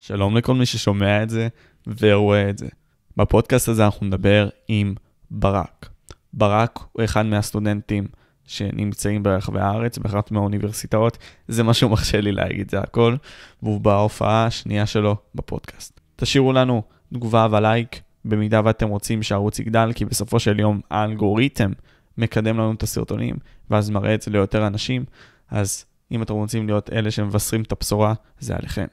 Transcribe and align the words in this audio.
שלום 0.00 0.36
לכל 0.36 0.54
מי 0.54 0.66
ששומע 0.66 1.22
את 1.22 1.30
זה 1.30 1.48
ורואה 1.86 2.50
את 2.50 2.58
זה. 2.58 2.68
בפודקאסט 3.16 3.68
הזה 3.68 3.84
אנחנו 3.84 4.06
נדבר 4.06 4.48
עם 4.68 4.94
ברק. 5.30 5.88
ברק 6.32 6.78
הוא 6.92 7.04
אחד 7.04 7.26
מהסטודנטים 7.26 8.06
שנמצאים 8.46 9.22
ברחבי 9.22 9.60
הארץ, 9.60 9.98
באחת 9.98 10.30
מהאוניברסיטאות, 10.30 11.18
זה 11.48 11.62
מה 11.62 11.74
שהוא 11.74 11.90
מרשה 11.90 12.20
לי 12.20 12.32
להגיד, 12.32 12.70
זה 12.70 12.80
הכל, 12.80 13.16
והוא 13.62 13.80
בהופעה 13.80 14.46
השנייה 14.46 14.86
שלו 14.86 15.16
בפודקאסט. 15.34 16.00
תשאירו 16.16 16.52
לנו 16.52 16.82
תגובה 17.14 17.46
ולייק, 17.50 18.00
במידה 18.24 18.60
ואתם 18.64 18.88
רוצים 18.88 19.22
שהערוץ 19.22 19.58
יגדל, 19.58 19.92
כי 19.94 20.04
בסופו 20.04 20.40
של 20.40 20.60
יום 20.60 20.80
האלגוריתם 20.90 21.70
מקדם 22.18 22.58
לנו 22.58 22.72
את 22.72 22.82
הסרטונים, 22.82 23.36
ואז 23.70 23.90
מראה 23.90 24.14
את 24.14 24.22
זה 24.22 24.30
ליותר 24.30 24.66
אנשים, 24.66 25.04
אז 25.50 25.84
אם 26.12 26.22
אתם 26.22 26.34
רוצים 26.34 26.66
להיות 26.66 26.90
אלה 26.92 27.10
שמבשרים 27.10 27.62
את 27.62 27.72
הבשורה, 27.72 28.14
זה 28.38 28.56
עליכם. 28.56 28.86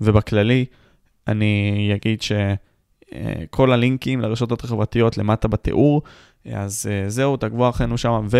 ובכללי, 0.00 0.64
אני 1.28 1.90
אגיד 1.94 2.22
שכל 2.22 3.72
הלינקים 3.72 4.20
לרשתות 4.20 4.64
החברתיות 4.64 5.18
למטה 5.18 5.48
בתיאור, 5.48 6.02
אז 6.52 6.88
אה, 6.90 7.08
זהו, 7.08 7.36
תעקבו 7.36 7.68
אחרינו 7.68 7.98
שם, 7.98 8.26
ו... 8.30 8.38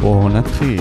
בואו 0.00 0.28
נתחיל. 0.28 0.80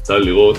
יצא 0.00 0.18
לראות 0.18 0.56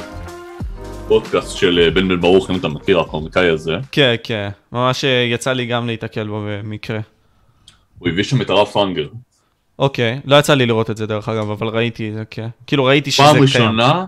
פודקאסט 1.08 1.58
של 1.58 1.80
אה, 1.80 1.92
בן 1.92 2.08
בן 2.08 2.22
ברוך, 2.22 2.50
אם 2.50 2.56
אתה 2.56 2.68
מכיר, 2.68 3.00
הקומיקאי 3.00 3.50
הזה. 3.50 3.76
כן, 3.92 4.16
כן, 4.24 4.50
ממש 4.72 5.06
אה, 5.06 5.28
יצא 5.32 5.54
לי 5.54 5.66
גם 5.66 5.88
להיתקל 5.88 6.28
בו 6.28 6.46
במקרה. 6.48 7.00
הוא 8.00 8.10
הביא 8.10 8.24
שם 8.24 8.42
את 8.42 8.50
הרב 8.50 8.68
פנגר. 8.68 9.08
אוקיי, 9.80 10.20
לא 10.26 10.36
יצא 10.36 10.54
לי 10.54 10.66
לראות 10.66 10.90
את 10.90 10.98
זה 10.98 11.06
דרך 11.06 11.30
אגב, 11.30 11.50
אבל 11.50 11.68
ראיתי 11.68 12.10
את 12.10 12.14
זה, 12.14 12.24
כן. 12.30 12.48
כאילו 12.68 12.86
ראיתי 12.86 13.12
שזה 13.12 13.24
פעם 13.24 13.34
קיים. 13.34 13.44
ראשונה 13.44 14.06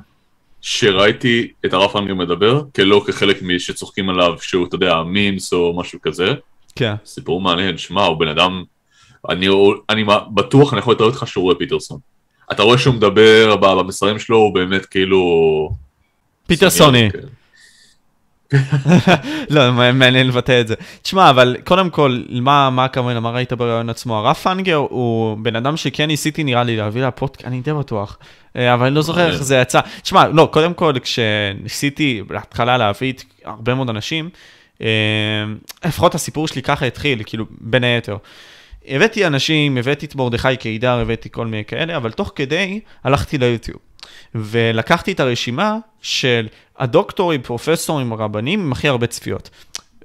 שראיתי 0.62 1.48
את 1.66 1.74
הרב 1.74 1.92
פנגר 1.92 2.14
מדבר, 2.14 2.62
כלא 2.76 3.04
כחלק 3.08 3.42
משצוחקים 3.42 4.10
עליו 4.10 4.34
שהוא, 4.42 4.68
אתה 4.68 4.76
יודע, 4.76 5.04
מימס 5.04 5.54
או 5.54 5.80
משהו 5.80 6.00
כזה. 6.02 6.34
כן. 6.76 6.94
סיפור 7.06 7.42
מעניין, 7.42 7.78
שמע, 7.78 8.04
הוא 8.04 8.20
בן 8.20 8.28
אדם... 8.28 8.64
אני, 9.30 9.48
אני 9.90 10.04
בטוח, 10.34 10.74
אני 10.74 10.80
יכול 10.80 10.94
לתאר 10.94 11.06
אותך 11.06 11.24
שהוא 11.28 11.44
רואה 11.44 11.56
פיטרסון. 11.56 12.00
אתה 12.52 12.64
רואה 12.64 12.78
שהוא 12.78 12.96
מדבר 12.96 13.56
במסרים 13.56 14.20
שלו, 14.20 14.38
הוא 14.38 14.54
באמת 14.54 14.86
כאילו... 14.86 15.85
פיטרסוני. 16.48 17.10
כן. 17.12 17.20
לא, 19.50 19.72
מעניין 19.72 20.28
לבטא 20.28 20.62
את 20.62 20.68
זה. 20.68 20.76
תשמע, 21.02 21.30
אבל 21.30 21.58
קודם 21.64 21.90
כל, 21.90 22.24
מה, 22.30 22.70
מה 22.70 22.86
הכוונה, 22.86 23.20
מה 23.20 23.30
ראית 23.30 23.54
בראיון 23.54 23.90
עצמו? 23.90 24.18
הרב 24.18 24.36
פנגר 24.36 24.76
הוא 24.76 25.38
בן 25.38 25.56
אדם 25.56 25.78
שכן 25.78 26.06
ניסיתי 26.08 26.44
נראה 26.44 26.64
לי 26.64 26.78
להביא 26.78 27.06
לפודקאסט, 27.06 27.48
אני 27.48 27.62
די 27.62 27.74
בטוח, 27.74 28.18
אה, 28.56 28.74
אבל 28.74 28.86
אני 28.86 28.96
לא 28.96 29.02
זוכר 29.02 29.32
איך 29.32 29.44
זה 29.44 29.56
יצא. 29.56 29.80
תשמע, 30.02 30.28
לא, 30.28 30.50
קודם 30.52 30.74
כל, 30.74 30.94
כשניסיתי 31.02 32.22
בהתחלה 32.28 32.78
להביא 32.78 33.14
הרבה 33.46 33.74
מאוד 33.74 33.90
אנשים, 33.90 34.30
אה, 34.82 34.88
לפחות 35.86 36.16
הסיפור 36.16 36.48
שלי 36.48 36.62
ככה 36.62 36.86
התחיל, 36.86 37.22
כאילו, 37.26 37.46
בין 37.62 37.84
היתר. 37.84 38.18
הבאתי 38.88 39.28
אנשים, 39.28 39.78
הבאתי 39.78 40.06
את 40.06 40.16
מרדכי 40.16 40.58
קידר, 40.58 41.00
הבאתי 41.00 41.30
כל 41.32 41.48
מיני 41.48 41.66
כאלה, 41.66 41.98
אבל 41.98 42.12
תוך 42.12 42.32
כדי 42.36 42.80
הלכתי 43.04 43.38
ליוטיוב. 43.38 43.78
ולקחתי 44.36 45.12
את 45.12 45.20
הרשימה 45.20 45.78
של 46.02 46.48
הדוקטורים, 46.78 47.42
פרופסורים, 47.42 48.12
הרבנים 48.12 48.60
עם 48.60 48.72
הכי 48.72 48.88
הרבה 48.88 49.08
צפיות. 49.08 49.50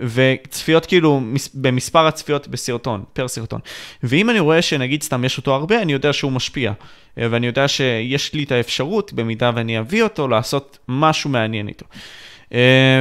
וצפיות 0.01 0.87
כאילו 0.87 1.21
במספר 1.55 2.07
הצפיות 2.07 2.49
בסרטון, 2.49 3.05
פר 3.13 3.29
סרטון. 3.29 3.61
ואם 4.03 4.31
אני 4.31 4.41
רואה 4.41 4.63
שנגיד 4.63 5.03
סתם 5.03 5.25
יש 5.25 5.39
אותו 5.39 5.55
הרבה, 5.55 5.83
אני 5.83 5.93
יודע 5.93 6.13
שהוא 6.13 6.33
משפיע. 6.33 6.73
ואני 7.17 7.47
יודע 7.47 7.69
שיש 7.69 8.35
לי 8.35 8.43
את 8.43 8.53
האפשרות, 8.53 9.13
במידה 9.13 9.51
ואני 9.55 9.79
אביא 9.79 10.03
אותו, 10.03 10.29
לעשות 10.29 10.79
משהו 10.89 11.31
מעניין 11.31 11.69
איתו. 11.69 11.87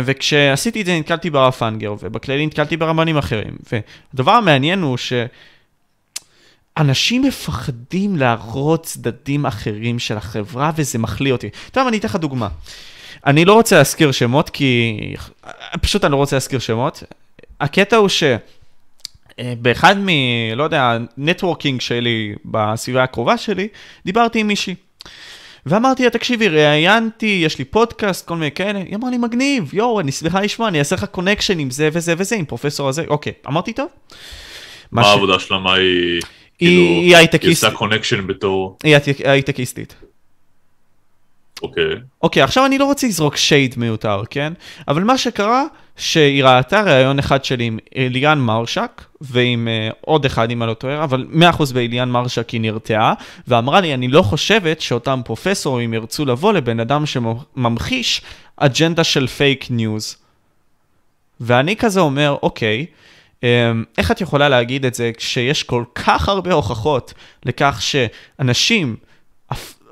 וכשעשיתי 0.04 0.82
את 0.82 0.86
זה 0.86 1.00
נתקלתי 1.00 1.30
ברב 1.30 1.52
פנגר, 1.52 1.96
ובכללי 2.00 2.46
נתקלתי 2.46 2.78
ברבנים 2.78 3.18
אחרים. 3.18 3.58
והדבר 3.72 4.32
המעניין 4.32 4.82
הוא 4.82 4.98
ש... 4.98 5.14
אנשים 6.80 7.22
מפחדים 7.22 8.16
להראות 8.16 8.84
צדדים 8.84 9.46
אחרים 9.46 10.00
של 10.00 10.18
החברה, 10.18 10.72
וזה 10.76 11.00
מחליא 11.00 11.32
אותי. 11.32 11.50
טוב, 11.72 11.88
אני 11.88 11.98
אתן 11.98 12.08
לך 12.08 12.16
דוגמה. 12.16 12.48
אני 13.26 13.46
לא 13.46 13.54
רוצה 13.54 13.78
להזכיר 13.78 14.12
שמות, 14.12 14.50
כי... 14.50 14.98
פשוט 15.82 16.04
אני 16.06 16.12
לא 16.12 16.18
רוצה 16.18 16.36
להזכיר 16.36 16.60
שמות. 16.60 17.04
הקטע 17.62 17.96
הוא 17.96 18.10
שבאחד 19.40 19.98
מ... 19.98 20.08
לא 20.56 20.64
יודע, 20.64 20.98
networking 21.18 21.82
שלי 21.82 22.36
בסביבה 22.46 23.04
הקרובה 23.04 23.38
שלי, 23.38 23.68
דיברתי 24.06 24.40
עם 24.40 24.48
מישהי. 24.48 24.76
ואמרתי 25.66 26.04
לה, 26.04 26.10
תקשיבי, 26.10 26.48
ראיינתי, 26.48 27.42
יש 27.46 27.60
לי 27.60 27.66
פודקאסט, 27.66 28.28
כל 28.28 28.36
מיני 28.36 28.52
כאלה. 28.52 28.80
היא 28.80 28.96
אמרה 28.96 29.10
לי, 29.10 29.18
מגניב, 29.18 29.74
יואו, 29.74 30.00
אני 30.00 30.12
שמחה 30.12 30.42
לשמוע, 30.42 30.68
אני 30.68 30.80
אעשה 30.80 30.96
לך 30.96 31.06
connection 31.06 31.60
עם 31.60 31.72
זה 31.72 31.90
וזה 31.94 32.14
וזה, 32.18 32.36
עם 32.36 32.46
פרופסור 32.46 32.90
הזה. 32.90 33.04
אוקיי, 33.08 33.34
אמרתי, 33.48 33.74
טוב. 33.74 33.88
מה 34.92 35.02
העבודה 35.02 35.40
שלה, 35.40 35.60
מה 35.60 35.74
היא... 35.74 36.22
היא 36.60 37.02
כאילו, 37.02 37.18
הייטקיסטית. 37.18 37.64
היא 37.64 37.70
עושה 37.70 37.78
connection 37.78 38.28
בתור... 38.28 38.78
היא 38.84 38.96
הייטקיסטית. 39.24 39.96
אוקיי. 41.64 41.84
אוקיי, 42.22 42.44
עכשיו 42.44 42.66
אני 42.66 42.78
לא 42.78 42.86
רוצה 42.86 43.08
לזרוק 43.08 43.36
shade 43.36 43.76
מיותר, 43.78 44.22
כן? 44.30 44.54
אבל 44.88 45.04
מה 45.04 45.18
שקרה, 45.18 45.64
שהיא 45.98 46.44
ראתה 46.44 46.82
ראיון 46.82 47.20
אחד 47.20 47.44
שלי 47.46 47.64
עם 47.64 47.80
אליאן 47.98 48.40
מרשק, 48.40 49.02
ועם 49.22 49.68
אה, 49.68 49.96
עוד 50.02 50.26
אחד, 50.26 50.52
אם 50.52 50.64
אני 50.64 50.70
לא 50.70 50.74
טועה, 50.74 51.04
אבל 51.04 51.28
100% 51.34 51.74
באליאן 51.74 52.10
מרשק 52.10 52.50
היא 52.50 52.62
נרתעה, 52.62 53.14
ואמרה 53.48 53.82
לי, 53.82 53.94
אני 53.94 54.08
לא 54.08 54.22
חושבת 54.22 54.82
שאותם 54.82 55.22
פרופסורים 55.26 55.94
ירצו 55.94 56.26
לבוא 56.26 56.54
לבן 56.54 56.80
אדם 56.80 57.06
שממחיש 57.06 58.22
אג'נדה 58.58 59.04
של 59.04 59.28
fake 59.28 59.66
news. 59.70 60.18
ואני 61.40 61.76
כזה 61.76 62.00
אומר, 62.00 62.36
אוקיי, 62.44 62.86
Um, 62.86 62.92
איך 63.98 64.12
את 64.12 64.22
יכולה 64.22 64.50
להגיד 64.50 64.86
את 64.86 64.94
זה 64.94 65.12
כשיש 65.18 65.64
כל 65.64 65.84
כך 65.96 66.30
הרבה 66.30 66.54
הוכחות 66.54 67.14
לכך 67.46 67.80
שאנשים 67.82 68.96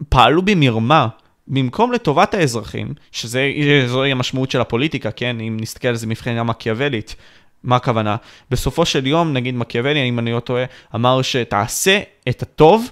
פעלו 0.10 0.42
במרמה 0.42 1.08
במקום 1.48 1.92
לטובת 1.92 2.34
האזרחים, 2.34 2.94
שזוהי 3.12 4.12
המשמעות 4.12 4.52
של 4.52 4.62
הפוליטיקה, 4.62 5.12
כן? 5.12 5.40
אם 5.40 5.58
נסתכל 5.62 5.88
על 5.88 5.96
זה 5.96 6.08
מבחינה 6.08 6.44
מקיאוולית, 6.44 7.16
מה 7.64 7.76
הכוונה? 7.76 8.16
בסופו 8.52 8.86
של 8.86 9.08
יום, 9.08 9.34
נגיד 9.34 9.56
מקיאוולי, 9.56 10.10
אם 10.10 10.20
אני 10.20 10.32
לא 10.32 10.40
טועה, 10.40 10.64
אמר 10.96 11.22
שתעשה 11.22 12.00
את 12.30 12.42
הטוב 12.42 12.92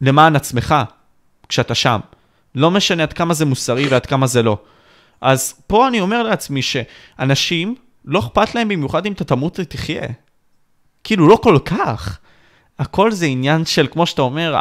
למען 0.00 0.36
עצמך 0.36 0.74
כשאתה 1.48 1.74
שם. 1.74 2.00
לא 2.54 2.70
משנה 2.70 3.02
עד 3.02 3.12
כמה 3.12 3.34
זה 3.34 3.44
מוסרי 3.44 3.88
ועד 3.88 4.06
כמה 4.06 4.26
זה 4.26 4.42
לא. 4.42 4.58
אז 5.20 5.62
פה 5.66 5.88
אני 5.88 6.00
אומר 6.00 6.22
לעצמי 6.22 6.62
שאנשים, 6.62 7.74
לא 8.04 8.18
אכפת 8.18 8.54
להם 8.54 8.68
במיוחד 8.68 9.06
אם 9.06 9.12
אתה 9.12 9.24
תמות 9.24 9.60
ותחיה. 9.60 10.06
כאילו, 11.04 11.28
לא 11.28 11.36
כל 11.36 11.58
כך. 11.64 12.18
הכל 12.80 13.12
זה 13.12 13.26
עניין 13.26 13.64
של, 13.64 13.86
כמו 13.90 14.06
שאתה 14.06 14.22
אומר, 14.22 14.56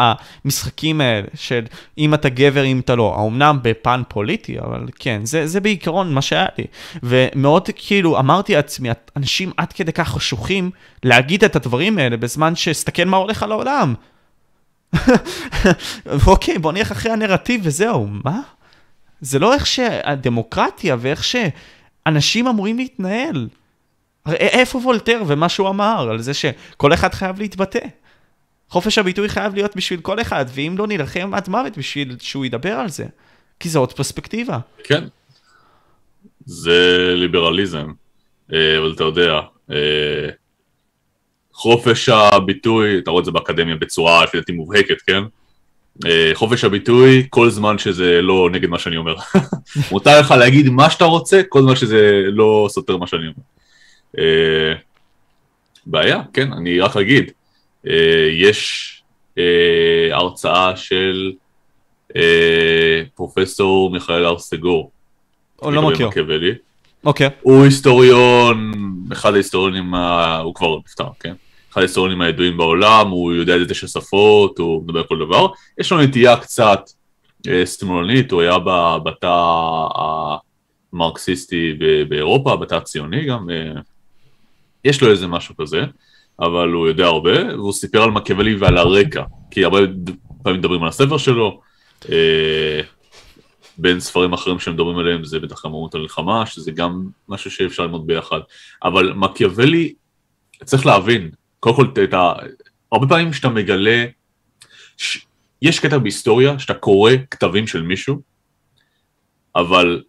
המשחקים 0.45 1.01
האלה, 1.01 1.27
של 1.35 1.65
אם 1.97 2.13
אתה 2.13 2.29
גבר, 2.29 2.65
אם 2.65 2.79
אתה 2.79 2.95
לא. 2.95 3.13
האומנם 3.15 3.59
בפן 3.61 4.01
פוליטי, 4.07 4.59
אבל 4.59 4.85
כן, 4.99 5.21
זה, 5.23 5.47
זה 5.47 5.59
בעיקרון 5.59 6.13
מה 6.13 6.21
שהיה 6.21 6.45
לי. 6.57 6.65
ומאוד 7.03 7.69
כאילו, 7.75 8.19
אמרתי 8.19 8.55
לעצמי, 8.55 8.89
אנשים 9.15 9.51
עד 9.57 9.73
כדי 9.73 9.93
כך 9.93 10.09
חשוכים 10.09 10.71
להגיד 11.03 11.43
את 11.43 11.55
הדברים 11.55 11.97
האלה 11.97 12.17
בזמן 12.17 12.55
שסתכל 12.55 13.05
מה 13.05 13.17
הולך 13.17 13.43
על 13.43 13.51
העולם. 13.51 13.93
אוקיי, 16.27 16.57
בוא 16.57 16.71
נלך 16.71 16.91
אחרי 16.91 17.11
הנרטיב 17.11 17.61
וזהו, 17.63 18.07
מה? 18.23 18.39
זה 19.21 19.39
לא 19.39 19.53
איך 19.53 19.65
שהדמוקרטיה 19.65 20.95
ואיך 20.99 21.23
שאנשים 22.09 22.47
אמורים 22.47 22.77
להתנהל. 22.77 23.47
איפה 24.29 24.77
וולטר 24.77 25.21
ומה 25.27 25.49
שהוא 25.49 25.69
אמר 25.69 26.07
על 26.09 26.21
זה 26.21 26.33
שכל 26.33 26.93
אחד 26.93 27.13
חייב 27.13 27.39
להתבטא. 27.39 27.87
חופש 28.69 28.97
הביטוי 28.97 29.29
חייב 29.29 29.55
להיות 29.55 29.75
בשביל 29.75 30.01
כל 30.01 30.21
אחד, 30.21 30.45
ואם 30.53 30.75
לא 30.77 30.87
נילחם 30.87 31.33
עד 31.33 31.49
מוות 31.49 31.77
בשביל 31.77 32.15
שהוא 32.19 32.45
ידבר 32.45 32.73
על 32.73 32.89
זה. 32.89 33.05
כי 33.59 33.69
זו 33.69 33.79
עוד 33.79 33.93
פרספקטיבה. 33.93 34.59
כן. 34.83 35.03
זה 36.45 37.13
ליברליזם, 37.15 37.87
אה, 38.53 38.77
אבל 38.77 38.93
אתה 38.95 39.03
יודע, 39.03 39.39
אה, 39.71 40.29
חופש 41.53 42.09
הביטוי, 42.09 42.99
אתה 42.99 43.11
רואה 43.11 43.19
את 43.19 43.25
זה 43.25 43.31
באקדמיה 43.31 43.75
בצורה 43.75 44.23
לפי 44.23 44.37
דעתי 44.37 44.51
מובהקת, 44.51 45.01
כן? 45.01 45.23
אה, 46.05 46.31
חופש 46.33 46.63
הביטוי, 46.63 47.27
כל 47.29 47.49
זמן 47.49 47.77
שזה 47.77 48.21
לא 48.21 48.49
נגד 48.51 48.69
מה 48.69 48.79
שאני 48.79 48.97
אומר. 48.97 49.15
מותר 49.91 50.19
לך 50.19 50.31
להגיד 50.31 50.69
מה 50.69 50.89
שאתה 50.89 51.05
רוצה, 51.05 51.41
כל 51.49 51.61
זמן 51.61 51.75
שזה 51.75 52.21
לא 52.25 52.67
סותר 52.69 52.97
מה 52.97 53.07
שאני 53.07 53.23
אומר. 53.27 53.43
בעיה, 55.85 56.21
כן, 56.33 56.53
אני 56.53 56.79
רק 56.79 56.97
אגיד, 56.97 57.31
יש 58.31 59.01
הרצאה 60.11 60.75
של 60.75 61.31
פרופסור 63.15 63.89
מיכאל 63.89 64.25
הר 64.25 64.39
סגור. 64.39 64.91
או 65.61 65.71
לא 65.71 65.89
מכיר. 65.89 66.09
אוקיי. 67.05 67.29
הוא 67.41 67.63
היסטוריון, 67.63 68.71
אחד 69.11 69.33
ההיסטוריונים. 69.33 69.95
הוא 70.43 70.55
כבר 70.55 70.77
נפטר, 70.85 71.07
כן? 71.19 71.33
אחד 71.71 71.81
ההיסטוריונים 71.81 72.21
הידועים 72.21 72.57
בעולם, 72.57 73.09
הוא 73.09 73.33
יודע 73.33 73.57
את 73.57 73.67
תשע 73.69 73.87
שפות, 73.87 74.59
הוא 74.59 74.83
מדבר 74.83 75.03
כל 75.03 75.19
דבר. 75.19 75.47
יש 75.79 75.91
לו 75.91 76.01
נטייה 76.01 76.37
קצת 76.37 76.89
אה, 77.47 77.65
שמאלנית, 77.65 78.31
הוא 78.31 78.41
היה 78.41 78.59
בתא 79.03 79.45
המרקסיסטי 80.93 81.73
באירופה, 82.09 82.55
בתא 82.55 82.75
הציוני 82.75 83.25
גם. 83.25 83.49
אה, 83.49 83.81
יש 84.85 85.01
לו 85.01 85.11
איזה 85.11 85.27
משהו 85.27 85.55
כזה, 85.57 85.83
אבל 86.39 86.69
הוא 86.69 86.87
יודע 86.87 87.05
הרבה, 87.05 87.55
והוא 87.55 87.73
סיפר 87.73 88.03
על 88.03 88.11
מקיאוולי 88.11 88.55
ועל 88.55 88.77
הרקע, 88.77 89.23
כי 89.51 89.63
הרבה 89.63 89.79
פעמים 90.43 90.59
מדברים 90.59 90.83
על 90.83 90.89
הספר 90.89 91.17
שלו. 91.17 91.61
אה, 92.11 92.81
בין 93.77 93.99
ספרים 93.99 94.33
אחרים 94.33 94.59
שמדברים 94.59 94.97
עליהם 94.97 95.23
זה 95.23 95.39
בטח 95.39 95.65
אמרות 95.65 95.95
המלחמה, 95.95 96.45
שזה 96.45 96.71
גם 96.71 97.07
משהו 97.29 97.51
שאפשר 97.51 97.83
ללמוד 97.83 98.07
ביחד. 98.07 98.39
אבל 98.83 99.13
מקיאוולי, 99.13 99.93
צריך 100.63 100.85
להבין, 100.85 101.31
קודם 101.59 101.75
כל, 101.75 102.03
את 102.03 102.13
ה... 102.13 102.33
הרבה 102.91 103.07
פעמים 103.07 103.31
כשאתה 103.31 103.49
מגלה, 103.49 104.05
ש... 104.97 105.25
יש 105.61 105.79
קטע 105.79 105.97
בהיסטוריה 105.97 106.59
שאתה 106.59 106.73
קורא 106.73 107.11
כתבים 107.31 107.67
של 107.67 107.81
מישהו, 107.81 108.21
אבל 109.55 110.03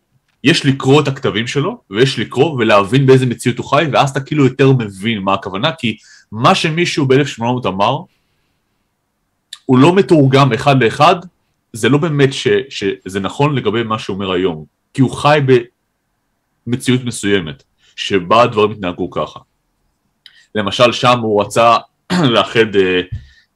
יש 0.45 0.67
לקרוא 0.67 1.03
את 1.03 1.09
הכתבים 1.09 1.47
שלו, 1.47 1.83
ויש 1.91 2.19
לקרוא 2.19 2.51
ולהבין 2.51 3.07
באיזה 3.07 3.27
מציאות 3.27 3.59
הוא 3.59 3.67
חי, 3.67 3.85
ואז 3.93 4.11
אתה 4.11 4.21
כאילו 4.21 4.45
יותר 4.45 4.73
מבין 4.73 5.19
מה 5.19 5.35
הכוונה, 5.35 5.73
כי 5.73 5.97
מה 6.33 6.55
שמישהו 6.55 7.07
ב-1800 7.07 7.69
אמר, 7.69 7.99
הוא 9.67 9.79
לא 9.79 9.95
מתורגם 9.95 10.53
אחד 10.53 10.83
לאחד 10.83 11.17
זה 11.73 11.89
לא 11.89 11.99
באמת 11.99 12.33
ש, 12.33 12.49
שזה 12.69 13.21
נכון 13.21 13.55
לגבי 13.55 13.83
מה 13.83 13.99
שהוא 13.99 14.15
אומר 14.15 14.33
היום, 14.33 14.65
כי 14.95 15.03
הוא 15.03 15.11
חי 15.11 15.41
במציאות 16.67 17.05
מסוימת, 17.05 17.63
שבה 17.97 18.43
הדברים 18.43 18.71
התנהגו 18.71 19.11
ככה. 19.11 19.41
למשל, 20.55 20.93
שם 20.93 21.19
הוא 21.21 21.43
רצה 21.43 21.77
לאחד, 22.35 22.77
אה, 22.77 23.01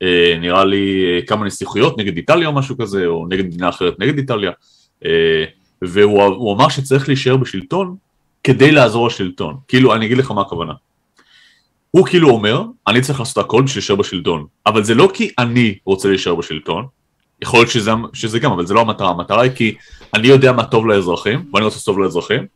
אה, 0.03 0.39
נראה 0.41 0.65
לי, 0.65 1.05
אה, 1.05 1.27
כמה 1.27 1.47
נסיכויות 1.47 1.99
נגד 1.99 2.17
איטליה 2.17 2.49
או 2.49 2.53
משהו 2.53 2.79
כזה, 2.79 3.07
או 3.07 3.27
נגד 3.29 3.47
מדינה 3.47 3.69
אחרת 3.69 3.99
נגד 3.99 4.19
איטליה, 4.19 4.51
אה, 5.05 5.45
והוא 5.83 6.55
אמר 6.55 6.69
שצריך 6.69 7.09
להישאר 7.09 7.37
בשלטון 7.37 7.97
כדי 8.45 8.73
לעזור 8.73 9.07
לשלטון. 9.07 9.57
כאילו, 9.69 9.95
אני 9.95 10.07
אגיד 10.07 10.19
לך 10.19 10.31
מה 10.31 10.41
הכוונה. 10.41 10.73
הוא 11.91 12.07
כאילו 12.07 12.31
אומר, 12.31 12.63
אני 12.87 13.01
צריך 13.01 13.21
לעשות 13.21 13.39
הכל 13.39 13.63
בשביל 13.63 13.81
להישאר 13.81 13.97
בשלטון, 13.97 14.47
אבל 14.67 14.85
זה 14.85 14.95
לא 14.95 15.11
כי 15.15 15.31
אני 15.39 15.79
רוצה 15.85 16.09
להישאר 16.09 16.35
בשלטון, 16.35 16.87
יכול 17.43 17.61
להיות 17.61 17.71
שזה, 17.71 17.91
שזה 18.13 18.39
גם, 18.39 18.53
אבל 18.53 18.67
זה 18.67 18.75
לא 18.75 18.81
המטרה, 18.81 19.11
המטרה 19.11 19.43
היא 19.43 19.51
כי 19.51 19.75
אני 20.15 20.29
יודע 20.29 20.53
מה 20.53 20.65
טוב 20.65 20.87
לאזרחים, 20.87 21.51
ואני 21.55 21.65
רוצה 21.65 21.81
טוב 21.85 21.99
לאזרחים, 21.99 22.47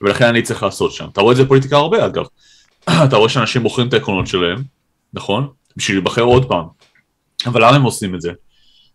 ולכן 0.00 0.24
אני 0.26 0.42
צריך 0.42 0.62
לעשות 0.62 0.92
שם. 0.92 1.06
אתה 1.12 1.20
רואה 1.20 1.32
את 1.32 1.36
זה 1.36 1.44
בפוליטיקה 1.44 1.76
הרבה 1.76 2.06
אגב. 2.06 2.24
אתה 3.04 3.16
רואה 3.16 3.28
שאנשים 3.28 3.62
מוכרים 3.62 3.88
את 3.88 3.92
העקרונות 3.92 4.26
שלהם, 4.26 4.62
נכון? 5.14 5.48
בשביל 5.76 5.96
להיבחר 5.96 6.22
עוד 6.22 6.48
פעם. 6.48 6.64
אבל 7.46 7.64
למה 7.64 7.76
הם 7.76 7.82
עושים 7.82 8.14
את 8.14 8.20
זה? 8.20 8.32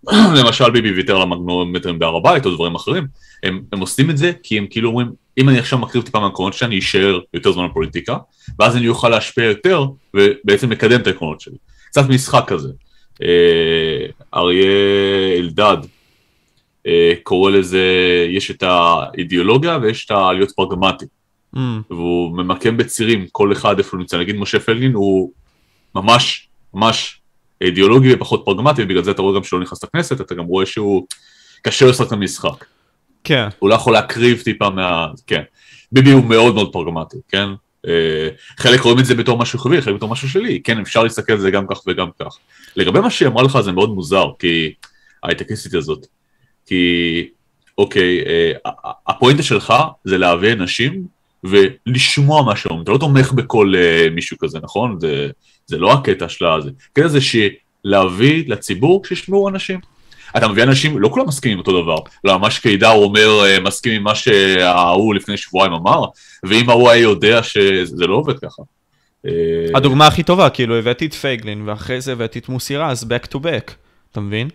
למשל 0.38 0.70
ביבי 0.70 0.92
ויתר 0.92 1.16
על 1.16 1.22
המגנומטרים 1.22 2.00
בהר 2.00 2.16
הבית 2.16 2.46
או 2.46 2.56
דברים 2.56 2.76
אחרים, 2.76 3.08
הם, 3.44 3.62
הם 3.74 3.80
עושים 3.80 4.10
את 4.10 4.18
זה 4.18 4.32
כי 4.44 4.58
הם 4.58 4.68
כאילו 4.70 4.90
אומרים, 4.90 5.12
אם 5.38 5.50
אני 5.50 5.60
עכשיו 5.60 5.80
מקריב 5.80 6.04
טיפה 6.04 6.20
מהעקרונות 6.20 6.54
שלי, 6.54 6.68
אני 6.68 6.80
אשאר 6.80 7.20
יותר 7.34 7.52
זמן 7.52 7.68
בפוליטיקה, 7.68 8.18
ואז 8.60 8.78
אני 8.78 8.88
אוכל 8.88 9.10
להשפיע 9.10 9.44
יותר, 9.44 9.86
ובעצם 10.14 10.72
לקדם 10.72 11.02
את 11.02 11.08
העקרונות 11.08 11.42
שלי. 11.42 11.56
קצת 11.86 12.10
משחק 12.10 12.44
כזה. 12.48 12.70
אה, 13.24 14.06
אריה 14.36 15.38
אלדד 15.38 15.78
אה, 16.88 17.14
קורא 17.24 17.52
לזה, 17.52 17.86
יש 18.30 18.52
את 18.52 18.64
האידיאולוגיה 18.64 19.78
ויש 19.82 20.06
את 20.06 20.12
הלהיות 20.12 20.52
פרגמטי. 20.52 21.06
Mm. 21.56 21.60
והוא 21.90 22.38
ממקם 22.38 22.78
בצירים, 22.78 23.26
כל 23.32 23.52
אחד 23.52 23.78
איפה 23.78 23.90
הוא 23.92 24.00
נמצא. 24.00 24.18
נגיד 24.18 24.36
משה 24.36 24.60
פלגין 24.60 24.94
הוא 24.94 25.32
ממש 25.96 26.48
ממש 26.74 27.22
אידיאולוגי 27.62 28.14
ופחות 28.14 28.42
פרגמטי, 28.46 28.84
ובגלל 28.84 29.04
זה 29.04 29.12
אתה 29.12 29.22
רואה 29.22 29.36
גם 29.36 29.44
שלא 29.44 29.60
נכנס 29.60 29.84
לכנסת, 29.84 30.22
אתה 30.22 30.36
גם 30.36 30.46
רואה 30.46 30.66
שהוא 30.66 31.08
קשה 31.62 31.86
לשחק 31.86 32.08
את 32.08 32.12
המשחק. 32.12 32.66
כן. 33.24 33.48
הוא 33.60 33.70
לא 33.70 33.76
יכול 33.76 33.94
להקריב 33.94 34.42
טיפה 34.42 34.70
מה... 34.70 35.08
כן. 35.28 35.42
ביבי 35.92 36.12
הוא 36.12 36.26
מאוד 36.26 36.56
מאוד 36.56 36.74
פרגמטי, 36.74 37.18
כן? 37.30 37.48
אה, 37.88 38.30
חלק 38.58 38.80
רואים 38.80 39.00
את 39.00 39.06
זה 39.06 39.16
בתור 39.16 39.38
משהו 39.38 39.60
חיובי, 39.60 39.82
חלק 39.82 39.96
בתור 39.96 40.10
משהו 40.10 40.30
שלי, 40.30 40.62
כן, 40.64 40.80
אפשר 40.80 41.04
להסתכל 41.04 41.34
על 41.34 41.40
זה 41.40 41.52
גם 41.52 41.66
כך 41.68 41.82
וגם 41.88 42.10
כך. 42.20 42.38
לגבי 42.76 43.00
מה 43.00 43.10
שהיא 43.10 43.28
אמרה 43.28 43.44
לך 43.44 43.60
זה 43.62 43.72
מאוד 43.72 43.90
מוזר, 43.90 44.26
כי 44.40 44.74
ההייטקיסטית 45.24 45.74
הזאת, 45.74 46.06
כי 46.66 47.30
אוקיי, 47.78 48.24
אה, 48.26 48.52
הפואנטה 49.08 49.44
שלך 49.44 49.74
זה 50.04 50.18
להביא 50.18 50.54
אנשים 50.54 51.08
ולשמוע 51.44 52.44
מה 52.44 52.56
שאומרים, 52.56 52.84
אתה 52.84 52.92
לא 52.92 52.98
תומך 52.98 53.32
בכל 53.32 53.74
אה, 53.78 54.08
מישהו 54.12 54.38
כזה, 54.38 54.60
נכון? 54.64 55.00
זה, 55.00 55.30
זה 55.66 55.78
לא 55.78 55.94
הקטע 55.94 56.30
שלה, 56.30 56.62
זה 56.62 56.70
הקטע 56.92 57.08
זה 57.08 57.20
שלהביא 57.22 58.44
לציבור 58.48 59.06
שישמעו 59.06 59.50
אנשים. 59.50 59.80
אתה 60.38 60.48
מביא 60.48 60.64
אנשים, 60.64 61.00
לא 61.00 61.10
כולם 61.10 61.28
מסכימים 61.28 61.58
אותו 61.58 61.82
דבר. 61.82 61.98
לא, 62.24 62.40
מה 62.40 62.52
שקידר 62.52 62.92
אומר 62.92 63.46
אה, 63.46 63.60
מסכים 63.60 63.94
עם 63.94 64.04
מה 64.04 64.16
שההוא 64.16 65.16
לפני 65.16 65.38
שבועיים 65.38 65.74
אמר, 65.74 66.06
ואם 66.44 66.70
ההוא 66.70 66.90
היה 66.90 67.02
יודע 67.02 67.44
שזה 67.44 68.08
לא 68.08 68.16
עובד 68.16 68.40
ככה. 68.40 68.62
אה, 69.26 69.32
הדוגמה 69.76 70.08
הכי 70.08 70.24
טובה, 70.24 70.50
כאילו 70.50 70.76
הבאתי 70.76 71.06
את 71.06 71.14
פייגלין, 71.14 71.70
ואחרי 71.70 72.02
זה 72.02 72.12
הבאתי 72.12 72.40
את 72.40 72.50
מוסי 72.50 72.78
רז, 72.78 73.04
back 73.04 73.28
to 73.28 73.36
back, 73.36 73.72
אתה 74.12 74.20
מבין? 74.20 74.50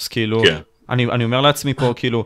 אז 0.00 0.08
כאילו, 0.08 0.42
כן. 0.42 0.58
אני, 0.90 1.06
אני 1.06 1.24
אומר 1.24 1.40
לעצמי 1.40 1.74
פה, 1.74 1.92
כאילו, 1.96 2.24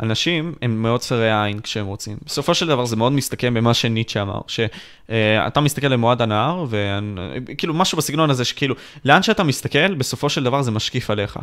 אנשים 0.00 0.54
הם 0.62 0.82
מאוד 0.82 1.00
צרי 1.00 1.42
עין 1.42 1.60
כשהם 1.60 1.86
רוצים. 1.86 2.16
בסופו 2.26 2.54
של 2.54 2.66
דבר 2.66 2.84
זה 2.84 2.96
מאוד 2.96 3.12
מסתכם 3.12 3.54
במה 3.54 3.74
שניטשה 3.74 4.22
אמר, 4.22 4.40
שאתה 4.46 5.60
uh, 5.60 5.60
מסתכל 5.60 5.86
למועד 5.86 6.22
הנהר, 6.22 6.66
וכאילו 6.70 7.74
משהו 7.74 7.98
בסגנון 7.98 8.30
הזה, 8.30 8.44
שכאילו, 8.44 8.74
לאן 9.04 9.22
שאתה 9.22 9.42
מסתכל, 9.42 9.94
בסופו 9.94 10.28
של 10.28 10.44
דבר 10.44 10.62
זה 10.62 10.70
משקיף 10.70 11.10
עליך. 11.10 11.38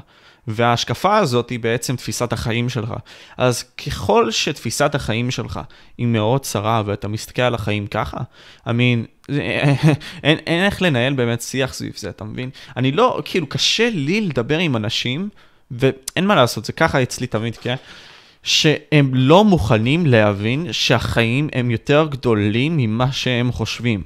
וההשקפה 0.48 1.18
הזאת 1.18 1.50
היא 1.50 1.60
בעצם 1.60 1.96
תפיסת 1.96 2.34
החיים 2.34 2.70
שלך. 2.70 2.94
אז 3.38 3.64
ככל 3.64 4.32
שתפיסת 4.32 4.96
החיים 4.96 5.32
שלך 5.32 5.60
היא 5.98 6.08
מאוד 6.08 6.42
צרה, 6.42 6.84
ואתה 6.86 7.08
מסתכל 7.08 7.42
על 7.42 7.56
החיים 7.56 7.88
ככה, 7.88 8.18
I 8.68 8.70
mean, 8.70 9.30
אין, 10.24 10.38
אין 10.38 10.66
איך 10.66 10.82
לנהל 10.82 11.14
באמת 11.14 11.42
שיח 11.42 11.74
סביב 11.74 11.94
זה, 11.96 12.10
אתה 12.10 12.24
מבין? 12.24 12.50
אני 12.78 12.92
לא, 12.92 13.22
כאילו, 13.26 13.48
קשה 13.48 13.90
לי 13.90 14.22
לדבר 14.22 14.58
עם 14.58 14.76
אנשים, 14.76 15.30
ואין 15.72 16.28
מה 16.28 16.36
לעשות, 16.36 16.66
זה 16.66 16.74
ככה 16.74 17.04
אצלי 17.04 17.28
תמיד, 17.28 17.58
כן? 17.58 17.76
שהם 18.46 19.12
לא 19.14 19.44
מוכנים 19.44 20.06
להבין 20.06 20.74
שהחיים 20.74 21.50
הם 21.54 21.72
יותר 21.72 22.08
גדולים 22.10 22.78
ממה 22.78 23.12
שהם 23.12 23.52
חושבים. 23.52 24.04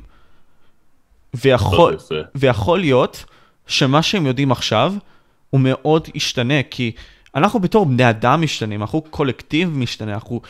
ויכול, 1.33 1.97
ויכול 2.35 2.79
להיות 2.79 3.25
שמה 3.67 4.01
שהם 4.03 4.25
יודעים 4.25 4.51
עכשיו 4.51 4.93
הוא 5.49 5.61
מאוד 5.63 6.07
ישתנה, 6.15 6.63
כי 6.63 6.91
אנחנו 7.35 7.59
בתור 7.59 7.85
בני 7.85 8.09
אדם 8.09 8.41
משתנים, 8.41 8.81
אנחנו 8.81 9.01
קולקטיב 9.01 9.69
משתנה, 9.69 10.13
אנחנו... 10.13 10.41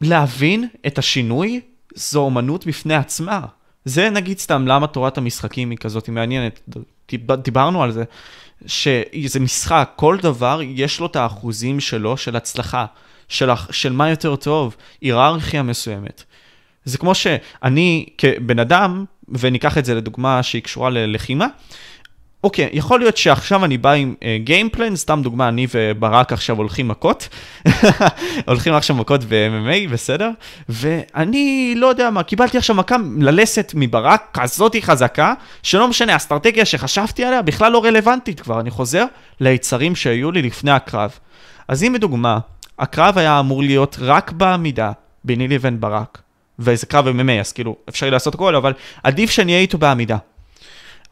להבין 0.00 0.68
את 0.86 0.98
השינוי 0.98 1.60
זו 1.94 2.20
אומנות 2.20 2.66
בפני 2.66 2.94
עצמה. 2.94 3.40
זה 3.84 4.10
נגיד 4.10 4.38
סתם 4.38 4.66
למה 4.66 4.86
תורת 4.86 5.18
המשחקים 5.18 5.70
היא 5.70 5.78
כזאת 5.78 6.06
היא 6.06 6.12
מעניינת, 6.12 6.60
דיברנו 7.42 7.82
על 7.82 7.92
זה, 7.92 8.04
שזה 8.66 9.40
משחק, 9.40 9.90
כל 9.96 10.18
דבר 10.22 10.60
יש 10.62 11.00
לו 11.00 11.06
את 11.06 11.16
האחוזים 11.16 11.80
שלו 11.80 12.16
של 12.16 12.36
הצלחה, 12.36 12.86
של, 13.28 13.50
של 13.70 13.92
מה 13.92 14.10
יותר 14.10 14.36
טוב, 14.36 14.76
היררכיה 15.00 15.62
מסוימת. 15.62 16.24
זה 16.84 16.98
כמו 16.98 17.14
שאני 17.14 18.06
כבן 18.18 18.58
אדם, 18.58 19.04
וניקח 19.28 19.78
את 19.78 19.84
זה 19.84 19.94
לדוגמה 19.94 20.42
שהיא 20.42 20.62
קשורה 20.62 20.90
ללחימה, 20.90 21.46
אוקיי, 22.44 22.68
יכול 22.72 23.00
להיות 23.00 23.16
שעכשיו 23.16 23.64
אני 23.64 23.78
בא 23.78 23.92
עם 23.92 24.14
גיימפלן, 24.44 24.92
uh, 24.92 24.96
סתם 24.96 25.20
דוגמה, 25.22 25.48
אני 25.48 25.66
וברק 25.74 26.32
עכשיו 26.32 26.56
הולכים 26.56 26.88
מכות, 26.88 27.28
הולכים 28.48 28.74
עכשיו 28.74 28.96
מכות 28.96 29.24
ב-MMA, 29.24 29.92
בסדר? 29.92 30.30
ואני 30.68 31.74
לא 31.76 31.86
יודע 31.86 32.10
מה, 32.10 32.22
קיבלתי 32.22 32.58
עכשיו 32.58 32.76
מכה 32.76 32.96
ללסת 33.20 33.72
מברק 33.74 34.22
כזאתי 34.32 34.82
חזקה, 34.82 35.34
שלא 35.62 35.88
משנה, 35.88 36.12
האסטרטגיה 36.12 36.64
שחשבתי 36.64 37.24
עליה 37.24 37.42
בכלל 37.42 37.72
לא 37.72 37.84
רלוונטית 37.84 38.40
כבר, 38.40 38.60
אני 38.60 38.70
חוזר 38.70 39.04
ליצרים 39.40 39.96
שהיו 39.96 40.30
לי 40.30 40.42
לפני 40.42 40.70
הקרב. 40.70 41.18
אז 41.68 41.84
אם 41.84 41.94
לדוגמה, 41.94 42.38
הקרב 42.78 43.18
היה 43.18 43.40
אמור 43.40 43.62
להיות 43.62 43.96
רק 44.00 44.32
בעמידה 44.32 44.92
ביני 45.24 45.48
לבין 45.48 45.80
ברק, 45.80 46.18
וזה 46.58 46.86
קרב 46.86 47.06
MMA, 47.06 47.40
אז 47.40 47.52
כאילו, 47.52 47.76
אפשר 47.88 48.10
לעשות 48.10 48.34
הכל, 48.34 48.56
אבל 48.56 48.72
עדיף 49.02 49.30
שאני 49.30 49.52
אהיה 49.52 49.62
איתו 49.62 49.78
בעמידה. 49.78 50.16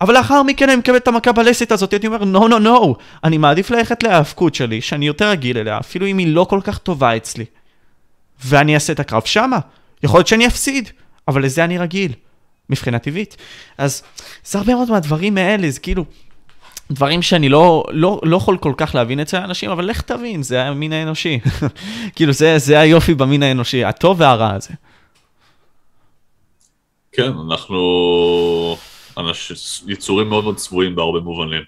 אבל 0.01 0.15
לאחר 0.15 0.43
מכן 0.43 0.69
אני 0.69 0.79
מקבל 0.79 0.97
את 0.97 1.09
המכה 1.09 1.33
בלסת 1.33 1.73
הזאת, 1.73 1.93
הייתי 1.93 2.07
אומר, 2.07 2.25
נו, 2.25 2.49
נו, 2.49 2.59
נו, 2.59 2.97
אני 3.25 3.39
מעדיף 3.39 3.71
ללכת 3.71 4.03
להאבקות 4.03 4.55
שלי, 4.55 4.81
שאני 4.81 5.07
יותר 5.07 5.31
רגיל 5.31 5.59
אליה, 5.59 5.79
אפילו 5.79 6.07
אם 6.07 6.19
היא 6.19 6.35
לא 6.35 6.47
כל 6.51 6.61
כך 6.65 6.79
טובה 6.79 7.17
אצלי. 7.17 7.45
ואני 8.45 8.75
אעשה 8.75 8.93
את 8.93 9.01
הקרב 9.01 9.23
שמה. 9.25 9.59
יכול 10.03 10.19
להיות 10.19 10.27
שאני 10.27 10.47
אפסיד, 10.47 10.91
אבל 11.29 11.45
לזה 11.45 11.65
אני 11.65 11.79
רגיל, 11.79 12.13
מבחינה 12.71 12.99
טבעית. 12.99 13.37
אז 13.79 14.03
זה 14.45 14.59
הרבה 14.59 14.75
מאוד 14.75 14.91
מהדברים 14.91 15.39
האלה, 15.39 15.71
זה 15.71 15.81
כאילו, 15.81 16.05
דברים 16.91 17.23
שאני 17.23 17.49
לא, 17.49 17.85
לא, 17.91 18.21
לא 18.23 18.37
יכול 18.37 18.57
כל 18.57 18.73
כך 18.77 18.95
להבין 18.95 19.21
אצל 19.21 19.37
האנשים, 19.37 19.71
אבל 19.71 19.85
לך 19.85 20.01
תבין, 20.01 20.43
זה 20.43 20.63
המין 20.63 20.93
האנושי. 20.93 21.41
כאילו, 22.17 22.33
זה, 22.33 22.59
זה 22.59 22.81
היופי 22.81 23.15
במין 23.15 23.43
האנושי, 23.43 23.85
הטוב 23.85 24.21
והרע 24.21 24.55
הזה. 24.55 24.75
כן, 27.13 27.33
אנחנו 27.51 27.79
אנש... 29.19 29.53
יצורים 29.87 30.29
מאוד 30.29 30.45
מאוד 30.45 30.57
צבועים 30.57 30.95
בהרבה 30.95 31.21
מובנים. 31.21 31.63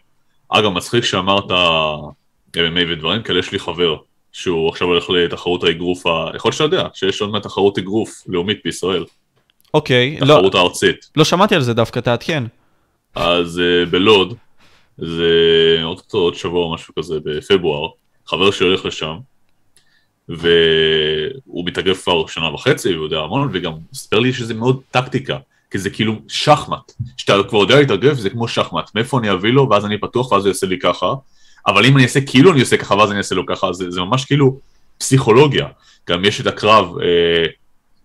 אגב, 0.49 0.69
מצחיק 0.69 1.05
שאמרת 1.05 1.51
MMA 2.57 2.81
ודברים 2.93 3.23
כאלה, 3.23 3.39
יש 3.39 3.53
לי 3.53 3.59
חבר, 3.59 3.97
שהוא 4.33 4.69
עכשיו 4.69 4.89
הולך 4.89 5.11
לתחרות 5.11 5.65
האגרוף, 5.65 6.07
ה... 6.07 6.11
יכול 6.35 6.49
להיות 6.49 6.57
שאתה 6.59 6.65
יודע, 6.65 6.89
שיש 6.95 7.21
עוד 7.21 7.31
מעט 7.31 7.43
תחרות 7.43 7.79
אגרוף 7.79 8.25
לאומית 8.29 8.59
בישראל. 8.65 9.05
אוקיי, 9.75 10.21
לא... 10.21 10.35
תחרות 10.35 10.55
הארצית. 10.55 11.11
לא 11.17 11.25
שמעתי 11.25 11.55
על 11.55 11.63
זה 11.63 11.75
דווקא, 11.75 12.01
תעדכן. 12.01 12.45
אז 13.15 13.61
uh, 13.61 13.91
בלוד, 13.91 14.35
זה 14.99 15.81
עוד, 15.85 16.01
עוד 16.11 16.35
שבוע 16.35 16.65
או 16.65 16.75
משהו 16.75 16.95
כזה, 16.99 17.15
בפברואר, 17.25 17.89
חבר 18.27 18.51
שלי 18.51 18.67
הולך 18.67 18.85
לשם, 18.85 19.17
והוא 20.29 21.67
מתאגרף 21.67 22.03
כבר 22.03 22.27
שנה 22.27 22.55
וחצי, 22.55 22.95
והוא 22.95 23.05
יודע 23.05 23.19
המון, 23.19 23.49
וגם 23.53 23.73
מספר 23.93 24.19
לי 24.19 24.33
שזה 24.33 24.55
מאוד 24.55 24.81
טקטיקה, 24.91 25.39
כי 25.71 25.79
זה 25.79 25.91
כאילו 25.91 26.15
שחמט. 26.29 26.93
שאתה 27.17 27.33
כבר 27.49 27.59
יודע 27.59 27.81
להתאגרף, 27.81 28.19
זה 28.19 28.31
כמו 28.31 28.49
שחמט. 28.49 28.91
מאיפה 28.95 29.19
אני 29.19 29.33
אביא 29.33 29.51
לו, 29.51 29.69
ואז 29.71 29.85
אני 29.85 29.99
פתוח, 29.99 30.33
ואז 30.33 30.45
הוא 30.45 30.51
יעשה 30.51 30.67
לי 30.67 30.79
ככה. 30.79 31.15
אבל 31.67 31.87
אם 31.87 31.97
אני 31.97 32.05
אעשה 32.05 32.21
כאילו 32.21 32.53
אני 32.53 32.61
עושה 32.61 32.77
ככה, 32.77 32.95
ואז 32.95 33.11
אני 33.11 33.19
אעשה 33.19 33.35
לו 33.35 33.47
ככה, 33.47 33.73
זה, 33.73 33.91
זה 33.91 34.01
ממש 34.01 34.25
כאילו 34.25 34.59
פסיכולוגיה. 34.99 35.67
גם 36.09 36.25
יש 36.25 36.41
את 36.41 36.47
הקרב, 36.47 36.99
אה, 36.99 37.47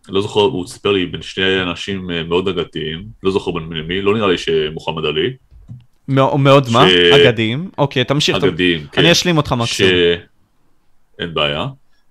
לא 0.10 0.22
זוכר, 0.22 0.40
הוא 0.40 0.68
סיפר 0.68 0.92
לי 0.92 1.06
בין 1.06 1.22
שני 1.22 1.62
אנשים 1.62 2.12
אה, 2.12 2.24
מאוד 2.24 2.48
אגדיים, 2.48 3.04
לא 3.24 3.32
זוכר 3.32 3.52
בין 3.52 3.64
מי, 3.64 4.02
לא 4.02 4.14
נראה 4.14 4.28
לי 4.28 4.38
שמוחמד 4.38 5.06
עלי. 5.06 5.30
מאוד 6.08 6.70
מה? 6.72 6.88
אגדיים? 7.16 7.70
אוקיי, 7.78 8.04
תמשיך. 8.04 8.36
אגדיים, 8.36 8.88
כן. 8.92 9.02
אני 9.02 9.12
אשלים 9.12 9.38
אותך 9.38 9.52
מקסימום. 9.52 9.92
אין 11.20 11.34
בעיה. 11.34 11.68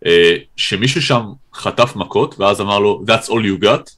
אה, 0.06 0.37
שמישהו 0.56 1.02
שם 1.02 1.23
חטף 1.54 1.96
מכות, 1.96 2.40
ואז 2.40 2.61
אמר 2.61 2.78
לו, 2.78 3.02
That's 3.06 3.26
all 3.26 3.61
you 3.61 3.64
got, 3.64 3.90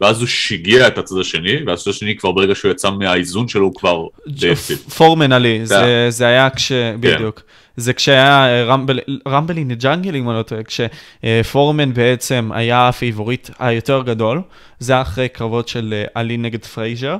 ואז 0.00 0.20
הוא 0.20 0.26
שיגע 0.26 0.86
את 0.86 0.98
הצד 0.98 1.18
השני, 1.20 1.56
והצד 1.66 1.90
השני 1.90 2.16
כבר 2.16 2.32
ברגע 2.32 2.54
שהוא 2.54 2.70
יצא 2.70 2.90
מהאיזון 2.90 3.48
שלו 3.48 3.64
הוא 3.64 3.74
כבר 3.74 4.06
דפסיד. 4.26 4.78
פורמן 4.78 5.32
עלי, 5.32 5.66
זה, 5.66 6.06
זה 6.08 6.26
היה 6.26 6.50
כש... 6.50 6.72
כן. 6.72 6.96
בדיוק. 7.00 7.42
זה 7.76 7.92
כשהיה 7.92 8.46
אה, 8.46 8.64
רמבל, 8.64 9.00
Rumble 9.28 9.62
in 9.62 9.74
the 9.74 9.87
Jungle, 9.87 10.16
אם 10.16 10.30
אני 10.30 10.38
לא 10.38 10.42
טועה, 10.42 10.62
כשפורמן 10.62 11.94
בעצם 11.94 12.50
היה 12.54 12.88
ה 12.88 12.95
favorite 12.95 13.50
היותר 13.58 14.02
גדול, 14.02 14.42
זה 14.78 14.92
היה 14.92 15.02
אחרי 15.02 15.28
קרבות 15.28 15.68
של 15.68 15.94
אה, 15.96 16.04
עלי 16.14 16.36
נגד 16.36 16.64
פרייזר, 16.64 17.16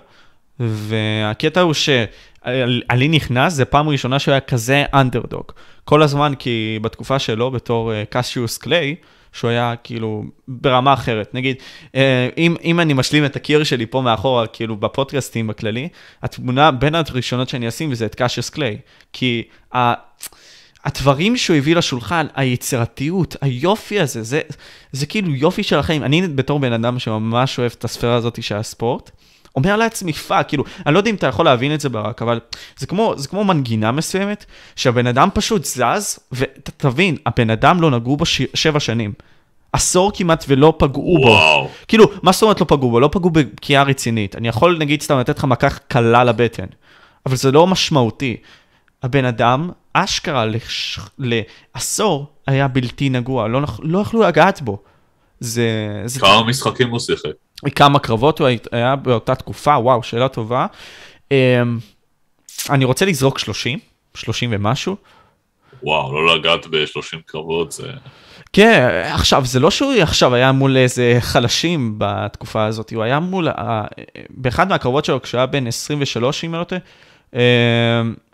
והקטע 0.60 1.60
הוא 1.60 1.74
שעלי 1.74 3.08
נכנס, 3.08 3.52
זה 3.52 3.64
פעם 3.64 3.88
ראשונה 3.88 4.18
שהוא 4.18 4.32
היה 4.32 4.40
כזה 4.40 4.84
אנדרדוג. 4.94 5.44
כל 5.84 6.02
הזמן, 6.02 6.32
כי 6.38 6.78
בתקופה 6.82 7.18
שלו, 7.18 7.50
בתור 7.50 7.92
קסיוס 8.10 8.56
אה, 8.56 8.60
קליי, 8.60 8.94
שהוא 9.32 9.50
היה 9.50 9.74
כאילו 9.84 10.24
ברמה 10.48 10.92
אחרת. 10.92 11.34
נגיד, 11.34 11.56
אה, 11.86 11.96
אם, 12.38 12.56
אם 12.64 12.80
אני 12.80 12.92
משלים 12.92 13.24
את 13.24 13.36
הקיר 13.36 13.64
שלי 13.64 13.86
פה 13.86 14.00
מאחורה, 14.00 14.46
כאילו 14.46 14.76
בפודקאסטים 14.76 15.46
בכללי, 15.46 15.88
התמונה 16.22 16.70
בין 16.70 16.94
הראשונות 16.94 17.48
שאני 17.48 17.68
אשים 17.68 17.94
זה 17.94 18.06
את 18.06 18.14
קסיוס 18.14 18.50
קליי. 18.50 18.78
כי 19.12 19.42
ה... 19.74 19.92
הדברים 20.84 21.36
שהוא 21.36 21.56
הביא 21.56 21.76
לשולחן, 21.76 22.26
היצירתיות, 22.34 23.36
היופי 23.40 24.00
הזה, 24.00 24.22
זה, 24.22 24.40
זה 24.92 25.06
כאילו 25.06 25.34
יופי 25.34 25.62
של 25.62 25.78
החיים. 25.78 26.04
אני 26.04 26.28
בתור 26.28 26.58
בן 26.58 26.72
אדם 26.72 26.98
שממש 26.98 27.58
אוהב 27.58 27.72
את 27.78 27.84
הספירה 27.84 28.14
הזאת 28.14 28.42
של 28.42 28.56
הספורט, 28.56 29.10
אומר 29.56 29.76
לעצמי 29.76 30.12
fuck, 30.12 30.48
כאילו, 30.48 30.64
אני 30.86 30.94
לא 30.94 30.98
יודע 30.98 31.10
אם 31.10 31.14
אתה 31.14 31.26
יכול 31.26 31.44
להבין 31.44 31.74
את 31.74 31.80
זה 31.80 31.88
ברק, 31.88 32.22
אבל 32.22 32.40
זה 32.76 32.86
כמו, 32.86 33.14
זה 33.16 33.28
כמו 33.28 33.44
מנגינה 33.44 33.92
מסוימת, 33.92 34.44
שהבן 34.76 35.06
אדם 35.06 35.28
פשוט 35.34 35.64
זז, 35.64 36.18
ותבין, 36.32 37.16
הבן 37.26 37.50
אדם 37.50 37.80
לא 37.80 37.90
נגעו 37.90 38.16
בו 38.16 38.26
ש... 38.26 38.42
שבע 38.54 38.80
שנים. 38.80 39.12
עשור 39.72 40.12
כמעט 40.14 40.44
ולא 40.48 40.74
פגעו 40.78 41.18
בו. 41.18 41.26
וואו. 41.26 41.68
כאילו, 41.88 42.06
מה 42.22 42.32
זאת 42.32 42.42
אומרת 42.42 42.60
לא 42.60 42.66
פגעו 42.68 42.90
בו? 42.90 43.00
לא 43.00 43.08
פגעו 43.12 43.30
בפגיעה 43.30 43.82
רצינית. 43.82 44.36
אני 44.36 44.48
יכול, 44.48 44.78
נגיד, 44.78 45.02
סתם 45.02 45.18
לתת 45.18 45.38
לך 45.38 45.44
מכה 45.44 45.70
קלה 45.70 46.24
לבטן, 46.24 46.66
אבל 47.26 47.36
זה 47.36 47.52
לא 47.52 47.66
משמעותי. 47.66 48.36
הבן 49.02 49.24
אדם, 49.24 49.70
אשכרה 49.92 50.46
לש... 50.46 51.00
לעשור, 51.18 52.26
היה 52.46 52.68
בלתי 52.68 53.08
נגוע, 53.08 53.48
לא, 53.48 53.60
לא 53.82 53.98
יכלו 53.98 54.22
לגעת 54.22 54.62
בו. 54.62 54.78
זה... 55.40 55.68
זה... 56.04 56.20
כמה 56.20 56.42
משחקים 56.42 56.90
הוא 56.90 56.98
שיחק? 56.98 57.30
כמה 57.74 57.98
קרבות 57.98 58.38
הוא 58.38 58.48
היה 58.72 58.96
באותה 58.96 59.34
תקופה, 59.34 59.78
וואו, 59.78 60.02
שאלה 60.02 60.28
טובה. 60.28 60.66
אמ, 61.30 61.36
אני 62.70 62.84
רוצה 62.84 63.04
לזרוק 63.04 63.38
30, 63.38 63.78
30 64.14 64.50
ומשהו. 64.52 64.96
וואו, 65.82 66.26
לא 66.26 66.36
לגעת 66.36 66.66
ב-30 66.66 67.16
קרבות 67.26 67.72
זה... 67.72 67.90
כן, 68.52 69.02
עכשיו, 69.12 69.44
זה 69.44 69.60
לא 69.60 69.70
שהוא 69.70 69.92
עכשיו 69.92 70.34
היה 70.34 70.52
מול 70.52 70.76
איזה 70.76 71.16
חלשים 71.20 71.94
בתקופה 71.98 72.64
הזאת, 72.64 72.92
הוא 72.92 73.02
היה 73.02 73.20
מול, 73.20 73.48
באחד 74.30 74.68
מהקרבות 74.68 75.04
שלו, 75.04 75.22
כשהוא 75.22 75.38
היה 75.38 75.46
בן 75.46 75.66
23, 75.66 76.44
אם 76.44 76.54
אני 76.54 76.58
לא 76.58 76.64
טועה, 76.64 76.80
אמ, 77.34 77.40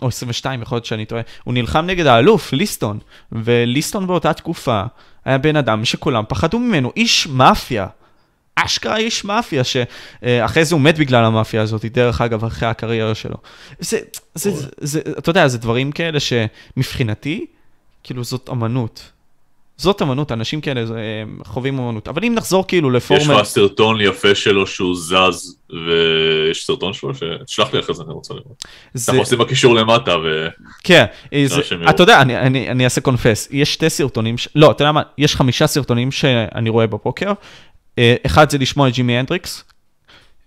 או 0.02 0.08
22, 0.08 0.62
יכול 0.62 0.76
להיות 0.76 0.84
שאני 0.84 1.04
טועה, 1.04 1.22
הוא 1.44 1.54
נלחם 1.54 1.86
נגד 1.86 2.06
האלוף, 2.06 2.52
ליסטון, 2.52 2.98
וליסטון 3.32 4.06
באותה 4.06 4.32
תקופה 4.32 4.82
היה 5.24 5.38
בן 5.38 5.56
אדם 5.56 5.84
שכולם 5.84 6.24
פחדו 6.28 6.58
ממנו, 6.58 6.92
איש 6.96 7.26
מאפיה. 7.26 7.86
אשכרה 8.56 8.96
איש 8.96 9.24
מאפיה, 9.24 9.62
שאחרי 9.64 10.64
זה 10.64 10.74
הוא 10.74 10.82
מת 10.82 10.98
בגלל 10.98 11.24
המאפיה 11.24 11.62
הזאת, 11.62 11.84
דרך 11.84 12.20
אגב, 12.20 12.44
אחרי 12.44 12.68
הקריירה 12.68 13.14
שלו. 13.14 13.36
זה, 13.78 13.98
זה, 14.34 14.50
זה, 14.50 14.68
זה, 14.76 15.00
אתה 15.18 15.30
יודע, 15.30 15.48
זה 15.48 15.58
דברים 15.58 15.92
כאלה 15.92 16.18
שמבחינתי, 16.20 17.46
כאילו 18.02 18.24
זאת 18.24 18.48
אמנות. 18.52 19.10
זאת 19.78 20.02
אמנות, 20.02 20.32
אנשים 20.32 20.60
כאלה 20.60 20.84
חווים 21.44 21.78
אמנות. 21.78 22.08
אבל 22.08 22.24
אם 22.24 22.34
נחזור 22.34 22.66
כאילו 22.66 22.90
לפורמל... 22.90 23.22
יש 23.22 23.28
לך 23.28 23.42
סרטון 23.44 24.00
יפה 24.00 24.34
שלו 24.34 24.66
שהוא 24.66 24.96
זז, 24.96 25.56
ויש 25.70 26.66
סרטון 26.66 26.92
שלו 26.92 27.12
שתשלח 27.14 27.74
לי 27.74 27.80
אחרי 27.80 27.94
זה, 27.94 28.02
אני 28.02 28.12
רוצה 28.12 28.34
לראות. 28.34 28.64
זה... 28.94 29.12
אנחנו 29.12 29.22
עושים 29.22 29.38
בקישור 29.38 29.74
למטה 29.74 30.16
ו... 30.18 30.48
כן, 30.84 31.04
זה... 31.46 31.60
אתה 31.90 32.02
יודע, 32.02 32.22
אני, 32.22 32.38
אני, 32.38 32.70
אני 32.70 32.84
אעשה 32.84 33.00
קונפס. 33.00 33.48
יש 33.50 33.74
שתי 33.74 33.90
סרטונים, 33.90 34.38
ש... 34.38 34.48
לא, 34.54 34.70
אתה 34.70 34.82
יודע 34.82 34.92
מה, 34.92 35.02
יש 35.18 35.36
חמישה 35.36 35.66
סרטונים 35.66 36.12
שאני 36.12 36.70
רואה 36.70 36.86
בפוקר. 36.86 37.32
אה, 37.98 38.14
אחד 38.26 38.50
זה 38.50 38.58
לשמוע 38.58 38.88
את 38.88 38.94
ג'ימי 38.94 39.18
הנדריקס, 39.18 39.64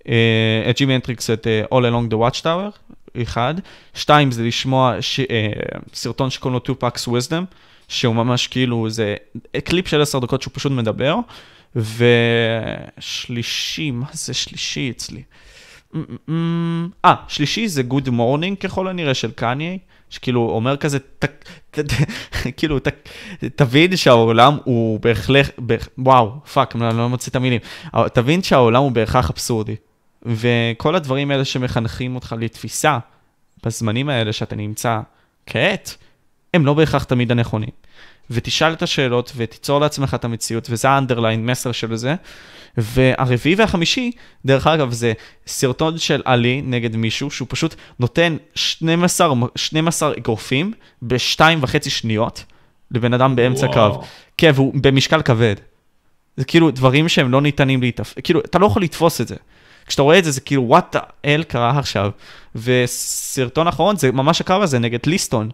אה, 0.08 0.68
את 0.70 0.78
ג'ימי 0.78 0.94
הנדריקס, 0.94 1.30
את 1.30 1.48
אה, 1.48 1.64
All 1.64 1.84
Along 1.84 2.14
the 2.14 2.16
Watchtower, 2.16 2.96
אחד. 3.22 3.54
שתיים 3.94 4.32
זה 4.32 4.44
לשמוע 4.44 4.96
ש... 5.02 5.20
סרטון 5.94 6.30
שקוראים 6.30 6.60
לו 6.68 6.76
2 6.76 6.78
Packs 6.82 7.08
Wisdom. 7.08 7.46
שהוא 7.90 8.16
ממש 8.16 8.48
כאילו, 8.48 8.90
זה 8.90 9.16
קליפ 9.64 9.88
של 9.88 10.02
עשר 10.02 10.20
דקות 10.20 10.42
שהוא 10.42 10.52
פשוט 10.54 10.72
מדבר, 10.72 11.16
ושלישי, 12.98 13.92
מה 13.92 14.06
זה 14.14 14.34
שלישי 14.34 14.90
אצלי? 14.90 15.24
אה, 17.06 17.16
שלישי 17.28 17.68
זה 17.68 17.82
Good 17.90 18.08
Morning 18.08 18.56
ככל 18.60 18.88
הנראה 18.88 19.14
של 19.14 19.32
קניה, 19.32 19.78
שכאילו 20.10 20.50
אומר 20.50 20.78
כזה, 20.78 21.00
ת, 21.00 21.26
ת, 21.72 21.80
ת, 21.80 21.94
כאילו, 22.58 22.80
ת, 22.80 22.88
תבין 23.56 23.96
שהעולם 23.96 24.58
הוא 24.64 25.00
בהחלט, 25.00 25.60
וואו, 25.98 26.32
fuck, 26.54 26.76
אני 26.76 26.98
לא 26.98 27.10
מוצא 27.10 27.30
את 27.32 27.36
המילים, 27.36 27.62
תבין 28.14 28.44
שהעולם 28.44 28.82
הוא 28.82 28.92
בהכרח 28.92 29.30
אבסורדי. 29.30 29.76
וכל 30.26 30.96
הדברים 30.96 31.32
האלה 31.32 31.46
שמחנכים 31.46 32.16
אותך 32.16 32.36
לתפיסה, 32.40 32.98
בזמנים 33.66 34.10
האלה 34.10 34.34
שאתה 34.34 34.56
נמצא 34.56 35.00
כעת, 35.46 35.98
הם 36.54 36.66
לא 36.66 36.74
בהכרח 36.74 37.04
תמיד 37.04 37.32
הנכונים. 37.32 37.70
ותשאל 38.32 38.74
את 38.74 38.82
השאלות 38.82 39.32
ותיצור 39.36 39.80
לעצמך 39.80 40.14
את 40.14 40.26
המציאות, 40.26 40.68
וזה 40.70 40.90
האנדרליין 40.90 41.46
מסר 41.46 41.72
של 41.72 41.96
זה. 41.96 42.16
והרביעי 42.78 43.56
והחמישי, 43.56 44.12
דרך 44.46 44.68
אגב, 44.68 44.92
זה 44.92 45.14
סרטון 45.48 45.98
של 45.98 46.22
עלי 46.26 46.62
נגד 46.66 46.96
מישהו, 46.96 47.32
שהוא 47.32 47.48
פשוט 47.52 47.76
נותן 48.00 48.38
12, 48.56 49.34
12 49.56 50.14
אגרופים 50.18 50.74
בשתיים 51.02 51.60
וחצי 51.62 51.90
שניות 51.90 52.44
לבן 52.92 53.14
אדם 53.14 53.36
באמצע 53.36 53.68
קרב. 53.68 53.96
כן, 54.38 54.52
והוא 54.56 54.74
במשקל 54.82 55.22
כבד. 55.22 55.56
זה 56.38 56.46
כאילו 56.46 56.72
דברים 56.72 57.10
שהם 57.10 57.32
לא 57.32 57.42
ניתנים 57.42 57.82
להתאפ... 57.82 58.14
כאילו, 58.24 58.40
אתה 58.40 58.60
לא 58.60 58.66
יכול 58.66 58.84
לתפוס 58.84 59.22
את 59.22 59.28
זה. 59.28 59.36
כשאתה 59.86 60.02
רואה 60.02 60.20
את 60.20 60.24
זה, 60.24 60.32
זה 60.32 60.42
כאילו, 60.42 60.64
what 60.64 60.82
the 60.82 60.96
hell 61.24 61.44
קרה 61.44 61.80
עכשיו. 61.80 62.12
וסרטון 62.56 63.68
אחרון, 63.68 63.98
זה 63.98 64.12
ממש 64.12 64.42
הקרב 64.42 64.62
הזה 64.62 64.80
נגד 64.80 65.00
ליסטון. 65.06 65.50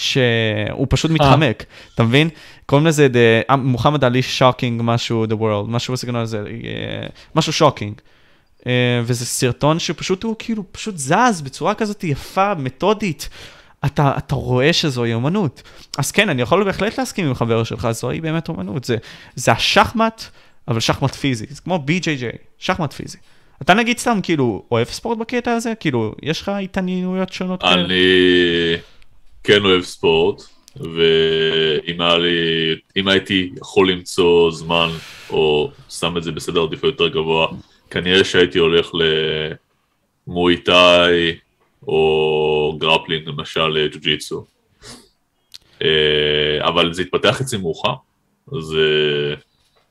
שהוא 0.00 0.86
פשוט 0.88 1.10
אה. 1.10 1.14
מתחמק, 1.14 1.64
אתה 1.94 2.02
מבין? 2.02 2.28
קוראים 2.66 2.86
לזה 2.86 3.08
אה, 3.50 3.56
מוחמד 3.56 4.04
עלי 4.04 4.22
shocking 4.22 4.80
משהו 4.84 5.24
the 5.24 5.34
world, 5.40 5.68
משהו 5.68 5.94
בסגנון 5.94 6.22
הזה, 6.22 6.38
אה, 6.38 7.06
משהו 7.34 7.52
shocking. 7.52 7.94
וזה 9.04 9.26
סרטון 9.26 9.78
שפשוט 9.78 10.22
הוא 10.22 10.36
כאילו 10.38 10.64
פשוט 10.72 10.96
זז 10.96 11.40
בצורה 11.44 11.74
כזאת 11.74 12.04
יפה, 12.04 12.54
מתודית. 12.54 13.28
אתה, 13.84 14.12
אתה 14.18 14.34
רואה 14.34 14.72
שזוהי 14.72 15.14
אמנות. 15.14 15.62
אז 15.98 16.12
כן, 16.12 16.28
אני 16.28 16.42
יכול 16.42 16.64
בהחלט 16.64 16.98
להסכים 16.98 17.26
עם 17.26 17.34
חבר 17.34 17.64
שלך, 17.64 17.90
זוהי 17.90 18.20
באמת 18.20 18.50
אמנות. 18.50 18.84
זה, 18.84 18.96
זה 19.34 19.52
השחמט, 19.52 20.22
אבל 20.68 20.80
שחמט 20.80 21.14
פיזי. 21.14 21.46
זה 21.50 21.60
כמו 21.60 21.84
BJJ, 21.86 22.36
שחמט 22.58 22.92
פיזי. 22.92 23.18
אתה 23.62 23.74
נגיד 23.74 23.98
סתם 23.98 24.18
כאילו 24.22 24.62
אוהב 24.70 24.86
ספורט 24.86 25.18
בקטע 25.18 25.52
הזה? 25.52 25.72
כאילו, 25.80 26.14
יש 26.22 26.42
לך 26.42 26.48
התעניינויות 26.48 27.32
שונות 27.32 27.60
כאלה? 27.60 27.84
אני 27.84 27.94
כן 29.44 29.64
אוהב 29.64 29.82
ספורט, 29.82 30.42
ואם 30.76 32.00
לי, 32.00 32.74
הייתי 32.96 33.52
יכול 33.56 33.90
למצוא 33.90 34.50
זמן, 34.50 34.88
או 35.30 35.70
שם 35.88 36.16
את 36.16 36.22
זה 36.22 36.32
בסדר 36.32 36.62
עדיפות 36.62 36.84
יותר 36.84 37.08
גבוה, 37.08 37.48
כנראה 37.90 38.24
שהייתי 38.24 38.58
הולך 38.58 38.90
למואי 40.26 40.87
תאי, 40.87 41.36
או 41.88 42.76
grappling, 42.78 43.28
למשל 43.28 43.88
ג'יו-ג'יטסו. 43.92 44.44
אה, 45.82 46.68
אבל 46.68 46.92
זה 46.92 47.02
התפתח 47.02 47.40
אצלי 47.40 47.58
מאוחר. 47.58 47.94
אז 48.52 48.76
אה, 48.78 49.34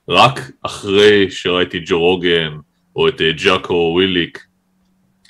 רק 0.10 0.40
אחרי 0.62 1.32
שראיתי 1.32 1.80
ג'ו 1.86 2.00
רוגן, 2.00 2.58
או 2.96 3.08
את 3.08 3.22
אה, 3.22 3.32
ג'אקו 3.32 3.92
וויליק, 3.94 4.46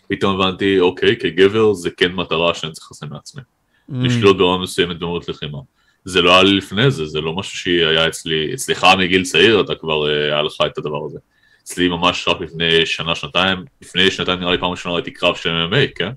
פתאום 0.07 0.41
הבנתי, 0.41 0.79
אוקיי, 0.79 1.17
כגבר 1.17 1.73
זה 1.73 1.89
כן 1.91 2.11
מטרה 2.11 2.53
שאני 2.53 2.71
צריך 2.71 2.91
לשים 2.91 3.09
מעצמי. 3.09 3.41
Mm. 3.89 3.93
לשלוט 3.95 4.37
ברמה 4.37 4.63
מסוימת 4.63 4.99
במהות 4.99 5.29
לחימה. 5.29 5.57
זה 6.05 6.21
לא 6.21 6.33
היה 6.33 6.43
לי 6.43 6.53
לפני 6.53 6.91
זה, 6.91 7.05
זה 7.05 7.21
לא 7.21 7.33
משהו 7.33 7.57
שהיה 7.57 8.07
אצלי, 8.07 8.53
אצלך 8.53 8.87
מגיל 8.99 9.23
צעיר, 9.23 9.61
אתה 9.61 9.75
כבר, 9.75 10.05
היה 10.05 10.41
לך 10.41 10.57
את 10.65 10.77
הדבר 10.77 11.05
הזה. 11.05 11.19
אצלי 11.63 11.87
ממש 11.87 12.27
רק 12.27 12.41
לפני 12.41 12.85
שנה, 12.85 13.15
שנתיים, 13.15 13.57
לפני 13.81 14.11
שנתיים 14.11 14.39
נראה 14.39 14.51
לי 14.51 14.57
פעם 14.57 14.71
ראשונה 14.71 14.95
ראיתי 14.95 15.11
קרב 15.11 15.35
של 15.35 15.49
MMA, 15.49 15.97
כן? 15.97 16.09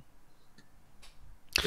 אה, 1.58 1.64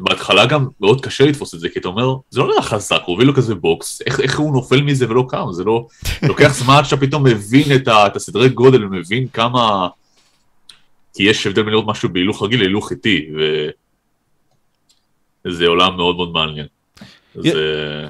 בהתחלה 0.00 0.46
גם 0.46 0.66
מאוד 0.80 1.04
קשה 1.04 1.26
לתפוס 1.26 1.54
את 1.54 1.60
זה, 1.60 1.68
כי 1.68 1.78
אתה 1.78 1.88
אומר, 1.88 2.14
זה 2.30 2.40
לא 2.40 2.46
נראה 2.46 2.62
חזק, 2.62 3.02
הוא 3.04 3.14
הביא 3.14 3.26
לו 3.26 3.34
כזה 3.34 3.54
בוקס, 3.54 4.02
איך, 4.06 4.20
איך 4.20 4.38
הוא 4.38 4.52
נופל 4.52 4.82
מזה 4.82 5.10
ולא 5.10 5.24
קם, 5.28 5.46
זה 5.50 5.64
לא... 5.64 5.86
לוקח 6.22 6.54
זמן 6.64 6.74
עד 6.74 6.84
שאתה 6.84 6.96
פתאום 6.96 7.24
מבין 7.24 7.64
את, 7.74 7.88
ה, 7.88 8.06
את 8.06 8.16
הסדרי 8.16 8.48
גודל, 8.48 8.84
ומבין 8.84 9.28
כמה... 9.28 9.88
כי 11.14 11.22
יש 11.22 11.46
הבדל 11.46 11.62
בין 11.62 11.72
לראות 11.72 11.86
משהו 11.86 12.08
בהילוך 12.08 12.42
רגיל 12.42 12.60
להילוך 12.60 12.90
איטי, 12.90 13.26
וזה 15.46 15.66
עולם 15.66 15.96
מאוד 15.96 16.16
מאוד 16.16 16.32
מעניין. 16.32 16.66
י... 17.44 17.50
זה... 17.50 18.08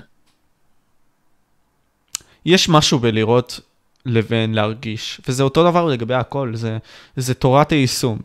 יש 2.47 2.69
משהו 2.69 2.99
בלראות 2.99 3.61
לבין 4.07 4.55
להרגיש, 4.55 5.21
וזה 5.28 5.43
אותו 5.43 5.71
דבר 5.71 5.87
לגבי 5.87 6.14
הכל, 6.14 6.50
זה, 6.55 6.78
זה 7.16 7.35
תורת 7.35 7.73
היישום. 7.73 8.19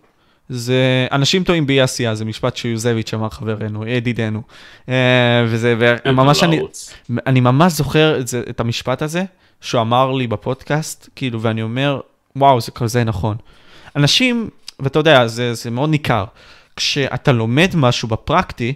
זה, 0.50 1.08
אנשים 1.12 1.44
טועים 1.44 1.68
באי 1.68 1.82
עשייה, 1.82 2.15
זה 2.15 2.25
משפט 2.25 2.58
שיוזביץ' 2.58 3.13
אמר 3.13 3.30
חברנו, 3.30 3.88
ידידנו. 3.88 4.41
אה, 4.89 5.44
וזה, 5.48 5.75
וממש 6.06 6.44
אני, 6.44 6.62
אני 7.27 7.39
ממש 7.39 7.74
זוכר 7.74 8.20
את, 8.20 8.27
זה, 8.27 8.44
את 8.50 8.60
המשפט 8.60 9.01
הזה, 9.01 9.24
שהוא 9.62 9.82
אמר 9.82 10.12
לי 10.12 10.27
בפודקאסט, 10.27 11.10
כאילו, 11.15 11.41
ואני 11.41 11.62
אומר, 11.62 12.00
וואו, 12.36 12.62
זה 12.62 12.72
כזה 12.72 13.03
נכון. 13.03 13.38
אנשים, 13.96 14.50
ואתה 14.80 15.00
יודע, 15.00 15.27
זה, 15.27 15.53
זה 15.53 15.72
מאוד 15.72 15.89
ניכר, 15.89 16.25
כשאתה 16.75 17.32
לומד 17.32 17.72
משהו 17.75 18.08
בפרקטי, 18.08 18.74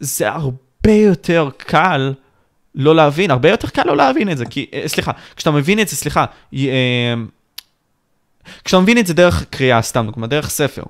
זה 0.00 0.28
הרבה 0.28 0.92
יותר 0.92 1.48
קל 1.56 2.14
לא 2.74 2.96
להבין, 2.96 3.30
הרבה 3.30 3.50
יותר 3.50 3.68
קל 3.68 3.82
לא 3.86 3.96
להבין 3.96 4.30
את 4.30 4.38
זה, 4.38 4.46
כי, 4.46 4.66
אה, 4.74 4.82
סליחה, 4.86 5.12
כשאתה 5.36 5.50
מבין 5.50 5.80
את 5.80 5.88
זה, 5.88 5.96
סליחה, 5.96 6.24
אה, 6.54 7.14
כשאתה 8.64 8.82
מבין 8.82 8.98
את 8.98 9.06
זה 9.06 9.14
דרך 9.14 9.44
קריאה, 9.50 9.82
סתם 9.82 10.06
דוגמא, 10.06 10.26
דרך 10.26 10.50
ספר, 10.50 10.82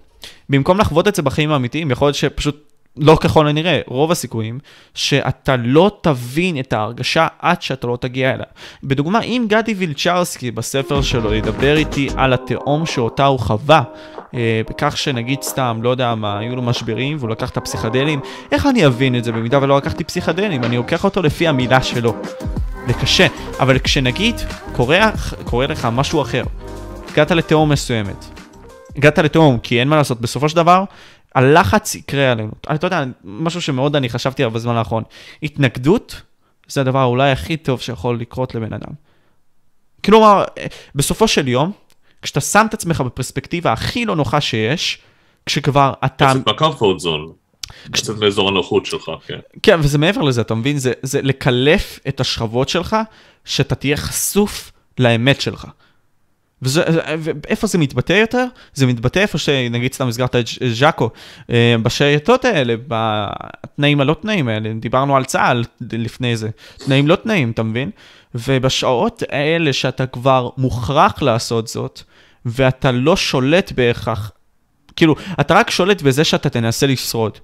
במקום 0.48 0.78
לחוות 0.78 1.08
את 1.08 1.14
זה 1.14 1.22
בחיים 1.22 1.52
האמיתיים, 1.52 1.90
יכול 1.90 2.06
להיות 2.06 2.16
שפשוט 2.16 2.70
לא 2.96 3.18
ככל 3.20 3.48
הנראה, 3.48 3.80
רוב 3.86 4.10
הסיכויים, 4.10 4.58
שאתה 4.94 5.56
לא 5.56 5.98
תבין 6.02 6.58
את 6.58 6.72
ההרגשה 6.72 7.26
עד 7.38 7.62
שאתה 7.62 7.86
לא 7.86 7.98
תגיע 8.00 8.34
אליה. 8.34 8.46
בדוגמה, 8.84 9.20
אם 9.20 9.46
גדי 9.48 9.74
וילצ'רסקי 9.74 10.50
בספר 10.50 11.02
שלו 11.02 11.34
ידבר 11.34 11.76
איתי 11.76 12.08
על 12.16 12.32
התהום 12.32 12.86
שאותה 12.86 13.26
הוא 13.26 13.38
חווה, 13.38 13.82
בכך 14.70 14.96
שנגיד 14.96 15.42
סתם, 15.42 15.78
לא 15.82 15.88
יודע 15.88 16.14
מה, 16.14 16.38
היו 16.38 16.56
לו 16.56 16.62
משברים 16.62 17.16
והוא 17.20 17.30
לקח 17.30 17.50
את 17.50 17.56
הפסיכדלים, 17.56 18.20
איך 18.52 18.66
אני 18.66 18.86
אבין 18.86 19.16
את 19.16 19.24
זה 19.24 19.32
במידה 19.32 19.58
ולא 19.62 19.76
לקחתי 19.76 20.04
פסיכדלים? 20.04 20.64
אני 20.64 20.76
לוקח 20.76 21.04
אותו 21.04 21.22
לפי 21.22 21.48
המילה 21.48 21.82
שלו. 21.82 22.14
זה 22.86 22.94
קשה, 22.94 23.26
אבל 23.60 23.78
כשנגיד 23.78 24.34
קורה, 24.76 25.10
קורה 25.44 25.66
לך 25.66 25.88
משהו 25.92 26.22
אחר, 26.22 26.42
הגעת 27.12 27.30
לתהום 27.30 27.72
מסוימת. 27.72 28.24
הגעת 28.96 29.18
לתהום, 29.18 29.58
כי 29.58 29.80
אין 29.80 29.88
מה 29.88 29.96
לעשות, 29.96 30.20
בסופו 30.20 30.48
של 30.48 30.56
דבר, 30.56 30.84
הלחץ 31.34 31.94
יקרה 31.94 32.32
עלינו. 32.32 32.50
אתה 32.74 32.86
יודע, 32.86 33.04
משהו 33.24 33.62
שמאוד 33.62 33.96
אני 33.96 34.08
חשבתי 34.08 34.42
עליו 34.42 34.54
בזמן 34.54 34.76
האחרון. 34.76 35.02
התנגדות 35.42 36.22
זה 36.68 36.80
הדבר 36.80 37.04
אולי 37.04 37.30
הכי 37.30 37.56
טוב 37.56 37.80
שיכול 37.80 38.18
לקרות 38.20 38.54
לבן 38.54 38.72
אדם. 38.72 38.92
כלומר, 40.04 40.44
בסופו 40.94 41.28
של 41.28 41.48
יום, 41.48 41.72
כשאתה 42.22 42.40
שם 42.40 42.66
את 42.68 42.74
עצמך 42.74 43.00
בפרספקטיבה 43.00 43.72
הכי 43.72 44.04
לא 44.04 44.16
נוחה 44.16 44.40
שיש, 44.40 44.98
כשכבר 45.46 45.92
אתה... 46.04 46.30
קצת 46.34 46.48
בקמפורט 46.48 46.98
זון. 46.98 47.32
קצת 47.90 48.14
באזור 48.14 48.48
הנוחות 48.48 48.86
שלך, 48.86 49.10
כן. 49.26 49.38
כן, 49.62 49.80
וזה 49.82 49.98
מעבר 49.98 50.22
לזה, 50.22 50.40
אתה 50.40 50.54
מבין? 50.54 50.78
זה, 50.78 50.92
זה 51.02 51.22
לקלף 51.22 52.00
את 52.08 52.20
השכבות 52.20 52.68
שלך, 52.68 52.96
שאתה 53.44 53.74
תהיה 53.74 53.96
חשוף 53.96 54.72
לאמת 54.98 55.40
שלך. 55.40 55.66
ואיפה 56.62 57.66
זה 57.66 57.78
מתבטא 57.78 58.12
יותר? 58.12 58.44
זה 58.74 58.86
מתבטא 58.86 59.18
איפה 59.18 59.38
שנגיד 59.38 59.92
סתם 59.92 60.08
הזכרת 60.08 60.36
את 60.36 60.46
ז'אקו, 60.72 61.10
אה, 61.50 61.74
בשייטות 61.82 62.44
האלה, 62.44 62.74
בתנאים 62.88 64.00
הלא 64.00 64.16
תנאים 64.22 64.48
האלה, 64.48 64.72
דיברנו 64.80 65.16
על 65.16 65.24
צה"ל 65.24 65.64
לפני 65.92 66.36
זה, 66.36 66.48
תנאים 66.76 67.08
לא 67.08 67.16
תנאים, 67.16 67.50
אתה 67.50 67.62
מבין? 67.62 67.90
ובשעות 68.34 69.22
האלה 69.28 69.72
שאתה 69.72 70.06
כבר 70.06 70.48
מוכרח 70.56 71.22
לעשות 71.22 71.68
זאת, 71.68 72.02
ואתה 72.44 72.92
לא 72.92 73.16
שולט 73.16 73.72
בהכרח, 73.72 74.30
כאילו, 74.96 75.14
אתה 75.40 75.54
רק 75.54 75.70
שולט 75.70 76.02
בזה 76.02 76.24
שאתה 76.24 76.50
תנסה 76.50 76.86
לשרוד. 76.86 77.38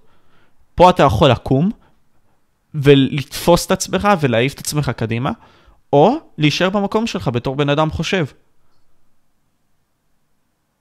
פה 0.74 0.90
אתה 0.90 1.02
יכול 1.02 1.30
לקום 1.30 1.70
ולתפוס 2.74 3.66
את 3.66 3.70
עצמך 3.70 4.08
ולהעיף 4.20 4.54
את 4.54 4.58
עצמך 4.58 4.90
קדימה, 4.90 5.30
או 5.92 6.16
להישאר 6.38 6.70
במקום 6.70 7.06
שלך 7.06 7.28
בתור 7.28 7.56
בן 7.56 7.68
אדם 7.68 7.90
חושב. 7.90 8.24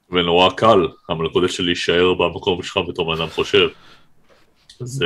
ונורא 0.10 0.50
קל, 0.58 0.88
המלכודת 1.10 1.52
של 1.52 1.64
להישאר 1.64 2.14
במקום 2.14 2.64
שלך 2.64 2.80
בתור 2.88 3.16
בן 3.16 3.22
אדם 3.22 3.30
חושב. 3.30 3.68
אז 4.82 5.04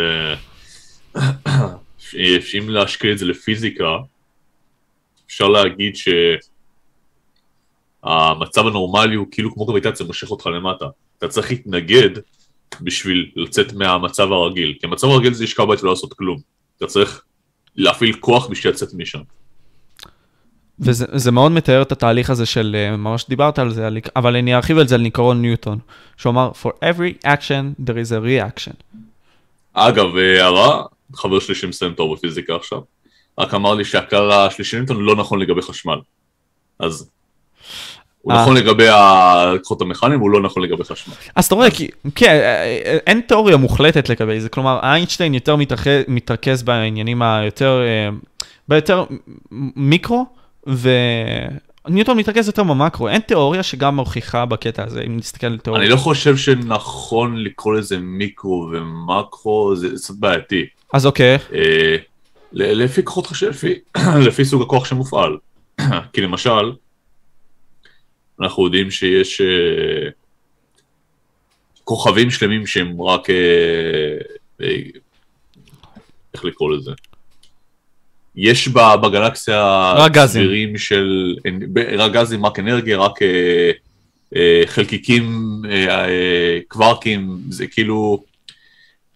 אם 2.59 2.69
להשקיע 2.69 3.11
את 3.11 3.17
זה 3.17 3.25
לפיזיקה, 3.25 3.97
אפשר 5.29 5.47
להגיד 5.47 5.95
שהמצב 8.03 8.67
הנורמלי 8.67 9.15
הוא 9.15 9.27
כאילו 9.31 9.53
כמו 9.53 9.65
גביטציה 9.65 10.05
מושך 10.05 10.31
אותך 10.31 10.45
למטה. 10.45 10.85
אתה 11.17 11.27
צריך 11.27 11.51
להתנגד 11.51 12.09
בשביל 12.81 13.31
לצאת 13.35 13.73
מהמצב 13.73 14.31
הרגיל, 14.31 14.73
כי 14.79 14.87
המצב 14.87 15.07
הרגיל 15.07 15.33
זה 15.33 15.43
לשכב 15.43 15.63
בית 15.63 15.83
ולא 15.83 15.91
לעשות 15.91 16.13
כלום. 16.13 16.39
אתה 16.77 16.87
צריך 16.87 17.23
להפעיל 17.75 18.15
כוח 18.19 18.47
בשביל 18.47 18.73
לצאת 18.73 18.93
משם. 18.93 19.19
וזה 20.79 21.31
מאוד 21.31 21.51
מתאר 21.51 21.81
את 21.81 21.91
התהליך 21.91 22.29
הזה 22.29 22.45
של, 22.45 22.75
אה, 22.79 22.97
ממש 22.97 23.25
דיברת 23.29 23.59
על 23.59 23.69
זה, 23.69 23.89
אבל 24.15 24.35
אני 24.35 24.55
ארחיב 24.55 24.77
על 24.77 24.87
זה 24.87 24.95
על 24.95 25.01
ניקרון 25.01 25.41
ניוטון, 25.41 25.79
שהוא 26.17 26.31
אמר, 26.31 26.51
for 26.63 26.69
every 26.69 27.27
action 27.27 27.83
there 27.85 27.95
is 27.95 28.11
a 28.11 28.25
reaction. 28.25 28.99
אגב, 29.73 30.15
הערה, 30.15 30.83
חבר 31.13 31.39
שלי 31.39 31.55
שמסיים 31.55 31.93
תור 31.93 32.15
בפיזיקה 32.15 32.55
עכשיו, 32.55 32.79
רק 33.39 33.53
אמר 33.53 33.73
לי 33.75 33.85
שהקר 33.85 34.31
השלישי 34.31 34.77
ניוטון 34.77 34.97
לא 34.97 35.15
נכון 35.15 35.39
לגבי 35.39 35.61
חשמל. 35.61 35.99
אז 36.79 37.09
הוא 38.21 38.33
אה. 38.33 38.41
נכון 38.41 38.57
לגבי 38.57 38.87
הכוחות 38.89 39.81
המכניים, 39.81 40.19
הוא 40.19 40.29
לא 40.29 40.41
נכון 40.41 40.63
לגבי 40.63 40.83
חשמל. 40.83 41.13
אז 41.35 41.45
אתה 41.45 41.55
רואה, 41.55 41.67
כן, 42.15 42.39
אה, 42.43 42.97
אין 43.07 43.21
תיאוריה 43.21 43.57
מוחלטת 43.57 44.09
לגבי 44.09 44.41
זה, 44.41 44.49
כלומר, 44.49 44.79
איינשטיין 44.83 45.33
יותר 45.33 45.55
מתרכז 46.07 46.63
בעניינים 46.63 47.21
היותר, 47.21 47.81
ביותר 48.67 49.05
מיקרו, 49.75 50.25
וניוטון 50.67 52.17
מתרכז 52.17 52.47
יותר 52.47 52.63
במקרו, 52.63 53.09
אין 53.09 53.21
תיאוריה 53.21 53.63
שגם 53.63 53.95
מוכיחה 53.95 54.45
בקטע 54.45 54.83
הזה, 54.83 55.01
אם 55.07 55.17
נסתכל 55.17 55.47
על 55.47 55.57
תיאוריה. 55.57 55.83
אני 55.83 55.91
לא 55.91 55.97
חושב 55.97 56.37
שנכון 56.37 57.37
לקרוא 57.37 57.73
לזה 57.73 57.97
מיקרו 57.97 58.69
ומקרו, 58.71 59.75
זה 59.75 59.89
קצת 59.95 60.13
בעייתי. 60.19 60.65
אז 60.93 61.05
אוקיי. 61.05 61.37
לפי 62.53 63.03
כוחות 63.03 63.27
חשב, 63.27 63.51
לפי 64.27 64.45
סוג 64.45 64.61
הכוח 64.61 64.85
שמופעל. 64.85 65.37
כי 66.13 66.21
למשל, 66.21 66.71
אנחנו 68.41 68.65
יודעים 68.65 68.91
שיש 68.91 69.41
אה, 69.41 70.09
כוכבים 71.83 72.31
שלמים 72.31 72.67
שהם 72.67 73.01
רק, 73.01 73.29
אה, 73.29 74.67
איך 76.33 76.45
לקרוא 76.45 76.75
לזה? 76.75 76.91
יש 78.35 78.67
בגלקסיה 78.67 79.93
צבירים 80.27 80.77
של, 80.77 81.35
רק 81.97 82.11
גזים, 82.11 82.45
רק 82.45 82.59
אנרגיה, 82.59 82.97
רק 82.97 83.21
אה, 83.21 83.71
אה, 84.35 84.61
חלקיקים, 84.65 85.61
אה, 85.69 86.05
אה, 86.05 86.59
קווארקים, 86.67 87.37
זה 87.49 87.67
כאילו 87.67 88.23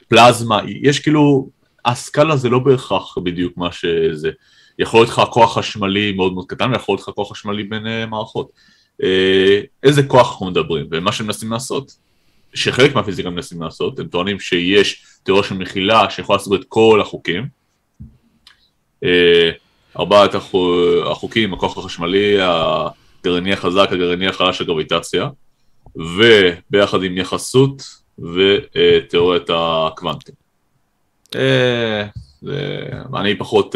פלזמה, 0.08 0.62
יש 0.68 1.00
כאילו, 1.00 1.50
הסקאלה 1.86 2.38
זה 2.38 2.50
לא 2.50 2.60
בהכרח 2.60 3.18
בדיוק 3.18 3.58
מה 3.58 3.72
שזה. 3.72 4.32
יכול 4.80 5.00
להיות 5.00 5.10
לך 5.10 5.22
כוח 5.32 5.58
חשמלי 5.58 6.12
מאוד 6.12 6.34
מאוד 6.34 6.46
קטן 6.48 6.72
ויכול 6.72 6.94
להיות 6.94 7.08
לך 7.08 7.16
כוח 7.16 7.32
חשמלי 7.32 7.64
בין 7.64 7.86
uh, 7.86 8.10
מערכות. 8.10 8.52
אה, 9.04 9.62
איזה 9.84 10.04
כוח 10.04 10.32
אנחנו 10.32 10.46
מדברים, 10.46 10.86
ומה 10.92 11.12
שהם 11.12 11.28
מנסים 11.28 11.52
לעשות, 11.52 11.96
שחלק 12.54 12.96
מהפיזיקה 12.96 13.30
מנסים 13.30 13.62
לעשות, 13.62 14.00
הם 14.00 14.08
טוענים 14.08 14.40
שיש 14.40 15.06
תיאוריה 15.24 15.44
של 15.44 15.56
מחילה 15.56 16.10
שיכולה 16.10 16.38
לעשות 16.38 16.62
את 16.62 16.66
כל 16.70 17.02
החוקים. 17.02 17.48
אה, 19.04 19.52
ארבעת 20.00 20.36
החוקים, 21.06 21.54
הכוח 21.54 21.78
החשמלי, 21.78 22.38
הגרעיני 22.42 23.54
החזק, 23.54 23.88
הגרעיני 23.92 24.28
החלש, 24.28 24.62
הגרביטציה, 24.62 25.30
וביחד 25.96 27.04
עם 27.04 27.18
יחסות 27.18 27.84
ותיאוריית 28.20 29.50
הקוונטים. 29.54 30.43
אה, 31.36 32.04
אני 33.20 33.38
פחות, 33.38 33.76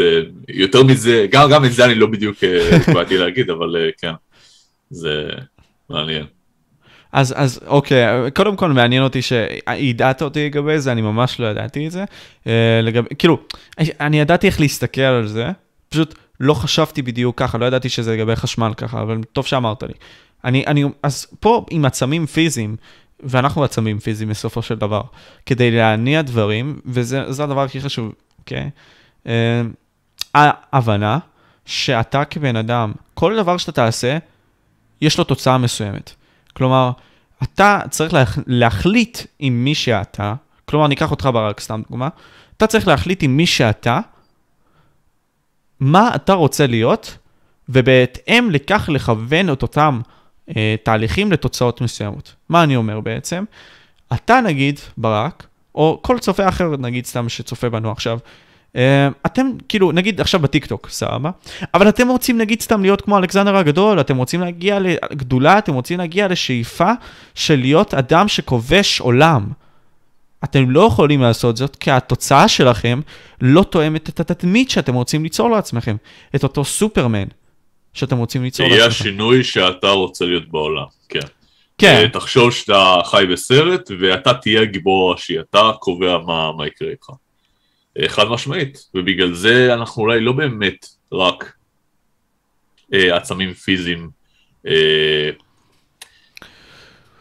יותר 0.50 0.84
מזה, 0.84 1.28
גם, 1.32 1.66
את 1.66 1.74
זה 1.74 1.86
אני 1.86 1.96
לא 1.96 2.08
בדיוק 2.08 2.38
באתי 2.94 3.18
להגיד, 3.24 3.50
אבל 3.50 3.76
כן. 3.98 4.12
זה 4.90 5.30
מעניין. 5.90 6.26
אז, 7.12 7.34
אז 7.38 7.60
אוקיי, 7.68 8.32
קודם 8.36 8.56
כל 8.56 8.72
מעניין 8.72 9.04
אותי 9.04 9.22
שהידעת 9.22 10.22
אותי 10.22 10.46
לגבי 10.46 10.80
זה, 10.80 10.92
אני 10.92 11.02
ממש 11.02 11.40
לא 11.40 11.48
ידעתי 11.48 11.88
את 11.88 11.92
זה. 11.92 12.06
אה, 12.48 12.82
לגבי, 12.84 13.16
כאילו, 13.20 13.40
אני 13.80 14.20
ידעתי 14.20 14.48
איך 14.48 14.60
להסתכל 14.60 15.02
על 15.02 15.28
זה, 15.28 15.48
פשוט 15.90 16.16
לא 16.40 16.54
חשבתי 16.54 17.02
בדיוק 17.02 17.40
ככה, 17.40 17.58
לא 17.58 17.66
ידעתי 17.66 17.90
שזה 17.90 18.14
לגבי 18.14 18.36
חשמל 18.36 18.72
ככה, 18.78 19.02
אבל 19.02 19.18
טוב 19.34 19.46
שאמרת 19.46 19.84
לי. 19.84 19.94
אני, 20.46 20.64
אני, 20.68 20.84
אז 21.04 21.28
פה 21.40 21.66
עם 21.72 21.86
עצמים 21.86 22.26
פיזיים, 22.26 22.76
ואנחנו 23.20 23.64
עצמים 23.64 24.00
פיזיים 24.00 24.30
בסופו 24.30 24.62
של 24.62 24.76
דבר, 24.76 25.02
כדי 25.46 25.72
להניע 25.72 26.22
דברים, 26.22 26.80
וזה 26.86 27.44
הדבר 27.44 27.64
הכי 27.64 27.82
חשוב, 27.82 28.14
אוקיי? 28.40 28.70
אה, 29.28 29.62
ההבנה 30.34 31.20
שאתה 31.66 32.26
כבן 32.26 32.56
אדם, 32.56 32.92
כל 33.14 33.38
דבר 33.38 33.58
שאתה 33.58 33.72
תעשה, 33.72 34.18
יש 35.02 35.18
לו 35.18 35.24
תוצאה 35.24 35.58
מסוימת. 35.58 36.14
כלומר, 36.54 36.92
אתה 37.44 37.80
צריך 37.90 38.14
להח... 38.14 38.38
להחליט 38.48 39.18
עם 39.40 39.64
מי 39.64 39.76
שאתה, 39.76 40.34
כלומר, 40.66 40.88
ניקח 40.88 41.12
אותך 41.12 41.30
ברק, 41.34 41.60
סתם 41.60 41.82
דוגמה, 41.90 42.10
אתה 42.58 42.68
צריך 42.68 42.88
להחליט 42.88 43.24
עם 43.24 43.38
מי 43.38 43.46
שאתה, 43.46 44.00
מה 45.80 46.16
אתה 46.16 46.34
רוצה 46.34 46.68
להיות, 46.68 47.18
ובהתאם 47.70 48.48
לכך 48.52 48.90
לכוון 48.94 49.54
את 49.54 49.62
אותם 49.62 50.02
תהליכים 50.84 51.32
לתוצאות 51.32 51.82
מסוימות. 51.82 52.36
מה 52.50 52.64
אני 52.64 52.76
אומר 52.76 53.00
בעצם? 53.00 53.44
אתה 54.14 54.42
נגיד, 54.42 54.80
ברק, 54.98 55.48
או 55.76 56.00
כל 56.02 56.20
צופה 56.20 56.50
אחר, 56.50 56.78
נגיד 56.78 57.06
סתם 57.06 57.30
שצופה 57.30 57.70
בנו 57.70 57.92
עכשיו, 57.92 58.20
אה, 58.76 59.10
אתם 59.26 59.48
כאילו 59.70 59.92
נגיד 59.92 60.22
עכשיו 60.22 60.40
בטיקטוק 60.40 60.90
סבבה 60.90 61.30
אבל 61.74 61.90
אתם 61.90 62.08
רוצים 62.08 62.38
נגיד 62.38 62.62
סתם 62.62 62.82
להיות 62.82 63.02
כמו 63.02 63.18
אלכסנדר 63.18 63.56
הגדול 63.56 64.00
אתם 64.00 64.18
רוצים 64.18 64.42
להגיע 64.42 64.80
לגדולה 64.80 65.58
אתם 65.58 65.74
רוצים 65.74 66.00
להגיע 66.00 66.28
לשאיפה 66.28 66.92
של 67.36 67.60
להיות 67.60 67.94
אדם 67.94 68.28
שכובש 68.28 69.00
עולם. 69.00 69.48
אתם 70.44 70.70
לא 70.70 70.88
יכולים 70.88 71.22
לעשות 71.22 71.58
זאת 71.58 71.76
כי 71.76 71.92
התוצאה 71.92 72.48
שלכם 72.48 73.00
לא 73.42 73.64
תואמת 73.64 74.10
את 74.10 74.20
התדמית 74.20 74.70
שאתם 74.70 74.94
רוצים 74.94 75.24
ליצור 75.24 75.50
לעצמכם 75.50 75.96
את 76.36 76.44
אותו 76.44 76.66
סופרמן 76.66 77.28
שאתם 77.94 78.18
רוצים 78.18 78.44
ליצור 78.44 78.66
לעצמכם. 78.66 78.80
יהיה 78.80 78.88
השינוי 78.88 79.44
שאתה 79.44 79.90
רוצה 79.90 80.26
להיות 80.26 80.50
בעולם 80.50 80.86
כן. 81.10 81.20
כן. 81.78 82.02
אה, 82.04 82.10
תחשוב 82.10 82.52
שאתה 82.52 83.00
חי 83.06 83.26
בסרט 83.32 83.92
ואתה 84.00 84.34
תהיה 84.34 84.66
גיבור 84.66 85.12
ראשי 85.12 85.40
אתה 85.40 85.72
קובע 85.80 86.18
מה, 86.18 86.52
מה 86.58 86.68
יקרה 86.68 86.90
איתך. 86.90 87.10
חד 88.08 88.28
משמעית, 88.28 88.90
ובגלל 88.96 89.34
זה 89.34 89.74
אנחנו 89.74 90.02
אולי 90.02 90.20
לא 90.20 90.32
באמת 90.32 90.86
רק 91.12 91.54
אה, 92.94 93.16
עצמים 93.16 93.54
פיזיים. 93.54 94.10
אה, 94.68 95.30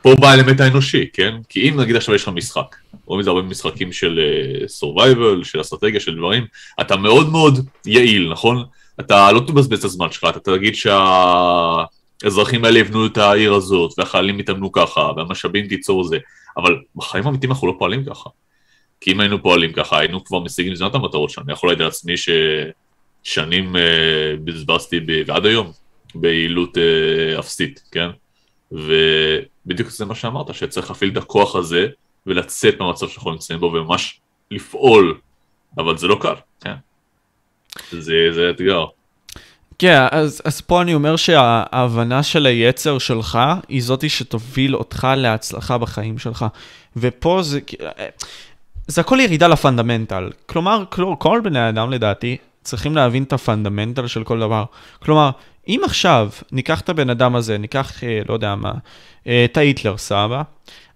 פה 0.02 0.14
בא 0.20 0.28
האלמנט 0.28 0.60
האנושי, 0.60 1.06
כן? 1.12 1.34
כי 1.48 1.68
אם 1.68 1.80
נגיד 1.80 1.96
עכשיו 1.96 2.14
יש 2.14 2.22
לך 2.22 2.28
משחק, 2.28 2.76
רואים 3.04 3.20
את 3.20 3.24
זה 3.24 3.30
הרבה 3.30 3.42
משחקים 3.42 3.92
של 3.92 4.20
סורווייבל, 4.66 5.40
uh, 5.42 5.44
של 5.44 5.60
אסטרטגיה, 5.60 6.00
של 6.00 6.16
דברים, 6.16 6.46
אתה 6.80 6.96
מאוד 6.96 7.30
מאוד 7.30 7.66
יעיל, 7.86 8.28
נכון? 8.32 8.64
אתה 9.00 9.32
לא 9.32 9.40
תבזבז 9.40 9.78
את 9.78 9.84
הזמן 9.84 10.10
שלך, 10.10 10.26
אתה 10.28 10.40
תגיד 10.40 10.74
שהאזרחים 10.74 12.64
האלה 12.64 12.78
יבנו 12.78 13.06
את 13.06 13.18
העיר 13.18 13.54
הזאת, 13.54 13.92
והחיילים 13.98 14.40
יתאמנו 14.40 14.72
ככה, 14.72 15.10
והמשאבים 15.16 15.68
תיצור 15.68 16.04
זה, 16.04 16.18
אבל 16.56 16.78
בחיים 16.96 17.26
האמיתיים 17.26 17.52
אנחנו 17.52 17.66
לא 17.66 17.74
פועלים 17.78 18.04
ככה. 18.04 18.30
כי 19.00 19.12
אם 19.12 19.20
היינו 19.20 19.42
פועלים 19.42 19.72
ככה, 19.72 19.98
היינו 19.98 20.24
כבר 20.24 20.40
משיגים 20.40 20.72
את 20.86 20.94
המטרות 20.94 21.30
שלנו. 21.30 21.44
אני 21.44 21.52
יכול 21.52 21.70
להגיד 21.70 21.84
לעצמי 21.84 22.14
ששנים 22.16 23.76
uh, 23.76 23.78
בזבזתי, 24.44 25.00
ב... 25.00 25.22
ועד 25.26 25.46
היום, 25.46 25.72
ביעילות 26.14 26.76
uh, 26.76 27.40
אפסית, 27.40 27.82
כן? 27.92 28.08
ובדיוק 28.72 29.90
זה 29.90 30.04
מה 30.04 30.14
שאמרת, 30.14 30.54
שצריך 30.54 30.90
להפעיל 30.90 31.10
את 31.10 31.16
הכוח 31.16 31.56
הזה 31.56 31.88
ולצאת 32.26 32.80
מהמצב 32.80 33.08
שאנחנו 33.08 33.30
נמצאים 33.30 33.60
בו 33.60 33.66
וממש 33.66 34.20
לפעול, 34.50 35.18
אבל 35.78 35.96
זה 35.96 36.06
לא 36.06 36.18
קל, 36.20 36.34
כן? 36.60 36.74
זה, 37.90 38.14
זה 38.34 38.50
אתגר. 38.50 38.84
כן, 39.78 40.06
אז, 40.10 40.42
אז 40.44 40.60
פה 40.60 40.82
אני 40.82 40.94
אומר 40.94 41.16
שההבנה 41.16 42.22
של 42.22 42.46
היצר 42.46 42.98
שלך 42.98 43.38
היא 43.68 43.82
זאתי 43.82 44.08
שתוביל 44.08 44.76
אותך 44.76 45.08
להצלחה 45.16 45.78
בחיים 45.78 46.18
שלך. 46.18 46.46
ופה 46.96 47.42
זה, 47.42 47.60
זה 48.86 49.00
הכל 49.00 49.18
ירידה 49.20 49.48
לפונדמנטל. 49.48 50.30
כלומר, 50.46 50.84
כל 51.18 51.40
בני 51.44 51.68
אדם 51.68 51.90
לדעתי 51.90 52.36
צריכים 52.62 52.96
להבין 52.96 53.22
את 53.22 53.32
הפונדמנטל 53.32 54.06
של 54.06 54.24
כל 54.24 54.40
דבר. 54.40 54.64
כלומר, 55.02 55.30
אם 55.68 55.80
עכשיו 55.84 56.28
ניקח 56.52 56.80
את 56.80 56.88
הבן 56.88 57.10
אדם 57.10 57.36
הזה, 57.36 57.58
ניקח, 57.58 58.04
אה, 58.04 58.20
לא 58.28 58.34
יודע 58.34 58.54
מה, 58.54 58.72
אה, 59.26 59.44
את 59.44 59.56
ההיטלר, 59.56 59.96
סבא, 59.96 60.42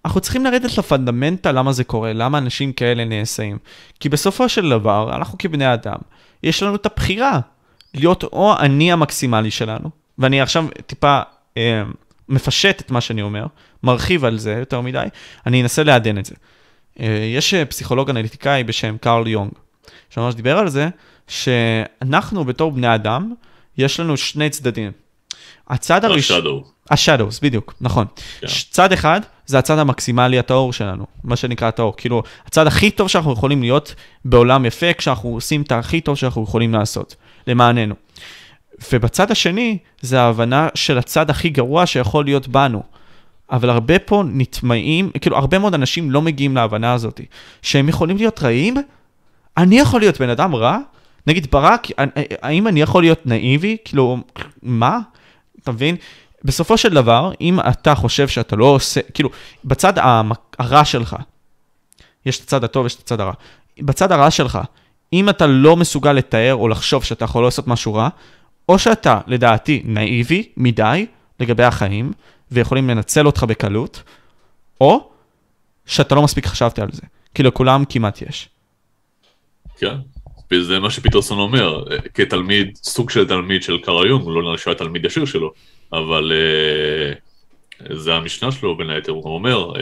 אנחנו 0.05 0.21
צריכים 0.21 0.45
לרדת 0.45 0.77
לפונדמנטל 0.77 1.51
למה 1.51 1.73
זה 1.73 1.83
קורה, 1.83 2.13
למה 2.13 2.37
אנשים 2.37 2.73
כאלה 2.73 3.05
נעשים. 3.05 3.57
כי 3.99 4.09
בסופו 4.09 4.49
של 4.49 4.69
דבר, 4.69 5.15
אנחנו 5.15 5.37
כבני 5.37 5.73
אדם, 5.73 5.97
יש 6.43 6.63
לנו 6.63 6.75
את 6.75 6.85
הבחירה 6.85 7.39
להיות 7.93 8.23
או 8.23 8.53
אני 8.59 8.91
המקסימלי 8.91 9.51
שלנו, 9.51 9.89
ואני 10.17 10.41
עכשיו 10.41 10.65
טיפה 10.85 11.19
אה, 11.57 11.83
מפשט 12.29 12.81
את 12.81 12.91
מה 12.91 13.01
שאני 13.01 13.21
אומר, 13.21 13.45
מרחיב 13.83 14.25
על 14.25 14.37
זה 14.37 14.51
יותר 14.59 14.81
מדי, 14.81 15.05
אני 15.45 15.61
אנסה 15.61 15.83
לעדן 15.83 16.17
את 16.17 16.25
זה. 16.25 16.35
אה, 16.99 17.31
יש 17.35 17.53
אה, 17.53 17.65
פסיכולוג 17.65 18.09
אנליטיקאי 18.09 18.63
בשם 18.63 18.97
קארל 18.97 19.27
יונג, 19.27 19.51
שממש 20.09 20.35
דיבר 20.35 20.57
על 20.57 20.69
זה, 20.69 20.89
שאנחנו 21.27 22.45
בתור 22.45 22.71
בני 22.71 22.95
אדם, 22.95 23.33
יש 23.77 23.99
לנו 23.99 24.17
שני 24.17 24.49
צדדים. 24.49 24.91
הצד 25.69 26.05
הראשון... 26.05 26.63
השאדוס, 26.91 27.39
בדיוק, 27.39 27.73
נכון. 27.81 28.05
Yeah. 28.15 28.41
כן. 28.41 28.47
צד 28.71 28.93
אחד 28.93 29.21
זה 29.45 29.59
הצד 29.59 29.79
המקסימלי 29.79 30.39
הטהור 30.39 30.73
שלנו, 30.73 31.05
מה 31.23 31.35
שנקרא 31.35 31.67
הטהור. 31.67 31.93
כאילו, 31.97 32.23
הצד 32.45 32.67
הכי 32.67 32.91
טוב 32.91 33.07
שאנחנו 33.07 33.33
יכולים 33.33 33.61
להיות 33.61 33.95
בעולם 34.25 34.65
יפה, 34.65 34.93
כשאנחנו 34.93 35.29
עושים 35.29 35.61
את 35.61 35.71
הכי 35.71 36.01
טוב 36.01 36.15
שאנחנו 36.15 36.43
יכולים 36.43 36.73
לעשות, 36.73 37.15
למעננו. 37.47 37.95
ובצד 38.93 39.31
השני, 39.31 39.77
זה 40.01 40.21
ההבנה 40.21 40.67
של 40.75 40.97
הצד 40.97 41.29
הכי 41.29 41.49
גרוע 41.49 41.85
שיכול 41.85 42.25
להיות 42.25 42.47
בנו. 42.47 42.83
אבל 43.51 43.69
הרבה 43.69 43.99
פה 43.99 44.23
נטמעים, 44.27 45.11
כאילו 45.21 45.37
הרבה 45.37 45.59
מאוד 45.59 45.73
אנשים 45.73 46.11
לא 46.11 46.21
מגיעים 46.21 46.55
להבנה 46.55 46.93
הזאת, 46.93 47.21
שהם 47.61 47.89
יכולים 47.89 48.17
להיות 48.17 48.43
רעים, 48.43 48.75
אני 49.57 49.79
יכול 49.79 50.01
להיות 50.01 50.21
בן 50.21 50.29
אדם 50.29 50.55
רע? 50.55 50.77
נגיד 51.27 51.47
ברק, 51.51 51.87
האם 52.41 52.67
אני 52.67 52.81
יכול 52.81 53.03
להיות 53.03 53.25
נאיבי? 53.25 53.77
כאילו, 53.85 54.17
מה? 54.63 54.99
אתה 55.63 55.71
מבין? 55.71 55.95
בסופו 56.43 56.77
של 56.77 56.93
דבר, 56.93 57.31
אם 57.41 57.59
אתה 57.59 57.95
חושב 57.95 58.27
שאתה 58.27 58.55
לא 58.55 58.65
עושה, 58.65 59.01
כאילו, 59.13 59.29
בצד 59.65 59.93
הרע 60.59 60.85
שלך, 60.85 61.15
יש 62.25 62.39
את 62.39 62.43
הצד 62.43 62.63
הטוב, 62.63 62.85
יש 62.85 62.95
את 62.95 62.99
הצד 62.99 63.19
הרע. 63.19 63.33
בצד 63.79 64.11
הרע 64.11 64.31
שלך, 64.31 64.59
אם 65.13 65.29
אתה 65.29 65.47
לא 65.47 65.75
מסוגל 65.75 66.13
לתאר 66.13 66.55
או 66.55 66.67
לחשוב 66.67 67.03
שאתה 67.03 67.25
יכול 67.25 67.43
לעשות 67.43 67.67
משהו 67.67 67.93
רע, 67.93 68.09
או 68.69 68.79
שאתה, 68.79 69.19
לדעתי, 69.27 69.81
נאיבי 69.85 70.49
מדי 70.57 71.05
לגבי 71.39 71.63
החיים, 71.63 72.11
ויכולים 72.51 72.89
לנצל 72.89 73.25
אותך 73.25 73.43
בקלות, 73.43 74.03
או 74.81 75.09
שאתה 75.85 76.15
לא 76.15 76.21
מספיק 76.21 76.45
חשבת 76.45 76.79
על 76.79 76.89
זה, 76.91 77.01
כי 77.35 77.43
לכולם 77.43 77.83
כמעט 77.89 78.21
יש. 78.21 78.49
כן, 79.77 79.95
וזה 80.51 80.79
מה 80.79 80.89
שפיטרסון 80.89 81.39
אומר, 81.39 81.83
כתלמיד, 82.13 82.77
סוג 82.83 83.09
של 83.09 83.27
תלמיד 83.27 83.63
של 83.63 83.77
קרא 83.77 84.05
יונג, 84.05 84.27
לא 84.27 84.41
נראה 84.41 84.57
שהוא 84.57 84.71
היה 84.71 84.77
תלמיד 84.77 85.05
ישיר 85.05 85.25
שלו, 85.25 85.53
אבל 85.93 86.31
uh, 86.31 87.93
זה 87.93 88.13
המשנה 88.13 88.51
שלו 88.51 88.77
בין 88.77 88.89
היתר, 88.89 89.11
הוא 89.11 89.35
אומר, 89.35 89.73
uh, 89.73 89.79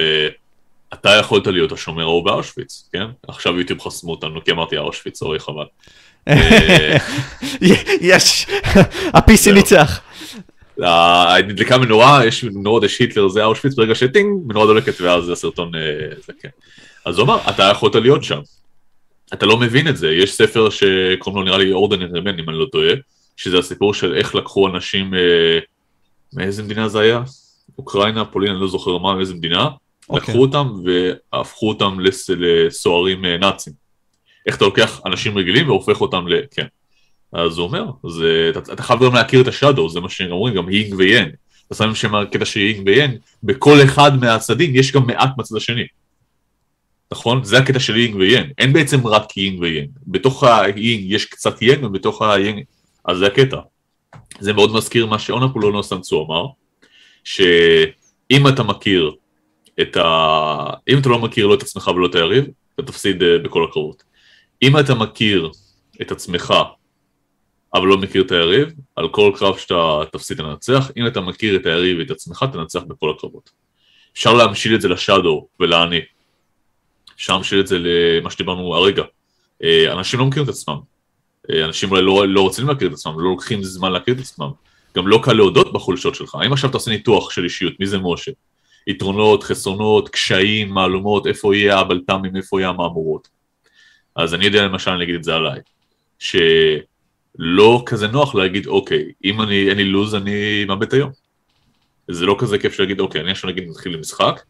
אתה 0.94 1.10
יכולת 1.10 1.48
להיות 1.48 1.72
השומר 1.72 2.04
ההוא 2.04 2.26
באושוויץ, 2.26 2.90
כן? 2.94 3.06
עכשיו 3.28 3.60
יוטיוב 3.60 3.82
חסמו 3.82 4.12
אותנו 4.12 4.44
כי 4.44 4.52
אמרתי 4.52 4.78
אושוויץ, 4.78 5.22
אוי 5.22 5.40
חבל. 5.40 5.66
אה, 6.28 6.98
יש, 8.02 8.48
ה-PC 9.14 9.52
ניצח. 9.54 10.02
נדלקה 11.48 11.78
מנורה, 11.78 12.26
יש 12.26 12.44
מנורות, 12.44 12.84
יש 12.84 13.00
היטלר, 13.00 13.28
זה 13.28 13.44
אושוויץ, 13.44 13.76
ברגע 13.76 13.96
שטינג, 13.96 14.42
מנורה 14.48 14.66
דולקת 14.66 15.02
ואז 15.02 15.30
הסרטון, 15.30 15.76
אה, 15.76 16.16
זה 16.28 16.34
כן. 16.42 16.50
אז 17.06 17.18
הוא 17.18 17.26
אמר, 17.26 17.38
אתה 17.50 17.64
יכולת 17.64 17.96
להיות 17.96 18.24
שם. 18.24 18.40
אתה 19.34 19.46
לא 19.46 19.58
מבין 19.58 19.88
את 19.88 19.98
זה, 19.98 20.12
יש 20.12 20.34
ספר 20.34 20.70
שקוראים 20.70 21.38
לו 21.38 21.44
נראה 21.44 21.58
לי 21.58 21.72
אורדן 21.72 22.16
רמן, 22.16 22.40
אם 22.40 22.50
אני 22.50 22.58
לא 22.58 22.66
טועה, 22.72 22.94
שזה 23.38 23.60
הסיפור 23.60 23.94
של 23.94 24.16
איך 24.16 24.36
לקחו 24.36 24.68
אנשים 24.68 25.14
אה, 25.14 25.60
מאיזה 26.34 26.64
מדינה 26.64 26.88
זה 26.88 27.00
היה? 27.00 27.22
אוקראינה, 27.78 28.26
פולין, 28.26 28.52
אני 28.52 28.62
לא 28.62 28.68
זוכר 28.68 28.98
מה, 28.98 29.16
מאיזה 29.16 29.34
מדינה. 29.34 29.68
Okay. 29.68 29.70
אוקיי. 30.10 30.34
לקחו 30.34 30.42
אותם 30.42 30.74
והפכו 30.86 31.70
אותם 31.70 32.00
לס... 32.00 32.30
לסוהרים 32.30 33.26
אה, 33.26 33.38
נאצים. 33.38 33.74
איך 34.48 34.58
אתה 34.58 34.66
לוקח 34.66 35.02
אנשים 35.06 35.38
רגילים 35.38 35.70
והופך 35.70 36.02
אותם 36.02 36.28
ל... 36.28 36.42
כן. 36.52 36.66
אז 37.34 37.58
הוא 37.58 37.68
אומר, 37.68 37.86
זה, 38.10 38.52
אתה, 38.58 38.74
אתה 38.74 38.84
חייב 38.84 39.04
גם 39.04 39.14
להכיר 39.14 39.42
את 39.42 39.48
ה 39.48 39.53
shadow, 39.53 39.90
זה 39.90 40.00
מה 40.00 40.10
שהם 40.10 40.32
אומרים, 40.32 40.56
גם 40.56 40.70
יינג 40.70 40.94
ויאנג. 40.98 41.32
אתה 41.68 41.76
שם, 41.76 41.96
שם 41.96 42.16
הקטע 42.16 42.46
של 42.46 42.60
יינג 42.60 42.88
ויאנג, 42.88 43.18
בכל 43.44 43.78
אחד 43.84 44.20
מהצדדים 44.20 44.76
יש 44.76 44.92
גם 44.92 45.08
מעט 45.08 45.30
מהצד 45.38 45.56
השני. 45.56 45.84
נכון? 47.12 47.44
זה 47.44 47.58
הקטע 47.58 47.80
של 47.80 47.98
יינג 47.98 48.16
ויאנג. 48.16 48.52
אין 48.58 48.74
בעצם 48.74 49.08
רק 49.08 49.38
יינג 49.38 49.60
ויאנג. 49.60 49.90
בתוך 50.08 50.44
היינג 50.44 51.12
יש 51.12 51.26
קצת 51.26 51.62
יאנג, 51.62 51.84
ובתוך 51.84 52.22
היאנג... 52.22 52.64
אז 53.06 53.18
זה 53.18 53.28
הקטע. 53.28 53.60
זה 54.40 54.54
מאוד 54.54 54.74
מזכיר 54.74 55.06
מה 55.06 55.20
שאונפולונו 55.20 55.84
סנצו 55.84 56.26
אמר, 56.26 56.46
שאם 57.24 58.48
אתה 58.48 58.64
מכיר 58.64 59.12
את 59.82 59.98
ה... 59.98 60.70
אם 60.90 60.98
אתה 60.98 61.10
לא 61.10 61.20
מכיר 61.20 61.48
לא 61.48 61.54
את 61.54 61.62
עצמך 61.62 61.88
ולא 61.88 62.06
את 62.06 62.16
היריב, 62.16 62.46
אתה 62.76 62.84
תפסיד 62.84 63.24
אה, 63.24 63.38
בכל 63.38 63.64
הקרבות. 63.70 64.04
אם 64.64 64.80
אתה 64.80 64.96
מכיר 64.96 65.50
את 66.02 66.12
עצמך, 66.12 66.54
אבל 67.74 67.88
לא 67.88 67.98
מכיר 67.98 68.22
את 68.22 68.32
היריב, 68.32 68.74
על 68.96 69.10
כל 69.10 69.32
קרב 69.36 69.58
שאתה 69.58 70.00
תפסיד 70.12 70.38
תנצח, 70.38 70.92
אם 70.98 71.08
אתה 71.08 71.22
מכיר 71.22 71.56
את 71.56 71.66
היריב 71.66 72.00
ואת 72.00 72.12
עצמך, 72.12 72.46
תנצח 72.54 72.80
בכל 72.88 73.14
הקרבות. 73.18 73.50
אפשר 74.14 74.34
להמשיל 74.34 74.76
את 74.76 74.82
זה 74.82 74.88
לשאדו 74.88 75.48
ולאני. 75.60 76.00
אפשר 77.20 77.34
להמשיל 77.34 77.60
את 77.60 77.68
זה 77.68 77.78
למה 77.80 78.32
שדיברנו 78.32 78.76
הרגע. 78.76 79.04
אה, 79.64 79.94
אנשים 79.94 80.20
לא 80.20 80.26
מכירים 80.26 80.50
את 80.50 80.54
עצמם. 80.54 80.78
אה, 81.52 81.66
אנשים 81.66 81.92
אולי 81.92 82.02
לא, 82.02 82.28
לא 82.28 82.42
רוצים 82.42 82.68
להכיר 82.68 82.88
את 82.88 82.94
עצמם, 82.94 83.20
לא 83.20 83.30
לוקחים 83.30 83.64
זמן 83.64 83.92
להכיר 83.92 84.14
את 84.14 84.20
עצמם. 84.20 84.50
גם 84.98 85.08
לא 85.08 85.20
קל 85.24 85.34
להודות 85.34 85.74
בחולשות 85.74 86.16
שלך. 86.16 86.38
אם 86.46 86.54
עכשיו 86.54 86.70
אתה 86.70 86.78
עושה 86.78 86.92
ניתוח 86.92 87.32
של 87.32 87.44
אישיות, 87.44 87.80
מי 87.80 87.86
זה 87.86 87.98
משה? 87.98 88.32
יתרונות, 88.88 89.44
חסרונות, 89.44 90.10
קשיים, 90.10 90.70
מהלומות, 90.70 91.28
איפה 91.28 91.56
יהיה 91.56 91.80
הבלת"מים, 91.80 92.36
איפה 92.36 92.60
יהיה 92.60 92.70
המהמורות. 92.70 93.28
אז 94.16 94.34
אני 94.34 94.46
יודע 94.46 94.64
למשל, 94.64 94.92
אני 94.92 95.04
אגיד 95.04 95.16
את 95.16 95.24
זה 95.24 95.36
עליי, 95.36 95.60
שלא 96.20 97.84
כזה 97.86 98.08
נוח 98.08 98.36
להגיד, 98.36 98.68
אוקיי, 98.68 99.12
אם 99.24 99.42
אני, 99.42 99.70
אין 99.70 99.78
לי 99.78 99.84
לוז, 99.84 100.16
אני 100.16 100.66
מאבד 100.66 100.88
את 100.88 100.94
היום. 100.94 101.12
זה 102.08 102.26
לא 102.26 102.36
כזה 102.40 102.58
כיף 102.58 102.80
להגיד, 102.80 103.00
אוקיי, 103.00 103.22
אני 103.22 103.32
עכשיו 103.32 103.50
נגיד 103.50 103.70
מתחיל 103.70 103.94
למשחק, 103.94 104.42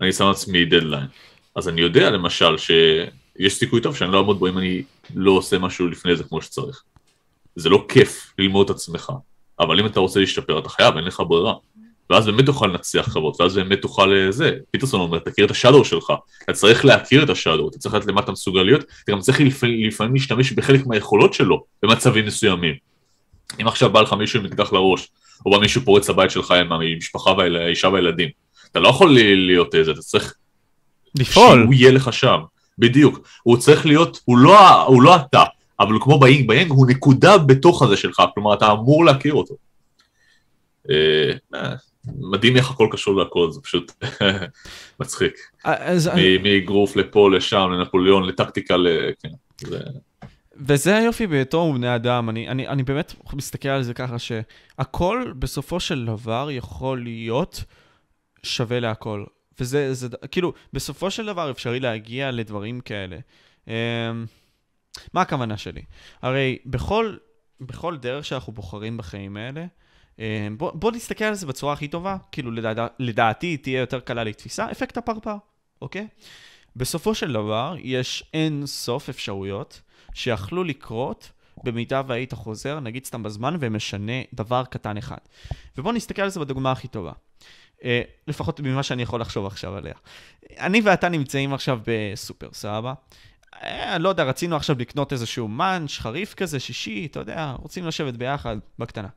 אני 0.00 0.12
שם 0.12 0.24
לעצמי 0.24 0.64
דדליין. 0.64 1.06
אז 1.56 1.68
אני 1.68 1.80
יודע 1.80 2.10
למשל 2.10 2.58
שיש 2.58 3.54
סיכוי 3.54 3.80
טוב 3.80 3.96
שאני 3.96 4.12
לא 4.12 4.18
אעמוד 4.18 4.38
בו 4.38 4.48
אם 4.48 4.58
אני 4.58 4.82
לא 5.14 5.30
עושה 5.30 5.58
משהו 5.58 5.88
לפני 5.88 6.16
זה 6.16 6.24
כמו 6.24 6.42
שצריך. 6.42 6.82
זה 7.56 7.68
לא 7.68 7.84
כיף 7.88 8.32
ללמוד 8.38 8.70
את 8.70 8.76
עצמך, 8.76 9.12
אבל 9.60 9.80
אם 9.80 9.86
אתה 9.86 10.00
רוצה 10.00 10.20
להשתפר 10.20 10.58
אתה 10.58 10.68
חייב, 10.68 10.96
אין 10.96 11.04
לך 11.04 11.22
ברירה. 11.28 11.54
ואז 12.10 12.26
באמת 12.26 12.46
תוכל 12.46 12.66
לנצח 12.66 13.08
קרבות, 13.12 13.40
ואז 13.40 13.54
באמת 13.54 13.82
תוכל. 13.82 14.12
אה, 14.42 14.50
פיטרסון 14.70 15.00
אומר, 15.00 15.18
תכיר 15.18 15.44
את 15.44 15.50
השאדו 15.50 15.84
שלך, 15.84 16.12
אתה 16.42 16.52
צריך 16.52 16.84
להכיר 16.84 17.22
את 17.22 17.30
השאדו, 17.30 17.68
אתה 17.68 17.78
צריך 17.78 17.94
לדעת 17.94 18.08
למה 18.08 18.20
אתה 18.20 18.32
מסוגל 18.32 18.62
להיות, 18.62 18.84
אתה 19.04 19.12
גם 19.12 19.20
צריך 19.20 19.40
לפעמים, 19.40 20.14
להשתמש 20.14 20.52
בחלק 20.52 20.86
מהיכולות 20.86 21.34
שלו 21.34 21.64
במצבים 21.82 22.26
מסוימים. 22.26 22.74
אם 23.60 23.68
עכשיו 23.68 23.90
בא 23.90 24.00
לך 24.00 24.12
מישהו 24.12 24.40
עם 24.40 24.46
אקדח 24.46 24.72
לראש, 24.72 25.08
או 25.46 25.50
בא 25.50 25.58
מישהו 25.58 25.82
פורץ 25.82 26.10
לבית 26.10 26.30
שלך 26.30 26.50
עם 26.50 26.72
המשפחה 26.72 27.30
והאישה 27.30 27.88
והילדים, 27.88 28.28
אתה 28.72 28.80
לא 28.80 28.88
יכול 28.88 29.14
להיות 29.14 29.74
איזה, 29.74 29.90
אתה 29.90 30.00
צריך... 30.00 30.34
לפעול. 31.18 31.62
שהוא 31.62 31.74
יהיה 31.74 31.92
לך 31.92 32.12
שם, 32.12 32.38
בדיוק. 32.78 33.28
הוא 33.42 33.56
צריך 33.56 33.86
להיות, 33.86 34.20
הוא 34.24 34.38
לא, 34.38 34.82
הוא 34.82 35.02
לא 35.02 35.16
אתה, 35.16 35.44
אבל 35.80 35.96
כמו 36.00 36.18
באינג, 36.18 36.48
באינג 36.48 36.70
הוא 36.70 36.86
נקודה 36.86 37.38
בתוך 37.38 37.82
הזה 37.82 37.96
שלך, 37.96 38.22
כלומר 38.34 38.54
אתה 38.54 38.72
אמור 38.72 39.04
להכיר 39.04 39.34
אותו. 39.34 39.54
אה, 40.90 41.32
אה, 41.54 41.74
מדהים 42.20 42.56
איך 42.56 42.70
הכל 42.70 42.88
קשור 42.92 43.16
להכל, 43.16 43.50
זה 43.50 43.60
פשוט 43.60 43.92
מצחיק. 45.00 45.34
אז, 45.64 46.10
מאגרוף 46.42 46.96
לפה, 46.96 47.30
לשם, 47.30 47.68
לנפוליאון, 47.72 48.24
לטקטיקה, 48.24 48.76
ל... 48.76 48.88
כן, 49.22 49.28
זה... 49.60 49.78
וזה 50.56 50.96
היופי 50.96 51.26
בתור 51.26 51.72
בני 51.72 51.94
אדם, 51.94 52.28
אני, 52.30 52.48
אני, 52.48 52.68
אני 52.68 52.82
באמת 52.82 53.14
מסתכל 53.32 53.68
על 53.68 53.82
זה 53.82 53.94
ככה 53.94 54.18
שהכל 54.18 55.32
בסופו 55.38 55.80
של 55.80 56.04
דבר 56.04 56.48
יכול 56.50 57.02
להיות 57.02 57.64
שווה 58.42 58.80
להכל. 58.80 59.24
וזה, 59.60 59.94
זה, 59.94 60.08
כאילו, 60.30 60.52
בסופו 60.72 61.10
של 61.10 61.26
דבר 61.26 61.50
אפשרי 61.50 61.80
להגיע 61.80 62.30
לדברים 62.30 62.80
כאלה. 62.80 63.18
Um, 63.64 63.68
מה 65.12 65.20
הכוונה 65.20 65.56
שלי? 65.56 65.82
הרי 66.22 66.58
בכל, 66.66 67.16
בכל 67.60 67.96
דרך 67.96 68.24
שאנחנו 68.24 68.52
בוחרים 68.52 68.96
בחיים 68.96 69.36
האלה, 69.36 69.66
אה, 70.20 70.48
בוא, 70.56 70.70
בוא 70.74 70.92
נסתכל 70.92 71.24
על 71.24 71.34
זה 71.34 71.46
בצורה 71.46 71.72
הכי 71.72 71.88
טובה, 71.88 72.16
כאילו 72.32 72.50
לדע, 72.50 72.86
לדעתי 72.98 73.56
תהיה 73.56 73.80
יותר 73.80 74.00
קלה 74.00 74.24
לתפיסה, 74.24 74.70
אפקט 74.70 74.96
הפרפר, 74.96 75.36
אוקיי? 75.82 76.08
בסופו 76.76 77.14
של 77.14 77.32
דבר 77.32 77.74
יש 77.78 78.24
אין 78.34 78.66
סוף 78.66 79.08
אפשרויות 79.08 79.80
שיכלו 80.14 80.64
לקרות 80.64 81.30
במידה 81.64 82.02
והיית 82.06 82.32
חוזר, 82.32 82.80
נגיד 82.80 83.04
סתם 83.04 83.22
בזמן, 83.22 83.56
ומשנה 83.60 84.22
דבר 84.34 84.64
קטן 84.64 84.96
אחד. 84.96 85.16
ובואו 85.78 85.94
נסתכל 85.94 86.22
על 86.22 86.28
זה 86.28 86.40
בדוגמה 86.40 86.72
הכי 86.72 86.88
טובה. 86.88 87.12
Uh, 87.80 87.82
לפחות 88.28 88.60
ממה 88.60 88.82
שאני 88.82 89.02
יכול 89.02 89.20
לחשוב 89.20 89.46
עכשיו 89.46 89.76
עליה. 89.76 89.94
אני 90.58 90.80
ואתה 90.84 91.08
נמצאים 91.08 91.54
עכשיו 91.54 91.80
בסופר, 91.86 92.48
סבבה? 92.52 92.94
Uh, 93.54 93.58
לא 93.98 94.08
יודע, 94.08 94.24
רצינו 94.24 94.56
עכשיו 94.56 94.76
לקנות 94.78 95.12
איזשהו 95.12 95.48
מאנץ' 95.48 95.98
חריף 95.98 96.34
כזה, 96.34 96.60
שישי, 96.60 97.06
אתה 97.10 97.20
יודע, 97.20 97.54
רוצים 97.58 97.86
לשבת 97.86 98.14
ביחד, 98.14 98.56
בקטנה. 98.78 99.08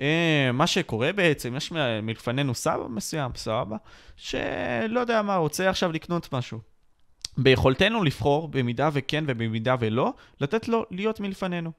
אה, 0.00 0.50
מה 0.52 0.66
שקורה 0.66 1.12
בעצם, 1.12 1.56
יש 1.56 1.72
מלפנינו 2.02 2.54
סבא 2.54 2.88
מסוים, 2.88 3.30
סבא, 3.34 3.76
שלא 4.16 5.00
יודע 5.00 5.22
מה, 5.22 5.36
רוצה 5.36 5.70
עכשיו 5.70 5.92
לקנות 5.92 6.32
משהו. 6.32 6.58
ביכולתנו 7.38 8.04
לבחור, 8.04 8.48
במידה 8.48 8.90
וכן 8.92 9.24
ובמידה 9.26 9.76
ולא, 9.80 10.12
לתת 10.40 10.68
לו 10.68 10.86
להיות 10.90 11.20
מלפנינו. 11.20 11.72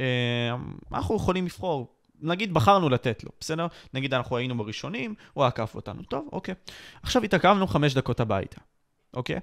אה, 0.00 0.56
אנחנו 0.92 1.16
יכולים 1.16 1.46
לבחור, 1.46 1.94
נגיד 2.20 2.54
בחרנו 2.54 2.88
לתת 2.88 3.24
לו, 3.24 3.30
בסדר? 3.40 3.66
נגיד 3.94 4.14
אנחנו 4.14 4.36
היינו 4.36 4.58
בראשונים, 4.58 5.14
הוא 5.32 5.44
עקף 5.44 5.74
אותנו, 5.74 6.02
טוב, 6.02 6.28
אוקיי. 6.32 6.54
עכשיו 7.02 7.22
התעכבנו 7.22 7.66
חמש 7.66 7.94
דקות 7.94 8.20
הביתה, 8.20 8.60
אוקיי? 9.14 9.40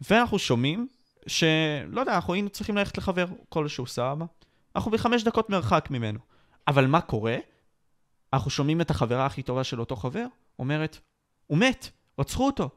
ואנחנו 0.00 0.38
שומעים 0.38 0.88
שלא 1.26 2.00
יודע, 2.00 2.14
אנחנו 2.14 2.34
היינו 2.34 2.48
צריכים 2.48 2.76
ללכת 2.76 2.98
לחבר 2.98 3.26
כלשהו, 3.48 3.86
סבא. 3.86 4.24
אנחנו 4.76 4.90
בחמש 4.90 5.22
דקות 5.22 5.50
מרחק 5.50 5.88
ממנו. 5.90 6.18
אבל 6.68 6.86
מה 6.86 7.00
קורה? 7.00 7.36
אנחנו 8.32 8.50
שומעים 8.50 8.80
את 8.80 8.90
החברה 8.90 9.26
הכי 9.26 9.42
טובה 9.42 9.64
של 9.64 9.80
אותו 9.80 9.96
חבר, 9.96 10.26
אומרת, 10.58 10.98
הוא 11.46 11.58
מת, 11.58 11.90
רצחו 12.18 12.46
אותו. 12.46 12.70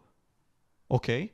אוקיי, 0.92 1.28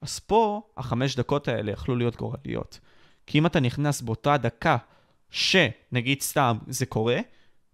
אז 0.00 0.18
פה 0.18 0.62
החמש 0.76 1.16
דקות 1.16 1.48
האלה 1.48 1.72
יכלו 1.72 1.96
להיות 1.96 2.16
גורליות. 2.16 2.80
כי 3.26 3.38
אם 3.38 3.46
אתה 3.46 3.60
נכנס 3.60 4.00
באותה 4.00 4.36
דקה 4.36 4.76
שנגיד 5.30 6.20
סתם 6.20 6.58
זה 6.66 6.86
קורה, 6.86 7.18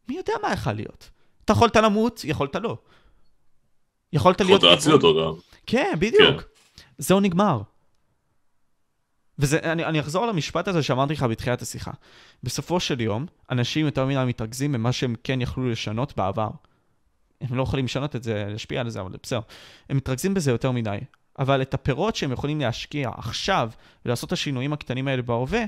מי 0.08 0.16
יודע 0.16 0.32
מה 0.42 0.52
יכול 0.52 0.72
להיות? 0.72 1.10
אתה 1.44 1.52
יכולת 1.52 1.76
למות, 1.76 2.20
יכולת 2.24 2.54
לא. 2.56 2.78
יכולת 4.12 4.40
להיות... 4.40 4.62
יכולת 4.62 4.72
להציל 4.72 4.92
אותו 4.92 5.14
גם. 5.14 5.40
כן, 5.66 5.92
בדיוק. 5.98 6.40
כן. 6.40 6.82
זהו 6.98 7.20
נגמר. 7.20 7.62
ואני 9.38 10.00
אחזור 10.00 10.26
למשפט 10.26 10.68
הזה 10.68 10.82
שאמרתי 10.82 11.12
לך 11.12 11.22
בתחילת 11.22 11.62
השיחה. 11.62 11.90
בסופו 12.42 12.80
של 12.80 13.00
יום, 13.00 13.26
אנשים 13.50 13.86
יותר 13.86 14.06
מדי 14.06 14.24
מתרכזים 14.26 14.72
במה 14.72 14.92
שהם 14.92 15.14
כן 15.24 15.40
יכלו 15.40 15.70
לשנות 15.70 16.16
בעבר. 16.16 16.50
הם 17.40 17.56
לא 17.56 17.62
יכולים 17.62 17.84
לשנות 17.84 18.16
את 18.16 18.22
זה, 18.22 18.46
להשפיע 18.48 18.80
על 18.80 18.90
זה, 18.90 19.00
אבל 19.00 19.12
בסדר. 19.22 19.40
הם 19.88 19.96
מתרכזים 19.96 20.34
בזה 20.34 20.50
יותר 20.50 20.70
מדי. 20.70 20.98
אבל 21.38 21.62
את 21.62 21.74
הפירות 21.74 22.16
שהם 22.16 22.32
יכולים 22.32 22.60
להשקיע 22.60 23.10
עכשיו 23.16 23.70
ולעשות 24.04 24.28
את 24.28 24.32
השינויים 24.32 24.72
הקטנים 24.72 25.08
האלה 25.08 25.22
בהווה, 25.22 25.64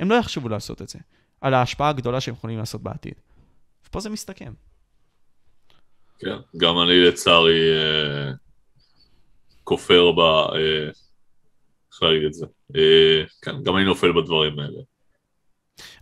הם 0.00 0.10
לא 0.10 0.14
יחשבו 0.14 0.48
לעשות 0.48 0.82
את 0.82 0.88
זה. 0.88 0.98
על 1.40 1.54
ההשפעה 1.54 1.88
הגדולה 1.88 2.20
שהם 2.20 2.34
יכולים 2.34 2.58
לעשות 2.58 2.82
בעתיד. 2.82 3.14
ופה 3.90 4.00
זה 4.00 4.10
מסתכם. 4.10 4.52
כן, 6.18 6.36
גם 6.56 6.78
אני 6.78 7.00
לצערי 7.00 7.60
אה, 7.72 8.30
כופר 9.64 10.12
ב... 10.12 10.20
אה, 10.20 10.88
איך 11.92 12.02
להגיד 12.02 12.24
את 12.24 12.34
זה? 12.34 12.46
אה, 12.76 13.24
כן, 13.42 13.62
גם 13.62 13.76
אני 13.76 13.84
נופל 13.84 14.12
בדברים 14.12 14.58
האלה. 14.58 14.80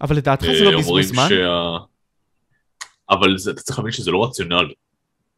אבל 0.01 0.16
לדעתך 0.16 0.46
זה 0.59 0.64
לא 0.64 0.79
בזבוז 0.79 1.07
זמן? 1.07 1.29
אבל 3.11 3.37
אתה 3.53 3.62
צריך 3.62 3.79
להבין 3.79 3.92
שזה 3.92 4.11
לא 4.11 4.24
רציונלי. 4.24 4.74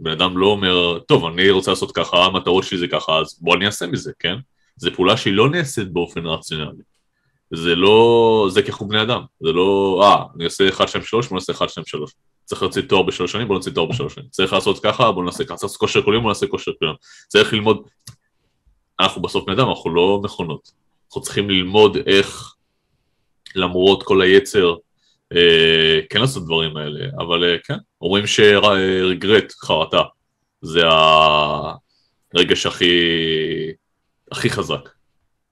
בן 0.01 0.11
אדם 0.11 0.39
לא 0.39 0.47
אומר, 0.47 0.99
טוב, 0.99 1.25
אני 1.25 1.51
רוצה 1.51 1.71
לעשות 1.71 1.93
ככה, 1.93 2.25
המטרות 2.25 2.65
שלי 2.65 2.79
זה 2.79 2.89
ככה, 2.89 3.19
אז 3.19 3.39
בוא 3.41 3.57
אני 3.57 3.67
אעשה 3.67 3.87
מזה, 3.87 4.13
כן? 4.19 4.37
זו 4.77 4.91
פעולה 4.95 5.17
שהיא 5.17 5.35
לא 5.35 5.51
נעשית 5.51 5.93
באופן 5.93 6.27
רציונלי. 6.27 6.83
זה 7.51 7.75
לא, 7.75 8.47
זה 8.51 8.63
ככה 8.63 8.85
בני 8.85 9.03
אדם, 9.03 9.23
זה 9.41 9.53
לא, 9.53 10.01
אה, 10.05 10.25
אני 10.37 10.45
אעשה 10.45 10.69
1, 10.69 10.89
2, 10.89 11.05
3, 11.05 11.29
בוא 11.29 11.37
נעשה 11.37 11.53
1, 11.53 11.69
2, 11.69 11.87
3. 11.87 12.13
צריך 12.51 12.63
להוציא 12.63 12.83
תואר 12.83 13.03
בשלוש 13.03 13.33
שנים, 13.33 13.49
בוא 13.49 13.57
נעשה 13.57 13.71
תואר 13.71 13.87
בשלוש 13.87 14.15
שנים. 14.15 14.29
צריך 14.31 14.53
לעשות 14.53 14.83
ככה, 14.83 15.13
בוא 15.13 15.25
נעשה 15.25 15.45
ככה. 15.45 15.57
צריך 15.57 15.63
לעשות 15.63 15.81
כושר 15.81 16.13
יום, 16.13 16.23
בוא 16.23 16.31
נעשה 16.31 16.47
כושר 16.47 16.71
יום. 16.83 16.95
צריך 17.29 17.53
ללמוד, 17.53 17.89
אנחנו 19.01 19.23
בסוף 19.23 19.45
בני 19.45 19.55
אדם, 19.55 19.69
אנחנו 19.69 19.95
לא 19.95 20.21
מכונות. 20.25 20.71
אנחנו 21.07 21.21
צריכים 21.21 21.51
ללמוד 21.51 21.97
איך, 22.07 22.55
למרות 23.55 24.03
כל 24.03 24.23
היצר 24.23 24.75
אה, 25.33 26.01
כן 26.11 26.21
לעשות 26.21 26.45
דברים 26.45 26.77
האלה, 26.77 27.07
אבל 27.19 27.45
אה, 27.45 27.57
כן, 27.65 27.79
אומרים 28.01 28.27
שרגרט, 28.27 29.53
חרטה, 29.53 30.03
זה 30.63 30.83
הרגש 32.35 32.67
הכי, 32.67 32.95
הכי 34.33 34.51
חזק, 34.51 34.89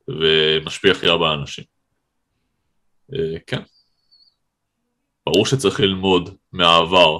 ומשפיע 0.08 0.92
הכי 0.92 1.06
הרבה 1.06 1.30
על 1.30 1.38
אנשים. 1.38 1.64
אה, 3.14 3.38
כן. 3.46 3.62
ברור 5.26 5.46
שצריך 5.46 5.80
ללמוד 5.80 6.37
מהעבר, 6.52 7.18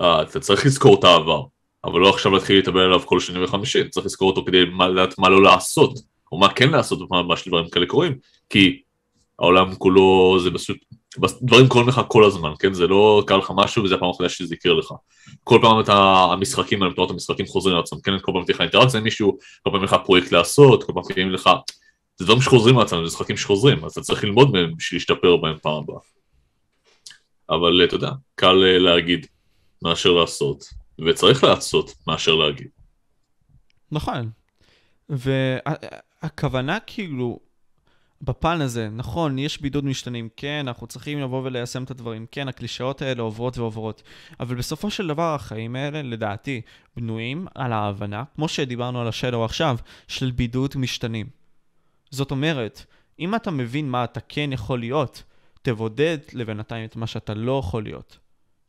אה, 0.00 0.22
אתה 0.22 0.40
צריך 0.40 0.66
לזכור 0.66 0.98
את 0.98 1.04
העבר, 1.04 1.42
אבל 1.84 2.00
לא 2.00 2.08
עכשיו 2.08 2.32
להתחיל 2.32 2.56
להתאבל 2.56 2.80
עליו 2.80 3.00
כל 3.00 3.20
שני 3.20 3.44
וחמישי, 3.44 3.88
צריך 3.88 4.06
לזכור 4.06 4.30
אותו 4.30 4.44
כדי 4.44 4.66
לדעת 4.66 5.18
מה 5.18 5.28
לא 5.28 5.42
לעשות, 5.42 5.98
או 6.32 6.38
מה 6.38 6.48
כן 6.48 6.70
לעשות 6.70 7.02
בפעם 7.02 7.24
הבאה 7.24 7.36
שדברים 7.36 7.68
כאלה 7.68 7.86
קורים, 7.86 8.18
כי 8.50 8.82
העולם 9.38 9.74
כולו 9.74 10.38
זה 10.42 10.50
פשוט, 10.50 10.76
דברים 11.42 11.68
קורים 11.68 11.88
לך 11.88 12.00
כל 12.08 12.24
הזמן, 12.24 12.50
כן? 12.58 12.74
זה 12.74 12.86
לא 12.86 13.22
קרה 13.26 13.38
לך 13.38 13.52
משהו 13.54 13.84
וזה 13.84 13.94
הפעם 13.94 14.10
החדשה 14.10 14.34
שזה 14.34 14.54
יקרה 14.54 14.74
לך. 14.74 14.92
כל 15.44 15.58
פעם 15.62 15.80
אתה, 15.80 15.94
המשחקים 16.32 16.82
האלה, 16.82 16.94
תנועות 16.94 17.10
המשחקים 17.10 17.46
חוזרים 17.46 17.76
לעצמם, 17.76 18.00
כן? 18.00 18.12
כל 18.22 18.32
פעם 18.32 18.44
תהיה 18.44 18.54
לך 18.54 18.60
אינטראקציה 18.60 18.98
עם 18.98 19.04
מישהו, 19.04 19.38
כל 19.62 19.70
פעם 19.70 19.84
לך 19.84 19.96
פרויקט 20.04 20.32
לעשות, 20.32 20.84
כל 20.84 20.92
פעם 20.92 21.02
תהיה 21.14 21.26
לך, 21.26 21.50
זה 22.18 22.24
דברים 22.24 22.40
שחוזרים 22.40 22.78
לעצמם, 22.78 22.98
זה 22.98 23.06
משחקים 23.06 23.36
שחוזרים, 23.36 23.84
אז 23.84 23.92
אתה 23.92 24.00
צריך 24.00 24.24
ללמוד 24.24 24.50
מהם 24.52 24.72
בשביל 24.76 24.98
להשתפר 24.98 25.36
בהם 25.36 25.56
פעם 25.62 25.74
הבאה. 25.74 25.98
אבל 27.50 27.84
אתה 27.84 27.94
יודע, 27.94 28.10
קל 28.34 28.64
אה, 28.64 28.78
להגיד 28.78 29.26
מאשר 29.82 30.12
לעשות, 30.12 30.64
וצריך 31.06 31.44
לעשות 31.44 31.94
מאשר 32.06 32.34
להגיד. 32.34 32.68
נכון. 33.92 34.30
והכוונה 35.08 36.78
כאילו, 36.80 37.38
בפן 38.22 38.60
הזה, 38.60 38.88
נכון, 38.88 39.38
יש 39.38 39.60
בידוד 39.60 39.84
משתנים, 39.84 40.28
כן, 40.36 40.64
אנחנו 40.68 40.86
צריכים 40.86 41.20
לבוא 41.20 41.42
וליישם 41.44 41.84
את 41.84 41.90
הדברים, 41.90 42.26
כן, 42.30 42.48
הקלישאות 42.48 43.02
האלה 43.02 43.22
עוברות 43.22 43.58
ועוברות, 43.58 44.02
אבל 44.40 44.56
בסופו 44.56 44.90
של 44.90 45.06
דבר 45.06 45.34
החיים 45.34 45.76
האלה, 45.76 46.02
לדעתי, 46.02 46.60
בנויים 46.96 47.46
על 47.54 47.72
ההבנה, 47.72 48.24
כמו 48.34 48.48
שדיברנו 48.48 49.00
על 49.00 49.08
ה 49.08 49.13
shadow 49.13 49.44
עכשיו, 49.44 49.76
של 50.08 50.30
בידוד 50.30 50.72
משתנים. 50.76 51.26
זאת 52.10 52.30
אומרת, 52.30 52.84
אם 53.18 53.34
אתה 53.34 53.50
מבין 53.50 53.90
מה 53.90 54.04
אתה 54.04 54.20
כן 54.20 54.52
יכול 54.52 54.80
להיות, 54.80 55.22
תבודד 55.62 56.18
לבינתיים 56.32 56.84
את 56.84 56.96
מה 56.96 57.06
שאתה 57.06 57.34
לא 57.34 57.58
יכול 57.58 57.82
להיות. 57.82 58.18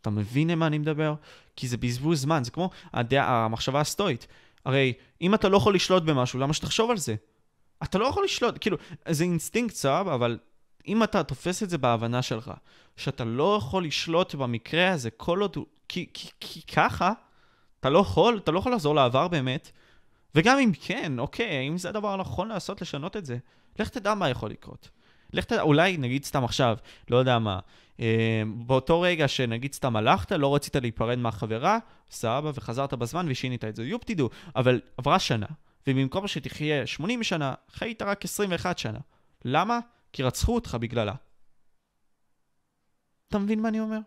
אתה 0.01 0.09
מבין 0.09 0.49
למה 0.49 0.67
אני 0.67 0.77
מדבר? 0.77 1.13
כי 1.55 1.67
זה 1.67 1.77
בזבוז 1.77 2.21
זמן, 2.21 2.43
זה 2.43 2.51
כמו 2.51 2.69
הדעה, 2.93 3.45
המחשבה 3.45 3.79
הסטואית. 3.79 4.27
הרי 4.65 4.93
אם 5.21 5.33
אתה 5.33 5.49
לא 5.49 5.57
יכול 5.57 5.75
לשלוט 5.75 6.03
במשהו, 6.03 6.39
למה 6.39 6.53
שתחשוב 6.53 6.91
על 6.91 6.97
זה? 6.97 7.15
אתה 7.83 7.97
לא 7.97 8.05
יכול 8.05 8.23
לשלוט, 8.23 8.57
כאילו, 8.61 8.77
זה 9.09 9.23
אינסטינקט 9.23 9.75
סבב, 9.75 10.07
אבל 10.07 10.39
אם 10.87 11.03
אתה 11.03 11.23
תופס 11.23 11.63
את 11.63 11.69
זה 11.69 11.77
בהבנה 11.77 12.21
שלך, 12.21 12.51
שאתה 12.97 13.23
לא 13.23 13.55
יכול 13.57 13.85
לשלוט 13.85 14.35
במקרה 14.35 14.91
הזה 14.91 15.09
כל 15.09 15.41
עוד 15.41 15.55
הוא... 15.55 15.65
כי, 15.87 16.09
כי, 16.13 16.29
כי 16.39 16.61
ככה, 16.61 17.11
אתה 17.79 17.89
לא 17.89 17.99
יכול, 17.99 18.37
אתה 18.37 18.51
לא 18.51 18.59
יכול 18.59 18.73
לחזור 18.73 18.95
לעבר 18.95 19.27
באמת, 19.27 19.71
וגם 20.35 20.59
אם 20.59 20.71
כן, 20.81 21.19
אוקיי, 21.19 21.67
אם 21.67 21.77
זה 21.77 21.89
הדבר 21.89 22.13
הנכון 22.13 22.47
לעשות, 22.47 22.81
לשנות 22.81 23.17
את 23.17 23.25
זה, 23.25 23.37
לך 23.79 23.89
תדע 23.89 24.13
מה 24.13 24.29
יכול 24.29 24.49
לקרות. 24.49 24.89
לך 25.33 25.45
תדע, 25.45 25.61
אולי 25.61 25.97
נגיד 25.97 26.23
סתם 26.25 26.43
עכשיו, 26.43 26.77
לא 27.09 27.17
יודע 27.17 27.39
מה, 27.39 27.59
אה, 27.99 28.43
באותו 28.55 29.01
רגע 29.01 29.27
שנגיד 29.27 29.73
סתם 29.73 29.95
הלכת, 29.95 30.31
לא 30.31 30.55
רצית 30.55 30.75
להיפרד 30.75 31.17
מהחברה, 31.17 31.77
סבבה, 32.11 32.51
וחזרת 32.55 32.93
בזמן 32.93 33.25
ושינית 33.29 33.63
את 33.63 33.75
זה, 33.75 33.83
יופ 33.83 34.03
תדעו, 34.03 34.29
אבל 34.55 34.81
עברה 34.97 35.19
שנה, 35.19 35.47
ובמקום 35.87 36.27
שתחיה 36.27 36.87
80 36.87 37.23
שנה, 37.23 37.53
חיית 37.71 38.01
רק 38.01 38.25
21 38.25 38.77
שנה. 38.77 38.99
למה? 39.45 39.79
כי 40.13 40.23
רצחו 40.23 40.55
אותך 40.55 40.77
בגללה. 40.81 41.13
אתה 43.27 43.39
מבין 43.39 43.61
מה 43.61 43.69
אני 43.69 43.79
אומר? 43.79 43.99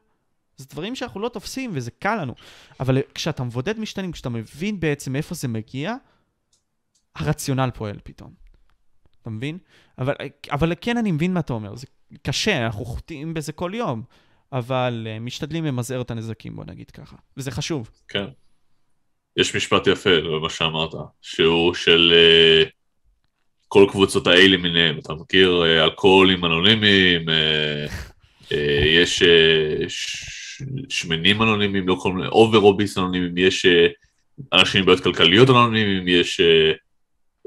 זה 0.56 0.66
דברים 0.70 0.94
שאנחנו 0.94 1.20
לא 1.20 1.28
תופסים 1.28 1.70
וזה 1.74 1.90
קל 1.90 2.22
לנו. 2.22 2.34
אבל 2.80 2.98
כשאתה 3.14 3.44
מבודד 3.44 3.78
משתנים, 3.78 4.12
כשאתה 4.12 4.28
מבין 4.28 4.80
בעצם 4.80 5.12
מאיפה 5.12 5.34
זה 5.34 5.48
מגיע, 5.48 5.94
הרציונל 7.14 7.70
פועל 7.74 7.98
פתאום. 8.04 8.43
אתה 9.24 9.30
מבין? 9.30 9.58
אבל, 9.98 10.14
אבל 10.50 10.72
כן 10.80 10.96
אני 10.96 11.12
מבין 11.12 11.34
מה 11.34 11.40
אתה 11.40 11.52
אומר, 11.52 11.76
זה 11.76 11.86
קשה, 12.22 12.64
אנחנו 12.66 12.84
חוטאים 12.84 13.34
בזה 13.34 13.52
כל 13.52 13.70
יום, 13.74 14.02
אבל 14.52 15.06
uh, 15.06 15.20
משתדלים 15.20 15.64
למזער 15.64 16.00
את 16.00 16.10
הנזקים, 16.10 16.56
בוא 16.56 16.64
נגיד 16.64 16.90
ככה, 16.90 17.16
וזה 17.36 17.50
חשוב. 17.50 17.90
כן. 18.08 18.24
יש 19.36 19.56
משפט 19.56 19.86
יפה 19.86 20.20
במה 20.20 20.50
שאמרת, 20.50 20.90
שהוא 21.22 21.74
של 21.74 22.12
uh, 22.12 22.70
כל 23.68 23.86
קבוצות 23.90 24.26
ה-A 24.26 24.48
למיניהם, 24.48 24.98
אתה 24.98 25.14
מכיר 25.14 25.62
uh, 25.62 25.84
אלכוהולים 25.84 26.44
אנונימיים, 26.44 27.28
uh, 27.28 27.92
uh, 28.42 28.54
יש 28.86 29.22
uh, 29.22 29.88
ש- 29.88 30.62
שמנים 30.88 31.42
אנונימיים, 31.42 31.88
לא 31.88 31.96
כל 32.02 32.12
מיני 32.12 32.28
over-obese 32.28 32.98
אנונימיים, 32.98 33.38
יש 33.38 33.66
uh, 33.66 34.48
אנשים 34.52 34.80
עם 34.80 34.86
בעיות 34.86 35.02
כלכליות 35.02 35.50
אנונימיים, 35.50 36.08
יש, 36.08 36.40
uh, 36.40 36.76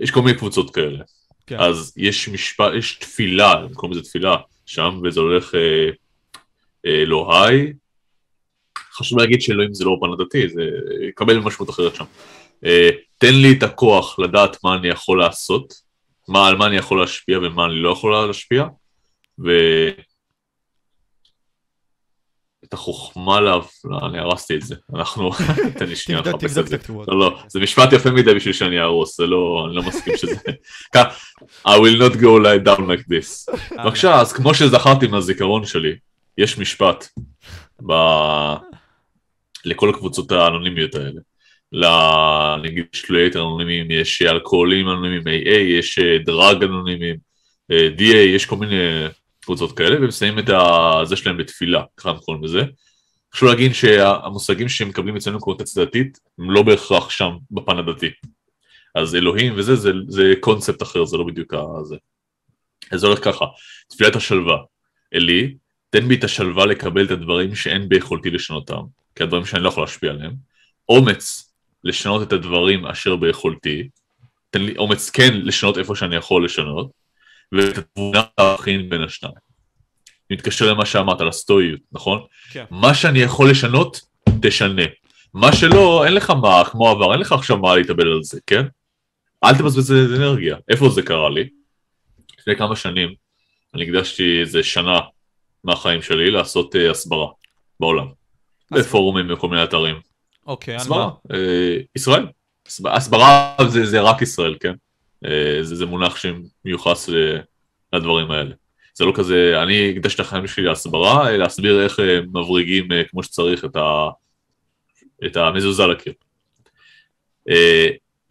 יש 0.04 0.12
כל 0.12 0.22
מיני 0.22 0.38
קבוצות 0.38 0.76
כאלה. 0.76 1.04
כן. 1.48 1.60
אז 1.60 1.94
יש 1.98 2.30
משפט, 2.30 2.72
יש 2.78 2.96
תפילה, 2.96 3.52
הם 3.52 3.74
קוראים 3.74 3.98
לזה 3.98 4.10
תפילה, 4.10 4.36
שם, 4.66 5.00
וזה 5.04 5.20
הולך 5.20 5.56
אה, 5.56 5.90
אה, 6.86 7.02
אלוהי. 7.02 7.74
חשוב 8.94 9.20
להגיד 9.20 9.42
שאלוהים 9.42 9.74
זה 9.74 9.86
לא 9.86 9.98
פן 10.02 10.14
הדתי, 10.14 10.50
זה 10.50 10.62
יקבל 11.10 11.40
משמעות 11.40 11.70
אחרת 11.70 11.96
שם. 11.96 12.06
אה, 12.66 12.90
תן 13.18 13.36
לי 13.36 13.54
את 13.58 13.64
הכוח 13.64 14.20
לדעת 14.20 14.58
מה 14.64 14.76
אני 14.76 14.88
יכול 14.88 15.20
לעשות, 15.20 15.74
מה, 16.28 16.48
על 16.48 16.56
מה 16.56 16.68
אני 16.68 16.76
יכול 16.76 17.00
להשפיע 17.00 17.38
ומה 17.38 17.66
אני 17.66 17.76
לא 17.76 17.90
יכול 17.90 18.28
להשפיע, 18.28 18.66
ו... 19.46 19.52
את 22.68 22.74
החוכמה 22.74 23.40
לה... 23.40 23.58
לא, 23.86 24.00
אני 24.08 24.20
הרסתי 24.20 24.56
את 24.56 24.62
זה. 24.62 24.76
אנחנו... 24.96 25.32
תן 25.80 25.86
לי 25.86 25.96
שנייה 25.96 26.22
לחפש 26.22 26.58
את 26.58 26.68
זה. 26.68 26.78
לא, 27.08 27.20
לא, 27.20 27.40
זה 27.48 27.60
משפט 27.60 27.94
יפה 27.94 28.12
מדי 28.12 28.34
בשביל 28.34 28.54
שאני 28.54 28.80
אהרוס, 28.80 29.18
זה 29.18 29.28
לא... 29.28 29.66
אני 29.68 29.76
לא 29.76 29.84
מסכים 29.84 30.18
שזה... 30.18 30.36
I 31.68 31.78
will 31.78 32.00
not 32.00 32.16
go 32.16 32.40
lie 32.44 32.68
down 32.68 32.82
like 32.82 33.06
this. 33.10 33.56
בבקשה, 33.84 34.22
אז 34.22 34.34
כמו 34.34 34.54
שזכרתי 34.54 35.08
מהזיכרון 35.08 35.66
שלי, 35.66 35.96
יש 36.38 36.58
משפט 36.58 37.08
ב... 37.88 37.94
לכל 39.66 39.90
הקבוצות 39.90 40.32
האנונימיות 40.32 40.96
האלה. 40.96 41.22
נגיד 42.64 42.86
שלויית 42.94 43.36
אנונימיים, 43.36 43.92
יש 43.92 44.22
אלכוהולים 44.22 44.90
אנונימיים, 44.90 45.24
AA, 45.24 45.50
יש 45.50 46.00
דרג 46.26 46.64
אנונימיים, 46.64 47.16
DA, 47.72 48.16
יש 48.36 48.46
כל 48.46 48.56
מיני 48.56 49.08
קבוצות 49.48 49.78
כאלה, 49.78 49.96
ומסיימים 50.02 50.40
את 50.40 50.50
זה 51.08 51.16
שלהם 51.16 51.38
בתפילה, 51.38 51.84
ככה 51.98 52.10
אנחנו 52.10 52.24
קוראים 52.24 52.44
לזה. 52.44 52.62
חשוב 53.34 53.50
להגיד 53.50 53.74
שהמושגים 53.74 54.70
שהם 54.70 54.90
מקבלים 54.90 55.16
אצלנו 55.16 55.40
קונוטציה 55.40 55.86
דתית, 55.86 56.20
הם 56.40 56.52
לא 56.52 56.62
בהכרח 56.62 57.10
שם 57.10 57.32
בפן 57.52 57.78
הדתי. 57.78 58.10
אז 58.96 59.16
אלוהים 59.16 59.54
וזה, 59.56 59.76
זה, 59.76 59.92
זה 60.08 60.34
קונספט 60.40 60.82
אחר, 60.82 61.06
זה 61.06 61.18
לא 61.18 61.24
בדיוק 61.24 61.54
הזה. 61.80 61.96
אז 62.92 63.00
זה 63.00 63.08
הולך 63.08 63.24
ככה, 63.24 63.46
תפילת 63.90 64.16
השלווה. 64.16 64.58
אלי, 65.14 65.56
תן 65.90 66.08
בי 66.08 66.16
את 66.16 66.24
השלווה 66.24 66.66
לקבל 66.66 67.06
את 67.06 67.12
הדברים 67.12 67.56
שאין 67.56 67.90
ביכולתי 67.90 68.30
לשנותם, 68.30 68.82
כי 69.16 69.24
הדברים 69.24 69.46
שאני 69.46 69.64
לא 69.64 69.68
יכול 69.68 69.84
להשפיע 69.84 70.12
עליהם. 70.12 70.34
אומץ 70.90 71.54
לשנות 71.84 72.28
את 72.28 72.34
הדברים 72.34 72.86
אשר 72.86 73.16
ביכולתי, 73.16 73.90
תן 74.50 74.62
לי 74.62 74.78
אומץ 74.78 75.10
כן 75.10 75.34
לשנות 75.34 75.78
איפה 75.78 75.96
שאני 75.96 76.16
יכול 76.16 76.46
לשנות, 76.46 76.92
ואת 77.52 77.78
התבונה 77.78 78.24
להבחין 78.40 78.90
בין 78.90 79.04
השניים. 79.04 79.36
אני 80.30 80.38
מתקשר 80.38 80.72
למה 80.72 80.86
שאמרת, 80.86 81.22
על 81.22 81.28
הסטואיות, 81.28 81.80
נכון? 81.92 82.22
כן. 82.52 82.66
מה 82.72 82.94
שאני 82.94 83.20
יכול 83.20 83.50
לשנות, 83.50 84.02
תשנה. 84.42 84.84
מה 85.34 85.56
שלא, 85.56 86.06
אין 86.06 86.14
לך 86.14 86.30
מה, 86.30 86.64
כמו 86.72 86.90
עבר, 86.90 87.12
אין 87.12 87.20
לך 87.20 87.32
עכשיו 87.32 87.58
מה 87.58 87.76
להתאבל 87.76 88.12
על 88.12 88.24
זה, 88.24 88.40
כן? 88.48 88.66
אל 89.44 89.58
תבזבז 89.58 89.92
את 89.92 90.20
אנרגיה. 90.20 90.58
איפה 90.70 90.90
זה 90.90 91.02
קרה 91.02 91.30
לי? 91.30 91.50
לפני 92.40 92.56
כמה 92.56 92.76
שנים, 92.76 93.14
אני 93.76 93.84
הקדשתי 93.84 94.40
איזה 94.42 94.64
שנה 94.64 95.00
מהחיים 95.64 96.02
שלי 96.02 96.32
לעשות 96.32 96.76
uh, 96.76 96.92
הסברה 96.92 97.28
בעולם. 97.80 98.08
בפורומים 98.72 99.34
וכל 99.34 99.50
מיני 99.50 99.64
אתרים. 99.64 99.96
אוקיי, 100.48 100.76
הסברה. 100.76 101.12
Uh, 101.28 101.36
ישראל. 101.96 102.26
הסברה 102.86 103.56
זה, 103.68 103.86
זה 103.86 104.02
רק 104.02 104.22
ישראל, 104.22 104.56
כן? 104.60 104.74
אה, 105.26 105.58
זה, 105.62 105.76
זה 105.76 105.86
מונח 105.86 106.18
שמיוחס 106.18 107.10
לדברים 107.94 108.32
האלה. 108.32 108.56
זה 108.94 109.06
לא 109.06 109.12
כזה, 109.16 109.60
אני 109.64 109.92
הקדשתי 109.92 110.22
את 110.22 110.28
החיים 110.28 110.48
שלי 110.48 110.64
להסברה, 110.64 111.28
אה, 111.28 111.38
להסביר 111.38 111.84
איך 111.84 112.00
אה, 112.00 112.20
מבריגים 112.22 112.88
כמו 113.10 113.24
שצריך 113.24 113.66
את, 113.66 113.76
ה, 113.76 114.10
את 115.26 115.38
המזוזה 115.38 115.88
לקיר. 115.88 116.14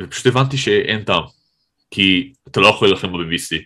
ופשוט 0.02 0.26
הבנתי 0.26 0.56
שאין 0.56 1.04
טעם, 1.04 1.22
כי 1.90 2.32
אתה 2.48 2.60
לא 2.60 2.66
יכול 2.66 2.88
להילחם 2.88 3.12
ב-BBC, 3.12 3.56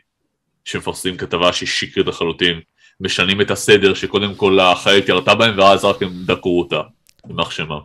שמפרסמים 0.65 1.17
כתבה 1.17 1.53
שהיא 1.53 1.69
שקרית 1.69 2.07
לחלוטין, 2.07 2.61
משנים 3.01 3.41
את 3.41 3.51
הסדר 3.51 3.95
שקודם 3.95 4.35
כל 4.35 4.61
החיילת 4.61 5.09
ירתה 5.09 5.35
בהם 5.35 5.59
ואז 5.59 5.85
רק 5.85 6.03
הם 6.03 6.11
דקרו 6.27 6.61
אותה, 6.61 6.81
יימח 7.29 7.51
שמם. 7.51 7.81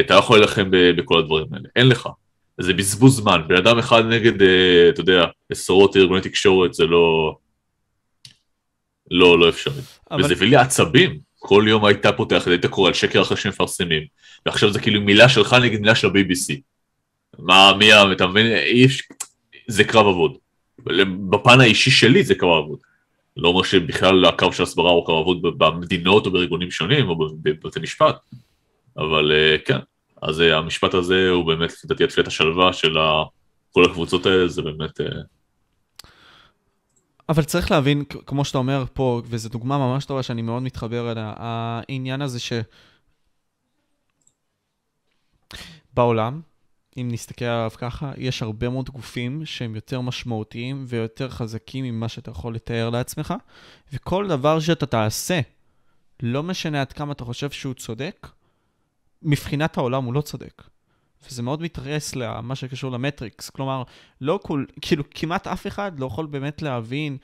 אתה 0.00 0.14
לא 0.14 0.18
יכול 0.18 0.38
להילחם 0.38 0.70
בכל 0.70 1.18
הדברים 1.18 1.46
האלה, 1.52 1.68
אין 1.76 1.88
לך. 1.88 2.08
זה 2.58 2.74
בזבוז 2.74 3.16
זמן, 3.16 3.40
בן 3.48 3.56
אדם 3.56 3.78
אחד 3.78 4.04
נגד, 4.04 4.42
אה, 4.42 4.88
אתה 4.88 5.00
יודע, 5.00 5.26
עשרות 5.50 5.96
ארגוני 5.96 6.20
תקשורת 6.20 6.74
זה 6.74 6.86
לא... 6.86 7.36
לא, 9.10 9.38
לא 9.38 9.48
אפשרי. 9.48 9.82
אבל... 10.10 10.24
וזה 10.24 10.32
הביא 10.32 10.48
לי 10.48 10.56
עצבים. 10.56 11.18
כל 11.38 11.64
יום 11.68 11.84
היית 11.84 12.06
פותח, 12.16 12.48
היית 12.48 12.66
קורא 12.66 12.88
על 12.88 12.94
שקר 12.94 13.22
אחרי 13.22 13.36
שמפרסמים, 13.36 14.02
ועכשיו 14.46 14.72
זה 14.72 14.80
כאילו 14.80 15.00
מילה 15.00 15.28
שלך 15.28 15.56
נגד 15.62 15.80
מילה 15.80 15.94
של 15.94 16.06
ה-BBC. 16.06 16.54
מה, 17.38 17.72
מי, 17.78 18.12
אתה 18.12 18.26
מבין? 18.26 18.46
זה 19.66 19.84
קרב 19.84 20.06
אבוד. 20.06 20.36
בפן 21.30 21.60
האישי 21.60 21.90
שלי 21.90 22.24
זה 22.24 22.34
קרב 22.34 22.64
אבוד. 22.64 22.78
לא 23.36 23.48
אומר 23.48 23.62
שבכלל 23.62 24.24
הקרב 24.24 24.52
של 24.52 24.62
הסברה 24.62 24.90
הוא 24.90 25.06
קרב 25.06 25.18
אבוד 25.18 25.58
במדינות 25.58 26.26
או 26.26 26.30
בארגונים 26.30 26.70
שונים 26.70 27.08
או 27.08 27.28
בבתי 27.42 27.80
משפט, 27.80 28.16
אבל 28.96 29.32
אה, 29.32 29.56
כן, 29.64 29.78
אז 30.22 30.40
אה, 30.40 30.56
המשפט 30.56 30.94
הזה 30.94 31.30
הוא 31.30 31.46
באמת, 31.46 31.72
לדעתי, 31.84 32.04
התפילת 32.04 32.26
השלווה 32.26 32.72
של 32.72 32.94
כל 33.72 33.84
הקבוצות 33.84 34.26
האלה, 34.26 34.48
זה 34.48 34.62
באמת... 34.62 35.00
אה, 35.00 35.06
אבל 37.28 37.42
צריך 37.42 37.70
להבין, 37.70 38.04
כמו 38.04 38.44
שאתה 38.44 38.58
אומר 38.58 38.84
פה, 38.92 39.22
וזו 39.24 39.48
דוגמה 39.48 39.78
ממש 39.78 40.04
טובה 40.04 40.22
שאני 40.22 40.42
מאוד 40.42 40.62
מתחבר 40.62 41.12
אליה, 41.12 41.34
העניין 41.36 42.22
הזה 42.22 42.40
ש... 42.40 42.52
בעולם, 45.94 46.40
אם 46.96 47.08
נסתכל 47.12 47.44
עליו 47.44 47.70
ככה, 47.76 48.12
יש 48.16 48.42
הרבה 48.42 48.68
מאוד 48.68 48.90
גופים 48.90 49.46
שהם 49.46 49.74
יותר 49.74 50.00
משמעותיים 50.00 50.84
ויותר 50.88 51.30
חזקים 51.30 51.84
ממה 51.84 52.08
שאתה 52.08 52.30
יכול 52.30 52.54
לתאר 52.54 52.90
לעצמך, 52.90 53.34
וכל 53.92 54.28
דבר 54.28 54.60
שאתה 54.60 54.86
תעשה, 54.86 55.40
לא 56.22 56.42
משנה 56.42 56.80
עד 56.80 56.92
כמה 56.92 57.12
אתה 57.12 57.24
חושב 57.24 57.50
שהוא 57.50 57.74
צודק, 57.74 58.26
מבחינת 59.22 59.78
העולם 59.78 60.04
הוא 60.04 60.14
לא 60.14 60.20
צודק. 60.20 60.62
וזה 61.28 61.42
מאוד 61.42 61.62
מתרס 61.62 62.14
למה 62.14 62.54
שקשור 62.54 62.92
למטריקס. 62.92 63.50
כלומר, 63.50 63.82
לא 64.20 64.40
כל, 64.42 64.64
כאילו, 64.80 65.04
כמעט 65.10 65.46
אף 65.46 65.66
אחד 65.66 66.00
לא 66.00 66.06
יכול 66.06 66.26
באמת 66.26 66.62
להבין 66.62 67.16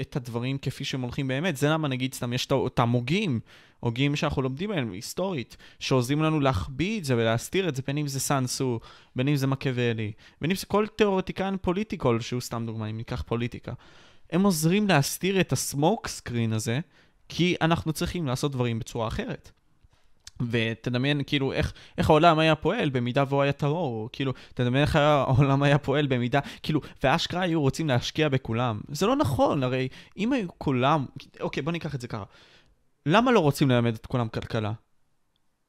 את 0.00 0.16
הדברים 0.16 0.58
כפי 0.58 0.84
שהם 0.84 1.00
הולכים 1.00 1.28
באמת. 1.28 1.56
זה 1.56 1.68
למה 1.68 1.88
נגיד 1.88 2.14
סתם 2.14 2.32
יש 2.32 2.48
את 2.66 2.78
המוגים, 2.78 3.40
הוגים 3.80 4.16
שאנחנו 4.16 4.42
לומדים 4.42 4.70
עליהם 4.70 4.92
היסטורית, 4.92 5.56
שעוזרים 5.78 6.22
לנו 6.22 6.40
להחביא 6.40 6.98
את 6.98 7.04
זה 7.04 7.16
ולהסתיר 7.16 7.68
את 7.68 7.76
זה, 7.76 7.82
בין 7.86 7.98
אם 7.98 8.08
זה 8.08 8.20
סאנסו, 8.20 8.80
בין 9.16 9.28
אם 9.28 9.36
זה 9.36 9.46
מקיאוולי, 9.46 10.12
בין 10.40 10.50
אם 10.50 10.56
זה 10.56 10.66
כל 10.66 10.86
תיאורטיקן 10.86 11.56
פוליטי 11.62 11.98
כלשהו, 11.98 12.40
סתם 12.40 12.66
דוגמא, 12.66 12.90
אם 12.90 12.96
ניקח 12.96 13.22
פוליטיקה. 13.26 13.72
הם 14.30 14.42
עוזרים 14.42 14.88
להסתיר 14.88 15.40
את 15.40 15.52
הסמוק 15.52 16.08
סקרין 16.08 16.52
הזה, 16.52 16.80
כי 17.28 17.56
אנחנו 17.60 17.92
צריכים 17.92 18.26
לעשות 18.26 18.52
דברים 18.52 18.78
בצורה 18.78 19.08
אחרת. 19.08 19.50
ותדמיין 20.50 21.22
כאילו 21.26 21.52
איך, 21.52 21.72
איך 21.98 22.10
העולם 22.10 22.38
היה 22.38 22.54
פועל 22.54 22.90
במידה 22.90 23.24
והוא 23.28 23.42
היה 23.42 23.52
טרור, 23.52 24.08
כאילו, 24.12 24.32
תדמיין 24.54 24.84
איך 24.84 24.96
העולם 24.96 25.62
היה 25.62 25.78
פועל 25.78 26.06
במידה, 26.06 26.40
כאילו, 26.62 26.80
ואשכרה 27.02 27.40
היו 27.40 27.60
רוצים 27.60 27.88
להשקיע 27.88 28.28
בכולם. 28.28 28.80
זה 28.88 29.06
לא 29.06 29.16
נכון, 29.16 29.62
הרי 29.62 29.88
אם 30.16 30.32
היו 30.32 30.48
כולם, 30.58 31.06
אוקיי, 31.40 31.62
בוא 31.62 31.72
ניקח 31.72 31.94
את 31.94 32.00
זה 32.00 32.08
ככה. 32.08 32.24
למה 33.06 33.32
לא 33.32 33.40
רוצים 33.40 33.70
ללמד 33.70 33.94
את 33.94 34.06
כולם 34.06 34.28
כלכלה? 34.28 34.72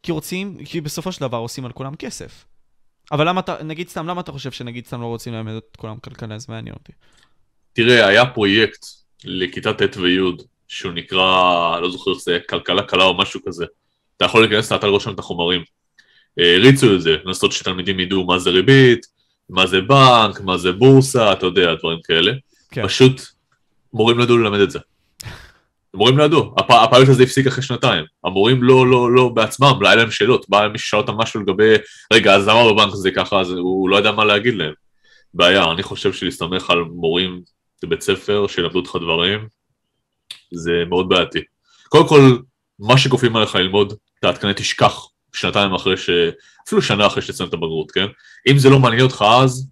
כי 0.04 0.12
רוצים, 0.12 0.58
כי 0.66 0.82
בסופו 0.82 1.12
של 1.12 1.22
דבר 1.22 1.38
עושים 1.38 1.66
על 1.66 1.72
כולם 1.72 1.96
כסף. 1.96 2.46
אבל 3.12 3.28
למה 3.28 3.40
אתה, 3.40 3.64
נגיד 3.64 3.90
סתם, 3.90 4.08
למה 4.08 4.22
אתה 4.22 4.32
חושב 4.32 4.52
שנגיד 4.52 4.86
סתם 4.86 5.02
לא 5.02 5.06
רוצים 5.06 5.34
ללמד 5.34 5.54
את 5.54 5.78
כולם 5.78 6.00
כלכלה? 6.00 6.40
זה 6.40 6.46
מעניין 6.50 6.76
אותי. 6.76 6.92
תראה, 7.74 8.08
היה 8.08 8.26
פרויקט 8.26 8.86
לכיתה 9.24 9.74
ט' 9.74 9.98
וי' 9.98 10.18
שהוא 10.68 10.94
נקרא, 10.94 11.80
לא 11.80 11.92
זוכר 11.92 12.12
איך 12.12 12.20
זה 12.20 12.40
כלכלה 12.50 12.84
קלה 12.84 13.04
או 13.04 13.18
משהו 13.18 13.40
כזה. 13.46 13.66
אתה 14.18 14.26
יכול 14.26 14.42
להיכנס 14.42 14.72
לאתר 14.72 14.88
לראות 14.88 15.02
שם 15.02 15.14
את 15.14 15.20
החומרים. 15.20 15.62
הריצו 16.38 16.96
את 16.96 17.02
זה, 17.02 17.18
לנסות 17.26 17.52
שתלמידים 17.52 18.00
ידעו 18.00 18.26
מה 18.26 18.40
זה 18.40 18.50
ריבית, 18.50 19.06
מה 19.50 19.68
זה 19.68 19.82
בנק, 19.82 20.42
מה 20.42 20.58
זה 20.58 20.72
בורסה, 20.72 21.34
אתה 21.34 21.46
יודע, 21.46 21.74
דברים 21.74 22.00
כאלה. 22.04 22.32
כן. 22.72 22.88
פשוט 22.88 23.22
מורים 23.94 24.18
לא 24.18 24.24
ידעו 24.24 24.38
ללמד 24.38 24.60
את 24.60 24.72
זה. 24.72 24.80
המורים 25.94 26.18
לא 26.18 26.24
ידעו, 26.24 26.54
הפ... 26.58 26.72
הפיילוט 26.72 27.10
הזה 27.10 27.24
הפסיק 27.24 27.48
אחרי 27.48 27.64
שנתיים. 27.64 28.06
המורים 28.24 28.64
לא, 28.64 28.88
לא, 28.88 29.12
לא 29.12 29.30
בעצמם, 29.30 29.74
לא 29.82 29.88
היה 29.88 29.96
להם 29.96 30.12
שאלות, 30.12 30.50
בא 30.50 30.68
מי 30.72 30.78
ששאל 30.78 31.00
אותם 31.00 31.14
משהו 31.14 31.42
לגבי, 31.42 31.76
רגע, 32.14 32.36
אז 32.36 32.48
למה 32.48 32.74
בבנק 32.74 32.96
זה 32.96 33.12
ככה, 33.12 33.40
אז 33.40 33.52
הוא 33.52 33.90
לא 33.90 33.96
יודע 33.96 34.12
מה 34.12 34.26
להגיד 34.26 34.56
להם. 34.56 34.74
בעיה, 35.34 35.72
אני 35.72 35.84
חושב 35.84 36.14
שלהסתמך 36.14 36.70
על 36.70 36.80
מורים 36.80 37.42
בבית 37.84 38.02
ספר 38.02 38.48
שילמדו 38.48 38.80
אותך 38.80 38.96
דברים, 39.02 39.48
זה 40.54 40.84
מאוד 40.90 41.10
בעייתי. 41.10 41.40
קודם 41.90 42.08
כל, 42.08 42.38
מה 42.80 42.98
שכופים 42.98 43.36
עליך 43.36 43.56
ללמוד, 43.56 43.94
אתה 44.20 44.34
כנראה 44.34 44.54
תשכח 44.54 45.08
שנתיים 45.34 45.74
אחרי 45.74 45.98
ש... 45.98 46.10
אפילו 46.68 46.82
שנה 46.82 47.08
אחרי 47.08 47.22
שתסיים 47.22 47.50
את 47.50 47.54
הבגרות, 47.54 47.92
כן? 47.92 48.06
אם 48.52 48.58
זה 48.58 48.70
לא 48.70 48.80
מעניין 48.80 49.04
אותך 49.04 49.26
אז, 49.42 49.70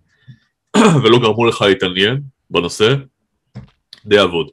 ולא 1.04 1.20
גרמו 1.20 1.46
לך 1.46 1.62
להתעניין 1.62 2.22
בנושא, 2.50 2.96
די 4.06 4.24
אבוד. 4.24 4.48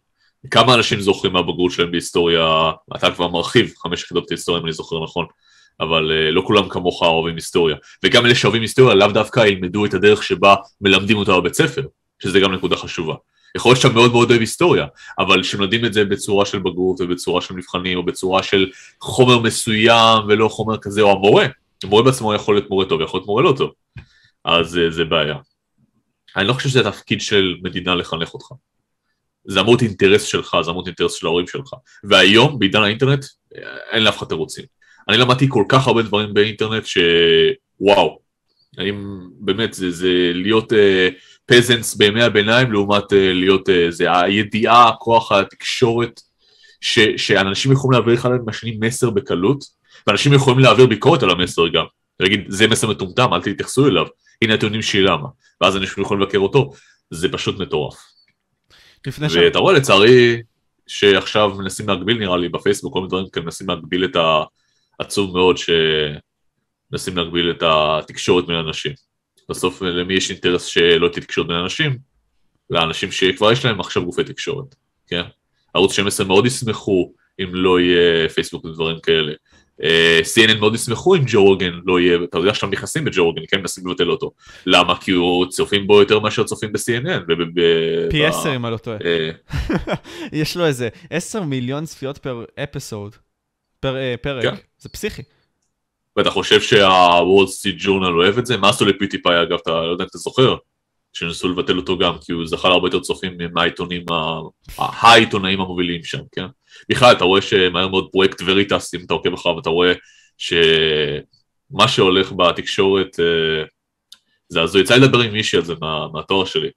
כמה 0.51 0.75
אנשים 0.75 1.01
זוכרים 1.01 1.33
מהבגרות 1.33 1.73
שלהם 1.73 1.91
בהיסטוריה, 1.91 2.71
אתה 2.97 3.11
כבר 3.11 3.29
מרחיב 3.29 3.73
חמש 3.79 4.03
יחידות 4.03 4.31
היסטוריה 4.31 4.61
אם 4.61 4.67
אני 4.67 4.73
זוכר 4.73 5.05
נכון, 5.05 5.27
אבל 5.81 6.11
uh, 6.11 6.31
לא 6.31 6.43
כולם 6.47 6.69
כמוך 6.69 7.03
אוהבים 7.03 7.35
היסטוריה. 7.35 7.77
וגם 8.05 8.27
אלה 8.27 8.35
שאוהבים 8.35 8.63
היסטוריה 8.63 8.95
לאו 8.95 9.09
דווקא 9.09 9.41
ילמדו 9.41 9.85
את 9.85 9.95
הדרך 9.95 10.23
שבה 10.23 10.55
מלמדים 10.81 11.17
אותה 11.17 11.33
בבית 11.33 11.55
ספר, 11.55 11.83
שזה 12.23 12.41
גם 12.41 12.53
נקודה 12.55 12.77
חשובה. 12.77 13.15
יכול 13.57 13.71
להיות 13.71 13.81
שאתה 13.81 13.95
מאוד 13.95 14.13
מאוד 14.13 14.31
אוהב 14.31 14.41
היסטוריה, 14.41 14.87
אבל 15.19 15.43
כשמלמדים 15.43 15.85
את 15.85 15.93
זה 15.93 16.05
בצורה 16.05 16.47
של 16.47 16.59
בגרות 16.59 17.01
ובצורה 17.01 17.41
של 17.41 17.55
מבחנים 17.55 17.99
או 17.99 18.03
בצורה 18.03 18.43
של 18.43 18.71
חומר 19.01 19.39
מסוים 19.39 20.25
ולא 20.29 20.49
חומר 20.49 20.79
כזה, 20.79 21.01
או 21.01 21.11
המורה, 21.11 21.47
המורה 21.85 22.03
בעצמו 22.03 22.35
יכול 22.35 22.55
להיות 22.55 22.71
מורה 22.71 22.85
טוב, 22.85 23.01
יכול 23.01 23.19
להיות 23.19 23.27
מורה 23.27 23.43
לא 23.43 23.55
טוב, 23.59 23.71
אז 24.45 24.77
uh, 24.77 24.91
זה 24.91 25.05
בעיה. 25.05 25.37
אני 26.37 26.49
לא 26.49 26.53
חושב 26.53 26.69
שזה 26.69 26.81
התפקיד 26.81 27.21
של 27.21 27.55
מדינה 27.63 27.95
לחנך 27.95 28.35
אותך. 28.35 28.47
זה 29.45 29.61
אמור 29.61 29.73
להיות 29.73 29.83
אינטרס 29.83 30.25
שלך, 30.25 30.57
זה 30.63 30.71
אמור 30.71 30.83
להיות 30.83 30.87
אינטרס 30.87 31.15
של 31.15 31.27
ההורים 31.27 31.47
שלך. 31.47 31.75
והיום, 32.05 32.59
בעידן 32.59 32.83
האינטרנט, 32.83 33.25
אין 33.91 34.03
לאף 34.03 34.19
אחד 34.19 34.27
תירוצים. 34.27 34.65
אני 35.09 35.17
למדתי 35.17 35.47
כל 35.49 35.65
כך 35.69 35.87
הרבה 35.87 36.03
דברים 36.03 36.35
באינטרנט 36.35 36.85
שוואו, 36.87 38.19
האם 38.79 39.21
באמת 39.41 39.75
זה, 39.75 39.91
זה 39.91 40.31
להיות 40.35 40.73
פזנס 41.47 41.95
uh, 41.95 41.99
בימי 41.99 42.23
הביניים 42.23 42.73
לעומת 42.73 43.13
uh, 43.13 43.17
להיות, 43.17 43.69
uh, 43.69 43.73
זה 43.89 44.21
הידיעה, 44.21 44.91
כוח 44.99 45.33
התקשורת, 45.33 46.21
ש, 46.81 46.99
שאנשים 47.17 47.73
יכולים 47.73 47.93
להעביר 47.93 48.15
אחד 48.15 48.31
מהשני 48.47 48.79
מסר 48.81 49.11
בקלות, 49.11 49.65
ואנשים 50.07 50.33
יכולים 50.33 50.59
להעביר 50.59 50.87
ביקורת 50.87 51.23
על 51.23 51.31
המסר 51.31 51.69
גם. 51.69 51.85
להגיד, 52.21 52.45
זה 52.49 52.69
מסר 52.69 52.91
מטומטם, 52.91 53.35
אל 53.35 53.43
תתייחסו 53.43 53.87
אליו, 53.87 54.07
הנה 54.43 54.55
הטיעונים 54.55 54.83
שלי 54.83 55.03
למה. 55.03 55.29
ואז 55.61 55.77
אנשים 55.77 56.03
יכולים 56.03 56.23
לבקר 56.23 56.39
אותו, 56.39 56.73
זה 57.11 57.29
פשוט 57.33 57.59
מטורף. 57.59 57.95
ש... 59.29 59.37
ואתה 59.37 59.59
רואה 59.59 59.75
לצערי 59.75 60.43
שעכשיו 60.87 61.51
מנסים 61.59 61.89
להגביל 61.89 62.19
נראה 62.19 62.37
לי 62.37 62.49
בפייסבוק, 62.49 62.93
כל 62.93 62.99
מיני 62.99 63.09
דברים 63.09 63.27
כאלה, 63.33 63.45
מנסים 63.45 63.69
להגביל 63.69 64.05
את 64.05 64.17
העצוב 65.01 65.37
מאוד 65.37 65.59
שמנסים 66.93 67.17
להגביל 67.17 67.51
את 67.51 67.63
התקשורת 67.67 68.47
בין 68.47 68.57
אנשים. 68.57 68.93
בסוף 69.49 69.83
למי 69.83 70.15
יש 70.15 70.31
אינטרס 70.31 70.65
שלא 70.65 71.09
תהיה 71.09 71.25
תקשורת 71.25 71.47
בין 71.49 71.57
אנשים? 71.57 71.99
לאנשים 72.71 73.13
שכבר 73.13 73.53
יש 73.53 73.65
להם 73.65 73.81
עכשיו 73.81 74.05
גופי 74.05 74.25
תקשורת, 74.25 74.75
כן? 75.07 75.23
ערוץ 75.75 75.93
12 75.93 76.27
מאוד 76.27 76.47
ישמחו 76.47 77.13
אם 77.41 77.55
לא 77.55 77.81
יהיה 77.81 78.29
פייסבוק 78.29 78.65
ודברים 78.65 78.97
כאלה. 79.03 79.33
אה, 79.83 80.21
CNN 80.25 80.59
מאוד 80.59 80.75
ישמחו 80.75 81.15
אם 81.15 81.23
ג'ו 81.27 81.45
רוגן 81.45 81.73
לא 81.87 82.01
יהיה, 82.01 82.19
אתה 82.25 82.39
יודע 82.39 82.55
שאתם 82.55 82.71
נכנסים 82.71 83.05
בג'ו 83.05 83.25
רוגן, 83.25 83.43
כן 83.49 83.61
מנסים 83.61 83.87
לבטל 83.87 84.11
אותו. 84.11 84.31
למה? 84.67 85.01
כי 85.01 85.11
הוא 85.11 85.47
צופים 85.47 85.87
בו 85.87 86.01
יותר 86.01 86.19
מאשר 86.19 86.45
צופים 86.45 86.73
ב-CNN. 86.73 87.33
פי 88.11 88.27
עשר 88.27 88.57
אם 88.57 88.67
אני 88.67 88.73
לא 88.73 88.79
טועה. 88.79 88.97
אה. 89.05 89.31
יש 90.43 90.57
לו 90.57 90.67
איזה 90.67 90.89
עשר 91.11 91.43
מיליון 91.43 91.85
צפיות 91.85 92.19
פר 92.19 92.45
אפיסוד, 92.63 93.17
פר 93.81 93.97
פרק, 94.23 94.43
כן. 94.45 94.55
זה 94.79 94.89
פסיכי. 94.89 95.23
ואתה 96.17 96.31
חושב 96.31 96.61
שה-World 96.61 97.49
Street 97.49 97.85
Journal 97.85 98.13
אוהב 98.15 98.39
את 98.39 98.47
זה? 98.47 98.57
מה 98.57 98.69
עשו 98.69 98.85
לפיוטיפיי 98.85 99.43
אגב, 99.43 99.59
אתה 99.63 99.71
לא 99.71 99.91
יודע 99.93 100.05
אם 100.05 100.09
אתה 100.09 100.19
זוכר? 100.19 100.57
שניסו 101.13 101.49
לבטל 101.49 101.77
אותו 101.77 101.99
גם, 101.99 102.15
כי 102.19 102.33
הוא 102.33 102.47
זכה 102.47 102.69
להרבה 102.69 102.87
יותר 102.87 103.01
צופים 103.01 103.37
מהעיתונים, 103.53 104.05
העיתונאים 104.79 105.61
המובילים 105.61 106.05
שם, 106.05 106.23
כן? 106.33 106.47
בכלל, 106.89 107.13
אתה 107.13 107.25
רואה 107.25 107.43
שמהר 107.43 107.89
מאוד 107.89 108.09
פרויקט 108.13 108.43
וריטס, 108.47 108.95
אם 108.95 109.01
אתה 109.07 109.15
עוקב 109.15 109.35
אחריו, 109.35 109.59
אתה 109.59 109.71
רואה 109.71 109.93
שמה 110.39 111.89
שהולך 111.89 112.33
בתקשורת, 112.33 113.21
אה, 113.21 113.65
זה 114.49 114.63
הזוי. 114.63 114.81
יצא 114.81 114.97
לדבר 114.97 115.21
עם 115.21 115.33
מישהי 115.33 115.59
על 115.59 115.65
זה 115.65 115.75
מה, 115.81 116.09
מהתואר 116.13 116.45
שלי. 116.45 116.71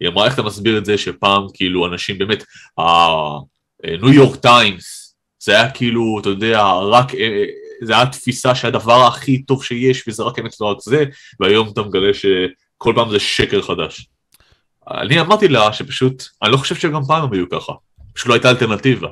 היא 0.00 0.08
אמרה, 0.08 0.24
איך 0.24 0.34
אתה 0.34 0.42
מסביר 0.42 0.78
את 0.78 0.84
זה 0.84 0.98
שפעם, 0.98 1.46
כאילו, 1.54 1.86
אנשים 1.86 2.18
באמת, 2.18 2.44
הניו 2.78 4.12
יורק 4.12 4.36
טיימס, 4.36 5.16
זה 5.42 5.52
היה 5.52 5.70
כאילו, 5.70 6.18
אתה 6.20 6.28
יודע, 6.28 6.62
רק, 6.72 7.14
אה, 7.14 7.44
זה 7.82 7.96
היה 7.96 8.06
תפיסה 8.06 8.54
שהדבר 8.54 9.06
הכי 9.06 9.42
טוב 9.42 9.64
שיש, 9.64 10.08
וזה 10.08 10.22
רק 10.22 10.38
אמת 10.38 10.60
לא 10.60 10.66
רק 10.66 10.76
זה, 10.80 11.04
והיום 11.40 11.68
אתה 11.72 11.82
מגלה 11.82 12.14
שכל 12.14 12.92
פעם 12.96 13.10
זה 13.10 13.20
שקר 13.20 13.62
חדש. 13.62 14.06
אני 14.90 15.20
אמרתי 15.20 15.48
לה 15.48 15.72
שפשוט, 15.72 16.24
אני 16.42 16.52
לא 16.52 16.56
חושב 16.56 16.74
שגם 16.74 17.04
פעם 17.04 17.22
הם 17.22 17.32
היו 17.32 17.48
ככה, 17.48 17.72
פשוט 18.12 18.28
לא 18.28 18.34
הייתה 18.34 18.50
אלטרנטיבה. 18.50 19.08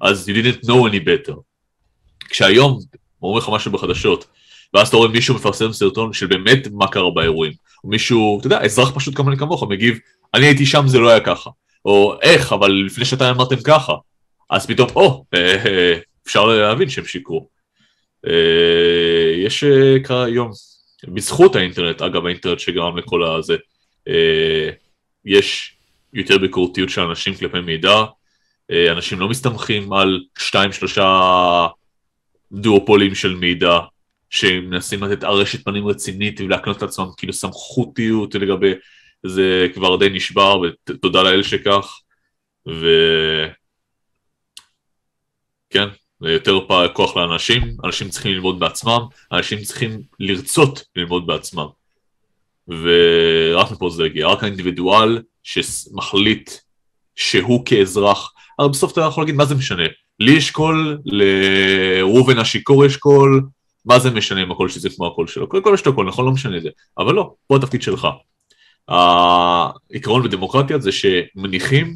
אז 0.00 0.28
you 0.28 0.32
didn't 0.32 0.64
know 0.64 0.90
any 0.90 1.04
better. 1.06 1.34
כשהיום 2.28 2.78
אומרים 3.22 3.42
לך 3.42 3.48
משהו 3.48 3.72
בחדשות, 3.72 4.26
ואז 4.74 4.88
אתה 4.88 4.96
רואה 4.96 5.08
מישהו 5.08 5.34
מפרסם 5.34 5.72
סרטון 5.72 6.12
של 6.12 6.26
באמת 6.26 6.68
מה 6.72 6.88
קרה 6.88 7.10
באירועים, 7.10 7.52
או 7.84 7.88
מישהו, 7.88 8.38
אתה 8.38 8.46
יודע, 8.46 8.60
אזרח 8.60 8.90
פשוט 8.94 9.16
כמוני 9.16 9.36
כמוך 9.36 9.62
מגיב, 9.68 9.98
אני 10.34 10.46
הייתי 10.46 10.66
שם 10.66 10.88
זה 10.88 10.98
לא 10.98 11.08
היה 11.08 11.20
ככה, 11.20 11.50
או 11.84 12.14
איך, 12.22 12.52
אבל 12.52 12.70
לפני 12.86 13.04
שנתיים 13.04 13.34
אמרתם 13.34 13.56
ככה, 13.64 13.92
אז 14.50 14.66
פתאום, 14.66 14.88
או, 14.94 15.24
אה, 15.34 15.98
אפשר 16.26 16.44
להבין 16.46 16.90
שהם 16.90 17.04
שיקרו. 17.04 17.57
אה, 18.28 19.32
יש 19.36 19.64
כיום, 20.06 20.50
בזכות 21.08 21.56
האינטרנט, 21.56 22.02
אגב 22.02 22.26
האינטרנט 22.26 22.58
שגרם 22.58 22.96
לכל 22.96 23.24
הזה, 23.24 23.56
יש 25.24 25.76
יותר 26.12 26.38
ביקורתיות 26.38 26.90
של 26.90 27.00
אנשים 27.00 27.34
כלפי 27.34 27.60
מידע, 27.60 28.04
אנשים 28.70 29.20
לא 29.20 29.28
מסתמכים 29.28 29.92
על 29.92 30.24
שתיים 30.38 30.72
שלושה 30.72 31.66
דואופולים 32.52 33.14
של 33.14 33.34
מידע, 33.34 33.78
שמנסים 34.30 35.04
לתת 35.04 35.24
ארשת 35.24 35.64
פנים 35.64 35.86
רצינית 35.86 36.40
ולהקנות 36.40 36.82
לעצמם 36.82 37.06
כאילו 37.16 37.32
סמכותיות 37.32 38.34
לגבי 38.34 38.72
זה 39.26 39.66
כבר 39.74 39.96
די 39.96 40.08
נשבר 40.08 40.60
ותודה 40.60 41.22
לאל 41.22 41.42
שכך. 41.42 42.00
וכן, 42.66 43.54
יותר 46.22 46.58
כוח 46.92 47.16
לאנשים, 47.16 47.76
אנשים 47.84 48.08
צריכים 48.08 48.32
ללמוד 48.32 48.60
בעצמם, 48.60 49.00
אנשים 49.32 49.58
צריכים 49.62 50.02
לרצות 50.20 50.84
ללמוד 50.96 51.26
בעצמם 51.26 51.66
ורק 52.68 53.70
מפה 53.70 53.90
זה 53.90 54.04
הגיע, 54.04 54.26
רק 54.26 54.42
האינדיבידואל 54.42 55.22
שמחליט 55.42 56.50
שהוא 57.16 57.66
כאזרח, 57.66 58.32
אבל 58.58 58.68
בסוף 58.68 58.92
אתה 58.92 59.00
יכול 59.00 59.22
להגיד 59.22 59.34
מה 59.34 59.44
זה 59.44 59.54
משנה, 59.54 59.84
לי 60.20 60.32
יש 60.32 60.50
קול, 60.50 60.98
לראובן 61.04 62.38
השיכור 62.38 62.84
יש 62.84 62.96
קול, 62.96 63.42
מה 63.84 63.98
זה 63.98 64.10
משנה 64.10 64.42
אם 64.42 64.52
הקול 64.52 64.68
שזה 64.68 64.90
כמו 64.90 65.06
הקול 65.06 65.26
שלו? 65.26 65.48
קודם 65.48 65.62
כל 65.62 65.70
יש 65.74 65.86
לו 65.86 65.94
קול, 65.94 66.08
נכון? 66.08 66.24
לא 66.24 66.30
משנה 66.30 66.56
את 66.56 66.62
זה. 66.62 66.68
אבל 66.98 67.14
לא, 67.14 67.34
פה 67.46 67.56
התפקיד 67.56 67.82
שלך. 67.82 68.08
העיקרון 68.88 70.22
בדמוקרטיה 70.22 70.78
זה 70.78 70.90
שמניחים 70.92 71.94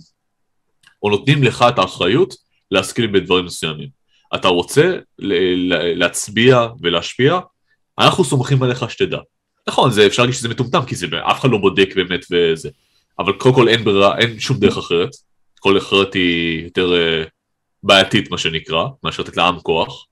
או 1.02 1.10
נותנים 1.10 1.42
לך 1.42 1.64
את 1.68 1.78
האחריות 1.78 2.34
להשכיל 2.70 3.06
בדברים 3.06 3.44
מסוימים. 3.44 4.01
אתה 4.34 4.48
רוצה 4.48 4.96
להצביע 5.96 6.66
ולהשפיע, 6.80 7.38
אנחנו 7.98 8.24
סומכים 8.24 8.62
עליך 8.62 8.90
שתדע. 8.90 9.18
נכון, 9.68 9.90
זה 9.90 10.06
אפשר 10.06 10.22
להגיד 10.22 10.34
שזה 10.34 10.48
מטומטם, 10.48 10.84
כי 10.86 10.94
זה, 10.94 11.06
אף 11.30 11.40
אחד 11.40 11.50
לא 11.50 11.58
בודק 11.58 11.88
באמת 11.96 12.24
וזה. 12.30 12.70
אבל 13.18 13.32
קודם 13.32 13.54
כל 13.54 13.68
אין 13.68 13.84
ברירה, 13.84 14.18
אין 14.18 14.40
שום 14.40 14.58
דרך 14.58 14.78
אחרת. 14.78 15.10
כל 15.60 15.78
אחרת 15.78 16.14
היא 16.14 16.64
יותר 16.64 16.92
uh, 16.92 17.28
בעייתית, 17.82 18.30
מה 18.30 18.38
שנקרא, 18.38 18.84
מאשר 19.04 19.22
לתת 19.22 19.36
לעם 19.36 19.60
כוח. 19.60 20.06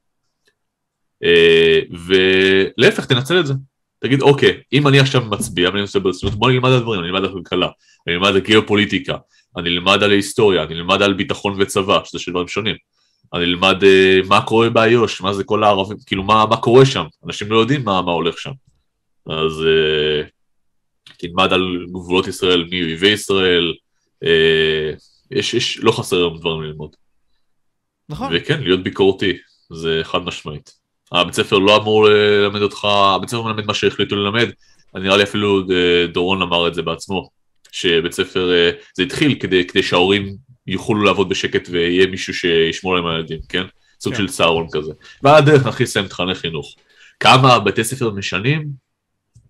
Uh, 1.24 1.96
ולהפך, 2.06 3.04
תנצל 3.06 3.40
את 3.40 3.46
זה. 3.46 3.54
תגיד, 4.00 4.22
אוקיי, 4.22 4.60
אם 4.72 4.88
אני 4.88 5.00
עכשיו 5.00 5.24
מצביע 5.24 5.68
ואני 5.68 5.80
עושה 5.80 5.98
ברצינות, 5.98 6.34
בוא 6.34 6.50
נלמד 6.50 6.70
על 6.70 6.80
דברים, 6.80 7.00
אני 7.00 7.08
אלמד 7.08 7.24
על 7.24 7.32
כלכלה, 7.32 7.68
אני 8.06 8.14
אלמד 8.14 8.28
על 8.28 8.38
גיאופוליטיקה, 8.38 9.16
אני 9.56 9.68
אלמד 9.68 10.02
על 10.02 10.10
היסטוריה, 10.10 10.62
אני 10.62 10.74
אלמד 10.74 11.02
על 11.02 11.12
ביטחון 11.12 11.56
וצבא, 11.58 12.00
שזה 12.04 12.18
של 12.18 12.30
דברים 12.30 12.48
שונים. 12.48 12.76
אני 13.34 13.44
אלמד 13.44 13.82
uh, 13.82 14.28
מה 14.28 14.46
קורה 14.46 14.70
באיו"ש, 14.70 15.20
מה 15.20 15.32
זה 15.32 15.44
כל 15.44 15.64
הערבים, 15.64 15.96
כאילו 16.06 16.22
מה, 16.22 16.46
מה 16.46 16.56
קורה 16.56 16.86
שם, 16.86 17.04
אנשים 17.26 17.52
לא 17.52 17.58
יודעים 17.58 17.84
מה, 17.84 18.02
מה 18.02 18.12
הולך 18.12 18.38
שם. 18.38 18.52
אז 19.26 19.52
uh, 19.62 20.28
תלמד 21.18 21.52
על 21.52 21.86
גבולות 21.92 22.26
ישראל, 22.26 22.64
מי 22.70 22.82
אויבי 22.82 23.08
ישראל, 23.08 23.74
uh, 24.24 24.28
יש, 25.30 25.54
יש, 25.54 25.78
לא 25.78 25.92
חסר 25.92 26.16
היום 26.16 26.38
דברים 26.38 26.62
ללמוד. 26.62 26.96
נכון. 28.08 28.32
וכן, 28.34 28.62
להיות 28.62 28.82
ביקורתי, 28.82 29.38
זה 29.72 30.00
חד 30.02 30.18
משמעית. 30.18 30.80
הבית 31.12 31.34
ספר 31.34 31.58
לא 31.58 31.76
אמור 31.76 32.08
ללמד 32.08 32.62
אותך, 32.62 32.84
הבית 32.84 33.28
ספר 33.28 33.42
מלמד 33.42 33.64
מה 33.64 33.74
שהחליטו 33.74 34.16
ללמד, 34.16 34.48
נראה 34.94 35.16
לי 35.16 35.22
אפילו 35.22 35.62
דורון 36.12 36.42
אמר 36.42 36.68
את 36.68 36.74
זה 36.74 36.82
בעצמו, 36.82 37.30
שבית 37.72 38.12
ספר, 38.12 38.50
זה 38.96 39.02
התחיל 39.02 39.34
כדי, 39.40 39.66
כדי 39.66 39.82
שההורים 39.82 40.36
יוכלו 40.70 41.02
לעבוד 41.02 41.28
בשקט 41.28 41.68
ויהיה 41.70 42.06
מישהו 42.06 42.34
שישמור 42.34 42.96
עליהם 42.96 43.08
הילדים, 43.08 43.38
כן? 43.48 43.64
סוג 44.00 44.14
כן. 44.14 44.18
של 44.18 44.28
צהרון 44.28 44.66
כזה. 44.72 44.92
ועל 45.22 45.34
הדרך 45.34 45.66
נתחיל 45.66 45.84
לסיים 45.84 46.08
תכני 46.08 46.34
חינוך. 46.34 46.74
כמה 47.20 47.58
בתי 47.58 47.84
ספר 47.84 48.10
משנים? 48.10 48.68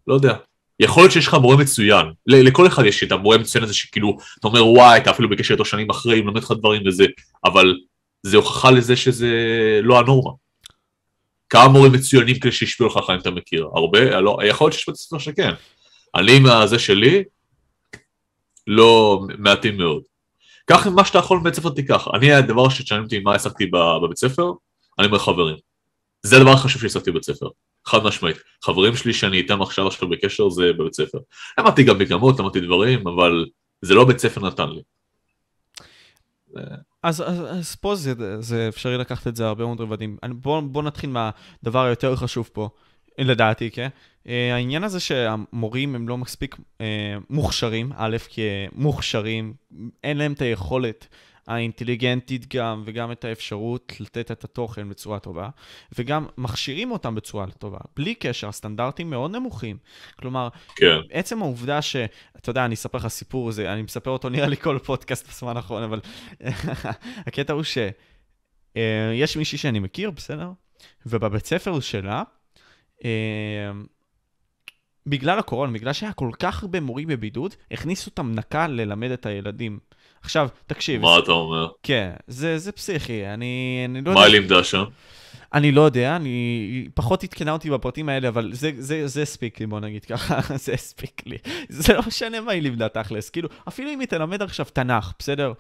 לא 0.07 0.15
יודע. 0.15 0.35
יכול 0.81 1.03
להיות 1.03 1.13
שיש 1.13 1.27
לך 1.27 1.35
מורה 1.35 1.57
מצוין, 1.57 2.07
לכל 2.27 2.67
אחד 2.67 2.85
יש 2.85 3.03
את 3.03 3.13
המורה 3.13 3.37
המצוין 3.37 3.65
הזה 3.65 3.75
שכאילו, 3.75 4.17
אתה 4.39 4.49
אומר 4.49 4.67
וואי, 4.67 4.99
אתה 4.99 5.11
אפילו 5.11 5.31
בקשר 5.31 5.55
איתו 5.55 5.65
שנים 5.65 5.91
אחרי, 5.91 6.21
מלמד 6.21 6.43
לך 6.43 6.53
דברים 6.59 6.87
וזה, 6.87 7.07
אבל 7.45 7.75
זה 8.23 8.37
הוכחה 8.37 8.71
לזה 8.71 8.97
שזה 8.97 9.31
לא 9.83 9.99
הנורמה. 9.99 10.31
כמה 11.49 11.69
מורים 11.69 11.93
מצוינים 11.93 12.39
כדי 12.39 12.53
שהשפיעו 12.53 12.89
לך 12.89 13.11
אם 13.11 13.19
אתה 13.19 13.31
מכיר? 13.31 13.69
הרבה? 13.75 14.21
לא, 14.21 14.39
יכול 14.45 14.65
להיות 14.65 14.75
שיש 14.75 14.89
בתי 14.89 14.99
ספר 14.99 15.19
שכן. 15.19 15.51
אני 16.15 16.39
מהזה 16.39 16.79
שלי, 16.79 17.23
לא 18.67 19.21
מעטים 19.39 19.77
מאוד. 19.77 20.03
קח 20.71 20.87
מה 20.87 21.05
שאתה 21.05 21.19
יכול 21.19 21.39
מבית 21.39 21.55
ספר 21.55 21.71
תיקח. 21.71 22.09
אני, 22.15 22.33
הדבר 22.33 22.69
שתשאלים 22.69 23.05
אותי 23.05 23.19
מה 23.19 23.35
עסקתי 23.35 23.67
בבית 23.67 24.17
ספר, 24.17 24.53
אני 24.99 25.07
אומר 25.07 25.19
חברים. 25.19 25.57
זה 26.23 26.37
הדבר 26.37 26.51
החשוב 26.51 26.83
שהעסקתי 26.83 27.11
בבית 27.11 27.25
ספר. 27.25 27.47
חד 27.87 27.99
משמעית. 28.05 28.37
חברים 28.65 28.97
שלי 28.97 29.13
שאני 29.13 29.37
איתם 29.37 29.63
עכשיו 29.63 29.87
עכשיו 29.87 30.09
בקשר 30.09 30.51
זה 30.51 30.73
בבית 30.79 30.95
ספר. 30.95 31.19
למדתי 31.59 31.83
גם 31.85 31.99
מגמות, 31.99 32.41
למדתי 32.41 32.61
דברים, 32.61 33.09
אבל 33.09 33.47
זה 33.83 33.95
לא 33.95 34.05
בית 34.05 34.19
ספר 34.19 34.47
נתן 34.47 34.69
לי. 34.71 34.83
אז, 37.03 37.21
אז, 37.21 37.41
אז 37.51 37.75
פה 37.75 37.95
זה, 37.95 38.13
זה 38.41 38.69
אפשרי 38.69 38.99
לקחת 38.99 39.27
את 39.27 39.37
זה 39.37 39.47
הרבה 39.47 39.65
מאוד 39.65 39.81
רבדים. 39.81 40.17
בואו 40.31 40.63
בוא 40.63 40.83
נתחיל 40.83 41.11
מהדבר 41.11 41.85
היותר 41.85 42.17
חשוב 42.17 42.51
פה, 42.53 42.69
לדעתי, 43.19 43.71
כן? 43.71 43.89
Uh, 44.25 44.31
העניין 44.53 44.85
הזה 44.85 45.01
שהמורים 45.01 45.95
הם 45.95 46.09
לא 46.09 46.19
מספיק 46.19 46.55
uh, 46.55 46.81
מוכשרים, 47.31 47.93
א', 47.97 48.17
כי 48.29 48.43
מוכשרים, 48.73 49.55
אין 50.05 50.17
להם 50.17 50.33
את 50.33 50.43
היכולת 50.43 51.09
האינטליגנטית 51.47 52.55
גם, 52.55 52.83
וגם 52.87 53.13
את 53.13 53.25
האפשרות 53.25 53.93
לתת 54.01 54.31
את 54.31 54.45
התוכן 54.45 54.89
בצורה 54.89 55.19
טובה, 55.19 55.49
וגם 55.99 56.27
מכשירים 56.39 56.91
אותם 56.91 57.15
בצורה 57.15 57.47
טובה, 57.59 57.79
בלי 57.97 58.15
קשר, 58.15 58.49
הסטנדרטים 58.49 59.11
מאוד 59.11 59.31
נמוכים. 59.31 59.77
כלומר, 60.19 60.49
כן. 60.77 60.99
עצם 61.11 61.43
העובדה 61.43 61.83
ש... 61.83 61.97
אתה 62.37 62.51
יודע, 62.51 62.65
אני 62.65 62.75
אספר 62.75 62.99
לך 62.99 63.09
סיפור, 63.09 63.49
הזה, 63.49 63.73
אני 63.73 63.83
מספר 63.83 64.11
אותו 64.11 64.29
נראה 64.29 64.47
לי 64.47 64.57
כל 64.57 64.79
פודקאסט 64.85 65.29
בזמן 65.29 65.57
האחרון, 65.57 65.83
אבל 65.83 66.01
הקטע 67.27 67.53
הוא 67.53 67.63
שיש 67.63 67.93
אה, 68.77 69.39
מישהי 69.39 69.59
שאני 69.59 69.79
מכיר, 69.79 70.11
בסדר? 70.11 70.51
ובבית 71.07 71.47
ספר 71.47 71.81
שלה, 71.81 72.23
אה, 73.05 73.11
בגלל 75.11 75.39
הקורונה, 75.39 75.73
בגלל 75.73 75.93
שהיה 75.93 76.13
כל 76.13 76.31
כך 76.39 76.63
הרבה 76.63 76.81
מורים 76.81 77.09
בבידוד, 77.09 77.55
הכניסו 77.71 78.11
אותם 78.11 78.33
נקה 78.35 78.67
ללמד 78.67 79.11
את 79.11 79.27
הילדים. 79.27 79.79
עכשיו, 80.23 80.49
תקשיב. 80.67 81.03
מה 81.03 81.19
אתה 81.19 81.33
אומר? 81.33 81.69
כן, 81.83 82.11
זה, 82.27 82.59
זה 82.59 82.73
פסיכי, 82.73 83.27
אני, 83.27 83.83
אני 83.89 84.01
לא 84.03 84.11
יודע... 84.11 84.21
מה 84.21 84.27
היא 84.27 84.33
לימדה 84.33 84.65
שם? 84.65 84.85
אני 85.55 85.73
לא 85.73 85.81
יודע, 85.81 86.17
אני 86.17 86.89
פחות 86.95 87.25
עדכנה 87.25 87.53
אותי 87.53 87.71
בפרטים 87.71 88.09
האלה, 88.09 88.29
אבל 88.29 88.51
זה, 88.53 88.71
זה, 88.79 89.07
זה 89.07 89.23
הספיק 89.23 89.61
לי, 89.61 89.67
בוא 89.67 89.81
נגיד 89.81 90.05
ככה, 90.05 90.41
זה 90.65 90.73
הספיק 90.73 91.23
לי. 91.27 91.39
זה 91.69 91.93
לא 91.93 92.03
משנה 92.07 92.41
מה 92.41 92.53
היא 92.53 92.63
לימדה 92.63 92.89
תכלס, 92.89 93.31
כאילו, 93.31 93.49
אפילו 93.69 93.91
אם 93.91 94.01
היא 94.01 94.09
תלמד 94.09 94.43
עכשיו 94.43 94.67
תנ"ך, 94.73 95.13
בסדר? 95.19 95.53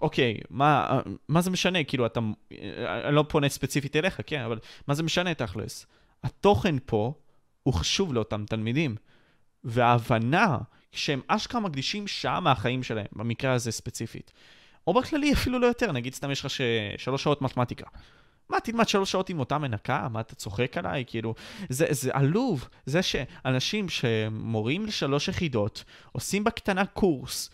אוקיי, 0.00 0.36
מה, 0.50 1.00
מה 1.28 1.40
זה 1.40 1.50
משנה? 1.50 1.84
כאילו, 1.84 2.06
אתה, 2.06 2.20
אני 3.04 3.14
לא 3.14 3.24
פונה 3.28 3.48
ספציפית 3.48 3.96
אליך, 3.96 4.20
כן, 4.26 4.40
אבל 4.40 4.58
מה 4.88 4.94
זה 4.94 5.02
משנה 5.02 5.34
תכלס? 5.34 5.86
התוכן 6.24 6.76
פה 6.86 7.12
הוא 7.68 7.74
חשוב 7.74 8.14
לאותם 8.14 8.44
תלמידים, 8.48 8.96
וההבנה 9.64 10.58
שהם 10.92 11.20
אשכרה 11.26 11.60
מקדישים 11.60 12.06
שעה 12.06 12.40
מהחיים 12.40 12.82
שלהם, 12.82 13.06
במקרה 13.12 13.52
הזה 13.52 13.72
ספציפית. 13.72 14.32
או 14.86 14.94
בכללי 14.94 15.32
אפילו 15.32 15.58
לא 15.58 15.66
יותר, 15.66 15.92
נגיד 15.92 16.14
סתם 16.14 16.30
יש 16.30 16.40
לך 16.44 16.50
ש... 16.50 16.60
שלוש 16.96 17.22
שעות 17.22 17.42
מתמטיקה. 17.42 17.86
מה, 18.50 18.60
תלמד 18.60 18.88
שלוש 18.88 19.12
שעות 19.12 19.28
עם 19.30 19.40
אותה 19.40 19.58
מנקה? 19.58 20.08
מה, 20.10 20.20
אתה 20.20 20.34
צוחק 20.34 20.76
עליי? 20.76 21.04
כאילו, 21.06 21.34
זה, 21.68 21.86
זה 21.90 22.10
עלוב. 22.12 22.68
זה 22.86 23.02
שאנשים 23.02 23.88
שמורים 23.88 24.86
לשלוש 24.86 25.28
יחידות, 25.28 25.84
עושים 26.12 26.44
בקטנה 26.44 26.86
קורס 26.86 27.50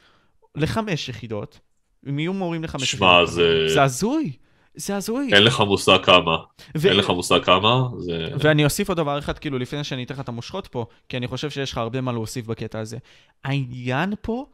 לחמש 0.54 1.08
יחידות, 1.08 1.60
הם 2.06 2.18
יהיו 2.18 2.32
מורים 2.32 2.64
לחמש 2.64 2.90
שמה, 2.90 3.06
יחידות. 3.06 3.28
שמע, 3.28 3.34
זה... 3.34 3.74
זה 3.74 3.82
הזוי. 3.82 4.32
זה 4.74 4.96
הזוי. 4.96 5.30
אין 5.34 5.42
לך 5.42 5.60
מושג 5.60 6.04
כמה. 6.04 6.36
ו... 6.76 6.88
אין 6.88 6.96
לך 6.96 7.10
מושג 7.10 7.44
כמה. 7.44 7.88
זה... 7.98 8.28
ואני 8.38 8.64
אוסיף 8.64 8.88
עוד 8.88 8.96
דבר 8.96 9.18
אחד, 9.18 9.38
כאילו, 9.38 9.58
לפני 9.58 9.84
שאני 9.84 10.04
אתן 10.04 10.14
לך 10.14 10.20
את 10.20 10.28
המושכות 10.28 10.66
פה, 10.66 10.86
כי 11.08 11.16
אני 11.16 11.26
חושב 11.26 11.50
שיש 11.50 11.72
לך 11.72 11.78
הרבה 11.78 12.00
מה 12.00 12.12
להוסיף 12.12 12.46
בקטע 12.46 12.78
הזה. 12.78 12.98
העניין 13.44 14.14
פה, 14.22 14.46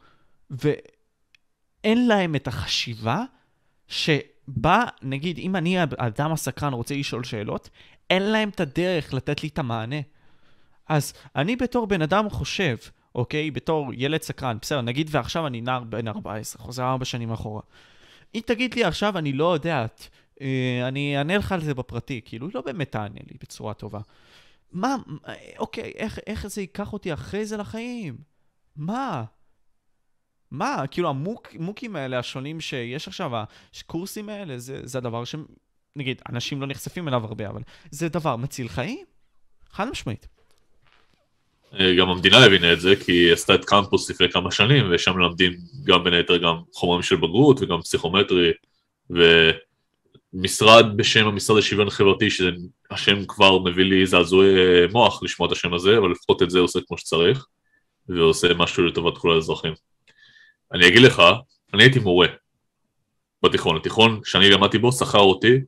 ואין 0.49 2.07
להם 2.07 2.35
את 2.35 2.47
החשיבה, 2.47 3.23
שבה, 3.87 4.83
נגיד, 5.01 5.37
אם 5.37 5.55
אני 5.55 5.77
האדם 5.79 6.31
הסקרן 6.31 6.73
רוצה 6.73 6.95
לשאול 6.95 7.23
שאלות, 7.23 7.69
אין 8.09 8.23
להם 8.23 8.49
את 8.49 8.59
הדרך 8.59 9.13
לתת 9.13 9.43
לי 9.43 9.49
את 9.49 9.59
המענה. 9.59 9.99
אז 10.89 11.13
אני 11.35 11.55
בתור 11.55 11.87
בן 11.87 12.01
אדם 12.01 12.29
חושב, 12.29 12.75
אוקיי? 13.15 13.51
בתור 13.51 13.91
ילד 13.93 14.21
סקרן, 14.21 14.57
בסדר, 14.61 14.81
נגיד 14.81 15.07
ועכשיו 15.11 15.47
אני 15.47 15.61
נער 15.61 15.83
בן 15.83 16.07
14, 16.07 16.61
חוזר 16.61 16.83
ארבע 16.83 17.05
שנים 17.05 17.31
אחורה. 17.31 17.61
אם 18.35 18.41
תגיד 18.45 18.73
לי 18.73 18.83
עכשיו, 18.83 19.17
אני 19.17 19.33
לא 19.33 19.53
יודעת, 19.53 20.09
אה, 20.41 20.87
אני 20.87 21.17
אענה 21.17 21.37
לך 21.37 21.51
על 21.51 21.61
זה 21.61 21.73
בפרטי, 21.73 22.21
כאילו, 22.25 22.47
היא 22.47 22.55
לא 22.55 22.61
באמת 22.61 22.91
תענה 22.91 23.19
לי 23.31 23.37
בצורה 23.41 23.73
טובה. 23.73 23.99
מה, 24.71 24.95
אוקיי, 25.57 25.91
איך, 25.95 26.19
איך 26.27 26.47
זה 26.47 26.61
ייקח 26.61 26.93
אותי 26.93 27.13
אחרי 27.13 27.45
זה 27.45 27.57
לחיים? 27.57 28.17
מה? 28.75 29.23
מה, 30.51 30.83
כאילו 30.91 31.09
המוקים 31.09 31.95
האלה 31.95 32.19
השונים 32.19 32.61
שיש 32.61 33.07
עכשיו, 33.07 33.31
הקורסים 33.79 34.29
האלה, 34.29 34.57
זה, 34.57 34.87
זה 34.87 34.97
הדבר 34.97 35.25
ש... 35.25 35.35
נגיד, 35.95 36.21
אנשים 36.29 36.61
לא 36.61 36.67
נחשפים 36.67 37.07
אליו 37.07 37.25
הרבה, 37.25 37.49
אבל 37.49 37.61
זה 37.91 38.09
דבר 38.09 38.35
מציל 38.35 38.67
חיים, 38.67 39.05
חד 39.69 39.89
משמעית. 39.89 40.27
אה, 41.79 41.95
גם 41.95 42.09
המדינה 42.09 42.45
הבינה 42.45 42.73
את 42.73 42.81
זה, 42.81 42.95
כי 42.95 43.11
היא 43.11 43.33
עשתה 43.33 43.55
את 43.55 43.65
קמפוס 43.65 44.09
לפני 44.09 44.31
כמה 44.31 44.51
שנים, 44.51 44.85
ושם 44.91 45.17
מלמדים 45.17 45.53
גם 45.83 46.03
בין 46.03 46.13
היתר 46.13 46.37
גם 46.37 46.55
חומרים 46.73 47.01
של 47.01 47.15
בגרות 47.15 47.61
וגם 47.61 47.81
פסיכומטרי, 47.81 48.51
ומשרד 50.33 50.97
בשם 50.97 51.27
המשרד 51.27 51.57
לשוויון 51.57 51.89
חברתי, 51.89 52.29
שהשם 52.29 53.25
כבר 53.27 53.59
מביא 53.59 53.85
לי 53.85 54.05
זעזועי 54.05 54.53
מוח 54.91 55.23
לשמוע 55.23 55.47
את 55.47 55.51
השם 55.51 55.73
הזה, 55.73 55.97
אבל 55.97 56.11
לפחות 56.11 56.41
את 56.41 56.49
זה 56.49 56.59
עושה 56.59 56.79
כמו 56.87 56.97
שצריך, 56.97 57.45
ועושה 58.09 58.53
משהו 58.53 58.85
לטובת 58.85 59.17
כל 59.17 59.35
האזרחים. 59.35 59.73
אני 60.73 60.87
אגיד 60.87 61.01
לך, 61.01 61.21
אני 61.73 61.83
הייתי 61.83 61.99
מורה 61.99 62.27
בתיכון, 63.43 63.75
התיכון 63.75 64.19
שאני 64.25 64.49
למדתי 64.49 64.77
בו 64.77 64.91
שכר 64.91 65.19
אותי 65.19 65.59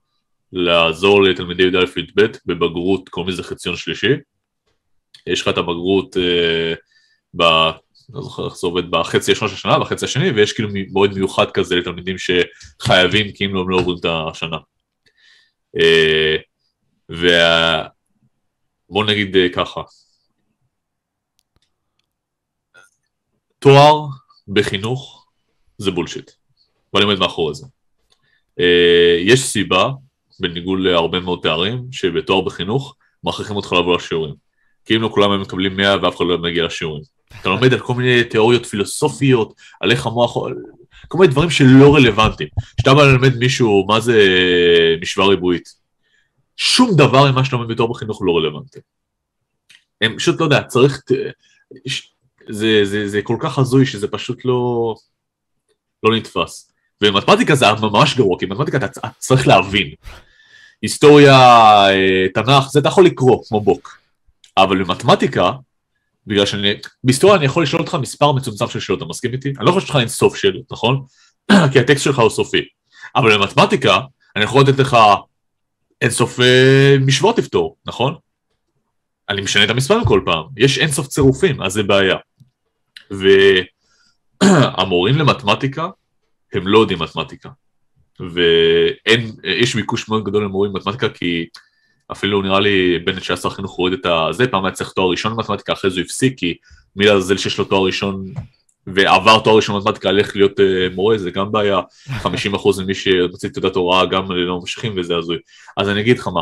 לעזור 0.53 1.23
לתלמידי 1.23 1.63
י"א-י"ב 1.63 2.21
בבגרות, 2.45 3.09
קוראים 3.09 3.29
לזה 3.29 3.43
חציון 3.43 3.75
שלישי, 3.75 4.13
יש 5.27 5.41
לך 5.41 5.47
את 5.47 5.57
הבגרות 5.57 6.17
אה, 6.17 6.73
ב... 7.37 7.43
לא 8.13 8.21
זוכר 8.21 8.45
איך 8.45 8.55
זה 8.55 8.67
עובד 8.67 8.91
בחצי 8.91 9.31
הראשון 9.31 9.47
של 9.47 9.53
השנה, 9.53 9.79
בחצי 9.79 10.05
השני, 10.05 10.29
ויש 10.29 10.53
כאילו 10.53 10.69
מועד 10.89 11.13
מיוחד 11.13 11.51
כזה 11.51 11.75
לתלמידים 11.75 12.15
שחייבים, 12.17 13.31
כי 13.31 13.45
אם 13.45 13.55
לא, 13.55 13.61
הם 13.61 13.69
לא 13.69 13.77
עוברים 13.77 13.97
את 13.99 14.05
השנה. 14.31 14.57
אה, 15.79 16.35
ובוא 17.09 19.03
נגיד 19.05 19.35
אה, 19.35 19.47
ככה, 19.53 19.81
תואר 23.59 24.07
בחינוך 24.47 25.27
זה 25.77 25.91
בולשיט, 25.91 26.31
ואני 26.93 27.05
עומד 27.05 27.19
מאחורי 27.19 27.53
זה. 27.55 27.65
יש 29.25 29.43
סיבה, 29.43 29.89
בניגוד 30.39 30.79
להרבה 30.79 31.19
מאוד 31.19 31.39
תארים, 31.43 31.87
שבתואר 31.91 32.41
בחינוך 32.41 32.95
מכריחים 33.23 33.55
אותך 33.55 33.73
לבוא 33.73 33.95
לשיעורים. 33.95 34.35
כי 34.85 34.95
אם 34.95 35.01
לא 35.01 35.09
כולם 35.13 35.31
הם 35.31 35.41
מקבלים 35.41 35.77
100 35.77 35.97
ואף 36.01 36.17
אחד 36.17 36.25
לא 36.25 36.37
מגיע 36.37 36.65
לשיעורים. 36.65 37.03
אתה 37.41 37.49
לומד 37.49 37.73
על 37.73 37.79
כל 37.79 37.93
מיני 37.93 38.23
תיאוריות 38.23 38.65
פילוסופיות, 38.65 39.53
על 39.79 39.91
איך 39.91 40.05
המוח, 40.05 40.37
כל 41.07 41.17
מיני 41.17 41.31
דברים 41.31 41.49
שלא 41.49 41.95
רלוונטיים. 41.95 42.49
כשאתה 42.77 42.93
בא 42.93 43.03
ללמד 43.03 43.37
מישהו 43.37 43.85
מה 43.87 43.99
זה 43.99 44.19
משוואה 45.01 45.27
ריבועית, 45.27 45.73
שום 46.57 46.95
דבר 46.95 47.31
ממה 47.31 47.45
שאתה 47.45 47.55
לומד 47.55 47.71
בתור 47.71 47.89
בחינוך 47.89 48.21
לא 48.25 48.37
רלוונטי. 48.37 48.79
הם 50.01 50.17
פשוט, 50.17 50.39
לא 50.39 50.45
יודע, 50.45 50.63
צריך... 50.63 51.01
זה, 52.49 52.85
זה, 52.85 53.07
זה 53.07 53.21
כל 53.21 53.37
כך 53.39 53.59
הזוי 53.59 53.85
שזה 53.85 54.07
פשוט 54.07 54.45
לא, 54.45 54.95
לא 56.03 56.15
נתפס. 56.15 56.71
ומתמטיקה 57.03 57.55
זה 57.55 57.65
ממש 57.81 58.17
גרוע, 58.17 58.39
כי 58.39 58.45
מתמטיקה 58.45 58.77
אתה 58.77 58.87
צריך 59.17 59.47
להבין. 59.47 59.93
היסטוריה, 60.81 61.37
אה, 61.89 62.25
תנ"ך, 62.33 62.67
זה 62.71 62.79
אתה 62.79 62.89
יכול 62.89 63.05
לקרוא 63.05 63.43
כמו 63.47 63.61
בוק. 63.61 64.02
אבל 64.57 64.83
במתמטיקה, 64.83 65.51
בגלל 66.27 66.45
שאני, 66.45 66.73
בהיסטוריה 67.03 67.37
אני 67.37 67.45
יכול 67.45 67.63
לשאול 67.63 67.81
אותך 67.81 67.95
מספר 67.95 68.31
מצומצם 68.31 68.67
של 68.67 68.79
שאלות, 68.79 69.01
אתה 69.01 69.09
מסכים 69.09 69.33
איתי? 69.33 69.53
אני 69.57 69.65
לא 69.65 69.71
חושב 69.71 69.87
שלך 69.87 69.95
אין 69.95 70.07
סוף 70.07 70.35
שאלות, 70.35 70.71
נכון? 70.71 71.03
כי 71.71 71.79
הטקסט 71.79 72.03
שלך 72.03 72.19
הוא 72.19 72.29
סופי. 72.29 72.61
אבל 73.15 73.37
במתמטיקה, 73.37 73.99
אני 74.35 74.43
יכול 74.43 74.61
לתת 74.61 74.79
לך 74.79 74.97
אין 76.01 76.09
סוף 76.09 76.39
אה, 76.39 76.95
משוואות 76.99 77.37
לפתור, 77.37 77.77
נכון? 77.85 78.15
אני 79.29 79.41
משנה 79.41 79.63
את 79.63 79.69
המספרים 79.69 80.05
כל 80.05 80.21
פעם, 80.25 80.43
יש 80.57 80.77
אין 80.77 80.91
סוף 80.91 81.07
צירופים, 81.07 81.61
אז 81.61 81.73
זה 81.73 81.83
בעיה. 81.83 82.15
והמורים 84.41 85.15
למתמטיקה, 85.15 85.87
הם 86.53 86.67
לא 86.67 86.79
יודעים 86.79 86.99
מתמטיקה. 86.99 87.49
ואין, 88.19 89.31
יש 89.43 89.75
ביקוש 89.75 90.09
מאוד 90.09 90.23
גדול 90.23 90.43
למורים 90.43 90.73
במתמטיקה 90.73 91.09
כי 91.09 91.45
אפילו 92.13 92.41
נראה 92.41 92.59
לי 92.59 92.99
בנט 92.99 93.23
שהיה 93.23 93.37
שר 93.37 93.49
חינוך 93.49 93.75
הוריד 93.75 93.93
את 93.93 94.05
הזה, 94.05 94.47
פעם 94.47 94.65
היה 94.65 94.71
צריך 94.71 94.91
תואר 94.91 95.09
ראשון 95.11 95.35
במתמטיקה, 95.35 95.73
אחרי 95.73 95.91
זה 95.91 95.99
הוא 95.99 96.05
הפסיק, 96.05 96.39
כי 96.39 96.57
מי 96.95 97.05
לעזאזל 97.05 97.37
שיש 97.37 97.57
לו 97.57 97.65
תואר 97.65 97.85
ראשון 97.85 98.33
ועבר 98.87 99.39
תואר 99.39 99.55
ראשון 99.55 99.75
במתמטיקה, 99.75 100.09
הלך 100.09 100.35
להיות 100.35 100.59
uh, 100.59 100.95
מורה, 100.95 101.17
זה 101.17 101.31
גם 101.31 101.51
בעיה, 101.51 101.79
50% 102.23 102.81
ממי 102.83 102.93
שמוציא 102.93 103.49
תעודת 103.49 103.75
הוראה 103.75 104.05
גם 104.05 104.31
לא 104.31 104.59
ממשיכים 104.59 104.93
וזה 104.97 105.17
הזוי. 105.17 105.37
אז 105.77 105.89
אני 105.89 106.01
אגיד 106.01 106.19
לך 106.19 106.27
מה, 106.27 106.41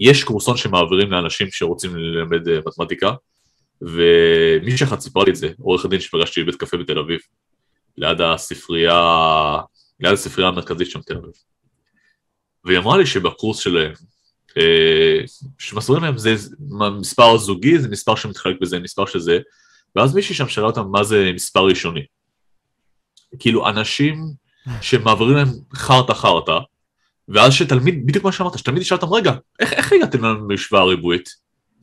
יש 0.00 0.24
קורסון 0.24 0.56
שמעבירים 0.56 1.10
לאנשים 1.10 1.46
שרוצים 1.50 1.96
ללמד 1.96 2.48
uh, 2.48 2.50
מתמטיקה, 2.66 3.12
ומי 3.82 4.76
שאחת 4.76 5.00
סיפרה 5.00 5.24
לי 5.24 5.30
את 5.30 5.36
זה, 5.36 5.48
עורך 5.60 5.84
הדין 5.84 6.00
שפגשתי 6.00 6.42
בבית 6.42 6.56
קפה 6.56 6.76
בתל 6.76 6.98
אביב, 6.98 7.20
ליד 7.96 8.20
הספרייה, 8.20 9.58
ליד 10.00 10.12
הספרייה 10.12 10.48
המרכזית 10.48 10.90
שם 10.90 11.00
בתל 11.00 11.16
אביב. 11.16 11.32
והיא 12.64 12.78
אמרה 12.78 12.98
לי 12.98 13.06
שבקורס 13.06 13.58
שלהם, 13.58 13.92
אה, 14.58 15.18
שמסבירים 15.58 16.04
להם 16.04 16.18
זה 16.18 16.34
מספר 17.00 17.38
זוגי, 17.38 17.78
זה 17.78 17.88
מספר 17.88 18.14
שמתחלק 18.16 18.56
בזה, 18.60 18.78
מספר 18.78 19.06
שזה, 19.06 19.38
ואז 19.96 20.14
מישהי 20.14 20.34
שם 20.34 20.48
שאלה 20.48 20.66
אותם 20.66 20.86
מה 20.90 21.04
זה 21.04 21.30
מספר 21.34 21.60
ראשוני. 21.60 22.04
כאילו 23.38 23.68
אנשים 23.68 24.24
שמעבירים 24.80 25.36
להם 25.36 25.48
חרטה 25.74 26.14
חרטה, 26.14 26.58
ואז 27.28 27.52
שתלמיד, 27.52 28.06
בדיוק 28.06 28.24
מה 28.24 28.32
שאמרת, 28.32 28.58
שתלמיד 28.58 28.82
ישאל 28.82 28.96
אותם, 28.96 29.12
רגע, 29.12 29.32
איך, 29.60 29.72
איך 29.72 29.92
הגעתם 29.92 30.24
לנו 30.24 30.48
משוואה 30.48 30.84
ריבועית? 30.84 31.28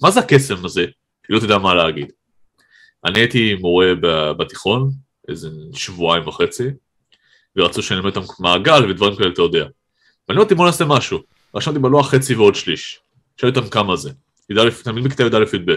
מה 0.02 0.12
זה 0.12 0.20
הקסם 0.20 0.66
הזה? 0.66 0.82
היא 1.28 1.36
לא 1.36 1.40
תדע 1.40 1.58
מה 1.58 1.74
להגיד. 1.74 2.12
אני 3.06 3.20
הייתי 3.20 3.56
מורה 3.56 3.88
בתיכון, 4.38 4.92
איזה 5.28 5.50
שבועיים 5.74 6.28
וחצי, 6.28 6.64
ורצו 7.56 7.84
שאני 7.84 8.00
אלמד 8.00 8.18
אותם 8.18 8.34
מעגל 8.40 8.86
ודברים 8.86 9.16
כאלה, 9.16 9.30
אתה 9.30 9.42
יודע. 9.42 9.66
ואני 10.30 10.40
אמרתי, 10.40 10.56
בוא 10.56 10.66
נעשה 10.66 10.86
משהו. 10.86 11.20
רשמתי 11.58 11.80
בלוח 11.80 12.12
חצי 12.12 12.36
ועוד 12.36 12.56
שליש. 12.56 13.00
שאלתי 13.38 13.60
אותם 13.60 13.70
כמה 13.70 13.96
זה. 13.96 14.12
תלמיד 14.84 15.04
בכיתה 15.04 15.24
י"א-י"ב. 15.24 15.76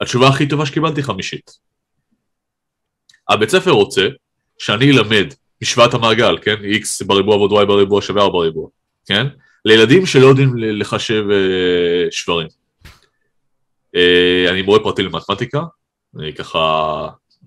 התשובה 0.00 0.28
הכי 0.28 0.48
טובה 0.48 0.66
שקיבלתי 0.66 1.02
חמישית. 1.02 1.50
הבית 3.28 3.48
ספר 3.48 3.70
רוצה 3.70 4.08
שאני 4.58 4.90
אלמד 4.90 5.34
משוואת 5.62 5.94
המעגל, 5.94 6.38
כן? 6.42 6.54
x 6.54 7.06
בריבוע 7.06 7.36
ועוד 7.36 7.62
y 7.62 7.66
בריבוע 7.66 8.02
שווה 8.02 8.22
4 8.22 8.32
בריבוע, 8.32 8.68
כן? 9.06 9.26
לילדים 9.64 10.06
שלא 10.06 10.26
יודעים 10.26 10.52
לחשב 10.56 11.24
אה, 11.30 12.10
שברים. 12.10 12.48
אה, 13.96 14.46
אני 14.50 14.62
מורה 14.62 14.78
פרטי 14.78 15.02
למתמטיקה, 15.02 15.62
אני 16.18 16.34
ככה... 16.34 16.58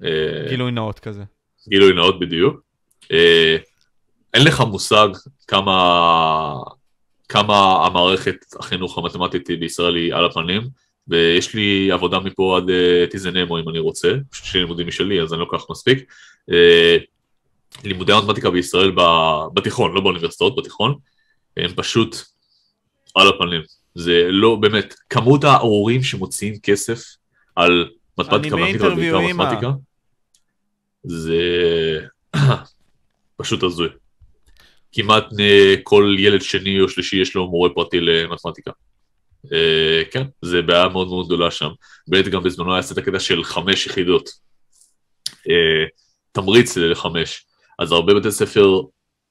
אה, 0.03 0.45
גילוי 0.49 0.71
נאות 0.71 0.99
כזה. 0.99 1.23
גילוי 1.69 1.93
נאות 1.93 2.19
בדיוק. 2.19 2.61
אה, 3.11 3.57
אין 4.33 4.43
לך 4.43 4.61
מושג 4.61 5.07
כמה, 5.47 5.73
כמה 7.31 7.85
המערכת 7.85 8.35
החינוך 8.59 8.97
המתמטית 8.97 9.49
בישראל 9.59 9.95
היא 9.95 10.13
על 10.13 10.25
הפנים, 10.25 10.61
ויש 11.07 11.53
לי 11.53 11.91
עבודה 11.91 12.19
מפה 12.19 12.57
עד 12.57 12.69
uh, 12.69 13.11
טיזנמו 13.11 13.59
אם 13.59 13.69
אני 13.69 13.79
רוצה, 13.79 14.13
פשוט 14.29 14.45
יש 14.45 14.53
לי 14.53 14.59
לימודים 14.59 14.87
משלי 14.87 15.21
אז 15.21 15.33
אני 15.33 15.39
לא 15.39 15.45
כל 15.45 15.57
כך 15.57 15.65
מספיק. 15.69 16.11
Uh, 16.51 16.53
לימודי 17.83 18.13
המתמטיקה 18.13 18.49
בישראל 18.49 18.91
בתיכון, 19.53 19.93
לא 19.93 20.01
באוניברסיטאות, 20.01 20.55
בתיכון, 20.55 20.95
הם 21.57 21.71
פשוט 21.75 22.15
על 23.15 23.27
הפנים. 23.27 23.61
זה 23.95 24.27
לא, 24.29 24.55
באמת, 24.55 24.95
כמות 25.09 25.43
ההורים 25.43 26.03
שמוציאים 26.03 26.59
כסף 26.63 27.03
על 27.55 27.89
מתמטיקה, 28.17 28.55
מתמטיקה, 28.55 28.89
בעיקר 28.89 29.19
מתמטיקה, 29.19 29.71
זה 31.03 31.39
פשוט 33.41 33.63
הזוי. 33.63 33.89
כמעט 34.91 35.25
אה, 35.39 35.75
כל 35.83 36.15
ילד 36.19 36.41
שני 36.41 36.81
או 36.81 36.89
שלישי 36.89 37.17
יש 37.17 37.35
לו 37.35 37.47
מורה 37.47 37.69
פרטי 37.69 37.99
למתמטיקה. 37.99 38.71
Uh, 39.45 40.11
כן, 40.11 40.23
זה 40.41 40.61
בעיה 40.61 40.87
מאוד 40.87 41.07
מאוד 41.07 41.25
גדולה 41.25 41.51
שם. 41.51 41.69
באמת 42.07 42.27
גם 42.27 42.43
בזמנו 42.43 42.73
היה 42.73 42.83
את 42.91 42.97
הקטע 42.97 43.19
של 43.19 43.43
חמש 43.43 43.87
יחידות. 43.87 44.29
Uh, 45.29 45.89
תמריץ 46.31 46.77
לחמש. 46.77 47.45
אז 47.79 47.91
הרבה 47.91 48.13
בתי 48.13 48.31
ספר 48.31 48.81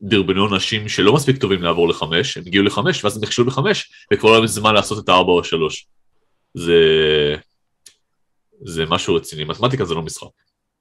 דרבנו 0.03 0.55
אנשים 0.55 0.89
שלא 0.89 1.13
מספיק 1.15 1.37
טובים 1.37 1.63
לעבור 1.63 1.89
לחמש, 1.89 2.37
הם 2.37 2.43
הגיעו 2.47 2.65
לחמש 2.65 3.05
ואז 3.05 3.17
הם 3.17 3.23
נכשלו 3.23 3.45
בחמש, 3.45 3.93
וכבר 4.13 4.31
לא 4.31 4.37
היה 4.37 4.47
זמן 4.47 4.75
לעשות 4.75 5.05
את 5.05 5.09
הארבע 5.09 5.33
או 5.33 5.41
השלוש. 5.41 5.87
זה... 6.55 6.75
זה 8.65 8.87
משהו 8.87 9.15
רציני. 9.15 9.45
מתמטיקה 9.45 9.85
זה 9.85 9.95
לא 9.95 10.03
משחק. 10.03 10.27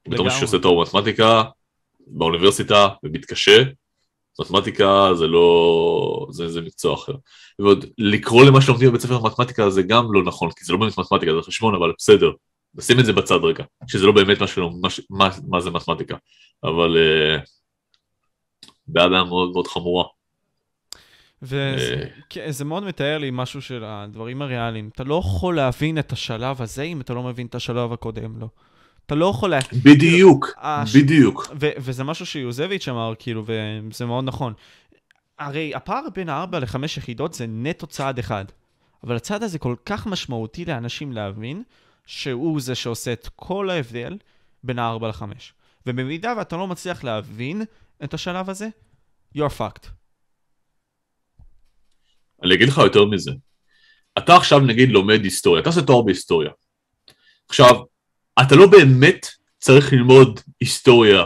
בתור 0.08 0.24
מישהו 0.24 0.40
שעושה 0.40 0.58
תואר 0.58 0.78
במתמטיקה, 0.78 1.42
באוניברסיטה, 2.06 2.88
ומתקשה, 3.02 3.62
מתמטיקה 4.40 5.14
זה 5.14 5.26
לא... 5.26 6.26
זה, 6.30 6.48
זה 6.48 6.60
מקצוע 6.60 6.94
אחר. 6.94 7.12
ועוד 7.58 7.84
לקרוא 7.98 8.44
למה 8.44 8.60
שלומדים 8.60 8.88
בבית 8.88 9.00
ספר 9.00 9.22
מתמטיקה 9.22 9.70
זה 9.70 9.82
גם 9.82 10.12
לא 10.12 10.22
נכון, 10.22 10.50
כי 10.50 10.64
זה 10.64 10.72
לא 10.72 10.78
באמת 10.78 10.98
מתמטיקה, 10.98 11.32
זה 11.34 11.42
חשבון, 11.42 11.74
אבל 11.74 11.92
בסדר. 11.98 12.30
נשים 12.74 13.00
את 13.00 13.04
זה 13.04 13.12
בצד 13.12 13.38
רגע, 13.42 13.64
שזה 13.86 14.06
לא 14.06 14.12
באמת 14.12 14.40
מה, 14.40 14.46
שלא, 14.46 14.70
מה, 14.80 14.88
מה, 15.10 15.30
מה 15.48 15.60
זה 15.60 15.70
מתמטיקה. 15.70 16.16
אבל 16.64 16.96
uh, 16.96 17.40
בעיה 18.86 19.24
מאוד 19.24 19.52
מאוד 19.52 19.66
חמורה. 19.66 20.04
וזה 21.42 22.04
אה. 22.36 22.64
מאוד 22.64 22.84
מתאר 22.84 23.18
לי 23.18 23.30
משהו 23.32 23.62
של 23.62 23.84
הדברים 23.84 24.42
הריאליים. 24.42 24.90
אתה 24.92 25.04
לא 25.04 25.20
יכול 25.24 25.56
להבין 25.56 25.98
את 25.98 26.12
השלב 26.12 26.62
הזה 26.62 26.82
אם 26.82 27.00
אתה 27.00 27.14
לא 27.14 27.22
מבין 27.22 27.46
את 27.46 27.54
השלב 27.54 27.92
הקודם 27.92 28.34
לו. 28.34 28.40
לא. 28.40 28.48
אתה 29.10 29.18
לא 29.18 29.26
יכול... 29.26 29.50
לה- 29.50 29.58
בדיוק, 29.84 30.46
כאילו, 30.46 30.66
הש- 30.66 30.96
בדיוק. 30.96 31.46
ו- 31.60 31.70
וזה 31.78 32.04
משהו 32.04 32.26
שיוזביץ' 32.26 32.88
אמר, 32.88 33.12
כאילו, 33.18 33.44
וזה 33.46 34.06
מאוד 34.06 34.24
נכון. 34.24 34.52
הרי 35.38 35.74
הפער 35.74 36.02
בין 36.14 36.28
4 36.28 36.58
ל-5 36.58 36.84
יחידות 36.96 37.34
זה 37.34 37.46
נטו 37.48 37.86
צעד 37.86 38.18
אחד. 38.18 38.44
אבל 39.04 39.16
הצעד 39.16 39.42
הזה 39.42 39.58
כל 39.58 39.74
כך 39.86 40.06
משמעותי 40.06 40.64
לאנשים 40.64 41.12
להבין, 41.12 41.62
שהוא 42.06 42.60
זה 42.60 42.74
שעושה 42.74 43.12
את 43.12 43.28
כל 43.36 43.70
ההבדל 43.70 44.18
בין 44.64 44.78
ה-4 44.78 45.06
ל-5. 45.06 45.22
ובמידה 45.86 46.34
ואתה 46.38 46.56
לא 46.56 46.66
מצליח 46.66 47.04
להבין 47.04 47.62
את 48.04 48.14
השלב 48.14 48.50
הזה, 48.50 48.68
you're 49.36 49.58
fucked. 49.58 49.86
אני 52.42 52.54
אגיד 52.54 52.68
לך 52.68 52.78
יותר 52.78 53.04
מזה. 53.04 53.30
אתה 54.18 54.36
עכשיו 54.36 54.60
נגיד 54.60 54.88
לומד 54.90 55.24
היסטוריה, 55.24 55.60
אתה 55.60 55.68
עושה 55.68 55.82
תואר 55.82 56.02
בהיסטוריה. 56.02 56.50
עכשיו, 57.48 57.74
אתה 58.42 58.56
לא 58.56 58.66
באמת 58.66 59.26
צריך 59.58 59.92
ללמוד 59.92 60.40
היסטוריה 60.60 61.24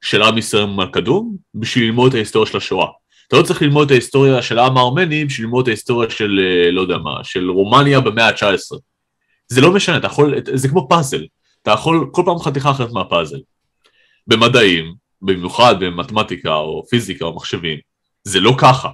של 0.00 0.22
עם 0.22 0.38
ישראל 0.38 0.66
מהקדום 0.66 1.36
בשביל 1.54 1.84
ללמוד 1.84 2.08
את 2.08 2.14
ההיסטוריה 2.14 2.50
של 2.50 2.56
השואה. 2.56 2.86
אתה 3.28 3.36
לא 3.36 3.42
צריך 3.42 3.62
ללמוד 3.62 3.86
את 3.86 3.90
ההיסטוריה 3.90 4.42
של 4.42 4.58
העם 4.58 4.76
הארמני 4.76 5.24
בשביל 5.24 5.46
ללמוד 5.46 5.62
את 5.62 5.68
ההיסטוריה 5.68 6.10
של, 6.10 6.40
אה, 6.42 6.70
לא 6.70 6.80
יודע 6.80 6.98
מה, 6.98 7.24
של 7.24 7.50
רומניה 7.50 8.00
במאה 8.00 8.28
ה-19. 8.28 8.76
זה 9.48 9.60
לא 9.60 9.72
משנה, 9.72 9.96
אתה 9.96 10.06
יכול, 10.06 10.34
זה 10.54 10.68
כמו 10.68 10.88
פאזל. 10.88 11.26
אתה 11.62 11.70
יכול 11.70 12.08
כל 12.12 12.22
פעם 12.24 12.38
חתיכה 12.38 12.70
אחרת 12.70 12.92
מהפאזל. 12.92 13.38
במדעים, 14.26 14.94
במיוחד 15.22 15.74
במתמטיקה 15.80 16.54
או 16.54 16.84
פיזיקה 16.90 17.24
או 17.24 17.36
מחשבים, 17.36 17.78
זה 18.24 18.40
לא 18.40 18.54
ככה. 18.58 18.88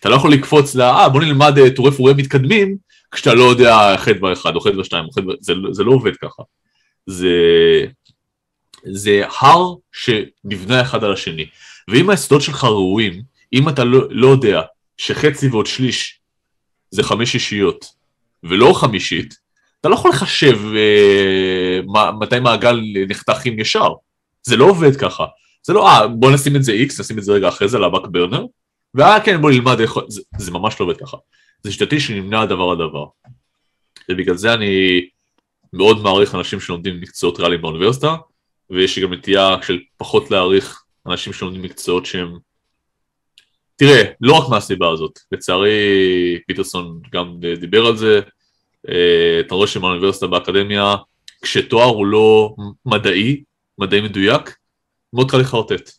אתה 0.00 0.08
לא 0.08 0.14
יכול 0.14 0.32
לקפוץ 0.32 0.74
ל... 0.74 0.80
אה, 0.80 1.08
בוא 1.08 1.20
נלמד 1.20 1.58
אה, 1.58 1.70
טורי 1.70 1.92
פוריה 1.92 2.14
מתקדמים, 2.14 2.76
כשאתה 3.10 3.34
לא 3.34 3.44
יודע 3.44 3.96
חדווה 3.96 4.32
אחד 4.32 4.56
או 4.56 4.60
חדווה 4.60 4.84
שתיים. 4.84 5.04
זה, 5.40 5.54
זה 5.70 5.84
לא 5.84 5.92
עובד 5.92 6.16
ככה. 6.16 6.42
זה... 7.06 7.28
זה 8.84 9.22
הר 9.40 9.74
שנבנה 9.92 10.82
אחד 10.82 11.04
על 11.04 11.12
השני. 11.12 11.46
ואם 11.88 12.10
היסודות 12.10 12.42
שלך 12.42 12.64
ראויים, 12.64 13.22
אם 13.52 13.68
אתה 13.68 13.84
לא, 13.84 14.00
לא 14.10 14.28
יודע 14.28 14.62
שחצי 14.96 15.48
ועוד 15.48 15.66
שליש 15.66 16.20
זה 16.90 17.02
חמש 17.02 17.32
שישיות, 17.32 17.84
ולא 18.42 18.72
חמישית, 18.72 19.34
אתה 19.80 19.88
לא 19.88 19.94
יכול 19.94 20.10
לחשב 20.10 20.58
אה, 20.76 21.80
מתי 22.20 22.40
מעגל 22.40 22.80
נחתך 23.08 23.44
עם 23.44 23.58
ישר. 23.58 23.92
זה 24.42 24.56
לא 24.56 24.64
עובד 24.64 24.96
ככה. 24.96 25.26
זה 25.62 25.72
לא, 25.72 25.88
אה, 25.88 26.08
בוא 26.08 26.30
נשים 26.30 26.56
את 26.56 26.64
זה 26.64 26.72
X, 26.72 27.00
נשים 27.00 27.18
את 27.18 27.24
זה 27.24 27.32
רגע 27.32 27.48
אחרי 27.48 27.68
זה 27.68 27.78
לבק 27.78 28.06
ברנר, 28.10 28.44
ואה 28.94 29.20
כן, 29.20 29.40
בוא 29.40 29.50
נלמד 29.50 29.80
איך... 29.80 29.94
זה, 30.08 30.22
זה 30.38 30.50
ממש 30.50 30.80
לא 30.80 30.86
עובד 30.86 30.96
ככה. 30.96 31.16
זה 31.62 31.72
שיטתי 31.72 32.00
שנמנע 32.00 32.44
דבר 32.44 32.70
על 32.70 32.76
דבר. 32.76 33.06
ובגלל 34.10 34.36
זה 34.36 34.54
אני 34.54 35.00
מאוד 35.72 36.02
מעריך 36.02 36.34
אנשים 36.34 36.60
שלומדים 36.60 37.00
מקצועות 37.00 37.40
ריאליים 37.40 37.62
באוניברסיטה, 37.62 38.16
ויש 38.70 38.96
לי 38.96 39.02
גם 39.02 39.12
נטייה 39.12 39.56
של 39.62 39.80
פחות 39.96 40.30
להעריך 40.30 40.82
אנשים 41.06 41.32
שלומדים 41.32 41.62
מקצועות 41.62 42.06
שהם... 42.06 42.38
תראה, 43.76 44.02
לא 44.20 44.32
רק 44.32 44.48
מהסיבה 44.48 44.90
הזאת, 44.90 45.18
לצערי 45.32 45.78
פיטרסון 46.46 47.00
גם 47.12 47.40
דיבר 47.60 47.86
על 47.86 47.96
זה, 47.96 48.20
אה, 48.88 49.40
אתה 49.40 49.54
רואה 49.54 49.66
שבאוניברסיטה 49.66 50.26
באקדמיה, 50.26 50.94
כשתואר 51.42 51.86
הוא 51.86 52.06
לא 52.06 52.54
מדעי, 52.86 53.42
מדעי 53.78 54.00
מדויק, 54.00 54.56
מאוד 55.12 55.30
קל 55.30 55.36
לחרטט. 55.36 55.90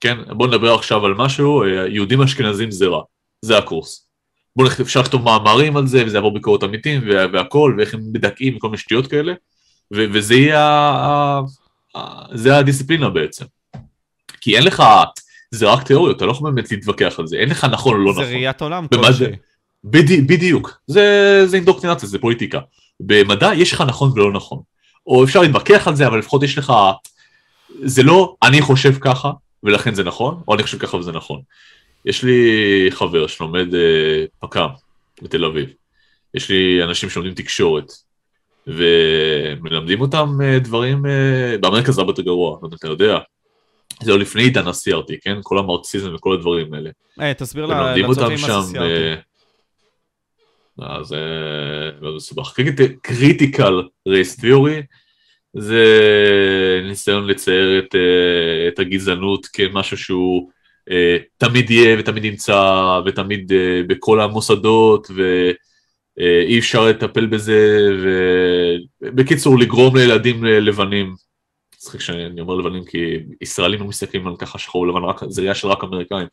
כן, 0.00 0.18
בואו 0.36 0.48
נדבר 0.48 0.74
עכשיו 0.74 1.06
על 1.06 1.14
משהו, 1.14 1.62
אה, 1.62 1.88
יהודים 1.88 2.22
אשכנזים 2.22 2.70
זה 2.70 2.86
רע, 2.86 3.02
זה 3.42 3.58
הקורס. 3.58 4.07
בואו 4.58 4.68
אפשר 4.80 5.00
לכתוב 5.00 5.22
מאמרים 5.22 5.76
על 5.76 5.86
זה, 5.86 6.02
וזה 6.06 6.16
יעבור 6.16 6.34
ביקורת 6.34 6.62
עמיתים 6.62 7.02
וה- 7.08 7.26
והכל, 7.32 7.74
ואיך 7.78 7.94
הם 7.94 8.00
מדכאים 8.12 8.56
וכל 8.56 8.68
מיני 8.68 8.78
שטויות 8.78 9.06
כאלה, 9.06 9.32
ו- 9.94 10.04
וזה 10.12 10.34
יהיה, 10.34 10.64
ה- 10.66 11.40
זה 12.34 12.56
הדיסציפלינה 12.56 13.08
בעצם. 13.10 13.44
כי 14.40 14.56
אין 14.56 14.64
לך, 14.64 14.82
זה 15.50 15.66
רק 15.66 15.82
תיאוריות, 15.82 16.16
אתה 16.16 16.26
לא 16.26 16.30
יכול 16.32 16.50
באמת 16.50 16.70
להתווכח 16.70 17.14
על 17.18 17.26
זה, 17.26 17.36
אין 17.36 17.48
לך 17.48 17.64
נכון 17.64 17.92
או 17.94 17.98
לא 17.98 18.12
זה 18.12 18.20
נכון. 18.20 18.32
ראיית 18.32 18.62
עולם 18.62 18.86
כלשהי. 18.88 19.12
זה? 19.12 19.30
בדי, 19.84 20.20
בדיוק, 20.20 20.80
זה, 20.86 21.02
זה 21.46 21.56
אינדוקטרינציה, 21.56 22.08
זה 22.08 22.18
פוליטיקה. 22.18 22.58
במדע 23.00 23.50
יש 23.54 23.72
לך 23.72 23.80
נכון 23.80 24.10
ולא 24.14 24.32
נכון. 24.32 24.58
או 25.06 25.24
אפשר 25.24 25.40
להתווכח 25.40 25.88
על 25.88 25.94
זה, 25.96 26.06
אבל 26.06 26.18
לפחות 26.18 26.42
יש 26.42 26.58
לך... 26.58 26.72
זה 27.82 28.02
לא 28.02 28.36
אני 28.42 28.60
חושב 28.60 28.94
ככה, 29.00 29.30
ולכן 29.62 29.94
זה 29.94 30.04
נכון, 30.04 30.40
או 30.48 30.54
אני 30.54 30.62
חושב 30.62 30.78
ככה 30.78 30.96
וזה 30.96 31.12
נכון. 31.12 31.40
יש 32.08 32.24
לי 32.24 32.86
חבר 32.90 33.26
שלומד 33.26 33.74
אה, 33.74 34.24
פכ"מ 34.40 34.68
בתל 35.22 35.44
אביב. 35.44 35.68
יש 36.34 36.50
לי 36.50 36.84
אנשים 36.84 37.10
שלומדים 37.10 37.34
תקשורת, 37.34 37.92
ומלמדים 38.66 40.00
אותם 40.00 40.38
אה, 40.42 40.58
דברים, 40.58 41.06
אה, 41.06 41.56
באמריקה 41.60 41.92
זה 41.92 42.00
הרבה 42.00 42.10
יותר 42.10 42.22
גרוע, 42.22 42.58
לא 42.62 42.66
יודע 42.66 42.76
אתה 42.76 42.88
יודע. 42.88 43.18
זה 44.02 44.12
עוד 44.12 44.20
לפני 44.20 44.42
עידן 44.42 44.66
ה-CRT, 44.66 45.16
כן? 45.22 45.36
כל 45.42 45.58
המרקסיזם 45.58 46.14
וכל 46.14 46.32
הדברים 46.34 46.74
האלה. 46.74 46.90
היי, 47.18 47.34
תסביר 47.34 47.64
ומלמדים 47.64 48.04
אותם 48.04 48.20
לצופים 48.20 48.40
מה 48.40 48.46
שם... 48.46 48.60
זה 48.60 48.70
סיירתי. 48.70 49.20
אה, 50.82 51.02
זה 51.02 51.20
מאוד 52.00 52.16
מסובך. 52.16 52.54
critical 53.02 53.82
race 54.08 54.40
theory 54.40 54.82
זה 55.56 55.84
ניסיון 56.84 57.26
לצייר 57.26 57.78
את, 57.78 57.94
אה, 57.94 58.68
את 58.68 58.78
הגזענות 58.78 59.46
כמשהו 59.46 59.96
שהוא 59.96 60.50
אה, 60.50 60.57
תמיד 61.36 61.70
יהיה 61.70 61.96
ותמיד 61.98 62.24
ימצא 62.24 63.00
ותמיד 63.06 63.52
אה, 63.52 63.82
בכל 63.86 64.20
המוסדות 64.20 65.10
ואי 65.14 66.58
אפשר 66.58 66.86
לטפל 66.86 67.26
בזה 67.26 67.88
ובקיצור 69.02 69.58
לגרום 69.58 69.96
לילדים 69.96 70.44
לבנים. 70.44 71.14
מצחיק 71.74 72.00
שאני 72.00 72.40
אומר 72.40 72.54
לבנים 72.54 72.84
כי 72.84 73.18
ישראלים 73.40 73.80
לא 73.80 73.86
מסתכלים 73.86 74.26
על 74.26 74.36
ככה 74.36 74.58
שחור 74.58 74.88
לבן, 74.88 75.04
רק, 75.04 75.20
זה 75.28 75.40
ראייה 75.40 75.54
של 75.54 75.68
רק 75.68 75.84
אמריקאים. 75.84 76.26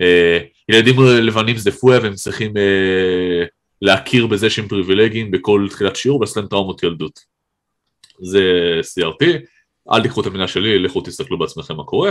אה, 0.00 0.38
ילדים 0.68 0.96
לבנים 1.02 1.56
זה 1.56 1.72
פויה 1.72 2.00
והם 2.02 2.14
צריכים 2.14 2.56
אה, 2.56 3.44
להכיר 3.82 4.26
בזה 4.26 4.50
שהם 4.50 4.68
פריבילגיים 4.68 5.30
בכל 5.30 5.66
תחילת 5.70 5.96
שיעור 5.96 6.18
ולעשות 6.18 6.36
להם 6.36 6.46
טראומות 6.46 6.82
ילדות. 6.82 7.20
זה 8.20 8.42
CRT, 8.80 9.24
אל 9.92 10.02
תיקחו 10.02 10.20
את 10.20 10.26
המילה 10.26 10.48
שלי, 10.48 10.78
לכו 10.78 11.00
תסתכלו 11.00 11.38
בעצמכם 11.38 11.76
מה 11.76 11.84
קורה. 11.84 12.10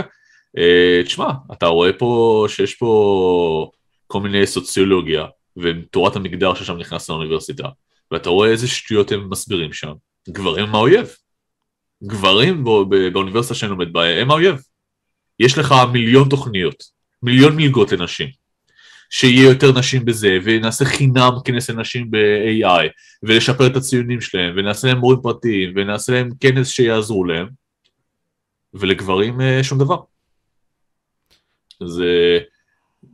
אה, 0.58 1.02
תשמע, 1.04 1.30
אתה 1.52 1.66
רואה 1.66 1.92
פה 1.92 2.46
שיש 2.48 2.74
פה 2.74 3.70
כל 4.06 4.20
מיני 4.20 4.46
סוציולוגיה 4.46 5.26
ותורת 5.56 6.16
המגדר 6.16 6.54
ששם 6.54 6.76
נכנס 6.78 7.10
לאוניברסיטה, 7.10 7.68
ואתה 8.10 8.30
רואה 8.30 8.50
איזה 8.50 8.68
שטויות 8.68 9.12
הם 9.12 9.30
מסבירים 9.30 9.72
שם. 9.72 9.92
גברים 10.28 10.64
הם 10.64 10.74
האויב. 10.74 11.08
גברים 12.04 12.64
בא, 12.64 12.72
באוניברסיטה 13.12 13.54
שאני 13.54 13.70
לומד 13.70 13.92
בה 13.92 14.04
הם 14.04 14.30
האויב. 14.30 14.56
יש 15.40 15.58
לך 15.58 15.74
מיליון 15.92 16.28
תוכניות, 16.28 16.84
מיליון 17.22 17.56
מלגות 17.56 17.92
לנשים. 17.92 18.28
שיהיה 19.10 19.48
יותר 19.48 19.78
נשים 19.78 20.04
בזה, 20.04 20.38
ונעשה 20.44 20.84
חינם 20.84 21.30
כנס 21.44 21.70
לנשים 21.70 22.10
ב-AI, 22.10 22.88
ולשפר 23.22 23.66
את 23.66 23.76
הציונים 23.76 24.20
שלהם, 24.20 24.54
ונעשה 24.56 24.88
להם 24.88 24.98
מורים 24.98 25.20
פרטיים, 25.22 25.72
ונעשה 25.76 26.12
להם 26.12 26.30
כנס 26.40 26.68
שיעזרו 26.68 27.24
להם, 27.24 27.48
ולגברים 28.74 29.40
אה, 29.40 29.64
שום 29.64 29.78
דבר. 29.78 29.96
זה, 31.84 32.38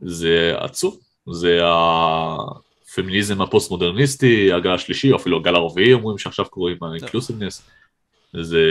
זה 0.01 0.53
עצוב, 0.57 0.99
זה 1.31 1.59
הפמיניזם 1.63 3.41
הפוסט-מודרניסטי, 3.41 4.53
הגל 4.53 4.71
השלישי, 4.71 5.11
או 5.11 5.17
אפילו 5.17 5.37
הגל 5.37 5.55
הרביעי, 5.55 5.93
אומרים 5.93 6.17
שעכשיו 6.17 6.45
קוראים 6.45 6.77
ה-inclusiveness. 6.81 7.61
זה 8.33 8.61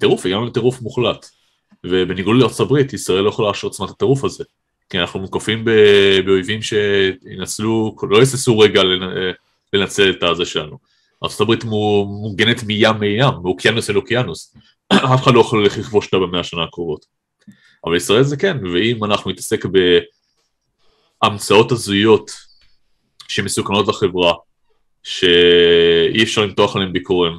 טירוף, 0.00 0.26
הגענו 0.26 0.46
לטירוף 0.46 0.82
מוחלט. 0.82 1.26
ובניגוד 1.84 2.36
לארצות 2.36 2.60
הברית, 2.60 2.92
ישראל 2.92 3.20
לא 3.20 3.28
יכולה 3.28 3.48
להשאיר 3.48 3.70
עצמה 3.70 3.86
את 3.86 3.90
הטירוף 3.90 4.24
הזה. 4.24 4.44
כי 4.90 4.98
אנחנו 4.98 5.20
מוקפים 5.20 5.64
באויבים 6.24 6.60
שינצלו, 6.62 7.96
לא 8.02 8.22
יססו 8.22 8.58
רגע 8.58 8.82
לנ- 8.82 9.34
לנצל 9.72 10.10
את 10.10 10.22
הזה 10.22 10.44
שלנו. 10.44 10.78
ארה"ב 11.24 11.54
מוגנת 12.06 12.62
מים 12.62 12.96
מים, 13.00 13.24
מאוקיינוס 13.42 13.90
אל 13.90 13.96
אוקיינוס. 13.96 14.54
אף 15.14 15.22
אחד 15.22 15.34
לא 15.34 15.40
יכול 15.40 15.66
לכבוש 15.66 16.06
אותה 16.06 16.16
במאה 16.16 16.40
השנה 16.40 16.64
הקרובות. 16.64 17.17
אבל 17.84 17.96
ישראל 17.96 18.22
זה 18.22 18.36
כן, 18.36 18.66
ואם 18.66 19.04
אנחנו 19.04 19.30
נתעסק 19.30 19.64
בהמצאות 21.22 21.72
הזויות 21.72 22.30
שמסוכנות 23.28 23.88
לחברה, 23.88 24.34
שאי 25.02 26.22
אפשר 26.22 26.42
למתוח 26.42 26.76
עליהן 26.76 26.92
ביקורת. 26.92 27.32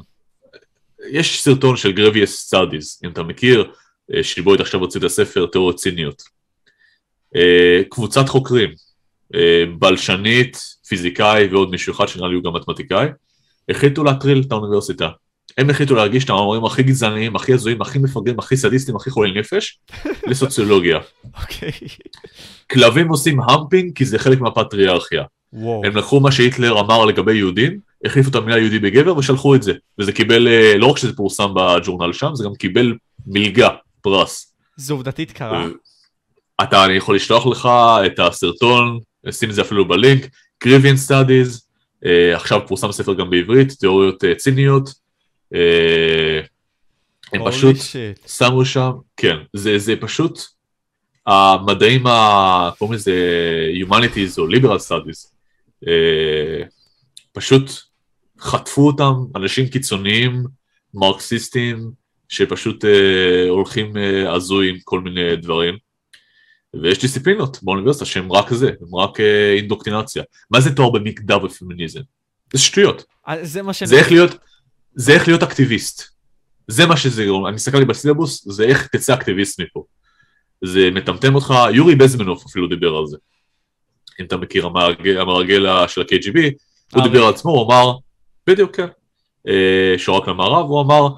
יש 1.10 1.42
סרטון 1.42 1.76
של 1.76 1.92
grievance 1.92 2.36
studies, 2.36 3.00
אם 3.04 3.10
אתה 3.10 3.22
מכיר, 3.22 3.72
שבו 4.22 4.54
עכשיו 4.54 4.80
הוציא 4.80 5.00
את 5.00 5.04
הספר 5.04 5.46
תיאוריות 5.46 5.76
ציניות. 5.76 6.22
Uh, 7.36 7.88
קבוצת 7.88 8.28
חוקרים, 8.28 8.70
uh, 9.34 9.36
בלשנית, 9.78 10.56
פיזיקאי 10.88 11.46
ועוד 11.46 11.70
מישהו 11.70 11.92
אחד 11.92 12.08
שנראה 12.08 12.28
לי 12.28 12.34
הוא 12.34 12.44
גם 12.44 12.52
מתמטיקאי, 12.52 13.08
החליטו 13.68 14.04
להטריל 14.04 14.42
את 14.46 14.52
האוניברסיטה. 14.52 15.08
הם 15.58 15.70
החליטו 15.70 15.94
להגיש 15.94 16.24
את 16.24 16.30
המאמרים 16.30 16.64
הכי 16.64 16.82
גזעניים, 16.82 17.36
הכי 17.36 17.52
הזויים, 17.52 17.82
הכי 17.82 17.98
מפגרים, 17.98 18.38
הכי 18.38 18.56
סדיסטים, 18.56 18.96
הכי 18.96 19.10
חולי 19.10 19.40
נפש, 19.40 19.78
לסוציולוגיה. 20.26 20.98
אוקיי. 21.42 21.72
כלבים 22.70 23.08
עושים 23.08 23.40
humping 23.40 23.92
כי 23.94 24.04
זה 24.04 24.18
חלק 24.18 24.40
מהפטריארכיה. 24.40 25.22
וואו. 25.52 25.82
הם 25.84 25.96
לקחו 25.96 26.20
מה 26.20 26.32
שהיטלר 26.32 26.80
אמר 26.80 27.04
לגבי 27.04 27.34
יהודים, 27.34 27.78
החליפו 28.04 28.30
את 28.30 28.34
המילה 28.34 28.58
יהודי 28.58 28.78
בגבר 28.78 29.16
ושלחו 29.16 29.54
את 29.54 29.62
זה. 29.62 29.72
וזה 29.98 30.12
קיבל, 30.12 30.48
אה, 30.48 30.78
לא 30.78 30.86
רק 30.86 30.98
שזה 30.98 31.16
פורסם 31.16 31.54
בג'ורנל 31.54 32.12
שם, 32.12 32.30
זה 32.34 32.44
גם 32.44 32.54
קיבל 32.54 32.94
מלגה, 33.26 33.68
פרס. 34.00 34.54
זה 34.76 34.92
עובדתית 34.92 35.32
קרה. 35.32 35.66
אתה, 36.62 36.84
אני 36.84 36.92
יכול 36.92 37.16
לשלוח 37.16 37.46
לך 37.46 37.68
את 38.06 38.18
הסרטון, 38.18 38.98
שים 39.30 39.50
את 39.50 39.54
זה 39.54 39.62
אפילו 39.62 39.88
בלינק, 39.88 40.26
grievance 40.58 40.96
studies, 40.96 41.66
עכשיו 42.34 42.60
פורסם 42.66 42.92
ספר 42.92 43.14
גם 43.14 43.30
בעברית, 43.30 43.72
תיאוריות 43.72 44.24
ציניות. 44.36 44.99
Uh, 45.54 46.46
הם 47.32 47.50
פשוט 47.50 47.76
shit. 47.76 48.28
שמו 48.28 48.64
שם, 48.64 48.90
כן, 49.16 49.36
זה, 49.52 49.78
זה 49.78 49.94
פשוט 50.00 50.40
המדעים, 51.26 52.04
קוראים 52.78 52.94
לזה 52.94 53.14
Humanities 53.82 54.38
או 54.38 54.48
Liberal 54.48 54.78
Studies, 54.88 55.28
אה, 55.88 56.62
פשוט 57.32 57.70
חטפו 58.40 58.86
אותם 58.86 59.12
אנשים 59.36 59.68
קיצוניים, 59.68 60.44
מרקסיסטים, 60.94 61.90
שפשוט 62.28 62.84
אה, 62.84 63.48
הולכים 63.48 63.96
אה, 63.96 64.32
הזוי 64.34 64.70
עם 64.70 64.76
כל 64.84 65.00
מיני 65.00 65.36
דברים. 65.36 65.74
ויש 66.74 67.00
דיסציפלינות 67.00 67.62
באוניברסיטה 67.62 68.04
שהם 68.04 68.32
רק 68.32 68.52
זה, 68.52 68.70
הם 68.80 68.96
רק 68.96 69.20
אה, 69.20 69.54
אינדוקטינציה. 69.56 70.22
מה 70.50 70.60
זה 70.60 70.74
תואר 70.74 70.90
במגדר 70.90 71.44
ופמיניזם? 71.44 72.00
זה 72.52 72.58
שטויות. 72.58 73.04
אה, 73.28 73.44
זה 73.44 73.62
מה 73.62 73.72
ש... 73.72 73.82
זה 73.82 73.98
איך 73.98 74.12
להיות, 74.12 74.30
זה 74.94 75.12
איך 75.12 75.28
להיות 75.28 75.42
אקטיביסט. 75.42 76.02
זה 76.68 76.86
מה 76.86 76.96
שזה, 76.96 77.26
אני 77.48 77.54
הסתכלתי 77.54 77.84
בסילבוס, 77.84 78.48
זה 78.48 78.64
איך 78.64 78.86
תצא 78.86 79.14
אקטיביסט 79.14 79.60
מפה. 79.60 79.84
זה 80.64 80.88
מטמטם 80.92 81.34
אותך, 81.34 81.54
יורי 81.74 81.94
בזמנוף 81.94 82.46
אפילו 82.46 82.68
דיבר 82.68 82.96
על 82.96 83.06
זה. 83.06 83.16
אם 84.20 84.24
אתה 84.24 84.36
מכיר, 84.36 84.66
המרגל, 84.66 85.20
המרגל 85.20 85.86
של 85.88 86.00
ה-KGB, 86.00 86.38
הוא 86.92 87.02
אה, 87.02 87.08
דיבר. 87.08 87.22
על 87.22 87.34
עצמו, 87.34 87.50
הוא 87.50 87.66
אמר, 87.66 87.92
בדיוק 88.46 88.76
כן, 88.76 88.86
אה, 89.48 89.94
שורק 89.96 90.28
למערב, 90.28 90.66
הוא 90.66 90.80
אמר, 90.80 91.08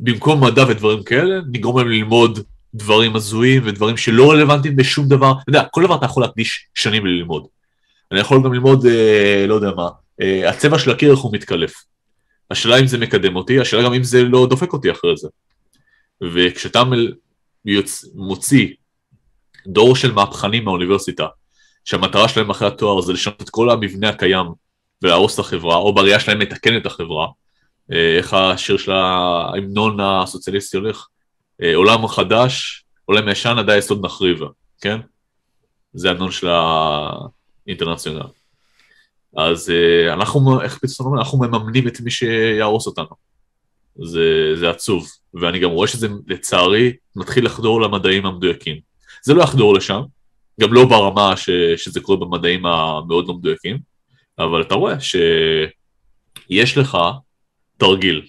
במקום 0.00 0.44
מדע 0.44 0.64
ודברים 0.68 1.02
כאלה, 1.02 1.40
נגרום 1.52 1.78
להם 1.78 1.88
ללמוד 1.88 2.38
דברים 2.74 3.16
הזויים 3.16 3.62
ודברים 3.64 3.96
שלא 3.96 4.30
רלוונטיים 4.30 4.76
בשום 4.76 5.08
דבר. 5.08 5.32
אתה 5.32 5.50
יודע, 5.50 5.64
כל 5.64 5.84
דבר 5.84 5.96
אתה 5.96 6.06
יכול 6.06 6.22
להקדיש 6.22 6.66
שנים 6.74 7.06
ללמוד. 7.06 7.46
אני 8.12 8.20
יכול 8.20 8.42
גם 8.44 8.52
ללמוד, 8.52 8.86
אה, 8.86 9.44
לא 9.48 9.54
יודע 9.54 9.70
מה, 9.76 9.88
אה, 10.20 10.50
הצבע 10.50 10.78
של 10.78 10.90
הקיר 10.90 11.10
איך 11.10 11.20
הוא 11.20 11.32
מתקלף. 11.32 11.74
השאלה 12.54 12.80
אם 12.80 12.86
זה 12.86 12.98
מקדם 12.98 13.36
אותי, 13.36 13.60
השאלה 13.60 13.82
גם 13.82 13.94
אם 13.94 14.02
זה 14.02 14.22
לא 14.22 14.46
דופק 14.50 14.72
אותי 14.72 14.90
אחרי 14.90 15.16
זה. 15.16 15.28
וכשאתה 16.22 16.82
יוצ... 17.64 18.04
מוציא 18.14 18.68
דור 19.66 19.96
של 19.96 20.12
מהפכנים 20.12 20.64
מהאוניברסיטה, 20.64 21.26
שהמטרה 21.84 22.28
שלהם 22.28 22.50
אחרי 22.50 22.68
התואר 22.68 23.00
זה 23.00 23.12
לשנות 23.12 23.42
את 23.42 23.50
כל 23.50 23.70
המבנה 23.70 24.08
הקיים 24.08 24.46
ולהרוס 25.02 25.34
את 25.34 25.38
החברה, 25.38 25.76
או 25.76 25.94
בראייה 25.94 26.20
שלהם 26.20 26.40
לתקן 26.40 26.76
את 26.76 26.86
החברה, 26.86 27.26
אה, 27.92 28.16
איך 28.16 28.34
השיר 28.34 28.76
של 28.76 28.92
ההמנון 28.92 30.00
הסוציאליסטי 30.00 30.76
הולך, 30.76 31.06
אה, 31.62 31.76
עולם 31.76 32.06
חדש, 32.06 32.84
עולם 33.04 33.28
ישן, 33.28 33.58
עדי 33.58 33.76
יסוד 33.76 34.04
נחריבה, 34.04 34.46
כן? 34.80 35.00
זה 35.92 36.08
ההמנון 36.08 36.30
של 36.30 36.48
האינטרנציונל. 36.48 38.26
אז 39.36 39.70
אה, 39.70 40.12
אנחנו, 40.12 40.60
איך 40.60 40.78
פתאום 40.78 41.18
אנחנו 41.18 41.38
מממנים 41.38 41.88
את 41.88 42.00
מי 42.00 42.10
שיהרוס 42.10 42.86
אותנו. 42.86 43.06
זה, 44.02 44.56
זה 44.56 44.70
עצוב, 44.70 45.08
ואני 45.34 45.58
גם 45.58 45.70
רואה 45.70 45.88
שזה 45.88 46.08
לצערי 46.26 46.92
מתחיל 47.16 47.44
לחדור 47.44 47.80
למדעים 47.80 48.26
המדויקים. 48.26 48.76
זה 49.22 49.34
לא 49.34 49.42
יחדור 49.42 49.74
לשם, 49.74 50.00
גם 50.60 50.72
לא 50.72 50.84
ברמה 50.84 51.36
ש, 51.36 51.50
שזה 51.76 52.00
קורה 52.00 52.18
במדעים 52.18 52.66
המאוד 52.66 53.28
לא 53.28 53.34
מדויקים, 53.34 53.78
אבל 54.38 54.62
אתה 54.62 54.74
רואה 54.74 55.00
שיש 55.00 56.78
לך 56.78 56.98
תרגיל. 57.76 58.26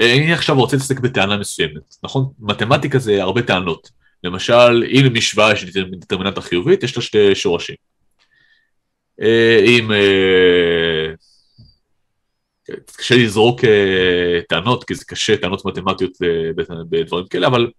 אה, 0.00 0.16
אני 0.16 0.32
עכשיו 0.32 0.56
רוצה 0.56 0.76
להתעסק 0.76 1.00
בטענה 1.00 1.36
מסוימת, 1.36 1.94
נכון? 2.02 2.26
מתמטיקה 2.38 2.98
זה 2.98 3.22
הרבה 3.22 3.42
טענות. 3.42 3.90
למשל, 4.24 4.84
אם 4.90 5.02
למשוואה 5.04 5.52
יש 5.52 5.64
דטרמיננטה 6.00 6.40
חיובית, 6.40 6.82
יש 6.82 6.96
לה 6.96 7.02
שתי 7.02 7.34
שורשים. 7.34 7.76
אה, 9.22 9.60
אם... 9.66 9.92
אה, 9.92 11.12
קשה 12.96 13.14
לזרוק 13.16 13.64
אה, 13.64 14.40
טענות, 14.48 14.84
כי 14.84 14.94
זה 14.94 15.04
קשה, 15.04 15.36
טענות 15.36 15.64
מתמטיות 15.64 16.12
אה, 16.24 16.50
בדברים 16.90 17.26
כאלה, 17.26 17.46
אבל 17.46 17.70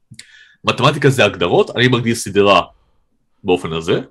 מתמטיקה 0.64 1.10
זה 1.10 1.26
הגדרות, 1.26 1.70
אני 1.76 1.88
מגדיר 1.88 2.16
סדרה 2.16 2.62
באופן 3.44 3.74
הזה, 3.74 4.02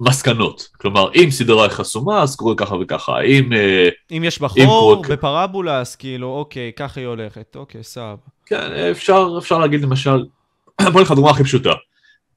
ומסקנות. 0.00 0.68
כלומר, 0.80 1.10
אם 1.14 1.30
סדרה 1.30 1.68
חסומה, 1.70 2.22
אז 2.22 2.36
קורה 2.36 2.54
ככה 2.56 2.74
וככה. 2.74 3.20
אם... 3.20 3.52
אה, 3.52 3.88
אם 4.16 4.24
יש 4.24 4.38
אם 4.42 4.44
בחור 4.46 4.94
קורה- 5.04 5.08
בפרבולה, 5.08 5.80
אז 5.80 5.96
כאילו, 5.96 6.26
אוקיי, 6.28 6.72
ככה 6.76 7.00
היא 7.00 7.06
הולכת. 7.06 7.56
אוקיי, 7.56 7.82
סבבה. 7.84 8.16
כן, 8.46 8.72
אפשר, 8.90 9.28
אפשר 9.38 9.58
להגיד 9.58 9.82
למשל, 9.82 10.24
בוא 10.92 11.00
נלך 11.00 11.10
לדוגמה 11.10 11.30
הכי 11.30 11.44
פשוטה. 11.44 11.72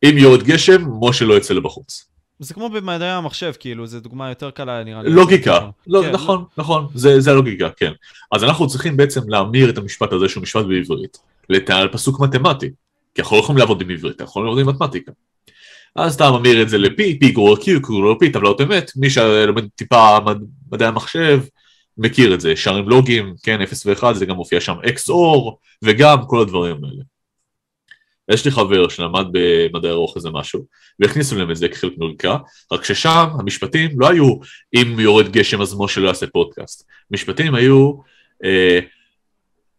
אם 0.04 0.18
יורד 0.18 0.44
גשם, 0.44 0.82
משה 1.02 1.26
לא 1.26 1.34
יצא 1.38 1.54
לבחוץ. 1.54 2.13
זה 2.40 2.54
כמו 2.54 2.70
במדעי 2.70 3.10
המחשב, 3.10 3.54
כאילו, 3.60 3.88
זו 3.88 4.00
דוגמה 4.00 4.30
יותר 4.30 4.52
קלה, 4.52 4.84
נראה 4.84 5.04
לי. 5.04 5.10
לוגיקה, 5.10 5.60
לא, 5.88 6.02
כן, 6.02 6.12
נכון, 6.12 6.46
נכון, 6.58 6.88
זה, 6.96 7.22
זה 7.22 7.32
הלוגיקה, 7.32 7.70
כן. 7.78 7.92
אז 8.32 8.44
אנחנו 8.44 8.68
צריכים 8.68 8.98
בעצם 8.98 9.30
להמיר 9.30 9.70
את 9.70 9.78
המשפט 9.78 10.14
הזה, 10.14 10.30
שהוא 10.30 10.44
משפט 10.44 10.66
בעברית, 10.66 11.18
על 11.70 11.88
פסוק 11.88 12.20
מתמטי. 12.20 12.70
כי 13.16 13.22
אנחנו 13.22 13.36
לא 13.38 13.42
יכולים 13.42 13.60
לעבוד 13.60 13.82
עם 13.82 13.90
עברית, 13.90 14.22
אנחנו 14.22 14.32
יכולים 14.32 14.48
לעבוד 14.48 14.64
עם 14.64 14.70
מתמטיקה. 14.76 15.12
אז 15.96 16.16
אתה 16.16 16.32
ממיר 16.32 16.62
את 16.62 16.70
זה 16.70 16.78
ל-P, 16.78 17.24
P 17.24 17.32
גרוע 17.32 17.56
Q, 17.56 17.62
Q 17.64 17.80
גרוע 17.80 18.16
P, 18.16 18.34
טבלאות 18.34 18.62
אמת, 18.62 18.92
מי 18.96 19.10
שלומד 19.10 19.66
טיפה 19.76 20.20
מד- 20.26 20.44
מדעי 20.72 20.88
המחשב, 20.88 21.42
מכיר 21.98 22.34
את 22.34 22.42
זה, 22.42 22.56
שערים 22.56 22.90
לוגיים, 22.90 23.34
כן, 23.44 23.62
0 23.62 23.86
ו-1, 23.86 24.14
זה 24.14 24.26
גם 24.26 24.36
מופיע 24.36 24.60
שם 24.60 24.74
XOR, 24.74 25.52
וגם 25.84 26.18
כל 26.28 26.42
הדברים 26.42 26.76
האלה. 26.84 27.04
יש 28.32 28.46
לי 28.46 28.52
חבר 28.52 28.88
שלמד 28.88 29.26
במדעי 29.32 29.92
הרוח 29.92 30.16
איזה 30.16 30.30
משהו, 30.32 30.66
והכניסו 31.00 31.38
להם 31.38 31.52
את 31.52 31.56
זה 31.56 31.68
כחלק 31.68 31.94
מלוגיקה, 31.98 32.38
רק 32.72 32.84
ששם 32.84 33.28
המשפטים 33.40 34.00
לא 34.00 34.10
היו 34.10 34.36
אם 34.76 35.00
יורד 35.00 35.32
גשם 35.32 35.62
אז 35.62 35.76
משה 35.78 36.02
לא 36.02 36.08
יעשה 36.08 36.28
פודקאסט. 36.28 36.88
משפטים 37.12 37.56
היו 37.56 37.94
אה, 38.44 38.80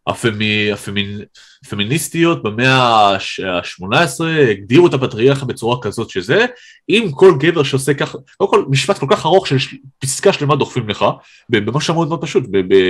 הפמי, 0.07 0.71
הפמינ, 0.71 1.21
הפמיניסטיות 1.65 2.43
במאה 2.43 2.73
ה-18 2.73 4.25
הגדירו 4.51 4.87
את 4.87 4.93
הפטריארכיה 4.93 5.45
בצורה 5.45 5.81
כזאת 5.81 6.09
שזה, 6.09 6.45
אם 6.89 7.07
כל 7.15 7.33
גבר 7.39 7.63
שעושה 7.63 7.93
ככה, 7.93 8.17
קודם 8.37 8.51
כל 8.51 8.65
משפט 8.69 8.97
כל 8.97 9.07
כך 9.09 9.25
ארוך 9.25 9.47
של 9.47 9.55
פסקה 9.99 10.33
שלמה 10.33 10.55
דוחפים 10.55 10.89
לך, 10.89 11.05
במשהו 11.49 11.93
מאוד 11.93 12.07
מאוד 12.07 12.21
פשוט, 12.21 12.43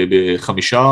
בחמישה 0.10 0.84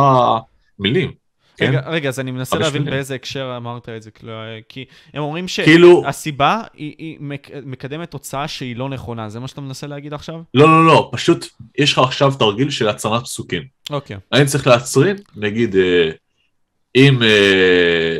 מילים. 0.79 1.22
כן? 1.57 1.69
רגע, 1.69 1.89
רגע, 1.89 2.09
אז 2.09 2.19
אני 2.19 2.31
מנסה 2.31 2.57
להבין. 2.57 2.85
באיזה 2.85 3.15
הקשר 3.15 3.53
אמרת 3.57 3.89
את 3.89 4.03
זה, 4.03 4.11
כאילו, 4.11 4.33
כי 4.69 4.85
הם 5.13 5.23
אומרים 5.23 5.45
כאילו, 5.63 6.01
שהסיבה 6.05 6.61
היא 6.73 6.95
היא 6.97 7.17
מק- 7.19 7.49
מקדמת 7.65 8.11
תוצאה 8.11 8.47
שהיא 8.47 8.75
לא 8.75 8.89
נכונה, 8.89 9.29
זה 9.29 9.39
מה 9.39 9.47
שאתה 9.47 9.61
מנסה 9.61 9.87
להגיד 9.87 10.13
עכשיו? 10.13 10.41
לא, 10.53 10.67
לא, 10.67 10.87
לא, 10.87 11.09
פשוט 11.13 11.45
יש 11.77 11.93
לך 11.93 11.99
עכשיו 11.99 12.31
תרגיל 12.39 12.69
של 12.69 12.89
הצרת 12.89 13.23
פסוקים. 13.23 13.63
אוקיי. 13.89 14.17
אני 14.33 14.45
צריך 14.45 14.67
להצרין, 14.67 15.15
נגיד, 15.35 15.75
אה, 15.75 16.09
אם, 16.95 17.23
אה, 17.23 18.17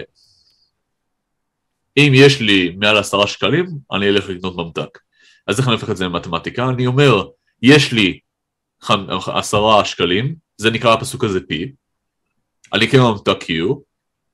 אם 1.97 2.11
יש 2.15 2.41
לי 2.41 2.75
מעל 2.77 2.97
עשרה 2.97 3.27
שקלים, 3.27 3.65
אני 3.91 4.09
אלך 4.09 4.29
לקנות 4.29 4.55
ממתק. 4.57 4.99
אז 5.47 5.59
איך 5.59 5.67
אני 5.67 5.73
הופך 5.73 5.89
את 5.89 5.97
זה 5.97 6.05
למתמטיקה? 6.05 6.69
אני 6.69 6.87
אומר, 6.87 7.23
יש 7.61 7.93
לי 7.93 8.19
עשרה 9.27 9.85
שקלים, 9.85 10.35
זה 10.57 10.71
נקרא 10.71 10.93
הפסוק 10.93 11.23
הזה 11.23 11.39
P, 11.39 11.53
אני 12.73 12.87
קונה 12.91 13.11
ממתק 13.11 13.43
Q, 13.43 13.53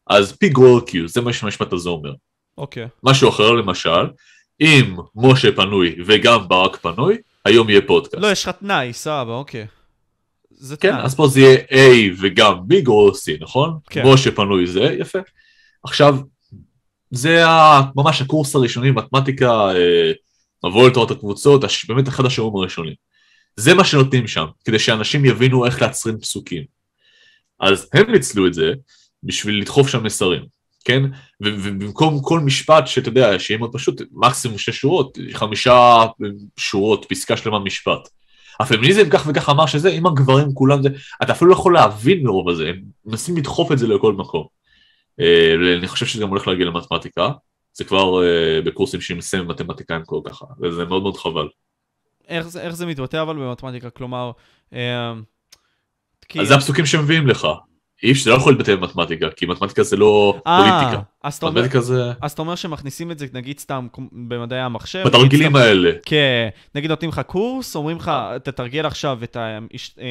אז 0.08 0.32
P 0.44 0.48
גרור 0.48 0.80
Q, 0.80 0.94
זה 1.06 1.22
מה 1.22 1.34
שהמשפט 1.34 1.74
הזה 1.74 1.90
אומר. 1.90 2.14
אוקיי. 2.58 2.88
משהו 3.04 3.30
אחר 3.30 3.52
למשל, 3.52 4.06
אם 4.62 4.96
משה 5.16 5.52
פנוי 5.56 5.96
וגם 6.06 6.48
ברק 6.48 6.76
פנוי, 6.78 7.18
היום 7.46 7.70
יהיה 7.70 7.82
פודקאסט. 7.88 8.24
לא, 8.24 8.32
יש 8.32 8.44
לך 8.44 8.56
תנאי, 8.56 8.94
סבבה, 8.94 9.34
אוקיי. 9.34 9.68
זה 10.52 10.78
כן, 10.78 10.92
תנאי. 10.92 11.02
אז 11.04 11.16
פה 11.16 11.28
זה 11.28 11.40
יהיה 11.40 11.58
A 11.70 12.14
וגם 12.20 12.54
B 12.70 12.82
גרור 12.82 13.12
C, 13.12 13.44
נכון? 13.44 13.78
כן. 13.90 14.04
משה 14.08 14.32
פנוי 14.32 14.68
זה, 14.68 14.96
יפה. 15.00 15.20
עכשיו, 15.84 16.16
זה 17.12 17.48
ה- 17.48 17.82
ממש 17.96 18.22
הקורס 18.22 18.56
הראשוני 18.56 18.92
במתמטיקה, 18.92 19.52
אה, 19.52 20.12
מבוא 20.66 20.90
לתורת 20.90 21.12
הקבוצות, 21.12 21.62
באמת 21.88 22.08
אחד 22.08 22.26
השיעורים 22.26 22.56
הראשונים. 22.56 22.94
זה 23.56 23.74
מה 23.74 23.84
שנותנים 23.86 24.28
שם, 24.28 24.46
כדי 24.66 24.80
שאנשים 24.80 25.26
יבינו 25.26 25.66
איך 25.66 25.82
להצרין 25.82 26.20
פסוקים. 26.20 26.79
אז 27.60 27.90
הם 27.94 28.12
ניצלו 28.12 28.48
את 28.48 28.54
זה 28.54 28.74
בשביל 29.24 29.62
לדחוף 29.62 29.88
שם 29.88 30.04
מסרים, 30.04 30.46
כן? 30.86 31.04
ובמקום 31.42 32.22
כל 32.24 32.40
משפט 32.40 32.88
שאתה 32.88 33.10
יודע, 33.10 33.40
שיהיה 33.40 33.58
מאוד 33.58 33.74
פשוט, 33.74 34.02
מקסימום 34.12 34.58
שש 34.58 34.80
שורות, 34.80 35.18
חמישה 35.34 36.06
שורות, 36.58 37.06
פסקה 37.10 37.38
שלמה 37.38 37.60
משפט. 37.60 38.10
הפמיניזם 38.60 39.10
כך 39.10 39.24
וכך 39.28 39.50
אמר 39.50 39.66
שזה, 39.66 39.90
אם 39.90 40.06
הגברים 40.06 40.54
כולם 40.54 40.82
זה, 40.82 40.90
אתה 41.24 41.32
אפילו 41.32 41.50
לא 41.50 41.56
יכול 41.56 41.74
להבין 41.74 42.24
מרוב 42.24 42.50
הזה, 42.50 42.70
הם 42.70 42.82
מנסים 43.06 43.38
לדחוף 43.38 43.72
את 43.72 43.80
זה 43.80 43.88
לכל 43.88 44.14
מקום. 44.14 44.46
אה, 45.20 45.54
אני 45.78 45.88
חושב 45.88 46.06
שזה 46.06 46.22
גם 46.24 46.30
הולך 46.30 46.48
להגיע 46.48 46.66
למתמטיקה, 46.66 47.30
זה 47.74 47.84
כבר 47.84 48.24
אה, 48.24 48.62
בקורסים 48.62 49.02
שמסיים 49.02 49.48
מתמטיקאים 49.48 50.06
כל 50.06 50.20
ככה, 50.26 50.46
וזה 50.62 50.86
מאוד 50.86 51.02
מאוד 51.02 51.18
חבל. 51.18 51.48
איך 52.28 52.48
זה, 52.48 52.62
איך 52.62 52.76
זה 52.76 52.86
מתבטא 52.86 53.22
אבל 53.22 53.36
במתמטיקה? 53.36 53.90
כלומר, 53.90 54.32
אה. 54.74 55.14
אז 56.40 56.48
זה 56.48 56.56
הפסוקים 56.56 56.86
שמביאים 56.86 57.28
לך. 57.28 57.48
אי 58.04 58.12
אפשר, 58.12 58.24
זה 58.24 58.30
לא 58.30 58.36
יכול 58.36 58.54
להתבטא 58.54 58.76
במתמטיקה, 58.76 59.30
כי 59.30 59.46
מתמטיקה 59.46 59.84
זה 59.84 59.98
לא 59.98 60.34
아, 60.38 60.42
פוליטיקה. 60.58 61.02
אז 61.24 61.38
אתה, 61.38 61.46
אומר, 61.46 61.82
זה... 61.82 62.12
אז 62.22 62.32
אתה 62.32 62.42
אומר 62.42 62.56
שמכניסים 62.56 63.12
את 63.12 63.20
זה, 63.20 63.26
נגיד 63.34 63.60
סתם 63.60 63.88
במדעי 64.12 64.60
המחשב. 64.60 65.04
בתרגילים 65.06 65.56
האלה. 65.56 65.92
כן, 66.06 66.50
נגיד 66.76 66.90
נותנים 66.90 67.10
לך 67.10 67.22
קורס, 67.28 67.76
אומרים 67.76 67.98
לך, 67.98 68.12
תתרגל 68.44 68.86
עכשיו 68.86 69.20
את 69.24 69.38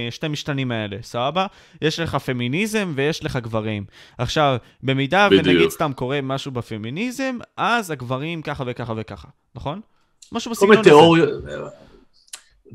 השתי 0.08 0.28
משתנים 0.28 0.72
האלה, 0.72 0.96
סבבה? 1.02 1.46
יש 1.82 2.00
לך 2.00 2.14
פמיניזם 2.14 2.92
ויש 2.94 3.24
לך 3.24 3.36
גברים. 3.36 3.84
עכשיו, 4.18 4.56
במידה 4.82 5.28
ונגיד 5.30 5.70
סתם 5.70 5.92
קורה 5.94 6.20
משהו 6.22 6.50
בפמיניזם, 6.50 7.38
אז 7.56 7.90
הגברים 7.90 8.42
ככה 8.42 8.64
וככה 8.66 8.92
וככה, 8.96 9.28
נכון? 9.54 9.80
משהו 10.32 10.50
בסגנון 10.50 10.78
הזה. 10.78 10.90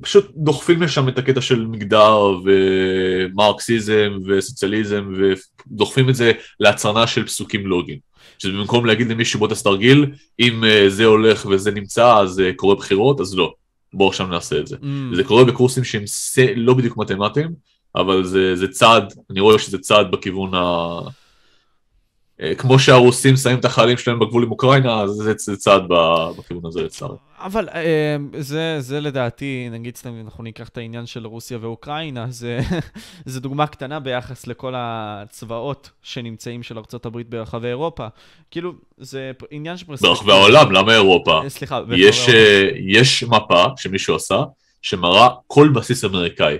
פשוט 0.01 0.31
דוחפים 0.35 0.81
לשם 0.81 1.07
את 1.07 1.17
הקטע 1.17 1.41
של 1.41 1.67
מגדר 1.67 2.39
ומרקסיזם 3.33 4.17
וסוציאליזם 4.27 5.13
ודוחפים 5.17 6.09
את 6.09 6.15
זה 6.15 6.31
להצרנה 6.59 7.07
של 7.07 7.25
פסוקים 7.25 7.67
לוגיים. 7.67 7.99
שזה 8.39 8.51
במקום 8.51 8.85
להגיד 8.85 9.11
למישהו 9.11 9.39
בוא 9.39 9.47
תעשה 9.47 9.63
תרגיל, 9.63 10.05
אם 10.39 10.63
uh, 10.63 10.89
זה 10.89 11.05
הולך 11.05 11.45
וזה 11.45 11.71
נמצא 11.71 12.17
אז 12.17 12.39
uh, 12.39 12.55
קורה 12.55 12.75
בחירות, 12.75 13.19
אז 13.21 13.37
לא. 13.37 13.53
בואו 13.93 14.09
עכשיו 14.09 14.27
נעשה 14.27 14.59
את 14.59 14.67
זה. 14.67 14.75
Mm. 14.75 15.15
זה 15.15 15.23
קורה 15.23 15.43
בקורסים 15.43 15.83
שהם 15.83 16.03
לא 16.55 16.73
בדיוק 16.73 16.97
מתמטיים, 16.97 17.49
אבל 17.95 18.23
זה, 18.23 18.55
זה 18.55 18.67
צעד, 18.67 19.13
אני 19.29 19.39
רואה 19.39 19.59
שזה 19.59 19.77
צעד 19.77 20.11
בכיוון 20.11 20.53
ה... 20.53 20.99
אה, 22.43 22.55
כמו 22.55 22.79
שהרוסים 22.79 23.37
שמים 23.37 23.59
את 23.59 23.65
החיילים 23.65 23.97
שלהם 23.97 24.19
בגבול 24.19 24.43
עם 24.43 24.51
אוקראינה, 24.51 25.01
אז 25.01 25.09
זה, 25.37 25.55
צעד 25.55 25.83
בכיוון 26.37 26.65
הזה 26.65 26.83
לצערי. 26.83 27.15
אבל 27.39 27.69
אה, 27.69 28.15
זה, 28.39 28.75
זה 28.79 28.99
לדעתי, 28.99 29.67
נגיד 29.71 29.97
סתם, 29.97 30.13
אנחנו 30.25 30.43
ניקח 30.43 30.69
את 30.69 30.77
העניין 30.77 31.05
של 31.05 31.27
רוסיה 31.27 31.57
ואוקראינה, 31.61 32.25
זה, 32.29 32.59
זה 33.25 33.39
דוגמה 33.39 33.67
קטנה 33.67 33.99
ביחס 33.99 34.47
לכל 34.47 34.73
הצבאות 34.77 35.89
שנמצאים 36.01 36.63
של 36.63 36.77
ארה"ב 36.77 37.21
ברחבי 37.29 37.67
אירופה. 37.67 38.07
כאילו, 38.51 38.73
זה 38.97 39.31
עניין 39.51 39.77
של 39.77 39.85
פרספקטיבה. 39.85 40.13
ברחבי 40.13 40.31
העולם, 40.31 40.71
למה 40.71 40.93
אירופה? 40.93 41.41
אה, 41.43 41.49
סליחה, 41.49 41.81
יש, 41.95 42.27
יש 42.87 43.23
מפה 43.23 43.65
שמישהו 43.77 44.15
עשה, 44.15 44.43
שמראה 44.81 45.29
כל 45.47 45.69
בסיס 45.75 46.05
אמריקאי. 46.05 46.57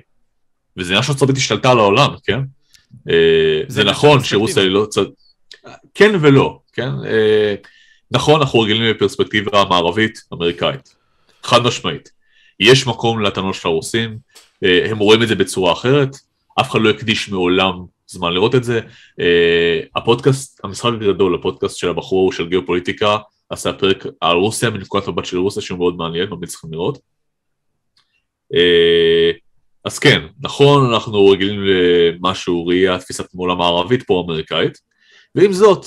וזה 0.77 0.93
עניין 0.93 1.03
הברית 1.21 1.37
השתלטה 1.37 1.71
על 1.71 1.79
העולם, 1.79 2.09
כן? 2.23 2.39
זה, 3.05 3.13
זה 3.67 3.83
נכון 3.83 4.23
שרוסיה 4.23 4.63
היא 4.63 4.71
לא... 4.71 4.87
כן 5.93 6.15
ולא, 6.21 6.59
כן? 6.73 6.89
אה, 7.05 7.55
נכון, 8.11 8.41
אנחנו 8.41 8.59
רגילים 8.59 8.93
בפרספקטיבה 8.93 9.61
המערבית 9.61 10.19
אמריקאית, 10.33 10.95
חד 11.43 11.63
משמעית. 11.63 12.11
יש 12.59 12.87
מקום 12.87 13.21
לטענות 13.21 13.55
של 13.55 13.67
הרוסים, 13.67 14.17
אה, 14.63 14.91
הם 14.91 14.99
רואים 14.99 15.23
את 15.23 15.27
זה 15.27 15.35
בצורה 15.35 15.73
אחרת, 15.73 16.15
אף 16.59 16.71
אחד 16.71 16.81
לא 16.81 16.89
הקדיש 16.89 17.29
מעולם 17.29 17.73
זמן 18.07 18.33
לראות 18.33 18.55
את 18.55 18.63
זה. 18.63 18.79
אה, 19.19 19.79
הפודקאסט, 19.95 20.59
המשחק 20.63 20.91
הגדול, 21.01 21.35
הפודקאסט 21.35 21.77
של 21.77 21.89
הבחור 21.89 22.33
של 22.33 22.49
גיאופוליטיקה, 22.49 23.17
עשה 23.49 23.73
פרק 23.73 24.05
על 24.21 24.37
רוסיה, 24.37 24.69
מנקודת 24.69 25.07
מבט 25.07 25.25
של 25.25 25.37
רוסיה, 25.37 25.61
שהוא 25.61 25.79
מאוד 25.79 25.95
מעניין, 25.95 26.29
ממליץ 26.29 26.55
לכם 26.55 26.67
לראות. 26.71 26.97
אז 29.85 29.99
כן, 29.99 30.21
נכון, 30.41 30.93
אנחנו 30.93 31.27
רגילים 31.29 31.61
למשהו, 31.63 32.67
ראייה, 32.67 32.99
תפיסת 32.99 33.25
מעולם 33.33 33.61
הערבית 33.61 34.03
פה 34.03 34.23
אמריקאית, 34.25 34.77
ועם 35.35 35.53
זאת, 35.53 35.85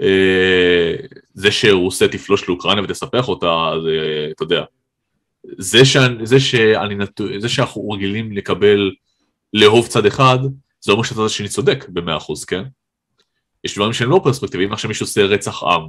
אה, 0.00 0.94
זה 1.34 1.50
שרוסיה 1.50 2.08
תפלוש 2.08 2.48
לאוקראינה 2.48 2.82
ותספח 2.82 3.28
אותה, 3.28 3.72
זה, 3.84 4.28
אתה 4.36 4.42
יודע, 4.42 4.64
זה, 5.58 5.84
שאני, 5.84 6.26
זה, 6.26 6.40
שאני, 6.40 6.94
זה 7.38 7.48
שאנחנו 7.48 7.90
רגילים 7.90 8.32
לקבל 8.32 8.90
לאהוב 9.52 9.86
צד 9.86 10.06
אחד, 10.06 10.38
זה 10.80 10.92
אומר 10.92 11.02
שהצד 11.02 11.24
השני 11.24 11.48
צודק 11.48 11.86
במאה 11.88 12.16
אחוז, 12.16 12.44
כן? 12.44 12.62
יש 13.64 13.74
דברים 13.74 13.92
שהם 13.92 14.10
לא 14.10 14.20
פרספקטיביים, 14.24 14.72
עכשיו 14.72 14.88
מישהו 14.88 15.04
עושה 15.04 15.24
רצח 15.24 15.62
עם, 15.62 15.88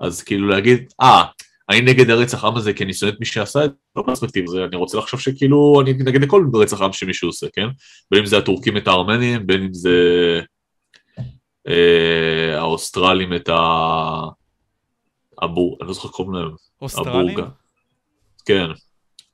אז 0.00 0.22
כאילו 0.22 0.48
להגיד, 0.48 0.92
אה, 1.00 1.22
ah, 1.22 1.42
אני 1.70 1.80
נגד 1.80 2.10
הרצח 2.10 2.44
עם 2.44 2.56
הזה 2.56 2.72
כי 2.72 2.84
אני 2.84 2.94
שונא 2.94 3.10
את 3.10 3.20
מי 3.20 3.26
שעשה 3.26 3.64
את 3.64 3.70
זה, 3.70 3.76
לא 3.96 4.02
פרספקטיב, 4.06 4.46
זה, 4.46 4.64
אני 4.64 4.76
רוצה 4.76 4.98
לחשוב 4.98 5.20
שכאילו 5.20 5.80
אני 5.80 5.92
נגד 5.92 6.22
לכל 6.22 6.46
רצח 6.54 6.80
עם 6.80 6.92
שמישהו 6.92 7.28
עושה, 7.28 7.46
כן? 7.52 7.66
בין 8.10 8.20
אם 8.20 8.26
זה 8.26 8.38
הטורקים 8.38 8.76
את 8.76 8.88
הארמנים, 8.88 9.46
בין 9.46 9.62
אם 9.62 9.74
זה 9.74 9.90
אה, 9.90 10.40
האוסטרלים 12.56 13.34
את 13.34 13.48
ה... 13.48 13.58
הבור... 15.42 15.76
אני 15.80 15.88
לא 15.88 15.94
זוכר 15.94 16.08
קוראים 16.08 16.34
להם. 16.34 16.50
אוסטרלים? 16.82 17.38
כן. 18.44 18.66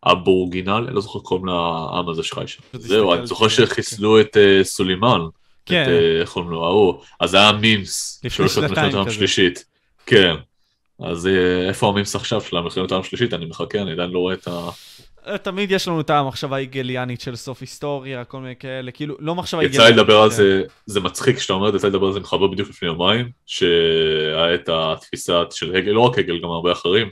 הבורגינל, 0.03 0.85
אני 0.87 0.95
לא 0.95 1.01
זוכר 1.01 1.19
קוראים 1.19 1.47
לעם 1.47 2.09
הזה 2.09 2.23
שחי 2.23 2.47
שם. 2.47 2.63
זהו, 2.73 3.15
אני 3.15 3.27
זוכר 3.27 3.49
שחיסלו 3.49 4.21
את 4.21 4.37
אה, 4.37 4.65
סולימאן. 4.65 5.21
כן. 5.67 5.85
אה, 5.89 6.21
איך 6.21 6.33
קוראים 6.33 6.51
לו, 6.51 6.67
ההוא. 6.67 7.01
אז 7.21 7.35
היה 7.35 7.53
מימס. 7.53 8.21
לפני 8.25 8.49
שנתיים 8.49 9.05
כזה. 9.05 9.11
שלישית. 9.11 9.65
כן. 10.07 10.35
אז 11.03 11.29
איפה 11.69 11.89
המימס 11.89 12.17
עכשיו 12.17 12.41
של 12.41 12.57
המלחמת 12.57 12.91
העולם 12.91 13.01
השלישית? 13.01 13.35
אני 13.35 13.47
מחכה, 13.47 13.83
אני 13.83 13.93
עדיין 13.93 14.11
לא 14.11 14.19
רואה 14.19 14.35
את 14.35 14.49
ה... 14.49 14.69
תמיד 15.43 15.71
יש 15.71 15.89
לנו 15.89 16.01
את 16.01 16.11
המחשבה 16.11 16.57
ההיגליאנית 16.57 17.21
של 17.21 17.37
סוף 17.37 17.61
היסטוריה, 17.61 18.25
כל 18.25 18.41
מיני 18.41 18.57
כאלה, 18.57 18.91
כאילו, 18.91 19.17
לא 19.19 19.35
מחשבה 19.35 19.61
היגליאנית. 19.61 19.89
יצא 19.89 19.97
לי 19.97 20.03
לדבר 20.03 20.23
על 20.23 20.31
זה, 20.31 20.63
זה 20.87 21.01
מצחיק 21.01 21.37
כשאתה 21.37 21.53
אומר, 21.53 21.77
יצא 21.77 21.87
לי 21.87 21.93
לדבר 21.93 22.07
על 22.07 22.13
זה 22.13 22.19
עם 22.19 22.25
חבר 22.25 22.47
בדיוק 22.47 22.69
לפני 22.69 22.89
יומיים, 22.89 23.31
שהיה 23.47 24.55
את 24.55 24.69
התפיסה 24.69 25.43
של 25.51 25.77
הגל, 25.77 25.91
לא 25.91 26.01
רק 26.01 26.19
הגל, 26.19 26.39
גם 26.43 26.51
הרבה 26.51 26.73
אחרים, 26.73 27.09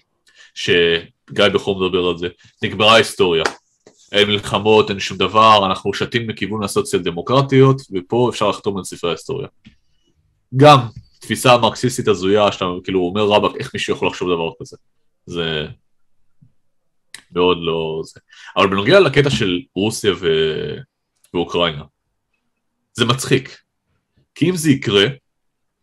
שגיא 0.54 1.48
בכור 1.54 1.86
מדבר 1.86 2.06
על 2.06 2.18
זה, 2.18 2.28
נגמרה 2.62 2.94
ההיסטוריה. 2.94 3.44
אין 4.12 4.28
מלחמות, 4.28 4.90
אין 4.90 5.00
שום 5.00 5.18
דבר, 5.18 5.66
אנחנו 5.66 5.94
שתים 5.94 6.26
בכיוון 6.26 6.64
הסוציאל 6.64 7.02
דמוקרטיות, 7.02 7.82
ופה 7.94 8.30
אפשר 8.30 8.48
לחתום 8.48 8.78
על 8.78 8.84
ספרי 8.84 9.10
ההיסטוריה. 9.10 9.48
גם 10.56 10.78
תפיסה 11.20 11.56
מרקסיסטית 11.56 12.08
הזויה, 12.08 12.52
שאתה 12.52 12.64
כאילו 12.84 13.00
אומר 13.00 13.24
רבאק, 13.24 13.56
איך 13.58 13.70
מישהו 13.74 13.94
יכול 13.94 14.08
לחשוב 14.08 14.28
דבר 14.28 14.50
כזה. 14.60 14.76
זה 15.26 15.66
מאוד 17.36 17.58
לא 17.60 18.00
זה. 18.04 18.20
אבל 18.56 18.66
בנוגע 18.66 19.00
לקטע 19.00 19.30
של 19.30 19.60
רוסיה 19.74 20.12
ו... 20.20 20.26
ואוקראינה, 21.34 21.82
זה 22.92 23.04
מצחיק. 23.04 23.58
כי 24.34 24.50
אם 24.50 24.56
זה 24.56 24.70
יקרה, 24.70 25.06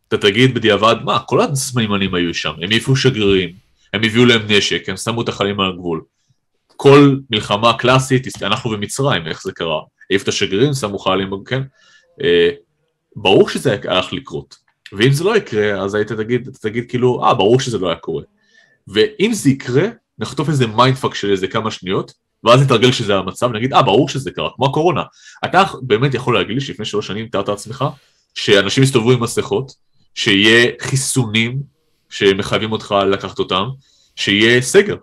אתה 0.08 0.18
תגיד 0.18 0.54
בדיעבד, 0.54 0.96
מה, 1.04 1.20
כל 1.20 1.42
הסימנים 1.42 2.16
היו 2.16 2.34
שם, 2.34 2.54
הם 2.62 2.72
העיפו 2.72 2.96
שגרירים, 2.96 3.56
הם 3.94 4.04
הביאו 4.04 4.26
להם 4.26 4.42
נשק, 4.48 4.90
הם 4.90 4.98
שמו 4.98 5.22
את 5.22 5.30
החיילים 5.30 5.60
על 5.60 5.70
הגבול. 5.70 6.02
כל 6.68 7.16
מלחמה 7.30 7.78
קלאסית, 7.78 8.28
אנחנו 8.42 8.70
במצרים, 8.70 9.28
איך 9.28 9.44
זה 9.44 9.52
קרה? 9.52 9.82
העיף 10.10 10.24
את 10.24 10.28
השגרירים, 10.28 10.74
שמו 10.74 11.00
חיילים, 11.00 11.30
כן? 11.46 11.62
אה, 12.24 12.50
ברור 13.16 13.50
שזה 13.50 13.78
הלך 13.84 14.14
לקרות. 14.14 14.56
ואם 14.94 15.12
זה 15.12 15.24
לא 15.24 15.38
יקרה, 15.38 15.84
אז 15.84 15.96
היית 15.96 16.12
תגיד, 16.12 16.50
תגיד 16.62 16.90
כאילו, 16.90 17.26
אה, 17.26 17.34
ברור 17.34 17.60
שזה 17.60 17.78
לא 17.78 17.88
היה 17.88 17.96
קורה. 17.96 18.24
ואם 18.88 19.30
זה 19.34 19.50
יקרה, 19.50 19.88
נחטוף 20.20 20.50
איזה 20.50 20.68
mindfuck 20.68 21.16
של 21.16 21.32
איזה 21.32 21.48
כמה 21.48 21.72
שניות, 21.72 22.14
ואז 22.44 22.62
נתרגל 22.62 22.92
שזה 22.92 23.16
המצב, 23.16 23.52
נגיד, 23.52 23.74
אה, 23.74 23.82
ברור 23.82 24.10
שזה 24.10 24.32
קרה, 24.32 24.50
כמו 24.56 24.66
הקורונה. 24.66 25.04
אתה 25.46 25.64
באמת 25.82 26.14
יכול 26.14 26.34
להגיד 26.34 26.56
לי 26.56 26.62
שלפני 26.62 26.86
שלוש 26.86 27.08
שנים 27.08 27.28
תיארת 27.28 27.50
לעצמך, 27.50 27.86
שאנשים 28.34 28.84
יסתובבו 28.84 29.12
עם 29.12 29.24
מסכות, 29.24 29.72
שיהיה 30.16 30.72
חיסונים 30.82 31.60
שמחייבים 32.10 32.72
אותך 32.72 32.96
לקחת 33.12 33.40
אותם, 33.40 33.64
שיהיה 34.16 34.62
סגר. 34.62 34.96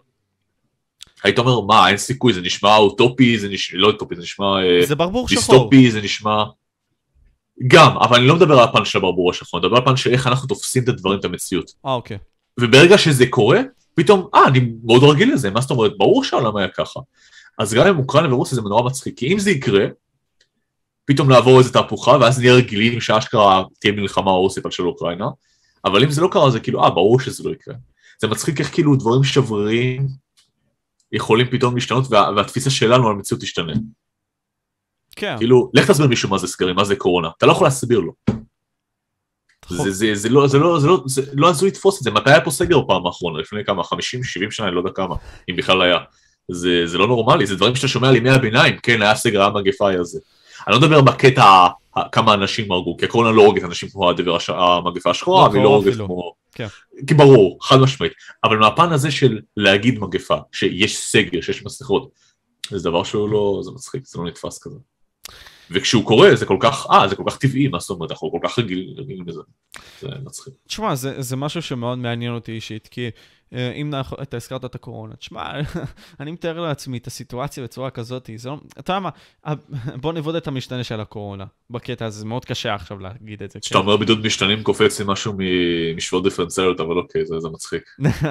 היית 1.24 1.38
אומר, 1.38 1.60
מה, 1.60 1.88
אין 1.88 1.96
סיכוי, 1.96 2.32
זה 2.32 2.40
נשמע 2.40 2.76
אוטופי, 2.76 3.38
זה 3.38 3.48
נשמע, 3.48 3.80
לא 3.80 3.86
אוטופי, 3.86 4.14
זה 4.14 4.22
נשמע... 4.22 4.44
אה, 4.46 4.86
זה 4.86 4.94
ברבור 4.94 5.28
שחור. 5.28 5.38
דיסטופי, 5.38 5.90
זה 5.90 6.00
נשמע... 6.00 6.44
גם, 7.66 7.96
אבל 7.96 8.16
אני 8.16 8.26
לא 8.26 8.36
מדבר 8.36 8.58
על 8.58 8.68
הפן 8.68 8.84
של 8.84 8.98
הברבור 8.98 9.30
השחור, 9.30 9.60
אני 9.60 9.66
מדבר 9.66 9.76
על 9.76 9.82
הפן 9.82 9.96
של 9.96 10.10
איך 10.10 10.26
אנחנו 10.26 10.48
תופסים 10.48 10.82
את 10.82 10.88
הדברים, 10.88 11.18
את 11.18 11.24
המציאות. 11.24 11.70
אה, 11.86 11.92
אוקיי. 11.92 12.18
וברגע 12.60 12.98
שזה 12.98 13.26
קורה, 13.26 13.60
פתאום, 14.02 14.28
אה, 14.34 14.46
אני 14.46 14.72
מאוד 14.84 15.02
רגיל 15.02 15.32
לזה, 15.32 15.50
מה 15.50 15.60
זאת 15.60 15.70
אומרת, 15.70 15.92
ברור 15.98 16.24
שהעולם 16.24 16.56
היה 16.56 16.68
ככה. 16.68 17.00
אז 17.58 17.74
גם 17.74 17.86
עם 17.86 17.98
אוקראינה 17.98 18.34
ורוסיה 18.34 18.56
זה 18.56 18.62
נורא 18.62 18.82
מצחיק, 18.82 19.18
כי 19.18 19.32
אם 19.32 19.38
זה 19.38 19.50
יקרה, 19.50 19.86
פתאום 21.04 21.30
לעבור 21.30 21.58
איזה 21.58 21.72
תהפוכה, 21.72 22.10
ואז 22.20 22.38
נהיה 22.38 22.54
רגילים 22.54 23.00
שאשכרה 23.00 23.62
תהיה 23.80 23.92
מלחמה 23.92 24.30
רוסית 24.30 24.64
על 24.64 24.70
של 24.70 24.86
אוקראינה, 24.86 25.26
אבל 25.84 26.04
אם 26.04 26.10
זה 26.10 26.20
לא 26.20 26.28
קרה, 26.32 26.50
זה 26.50 26.60
כאילו, 26.60 26.84
אה, 26.84 26.90
ברור 26.90 27.20
שזה 27.20 27.48
לא 27.48 27.52
יקרה. 27.54 27.74
זה 28.20 28.28
מצחיק 28.28 28.60
איך 28.60 28.74
כאילו 28.74 28.96
דברים 28.96 29.24
שבריריים 29.24 30.06
יכולים 31.12 31.46
פתאום 31.50 31.74
להשתנות, 31.74 32.04
וה, 32.10 32.30
והתפיסה 32.36 32.70
שלנו 32.70 33.08
על 33.08 33.14
המציאות 33.14 33.42
תשתנה. 33.42 33.72
כן. 35.16 35.34
כאילו, 35.38 35.70
לך 35.74 35.90
תסביר 35.90 36.08
מישהו 36.08 36.28
מה 36.28 36.38
זה 36.38 36.46
סגרים, 36.46 36.76
מה 36.76 36.84
זה 36.84 36.96
קורונה, 36.96 37.28
אתה 37.38 37.46
לא 37.46 37.52
יכול 37.52 37.66
להסביר 37.66 38.00
לו. 38.00 38.12
זה, 39.76 39.90
זה, 39.90 40.14
זה, 40.14 40.28
לא, 40.28 40.46
זה, 40.46 40.58
לא, 40.58 40.80
זה, 40.80 40.86
לא, 40.86 41.02
זה 41.06 41.22
לא 41.32 41.48
הזוי 41.48 41.68
לתפוס 41.68 41.98
את 41.98 42.02
זה, 42.02 42.10
מתי 42.10 42.30
היה 42.30 42.40
פה 42.40 42.50
סגר 42.50 42.80
פעם 42.86 43.06
האחרונה? 43.06 43.38
לפני 43.38 43.64
כמה, 43.64 43.82
50-70 43.82 43.86
שנה, 44.50 44.66
אני 44.66 44.74
לא 44.74 44.80
יודע 44.80 44.90
כמה, 44.90 45.14
אם 45.50 45.56
בכלל 45.56 45.82
היה. 45.82 45.98
זה, 46.50 46.86
זה 46.86 46.98
לא 46.98 47.06
נורמלי, 47.06 47.46
זה 47.46 47.56
דברים 47.56 47.74
שאתה 47.74 47.88
שומע 47.88 48.08
על 48.08 48.16
ימי 48.16 48.30
הביניים, 48.30 48.76
כן, 48.82 49.02
היה 49.02 49.14
סגר, 49.14 49.40
היה 49.40 49.50
מגפה, 49.50 49.88
היה 49.88 50.04
זה. 50.04 50.20
אני 50.66 50.74
לא 50.74 50.80
מדבר 50.80 51.00
בקטע 51.00 51.66
כמה 52.12 52.34
אנשים 52.34 52.72
הרגו, 52.72 52.96
כי 52.96 53.04
הקורונה 53.04 53.30
לא 53.30 53.42
הורגת 53.42 53.64
אנשים 53.64 53.88
כמו 53.88 54.10
הדבר, 54.10 54.36
המגפה 54.48 55.10
השחורה, 55.10 55.48
והיא 55.50 55.62
לא 55.62 55.68
הורגת 55.68 55.96
כמו... 55.96 56.34
כן. 56.52 56.66
כי 57.06 57.14
ברור, 57.14 57.58
חד 57.62 57.76
משמעית. 57.76 58.12
אבל 58.44 58.56
מהפן 58.56 58.92
הזה 58.92 59.10
של 59.10 59.40
להגיד 59.56 59.98
מגפה, 59.98 60.36
שיש 60.52 60.96
סגר, 60.96 61.40
שיש 61.40 61.64
מסכות, 61.64 62.10
זה 62.70 62.90
דבר 62.90 63.04
שהוא 63.04 63.28
לא, 63.28 63.60
זה 63.64 63.70
מצחיק, 63.70 64.06
זה 64.06 64.18
לא 64.18 64.26
נתפס 64.26 64.58
כזה. 64.62 64.78
וכשהוא 65.70 66.04
קורה 66.04 66.36
זה 66.36 66.46
כל 66.46 66.56
כך, 66.60 66.86
אה, 66.90 67.08
זה 67.08 67.16
כל 67.16 67.22
כך 67.26 67.38
טבעי, 67.38 67.68
מה 67.68 67.78
זאת 67.78 67.90
אומרת, 67.90 68.10
אנחנו 68.10 68.30
כל 68.30 68.48
כך 68.48 68.58
רגילים 68.58 68.94
רגיל 68.96 69.22
לזה. 69.26 69.40
זה 70.00 70.08
מצחיק. 70.24 70.54
תשמע, 70.68 70.94
זה, 70.94 71.22
זה 71.22 71.36
משהו 71.36 71.62
שמאוד 71.62 71.98
מעניין 71.98 72.32
אותי 72.32 72.52
אישית, 72.52 72.88
כי 72.88 73.10
אם 73.52 73.92
אתה 74.22 74.36
הזכרת 74.36 74.64
את 74.64 74.74
הקורונה, 74.74 75.16
תשמע, 75.16 75.52
אני 76.20 76.30
מתאר 76.30 76.60
לעצמי 76.60 76.98
את 76.98 77.06
הסיטואציה 77.06 77.64
בצורה 77.64 77.90
כזאת, 77.90 78.30
זה 78.36 78.48
לא, 78.48 78.60
אתה 78.78 78.92
יודע 78.92 79.00
מה, 79.00 79.10
בוא 80.00 80.12
נבוד 80.12 80.34
את 80.34 80.46
המשתנה 80.46 80.84
של 80.84 81.00
הקורונה, 81.00 81.44
בקטע 81.70 82.04
הזה, 82.04 82.18
זה 82.18 82.26
מאוד 82.26 82.44
קשה 82.44 82.74
עכשיו 82.74 82.98
להגיד 82.98 83.42
את 83.42 83.50
זה. 83.50 83.60
כשאתה 83.60 83.74
כן. 83.74 83.80
אומר 83.84 83.96
בידוד 83.96 84.26
משתנים 84.26 84.62
קופץ 84.62 85.00
לי 85.00 85.04
משהו 85.08 85.34
משוואות 85.96 86.24
דיפרנציאליות, 86.24 86.80
אבל 86.80 86.98
אוקיי, 86.98 87.22
זה, 87.26 87.48
מצחיק. 87.48 87.82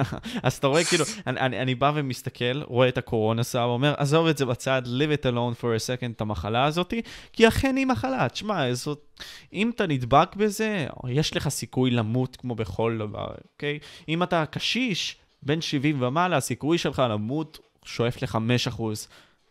אז 0.42 0.54
אתה 0.54 0.66
רואה, 0.66 0.84
כאילו, 0.84 1.04
אני, 1.26 1.74
בא 1.74 1.92
ומסתכל, 1.94 2.62
רואה 2.62 2.88
את 2.88 2.98
הקורונה 2.98 3.42
סבא, 3.42 3.64
אומר, 3.64 3.94
עזוב 3.96 4.26
את 4.26 4.38
זה 4.38 4.46
בצד, 4.46 4.82
live 4.84 5.20
it 5.20 5.26
alone 5.26 5.60
for 5.60 5.64
a 5.64 5.80
second, 5.86 6.10
את 6.16 6.20
המחלה 6.20 6.64
הזאת, 6.64 6.94
כי 7.32 7.48
אכן 7.48 7.76
היא 7.76 7.86
מחלה, 7.86 8.28
תשמע, 8.28 8.74
זאת... 8.74 9.09
אם 9.52 9.70
אתה 9.70 9.86
נדבק 9.86 10.36
בזה, 10.36 10.86
יש 11.08 11.36
לך 11.36 11.48
סיכוי 11.48 11.90
למות 11.90 12.36
כמו 12.36 12.54
בכל 12.54 12.96
דבר, 12.98 13.28
אוקיי? 13.52 13.78
אם 14.08 14.22
אתה 14.22 14.46
קשיש, 14.46 15.16
בן 15.42 15.60
70 15.60 16.02
ומעלה, 16.02 16.36
הסיכוי 16.36 16.78
שלך 16.78 17.02
למות 17.10 17.58
שואף 17.84 18.22
ל-5%. 18.22 18.82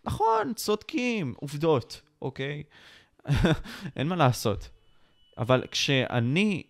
נכון, 0.06 0.54
צודקים, 0.56 1.34
עובדות, 1.38 2.02
אוקיי? 2.22 2.64
אין 3.98 4.08
מה 4.08 4.16
לעשות. 4.16 4.70
אבל 5.38 5.64
כשאני 5.72 6.64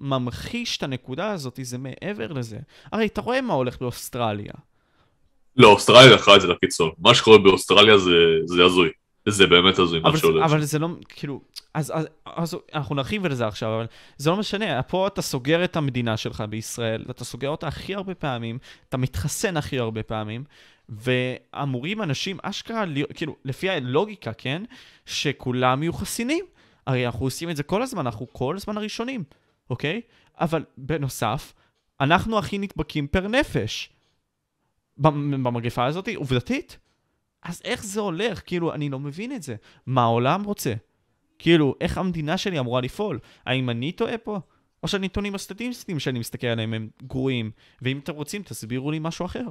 ממחיש 0.00 0.76
את 0.76 0.82
הנקודה 0.82 1.30
הזאת, 1.30 1.58
זה 1.62 1.78
מעבר 1.78 2.32
לזה. 2.32 2.58
הרי 2.92 3.06
אתה 3.06 3.20
רואה 3.20 3.40
מה 3.40 3.54
הולך 3.54 3.78
באוסטרליה. 3.80 4.52
לא, 5.56 5.68
אוסטרליה 5.68 6.14
לקחה 6.14 6.36
את 6.36 6.40
זה 6.40 6.46
לקיצון. 6.46 6.90
מה 6.98 7.14
שקורה 7.14 7.38
באוסטרליה 7.38 7.98
זה, 7.98 8.10
זה 8.44 8.64
הזוי. 8.64 8.90
זה 9.28 9.46
באמת 9.46 9.78
הזוי 9.78 10.00
מה 10.00 10.16
שעולה. 10.16 10.44
אבל 10.44 10.62
זה 10.62 10.78
לא, 10.78 10.88
כאילו, 11.08 11.40
אז, 11.74 11.92
אז, 11.96 12.06
אז 12.26 12.56
אנחנו 12.74 12.94
נרחיב 12.94 13.24
על 13.24 13.34
זה 13.34 13.46
עכשיו, 13.46 13.74
אבל 13.76 13.86
זה 14.16 14.30
לא 14.30 14.36
משנה, 14.36 14.82
פה 14.82 15.06
אתה 15.06 15.22
סוגר 15.22 15.64
את 15.64 15.76
המדינה 15.76 16.16
שלך 16.16 16.44
בישראל, 16.50 17.04
ואתה 17.06 17.24
סוגר 17.24 17.48
אותה 17.48 17.68
הכי 17.68 17.94
הרבה 17.94 18.14
פעמים, 18.14 18.58
אתה 18.88 18.96
מתחסן 18.96 19.56
הכי 19.56 19.78
הרבה 19.78 20.02
פעמים, 20.02 20.44
ואמורים 20.88 22.02
אנשים, 22.02 22.38
אשכרה, 22.42 22.84
כאילו, 23.14 23.36
לפי 23.44 23.70
הלוגיקה, 23.70 24.32
כן, 24.32 24.62
שכולם 25.06 25.82
יהיו 25.82 25.92
חסינים. 25.92 26.44
הרי 26.86 27.06
אנחנו 27.06 27.26
עושים 27.26 27.50
את 27.50 27.56
זה 27.56 27.62
כל 27.62 27.82
הזמן, 27.82 28.06
אנחנו 28.06 28.26
כל 28.32 28.56
הזמן 28.56 28.76
הראשונים, 28.76 29.24
אוקיי? 29.70 30.00
אבל 30.40 30.64
בנוסף, 30.78 31.52
אנחנו 32.00 32.38
הכי 32.38 32.58
נדבקים 32.58 33.06
פר 33.06 33.28
נפש. 33.28 33.90
במגפה 34.98 35.84
הזאת, 35.84 36.08
עובדתית. 36.14 36.78
אז 37.42 37.62
איך 37.64 37.84
זה 37.84 38.00
הולך? 38.00 38.42
כאילו, 38.46 38.74
אני 38.74 38.88
לא 38.88 38.98
מבין 38.98 39.32
את 39.32 39.42
זה. 39.42 39.54
מה 39.86 40.02
העולם 40.02 40.44
רוצה? 40.44 40.74
כאילו, 41.38 41.74
איך 41.80 41.98
המדינה 41.98 42.36
שלי 42.36 42.58
אמורה 42.58 42.80
לפעול? 42.80 43.18
האם 43.46 43.70
אני 43.70 43.92
טועה 43.92 44.18
פה? 44.18 44.40
או 44.82 44.88
שהנתונים 44.88 45.34
הסטטיסטיים 45.34 45.98
שאני 45.98 46.18
מסתכל 46.18 46.46
עליהם 46.46 46.74
הם 46.74 46.88
גרועים, 47.02 47.50
ואם 47.82 47.98
אתם 47.98 48.14
רוצים, 48.14 48.42
תסבירו 48.42 48.90
לי 48.90 48.98
משהו 49.00 49.26
אחר. 49.26 49.44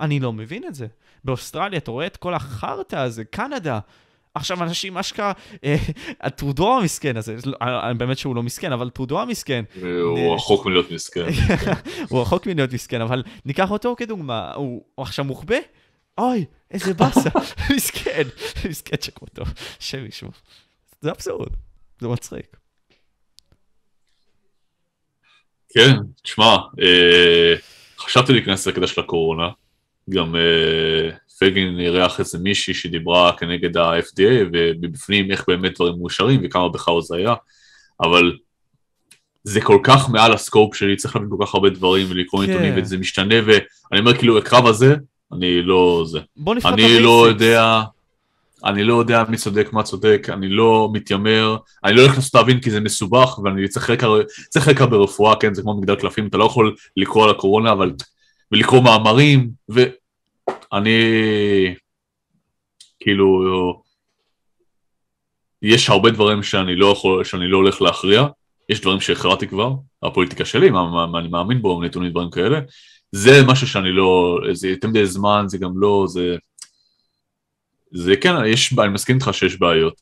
אני 0.00 0.20
לא 0.20 0.32
מבין 0.32 0.64
את 0.64 0.74
זה. 0.74 0.86
באוסטרליה 1.24 1.78
אתה 1.78 1.90
רואה 1.90 2.06
את 2.06 2.16
כל 2.16 2.34
החרטא 2.34 2.96
הזה, 2.96 3.24
קנדה. 3.24 3.78
עכשיו 4.34 4.62
אנשים 4.62 4.98
אשכרה, 4.98 5.32
אה, 5.64 5.76
הטרודו 6.20 6.78
המסכן 6.78 7.16
הזה, 7.16 7.36
לא, 7.46 7.56
אה, 7.62 7.94
באמת 7.94 8.18
שהוא 8.18 8.36
לא 8.36 8.42
מסכן, 8.42 8.72
אבל 8.72 8.90
טרודו 8.90 9.20
המסכן. 9.20 9.64
הוא 9.82 10.34
רחוק 10.34 10.66
מלהיות 10.66 10.90
מסכן. 10.90 11.26
הוא 12.10 12.20
רחוק 12.20 12.46
מלהיות 12.46 12.72
מסכן, 12.72 13.00
אבל 13.00 13.22
ניקח 13.44 13.70
אותו 13.70 13.94
כדוגמה, 13.98 14.52
הוא 14.54 14.84
עכשיו 14.96 15.24
מוחבא, 15.24 15.56
איזה 16.70 16.94
באסה, 16.94 17.30
מסכן, 17.76 18.22
מסכן 18.68 18.96
שכמותו, 19.00 19.42
שם 19.78 20.06
ישמעו. 20.06 20.32
זה 21.00 21.10
אבסורד, 21.10 21.48
זה 22.00 22.08
מצחיק. 22.08 22.56
כן, 25.68 25.96
תשמע, 26.22 26.56
אה, 26.82 27.54
חשבתי 27.98 28.32
להיכנס 28.32 28.66
לקטע 28.66 28.86
של 28.86 29.00
הקורונה, 29.00 29.48
גם 30.10 30.36
אה, 30.36 31.10
פגין 31.40 31.80
אירח 31.80 32.20
איזה 32.20 32.38
מישהי 32.38 32.74
שדיברה 32.74 33.32
כנגד 33.38 33.76
ה-FDA, 33.76 34.44
ובפנים 34.52 35.30
איך 35.30 35.44
באמת 35.48 35.74
דברים 35.74 35.94
מאושרים 35.98 36.40
וכמה 36.44 36.68
בכאוס 36.68 37.08
זה 37.08 37.16
היה, 37.16 37.34
אבל 38.00 38.32
זה 39.44 39.60
כל 39.60 39.78
כך 39.82 40.10
מעל 40.10 40.32
הסקופ 40.32 40.74
שלי, 40.74 40.96
צריך 40.96 41.16
להבין 41.16 41.30
כל 41.30 41.46
כך 41.46 41.54
הרבה 41.54 41.70
דברים 41.70 42.06
ולקרוא 42.10 42.46
כן. 42.46 42.50
נתונים, 42.50 42.74
וזה 42.76 42.98
משתנה, 42.98 43.34
ואני 43.46 44.00
אומר 44.00 44.18
כאילו, 44.18 44.38
הקרב 44.38 44.66
הזה, 44.66 44.94
אני 45.32 45.62
לא 45.62 46.04
זה. 46.06 46.18
בוא 46.36 46.54
נפתח 46.54 46.68
את 46.68 46.74
אני 46.74 47.00
לא 47.00 47.28
יודע, 47.28 47.82
אני 48.64 48.84
לא 48.84 48.94
יודע 48.94 49.24
מי 49.28 49.36
צודק, 49.36 49.68
מה 49.72 49.82
צודק, 49.82 50.26
אני 50.32 50.48
לא 50.48 50.90
מתיימר, 50.92 51.56
אני 51.84 51.94
לא 51.94 52.02
הולך 52.02 52.14
לנסות 52.14 52.34
להבין 52.34 52.60
כי 52.60 52.70
זה 52.70 52.80
מסובך, 52.80 53.38
ואני 53.38 53.68
צריך 53.68 53.90
רקע, 53.90 54.06
צריך 54.48 54.68
רקע 54.68 54.86
ברפואה, 54.86 55.36
כן, 55.36 55.54
זה 55.54 55.62
כמו 55.62 55.74
מגדל 55.74 55.96
קלפים, 55.96 56.26
אתה 56.26 56.38
לא 56.38 56.44
יכול 56.44 56.76
לקרוא 56.96 57.24
על 57.24 57.30
הקורונה, 57.30 57.72
אבל, 57.72 57.92
ולקרוא 58.52 58.82
מאמרים, 58.82 59.50
ואני, 59.68 60.94
כאילו, 63.00 63.44
יש 65.62 65.90
הרבה 65.90 66.10
דברים 66.10 66.42
שאני 66.42 66.76
לא 66.76 66.86
יכול, 66.86 67.24
שאני 67.24 67.48
לא 67.48 67.56
הולך 67.56 67.82
להכריע, 67.82 68.26
יש 68.68 68.80
דברים 68.80 69.00
שהכרעתי 69.00 69.48
כבר, 69.48 69.72
הפוליטיקה 70.02 70.44
שלי, 70.44 70.70
מה, 70.70 70.90
מה, 70.90 71.06
מה 71.06 71.18
אני 71.18 71.28
מאמין 71.28 71.62
בו, 71.62 71.82
נתונים, 71.82 72.10
דברים 72.10 72.30
כאלה, 72.30 72.60
זה 73.16 73.42
משהו 73.46 73.68
שאני 73.68 73.92
לא, 73.92 74.38
זה 74.52 74.68
יותר 74.68 74.88
מדי 74.88 75.06
זמן, 75.06 75.44
זה 75.48 75.58
גם 75.58 75.72
לא, 75.74 76.04
זה... 76.08 76.36
זה 77.92 78.16
כן, 78.16 78.34
יש, 78.46 78.72
אני 78.78 78.88
מסכים 78.88 79.16
איתך 79.16 79.30
שיש 79.32 79.56
בעיות, 79.56 79.94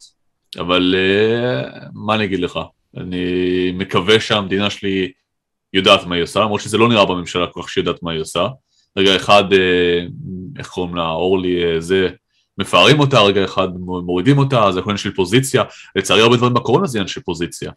אבל 0.58 0.94
uh, 0.94 1.88
מה 1.94 2.14
אני 2.14 2.24
אגיד 2.24 2.40
לך? 2.40 2.58
אני 2.96 3.72
מקווה 3.74 4.20
שהמדינה 4.20 4.70
שלי 4.70 5.12
יודעת 5.72 6.06
מה 6.06 6.14
היא 6.14 6.22
עושה, 6.24 6.40
למרות 6.40 6.60
שזה 6.60 6.78
לא 6.78 6.88
נראה 6.88 7.04
בממשלה 7.04 7.46
כל 7.46 7.62
כך 7.62 7.68
שהיא 7.68 7.82
יודעת 7.82 8.02
מה 8.02 8.12
היא 8.12 8.20
עושה. 8.20 8.48
רגע 8.96 9.16
אחד, 9.16 9.44
uh, 9.52 10.58
איך 10.58 10.68
קוראים 10.68 10.94
לה, 10.94 11.08
אורלי, 11.08 11.76
uh, 11.76 11.80
זה, 11.80 12.08
מפארים 12.58 13.00
אותה, 13.00 13.20
רגע 13.20 13.44
אחד 13.44 13.68
מורידים 13.86 14.38
אותה, 14.38 14.72
זה 14.72 14.80
עניין 14.80 14.96
של 14.96 15.14
פוזיציה. 15.14 15.62
לצערי 15.96 16.20
הרבה 16.22 16.36
דברים 16.36 16.54
בקורונה 16.54 16.86
זה 16.86 16.98
עניין 16.98 17.08
של 17.08 17.20
פוזיציה. 17.20 17.72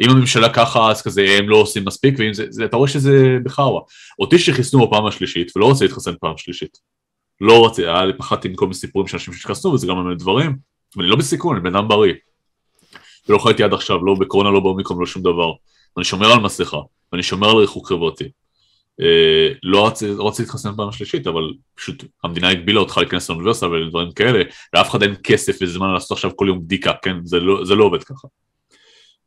אם 0.00 0.10
הממשלה 0.10 0.52
ככה, 0.52 0.90
אז 0.90 1.02
כזה 1.02 1.36
הם 1.38 1.48
לא 1.48 1.56
עושים 1.56 1.84
מספיק, 1.84 2.14
ואם 2.18 2.32
זה, 2.34 2.46
זה 2.50 2.64
אתה 2.64 2.76
רואה 2.76 2.88
שזה 2.88 3.36
בחאווה. 3.44 3.80
אותי 4.18 4.38
שחיסנו 4.38 4.86
בפעם 4.86 5.06
השלישית, 5.06 5.56
ולא 5.56 5.66
רוצה 5.66 5.84
להתחסן 5.84 6.12
פעם 6.20 6.36
שלישית. 6.36 6.78
לא 7.40 7.58
רוצה, 7.58 7.82
היה 7.82 8.04
לי 8.04 8.12
פחדתי 8.18 8.48
מכל 8.48 8.64
מיני 8.64 8.74
סיפורים 8.74 9.08
של 9.08 9.16
אנשים 9.16 9.34
שהתחסנו, 9.34 9.72
וזה 9.72 9.86
גם 9.86 10.04
מיני 10.04 10.16
דברים, 10.16 10.56
ואני 10.96 11.08
לא 11.08 11.16
בסיכון, 11.16 11.56
אני 11.56 11.64
בן 11.64 11.76
אדם 11.76 11.88
בריא. 11.88 12.14
ולא 13.28 13.38
חייתי 13.38 13.62
עד 13.62 13.74
עכשיו, 13.74 14.04
לא 14.04 14.14
בקורונה, 14.14 14.50
לא 14.50 14.60
באומיקרון, 14.60 15.00
לא 15.00 15.06
שום 15.06 15.22
דבר. 15.22 15.52
ואני 15.96 16.04
שומר 16.04 16.32
על 16.32 16.40
מסכה, 16.40 16.78
ואני 17.12 17.22
שומר 17.22 17.50
על 17.50 17.56
ריחוק 17.56 17.88
חברתי. 17.88 18.28
אה, 19.00 19.52
לא 19.62 19.86
רציתי 19.86 20.12
לא 20.12 20.32
להתחסן 20.38 20.76
פעם 20.76 20.92
שלישית, 20.92 21.26
אבל 21.26 21.52
פשוט 21.74 22.04
המדינה 22.24 22.48
הגבילה 22.48 22.80
אותך 22.80 22.98
להיכנס 22.98 23.30
לאוניברסיטה 23.30 23.66
ולדברים 23.66 24.12
כאלה, 24.12 24.42
לאף 24.74 24.90
אחד 24.90 25.02
אין 25.02 25.14
כסף 25.22 25.58
וזמן 25.60 25.92
לעשות 25.92 26.10
עכשיו 26.10 26.36
כל 26.36 26.44
יום 26.48 26.64
בדיקה, 26.64 26.92
כן? 27.02 27.16
זה 27.24 27.40
לא, 27.40 27.64
זה 27.64 27.74
לא 27.74 27.84
עובד 27.84 28.02
ככה. 28.02 28.28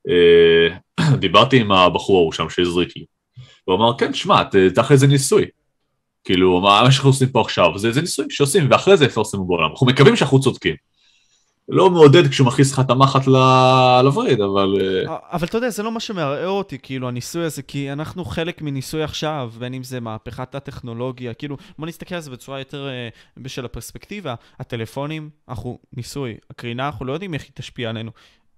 אה, 0.09 1.15
דיברתי 1.23 1.59
עם 1.59 1.71
הבחור 1.71 2.17
ההוא 2.17 2.31
שם 2.31 2.47
לי, 2.95 3.05
הוא 3.63 3.75
אמר, 3.75 3.97
כן, 3.97 4.13
שמע, 4.13 4.43
תכף 4.75 4.91
איזה 4.91 5.07
ניסוי. 5.07 5.45
כאילו, 6.23 6.61
מה 6.61 6.91
שאנחנו 6.91 7.09
עושים 7.09 7.29
פה 7.29 7.41
עכשיו, 7.41 7.77
זה, 7.77 7.91
זה 7.91 8.01
ניסוי 8.01 8.25
שעושים, 8.29 8.67
ואחרי 8.71 8.97
זה 8.97 9.05
יפרסמו 9.05 9.45
בעולם. 9.45 9.71
אנחנו 9.71 9.87
מקווים 9.87 10.15
שאנחנו 10.15 10.39
צודקים. 10.39 10.75
לא 11.69 11.89
מעודד 11.89 12.27
כשהוא 12.27 12.47
מכניס 12.47 12.73
לך 12.73 12.79
את 12.79 12.89
המחט 12.89 13.27
לווריד, 14.03 14.41
אבל... 14.41 14.75
אה, 14.81 15.17
אבל 15.31 15.47
אתה 15.47 15.57
יודע, 15.57 15.69
זה 15.69 15.83
לא 15.83 15.91
מה 15.91 15.99
שמערער 15.99 16.49
אותי, 16.49 16.77
כאילו, 16.79 17.07
הניסוי 17.07 17.45
הזה, 17.45 17.61
כי 17.61 17.91
אנחנו 17.91 18.25
חלק 18.25 18.61
מניסוי 18.61 19.03
עכשיו, 19.03 19.51
בין 19.59 19.73
אם 19.73 19.83
זה 19.83 19.99
מהפכת 19.99 20.55
הטכנולוגיה, 20.55 21.33
כאילו, 21.33 21.57
בוא 21.79 21.87
נסתכל 21.87 22.15
על 22.15 22.21
זה 22.21 22.31
בצורה 22.31 22.59
יותר 22.59 22.87
uh, 22.87 23.41
בשל 23.41 23.65
הפרספקטיבה. 23.65 24.35
הטלפונים, 24.59 25.29
אנחנו 25.49 25.79
ניסוי. 25.93 26.37
הקרינה, 26.49 26.85
אנחנו 26.85 27.05
לא 27.05 27.13
יודעים 27.13 27.33
איך 27.33 27.43
היא 27.43 27.51
תשפיע 27.53 27.89
עלינו. 27.89 28.11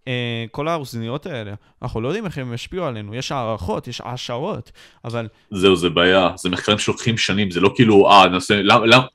אה, 0.07 0.45
כל 0.51 0.67
האוזניות 0.67 1.25
האלה, 1.25 1.53
אנחנו 1.81 2.01
לא 2.01 2.07
יודעים 2.07 2.25
איך 2.25 2.37
הם 2.37 2.53
ישפיעו 2.53 2.85
עלינו, 2.85 3.15
יש 3.15 3.31
הערכות, 3.31 3.87
יש 3.87 4.01
העשרות, 4.01 4.71
אבל... 5.05 5.27
זהו, 5.51 5.75
זה 5.75 5.89
בעיה, 5.89 6.29
זה 6.37 6.49
מחקרים 6.49 6.77
שלוקחים 6.77 7.17
שנים, 7.17 7.51
זה 7.51 7.59
לא 7.59 7.71
כאילו, 7.75 8.11
אה, 8.11 8.27
נעשה, 8.27 8.61
למה, 8.61 8.85
למה, 8.85 9.05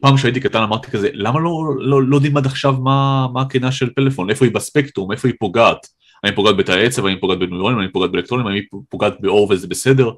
פעם 0.00 0.16
שהייתי 0.16 0.40
קטן 0.40 0.62
אמרתי 0.62 0.90
כזה, 0.90 1.08
למה 1.12 1.40
לא, 1.40 1.50
לא, 1.78 2.02
לא 2.02 2.16
יודעים 2.16 2.36
עד 2.36 2.46
עכשיו 2.46 2.72
מה, 2.72 3.26
מה 3.32 3.42
הקרינה 3.42 3.72
של 3.72 3.90
פלאפון, 3.90 4.30
איפה 4.30 4.44
היא 4.44 4.54
בספקטרום, 4.54 5.12
איפה 5.12 5.28
היא 5.28 5.34
פוגעת, 5.40 5.86
האם 6.24 6.34
פוגעת 6.34 6.56
בתאי 6.56 6.86
עצב, 6.86 7.06
האם 7.06 7.18
פוגעת 7.20 7.38
בנוירונים, 7.38 7.78
האם 7.78 7.90
פוגעת 7.92 8.10
באלקטרונים, 8.10 8.46
האם 8.46 8.62
פוגעת 8.88 9.20
באור 9.20 9.50
וזה 9.50 9.68
בסדר, 9.68 10.10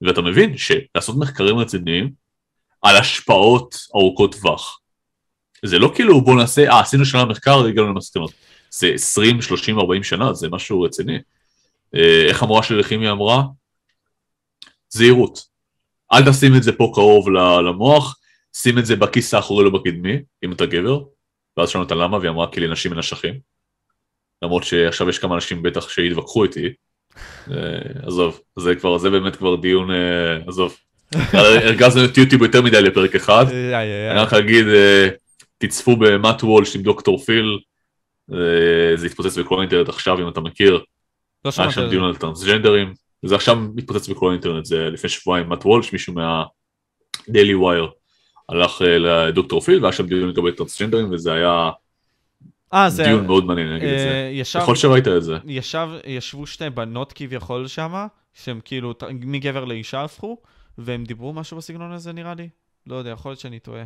ואתה 0.00 0.22
מבין 0.22 0.54
שלעשות 0.56 1.16
מחקרים 1.18 1.56
רציניים 1.56 2.10
על 2.82 2.96
השפעות 2.96 3.76
ארוכות 3.94 4.34
טווח, 4.34 4.80
זה 5.64 5.78
לא 5.78 5.92
כאילו 5.94 6.20
בוא 6.20 6.36
נעשה, 6.36 6.70
אה, 6.70 6.80
עשינו 6.80 7.04
שנה 7.04 7.24
מחקר, 7.24 7.64
הגענו 7.64 7.88
למסקנות. 7.88 8.32
זה 8.78 8.90
20, 8.94 9.42
30, 9.42 9.78
40 9.78 10.02
שנה, 10.02 10.34
זה 10.34 10.48
משהו 10.50 10.82
רציני. 10.82 11.18
אה, 11.94 12.24
איך 12.28 12.42
המורה 12.42 12.62
של 12.62 12.74
לכימיה 12.74 13.10
אמרה? 13.10 13.42
זהירות. 14.88 15.40
אל 16.12 16.30
תשים 16.30 16.56
את 16.56 16.62
זה 16.62 16.72
פה 16.72 16.90
קרוב 16.94 17.30
למוח, 17.68 18.18
שים 18.56 18.78
את 18.78 18.86
זה 18.86 18.96
בכיס 18.96 19.34
האחורי 19.34 19.64
לא 19.64 19.70
בקדמי, 19.70 20.16
אם 20.44 20.52
אתה 20.52 20.66
גבר, 20.66 21.02
ואז 21.56 21.68
שאלנו 21.68 21.84
אותה 21.84 21.94
למה, 21.94 22.18
והיא 22.18 22.30
אמרה 22.30 22.46
כי 22.52 22.60
לנשים 22.60 22.92
אין 22.92 22.98
אשכים. 22.98 23.34
למרות 24.42 24.64
שעכשיו 24.64 25.08
יש 25.08 25.18
כמה 25.18 25.34
אנשים 25.34 25.62
בטח 25.62 25.88
שיתווכחו 25.88 26.44
איתי. 26.44 26.72
אה, 27.50 27.56
עזוב, 28.06 28.40
זה 28.58 28.74
כבר, 28.74 28.98
זה 28.98 29.10
באמת 29.10 29.36
כבר 29.36 29.56
דיון, 29.56 29.90
אה, 29.90 30.36
עזוב. 30.46 30.76
הרגזנו 31.32 32.04
את 32.04 32.18
יוטיוב 32.18 32.42
יותר 32.42 32.62
מדי 32.62 32.82
לפרק 32.82 33.14
אחד. 33.14 33.46
אני 34.10 34.18
רק 34.18 34.32
אגיד, 34.32 34.66
תצפו 35.58 35.96
במאט 35.96 36.42
וולש 36.42 36.76
עם 36.76 36.82
דוקטור 36.82 37.18
פיל, 37.18 37.58
זה 38.94 39.06
התפוצץ 39.06 39.38
בכל 39.38 39.58
האינטרנט 39.58 39.88
עכשיו, 39.88 40.18
אם 40.18 40.28
אתה 40.28 40.40
מכיר. 40.40 40.80
לא. 41.44 41.50
היה 41.58 41.70
שם 41.70 41.88
דיון 41.88 42.04
על 42.04 42.16
טרנסג'נדרים, 42.16 42.94
זה 43.22 43.34
עכשיו 43.34 43.56
מתפוצץ 43.74 44.08
בכל 44.08 44.30
האינטרנט, 44.30 44.64
זה 44.64 44.90
לפני 44.90 45.10
שבועיים 45.10 45.48
מאט 45.48 45.66
וולש, 45.66 45.92
מישהו 45.92 46.14
מה-Daily 46.14 47.54
Wire 47.62 47.90
הלך 48.48 48.80
לדוקטור 48.80 49.60
פיל, 49.60 49.82
והיה 49.82 49.92
שם 49.92 50.06
דיון 50.06 50.28
לגבי 50.28 50.52
טרנסג'נדרים, 50.52 51.12
וזה 51.12 51.32
היה 51.32 51.70
아, 52.74 52.76
זה... 52.88 53.04
דיון 53.04 53.26
מאוד 53.26 53.44
מעניין, 53.44 53.72
אגיד 53.72 53.88
את 53.88 53.98
זה. 53.98 54.30
ישב, 54.32 54.58
יכול 54.62 54.76
שראית 54.76 55.08
את 55.08 55.22
זה. 55.22 55.36
ישב, 55.44 55.88
ישבו 56.06 56.46
שתי 56.46 56.70
בנות 56.70 57.12
כביכול 57.12 57.66
שמה, 57.66 58.06
שהם 58.34 58.60
כאילו 58.64 58.94
מגבר 59.12 59.64
לאישה 59.64 60.04
הפכו, 60.04 60.38
והם 60.78 61.04
דיברו 61.04 61.32
משהו 61.32 61.56
בסגנון 61.56 61.92
הזה 61.92 62.12
נראה 62.12 62.34
לי. 62.34 62.48
לא 62.86 62.96
יודע, 62.96 63.10
יכול 63.10 63.30
להיות 63.30 63.40
שאני 63.40 63.58
טועה. 63.58 63.84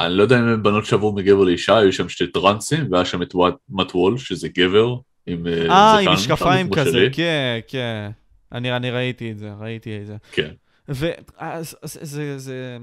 אני 0.00 0.14
לא 0.14 0.22
יודע 0.22 0.38
אם 0.38 0.48
הם 0.48 0.62
בנות 0.62 0.84
שעברו 0.84 1.12
מגבר 1.12 1.44
לאישה, 1.44 1.78
היו 1.78 1.92
שם 1.92 2.08
שתי 2.08 2.26
טרנסים, 2.26 2.92
והיה 2.92 3.04
שם 3.04 3.22
את 3.22 3.34
מאט 3.68 3.94
וול, 3.94 4.18
שזה 4.18 4.48
גבר, 4.48 4.96
עם 5.26 5.46
אה, 5.46 5.52
זקן. 5.52 5.70
אה, 5.70 5.98
עם 5.98 6.12
משקפיים 6.12 6.70
כזה, 6.74 7.08
כן, 7.12 7.60
כן. 7.68 8.10
אני, 8.52 8.76
אני 8.76 8.90
ראיתי 8.90 9.30
את 9.30 9.38
זה, 9.38 9.52
ראיתי 9.60 10.00
את 10.00 10.06
זה. 10.06 10.16
כן. 10.32 10.50
וזה, 10.88 11.12
זה, 11.82 12.38
זה, 12.38 12.78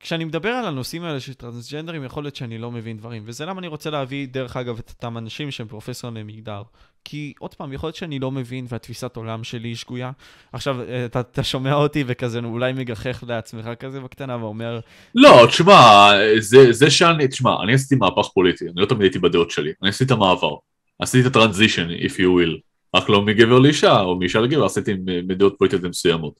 כשאני 0.00 0.24
מדבר 0.24 0.48
על 0.48 0.66
הנושאים 0.66 1.04
האלה 1.04 1.20
של 1.20 1.34
טרנסג'נדרים, 1.34 2.04
יכול 2.04 2.24
להיות 2.24 2.36
שאני 2.36 2.58
לא 2.58 2.70
מבין 2.70 2.96
דברים. 2.96 3.22
וזה 3.26 3.46
למה 3.46 3.58
אני 3.58 3.66
רוצה 3.66 3.90
להביא, 3.90 4.28
דרך 4.28 4.56
אגב, 4.56 4.78
את 4.78 4.88
אותם 4.90 5.18
אנשים 5.18 5.50
שהם 5.50 5.68
פרופסורים 5.68 6.16
למגדר. 6.16 6.62
כי, 7.04 7.32
עוד 7.38 7.54
פעם, 7.54 7.72
יכול 7.72 7.86
להיות 7.86 7.96
שאני 7.96 8.18
לא 8.18 8.30
מבין 8.30 8.66
והתפיסת 8.68 9.16
עולם 9.16 9.44
שלי 9.44 9.68
היא 9.68 9.76
שגויה. 9.76 10.10
עכשיו, 10.52 10.80
אה, 10.80 11.04
אתה, 11.04 11.20
אתה 11.20 11.42
שומע 11.42 11.74
אותי 11.74 12.04
וכזה 12.06 12.38
אולי 12.38 12.72
מגחך 12.72 13.24
לעצמך 13.28 13.68
כזה 13.80 14.00
בקטנה 14.00 14.36
ואומר... 14.36 14.80
לא, 15.14 15.46
תשמע, 15.48 16.10
זה, 16.38 16.72
זה 16.72 16.90
שאני, 16.90 17.28
תשמע, 17.28 17.62
אני 17.62 17.74
עשיתי 17.74 17.94
מהפך 17.94 18.28
פוליטי, 18.34 18.64
אני 18.64 18.74
לא 18.76 18.86
תמיד 18.86 19.02
הייתי 19.02 19.18
בדעות 19.18 19.50
שלי. 19.50 19.72
אני 19.82 19.88
עשיתי 19.88 20.04
את 20.04 20.10
המעבר. 20.10 20.54
עשיתי 20.98 21.26
את 21.26 21.36
הטרנזישן, 21.36 21.88
if 21.90 22.12
you 22.12 22.28
will. 22.38 22.60
רק 22.94 23.08
לא 23.08 23.22
מגבר 23.22 23.58
לאישה, 23.58 24.00
או 24.00 24.18
מאישה 24.18 24.40
לגבר, 24.40 24.64
עשיתי 24.64 24.94
מדעות 25.26 25.54
פוליטיות 25.58 25.82
מסוימות. 25.82 26.34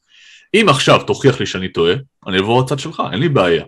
אם 0.54 0.66
עכשיו 0.68 1.02
תוכיח 1.06 1.40
לי 1.40 1.46
שאני 1.46 1.68
טועה, 1.68 1.94
אני 2.26 2.38
אבוא 2.38 2.62
לצד 2.62 2.78
שלך, 2.78 3.02
אין 3.12 3.20
לי 3.20 3.28
בעיה. 3.28 3.64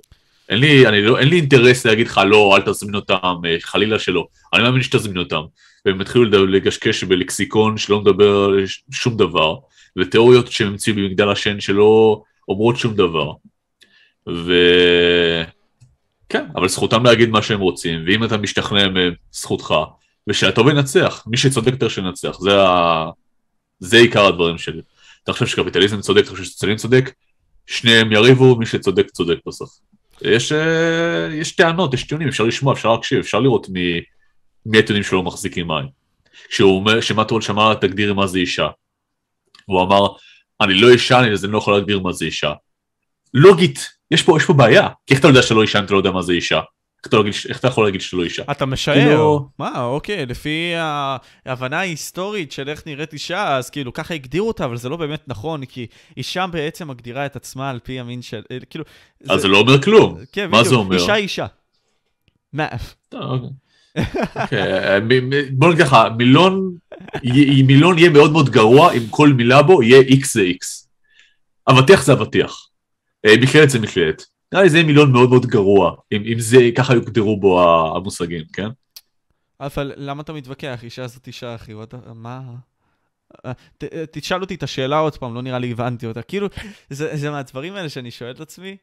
אין 0.48 0.59
לי, 0.59 0.86
אני 0.86 1.02
לא, 1.02 1.18
אין 1.18 1.28
לי 1.28 1.36
אינטרס 1.36 1.86
להגיד 1.86 2.06
לך 2.06 2.20
לא, 2.27 2.56
אל 2.56 2.62
תזמין 2.62 2.94
אותם, 2.94 3.35
אה, 3.44 3.56
חלילה 3.60 3.98
שלא. 3.98 4.27
אני 4.55 4.62
מאמין 4.62 4.82
שתזמין 4.82 5.18
אותם. 5.18 5.43
והם 5.86 6.00
התחילו 6.00 6.24
לגשקש 6.24 7.04
בלקסיקון 7.04 7.78
שלא 7.78 8.00
מדבר 8.00 8.44
על 8.44 8.64
שום 8.90 9.16
דבר, 9.16 9.56
ותיאוריות 9.98 10.52
שהם 10.52 10.68
המציאו 10.68 10.96
במגדל 10.96 11.28
השן 11.28 11.60
שלא 11.60 12.22
אומרות 12.48 12.76
שום 12.76 12.94
דבר. 12.94 13.32
ו... 14.28 14.52
כן, 16.28 16.44
אבל 16.56 16.68
זכותם 16.68 17.04
להגיד 17.04 17.28
מה 17.28 17.42
שהם 17.42 17.60
רוצים, 17.60 18.04
ואם 18.06 18.24
אתה 18.24 18.36
משתכנע 18.36 18.88
מהם, 18.88 19.12
זכותך, 19.32 19.74
ושהטוב 20.28 20.68
ינצח, 20.68 21.24
מי 21.26 21.36
שצודק 21.36 21.72
יותר 21.72 21.88
שינצח, 21.88 22.38
זה, 22.40 22.62
ה... 22.62 23.10
זה 23.80 23.96
עיקר 23.96 24.26
הדברים 24.26 24.58
שלי. 24.58 24.82
אתה 25.24 25.32
חושב 25.32 25.46
שקפיטליזם 25.46 26.00
צודק, 26.00 26.22
אתה 26.22 26.30
חושב 26.30 26.44
שסוציאליזם 26.44 26.82
צודק, 26.82 27.12
שניהם 27.66 28.12
יריבו, 28.12 28.56
מי 28.56 28.66
שצודק 28.66 29.10
צודק 29.10 29.36
בסוף. 29.46 29.70
יש, 30.22 30.52
אה, 30.52 31.28
יש 31.32 31.56
טענות, 31.56 31.94
יש 31.94 32.02
טיעונים, 32.02 32.28
אפשר 32.28 32.44
לשמוע, 32.44 32.72
אפשר 32.74 32.92
להקשיב, 32.92 33.18
אפשר 33.18 33.40
לראות 33.40 33.68
מי, 33.68 34.00
הטיעונים 34.74 35.02
שלו 35.02 35.22
מחזיקים 35.22 35.66
מים. 35.66 35.86
כשהוא 36.48 36.76
אומר, 36.76 37.01
שמטרול 37.01 37.43
שמע, 37.43 37.74
תגדירי 37.74 38.12
מה 38.12 38.26
זה 38.26 38.38
אישה. 38.38 38.68
הוא 39.66 39.82
אמר, 39.82 40.06
אני 40.60 40.74
לא 40.74 40.90
אישה, 40.90 41.20
אני 41.20 41.28
לא 41.43 41.59
יכול 41.59 41.74
להגדיר 41.74 42.01
מה 42.01 42.12
זה 42.12 42.24
אישה. 42.24 42.52
לוגית, 43.34 43.88
יש 44.10 44.22
פה, 44.22 44.36
יש 44.36 44.44
פה 44.44 44.52
בעיה, 44.52 44.88
כי 45.06 45.14
איך 45.14 45.20
אתה 45.20 45.28
יודע 45.28 45.43
שאתה 45.43 45.55
לא 45.55 45.62
אישה 45.62 45.78
אם 45.78 45.84
אתה 45.84 45.93
לא 45.93 45.98
יודע 45.98 46.10
מה 46.10 46.22
זה 46.22 46.32
אישה? 46.32 46.56
איך 46.56 47.06
אתה, 47.09 47.16
להגיד, 47.16 47.32
איך 47.48 47.59
אתה 47.60 47.68
יכול 47.68 47.84
להגיד 47.84 48.01
שלא 48.01 48.22
אישה? 48.22 48.43
אתה 48.51 48.66
משער. 48.66 48.94
כאילו... 48.94 49.48
מה, 49.59 49.84
אוקיי, 49.84 50.26
לפי 50.26 50.72
ההבנה 51.47 51.78
ההיסטורית 51.78 52.52
של 52.52 52.68
איך 52.68 52.86
נראית 52.86 53.12
אישה, 53.12 53.56
אז 53.56 53.70
כאילו, 53.70 53.93
ככה 53.93 54.14
הגדירו 54.14 54.48
אותה, 54.48 54.64
אבל 54.64 54.76
זה 54.76 54.88
לא 54.88 54.97
באמת 54.97 55.28
נכון, 55.28 55.64
כי 55.64 55.86
אישה 56.16 56.47
בעצם 56.47 56.88
מגדירה 56.88 57.26
את 57.26 57.36
עצמה 57.36 57.70
על 57.70 57.78
פי 57.82 58.01
המין 58.01 58.22
של... 58.22 58.43
אה, 58.51 58.59
כאילו... 58.70 58.84
אז 59.20 59.36
זה, 59.36 59.38
זה 59.38 59.48
לא 59.48 59.59
אומר 59.59 59.82
כלום. 59.82 60.18
כן, 60.32 60.51
מה 60.51 60.59
בדיוק, 60.59 60.68
זה 60.68 60.74
אומר? 60.74 60.97
אישה 60.97 61.14
אישה. 61.14 61.47
מה? 62.52 62.68
אוקיי 64.43 65.01
בוא 65.51 65.68
נגיד 65.68 65.86
ככה, 65.86 66.09
מילון, 66.10 66.73
יהיה 67.23 68.10
מאוד 68.10 68.32
מאוד 68.32 68.51
גרוע 68.51 68.93
אם 68.93 69.02
כל 69.10 69.28
מילה 69.28 69.62
בו 69.62 69.82
יהיה 69.82 70.02
X 70.02 70.27
זה 70.32 70.43
X. 70.43 70.86
אבטיח 71.70 72.05
זה 72.05 72.12
אבטיח. 72.12 72.68
אה, 73.27 73.35
מכללת 73.43 73.70
זה 73.70 73.78
מכללת. 73.78 74.27
נראה 74.52 74.64
לי 74.64 74.70
זה 74.70 74.77
יהיה 74.77 74.86
מילון 74.86 75.12
מאוד 75.12 75.31
מאוד 75.31 75.47
גרוע, 75.47 75.97
אם, 76.12 76.39
זה, 76.39 76.59
ככה 76.77 76.94
יוגדרו 76.94 77.40
בו 77.40 77.62
המושגים, 77.97 78.44
כן? 78.52 78.68
אבל 79.60 79.93
למה 79.97 80.23
אתה 80.23 80.32
מתווכח? 80.32 80.81
אישה 80.82 81.06
זאת 81.06 81.27
אישה, 81.27 81.55
אחי, 81.55 81.73
מה? 82.14 82.43
אה, 83.47 83.52
אה, 83.93 84.05
תשאל 84.12 84.40
אותי 84.40 84.55
את 84.55 84.62
השאלה 84.62 84.98
עוד 84.98 85.16
פעם, 85.16 85.35
לא 85.35 85.43
נראה 85.43 85.59
לי 85.59 85.70
הבנתי 85.70 86.06
אותה. 86.06 86.23
כאילו, 86.23 86.48
זה 86.90 87.31
מהדברים 87.31 87.74
האלה 87.74 87.89
שאני 87.89 88.10
שואל 88.10 88.31
את 88.31 88.40
עצמי, 88.40 88.77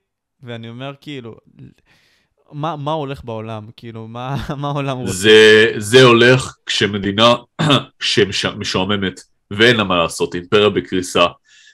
ואני 0.44 0.70
אומר, 0.70 0.94
כאילו, 1.02 1.36
מה, 2.54 2.76
מה 2.76 2.92
הולך 2.92 3.22
בעולם? 3.24 3.68
כאילו, 3.78 4.08
מה, 4.08 4.36
מה 4.62 4.70
העולם 4.70 4.98
רוצה? 4.98 5.14
זה, 5.14 5.72
זה 5.78 6.04
הולך 6.04 6.56
כשמדינה 6.66 7.36
שמשועממת, 8.00 9.20
ואין 9.52 9.76
לה 9.76 9.84
מה 9.84 9.98
לעשות, 9.98 10.36
אימפריה 10.36 10.70
בקריסה, 10.70 11.26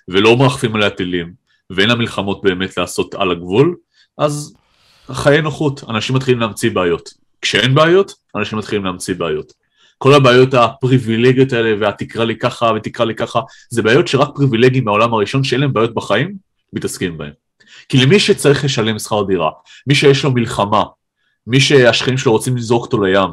ולא 0.07 0.37
מרחפים 0.37 0.75
עליה 0.75 0.89
טילים, 0.89 1.33
ואין 1.69 1.89
לה 1.89 1.95
מלחמות 1.95 2.43
באמת 2.43 2.77
לעשות 2.77 3.15
על 3.15 3.31
הגבול, 3.31 3.75
אז 4.17 4.53
חיי 5.11 5.41
נוחות, 5.41 5.83
אנשים 5.89 6.15
מתחילים 6.15 6.39
להמציא 6.39 6.71
בעיות. 6.71 7.09
כשאין 7.41 7.75
בעיות, 7.75 8.11
אנשים 8.35 8.57
מתחילים 8.57 8.85
להמציא 8.85 9.15
בעיות. 9.15 9.53
כל 9.97 10.13
הבעיות 10.13 10.53
הפריבילגיות 10.53 11.53
האלה, 11.53 11.75
והתקרא 11.79 12.25
לי 12.25 12.37
ככה 12.37 12.71
ותקרא 12.75 13.05
לי 13.05 13.15
ככה, 13.15 13.39
זה 13.69 13.81
בעיות 13.81 14.07
שרק 14.07 14.29
פריבילגים 14.35 14.85
מהעולם 14.85 15.13
הראשון, 15.13 15.43
שאין 15.43 15.61
להם 15.61 15.73
בעיות 15.73 15.93
בחיים, 15.93 16.35
מתעסקים 16.73 17.17
בהם. 17.17 17.48
כי 17.89 17.97
למי 17.97 18.19
שצריך 18.19 18.65
לשלם 18.65 18.99
שכר 18.99 19.23
דירה, 19.23 19.49
מי 19.87 19.95
שיש 19.95 20.23
לו 20.23 20.31
מלחמה, 20.31 20.83
מי 21.47 21.59
שהשכנים 21.59 22.17
שלו 22.17 22.31
רוצים 22.31 22.57
לזרוק 22.57 22.83
אותו 22.83 23.03
לים, 23.03 23.29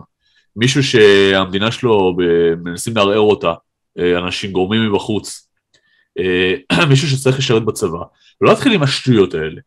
מישהו 0.56 0.84
שהמדינה 0.84 1.70
שלו 1.70 2.16
מנסים 2.64 2.96
לערער 2.96 3.18
אותה, 3.18 3.52
אה, 3.98 4.18
אנשים 4.18 4.52
גורמים 4.52 4.92
מבחוץ, 4.92 5.48
אה, 6.18 6.86
מישהו 6.90 7.08
שצריך 7.08 7.38
לשרת 7.38 7.64
בצבא, 7.64 7.98
ולא 8.40 8.50
להתחיל 8.50 8.72
עם 8.72 8.82
השטויות 8.82 9.34
האלה. 9.34 9.60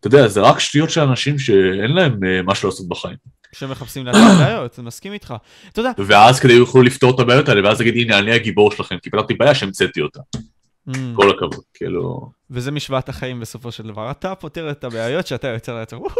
אתה 0.00 0.06
יודע, 0.06 0.28
זה 0.28 0.40
רק 0.40 0.60
שטויות 0.60 0.90
של 0.90 1.00
אנשים 1.00 1.38
שאין 1.38 1.92
להם 1.92 2.20
משהו 2.46 2.68
לעשות 2.68 2.88
בחיים. 2.88 3.16
שמחפשים 3.52 4.06
לעשות 4.06 4.38
בעיות, 4.38 4.78
אני 4.78 4.86
מסכים 4.86 5.12
איתך. 5.12 5.34
אתה 5.72 5.80
יודע... 5.80 5.90
ואז 6.06 6.40
כדי 6.40 6.52
יוכלו 6.52 6.82
לפתור 6.82 7.14
את 7.14 7.20
הבעיות 7.20 7.48
האלה, 7.48 7.68
ואז 7.68 7.80
להגיד, 7.80 7.94
הנה, 7.96 8.18
אני 8.18 8.32
הגיבור 8.32 8.70
שלכם, 8.70 8.96
כי 9.02 9.10
פתרתי 9.10 9.34
בעיה 9.34 9.54
שהמצאתי 9.54 10.00
אותה. 10.00 10.20
Mm. 10.88 10.92
כל 11.16 11.30
הכבוד, 11.30 11.64
כאילו... 11.74 12.30
וזה 12.50 12.70
משוואת 12.70 13.08
החיים 13.08 13.40
בסופו 13.40 13.72
של 13.72 13.86
דבר. 13.86 14.10
אתה 14.10 14.34
פותר 14.34 14.70
את 14.70 14.84
הבעיות 14.84 15.26
שאתה 15.26 15.48
יוצר 15.48 15.74
לעצמך. 15.74 16.14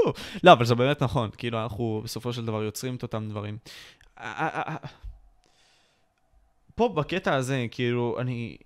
לא, 0.44 0.52
אבל 0.52 0.64
זה 0.64 0.74
באמת 0.74 1.02
נכון, 1.02 1.30
כאילו, 1.38 1.62
אנחנו 1.62 2.00
בסופו 2.04 2.32
של 2.32 2.44
דבר 2.44 2.62
יוצרים 2.62 2.94
את 2.94 3.02
אותם 3.02 3.28
דברים. 3.28 3.58
פה 6.74 6.88
בקטע 6.88 7.34
הזה, 7.34 7.66
כאילו, 7.70 8.16
אני... 8.18 8.56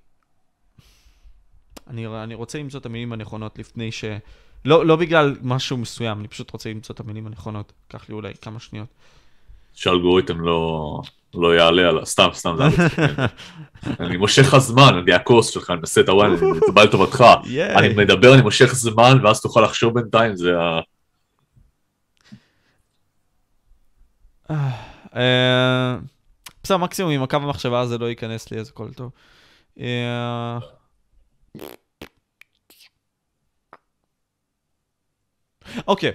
אני, 1.87 2.07
אני 2.07 2.35
רוצה 2.35 2.59
למצוא 2.59 2.81
את 2.81 2.87
המילים 2.87 3.13
הנכונות 3.13 3.59
לפני 3.59 3.93
ש... 3.93 4.05
לא, 4.65 4.87
לא 4.87 4.97
בגלל 4.97 5.37
משהו 5.43 5.77
מסוים, 5.77 6.21
אני 6.21 6.29
פשוט 6.29 6.51
רוצה 6.51 6.71
למצוא 6.71 6.95
את 6.95 7.01
המילים 7.01 7.27
הנכונות. 7.27 7.73
קח 7.89 8.09
לי 8.09 8.15
אולי 8.15 8.35
כמה 8.35 8.61
שניות. 8.61 8.89
שהאלגוריתם 9.75 10.41
לא, 10.41 11.01
לא 11.35 11.57
יעלה 11.57 11.89
על... 11.89 12.05
סתם, 12.05 12.29
סתם, 12.33 12.57
זה 12.57 12.65
אני 14.01 14.17
מושך 14.17 14.59
זמן, 14.59 14.95
אני 15.03 15.13
הכוס 15.13 15.51
שלך, 15.51 15.71
אני 15.71 15.79
מנסה 15.79 16.01
את 16.01 16.09
הוואן, 16.09 16.37
זה 16.37 16.73
בא 16.75 16.83
לטובתך. 16.83 17.25
אני 17.77 17.89
מדבר, 18.05 18.35
אני 18.35 18.43
מושך 18.43 18.75
זמן, 18.75 19.19
ואז 19.25 19.41
תוכל 19.41 19.61
לחשוב 19.61 19.95
בינתיים, 19.95 20.37
זה 20.37 20.51
ה... 20.59 20.81
אה, 25.17 25.97
בסדר, 26.63 26.77
מקסימום 26.77 27.13
עם 27.13 27.23
הקו 27.23 27.37
המחשבה 27.37 27.81
הזה 27.81 27.99
לא 27.99 28.07
ייכנס 28.07 28.51
לי, 28.51 28.61
אז 28.61 28.69
הכל 28.69 28.89
טוב. 28.93 29.11
אה, 29.81 30.59
אוקיי. 35.87 36.13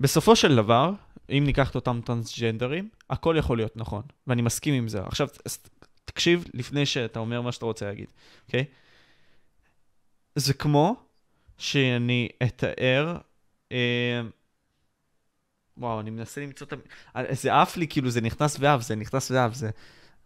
בסופו 0.00 0.36
של 0.36 0.56
דבר, 0.56 0.90
אם 1.30 1.42
ניקח 1.46 1.70
את 1.70 1.74
אותם 1.74 2.00
טרנסג'נדרים, 2.04 2.88
הכל 3.10 3.36
יכול 3.38 3.56
להיות 3.56 3.76
נכון, 3.76 4.02
ואני 4.26 4.42
מסכים 4.42 4.74
עם 4.74 4.88
זה. 4.88 5.02
עכשיו, 5.02 5.28
תקשיב 6.04 6.44
לפני 6.54 6.86
שאתה 6.86 7.18
אומר 7.18 7.40
מה 7.40 7.52
שאתה 7.52 7.64
רוצה 7.64 7.86
להגיד, 7.86 8.06
אוקיי? 8.46 8.60
Okay? 8.60 8.64
זה 10.34 10.54
כמו 10.54 10.96
שאני 11.58 12.28
אתאר. 12.42 13.16
אה, 13.72 14.20
וואו, 15.76 16.00
אני 16.00 16.10
מנסה 16.10 16.40
למצוא 16.40 16.66
את 16.66 16.72
ה... 17.14 17.34
זה 17.34 17.54
עף 17.54 17.76
לי, 17.76 17.88
כאילו, 17.88 18.10
זה 18.10 18.20
נכנס 18.20 18.56
ועף, 18.60 18.82
זה 18.82 18.96
נכנס 18.96 19.30
ועף, 19.30 19.54
זה 19.54 19.70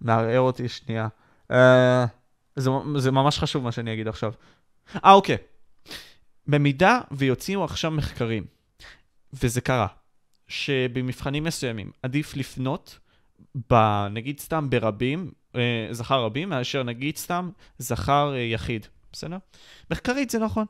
מערער 0.00 0.40
אותי 0.40 0.68
שנייה. 0.68 1.08
אה, 1.50 2.06
זה, 2.56 2.70
זה 2.96 3.10
ממש 3.10 3.38
חשוב 3.38 3.64
מה 3.64 3.72
שאני 3.72 3.92
אגיד 3.92 4.08
עכשיו. 4.08 4.32
אה, 5.04 5.12
אוקיי. 5.12 5.36
במידה 6.46 7.00
ויוציאו 7.10 7.64
עכשיו 7.64 7.90
מחקרים, 7.90 8.44
וזה 9.32 9.60
קרה, 9.60 9.86
שבמבחנים 10.48 11.44
מסוימים 11.44 11.90
עדיף 12.02 12.36
לפנות, 12.36 12.98
ב, 13.70 13.74
נגיד 14.10 14.40
סתם 14.40 14.70
ברבים, 14.70 15.30
אה, 15.56 15.88
זכר 15.90 16.24
רבים, 16.24 16.48
מאשר 16.48 16.82
נגיד 16.82 17.16
סתם 17.16 17.50
זכר 17.78 18.32
אה, 18.34 18.38
יחיד, 18.38 18.86
בסדר? 19.12 19.36
מחקרית 19.90 20.30
זה 20.30 20.38
נכון. 20.38 20.64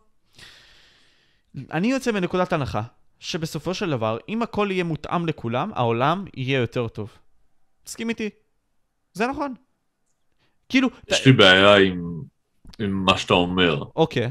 אני 1.73 1.91
יוצא 1.91 2.13
מנקודת 2.13 2.53
הנחה 2.53 2.83
שבסופו 3.21 3.75
של 3.75 3.91
דבר, 3.91 4.19
אם 4.29 4.43
הכל 4.43 4.69
יהיה 4.71 4.85
מותאם 4.85 5.27
לכולם, 5.27 5.71
העולם 5.75 6.25
יהיה 6.37 6.59
יותר 6.59 6.89
טוב. 6.89 7.19
תסכים 7.85 8.09
איתי? 8.09 8.31
זה 9.13 9.27
נכון. 9.27 9.55
כאילו... 10.69 10.89
יש 11.09 11.27
לי 11.27 11.33
בעיה 11.33 11.77
עם, 11.77 12.23
עם 12.79 12.91
מה 12.91 13.19
שאתה 13.19 13.35
אומר. 13.35 13.83
אוקיי. 13.97 14.23
אה, 14.25 14.31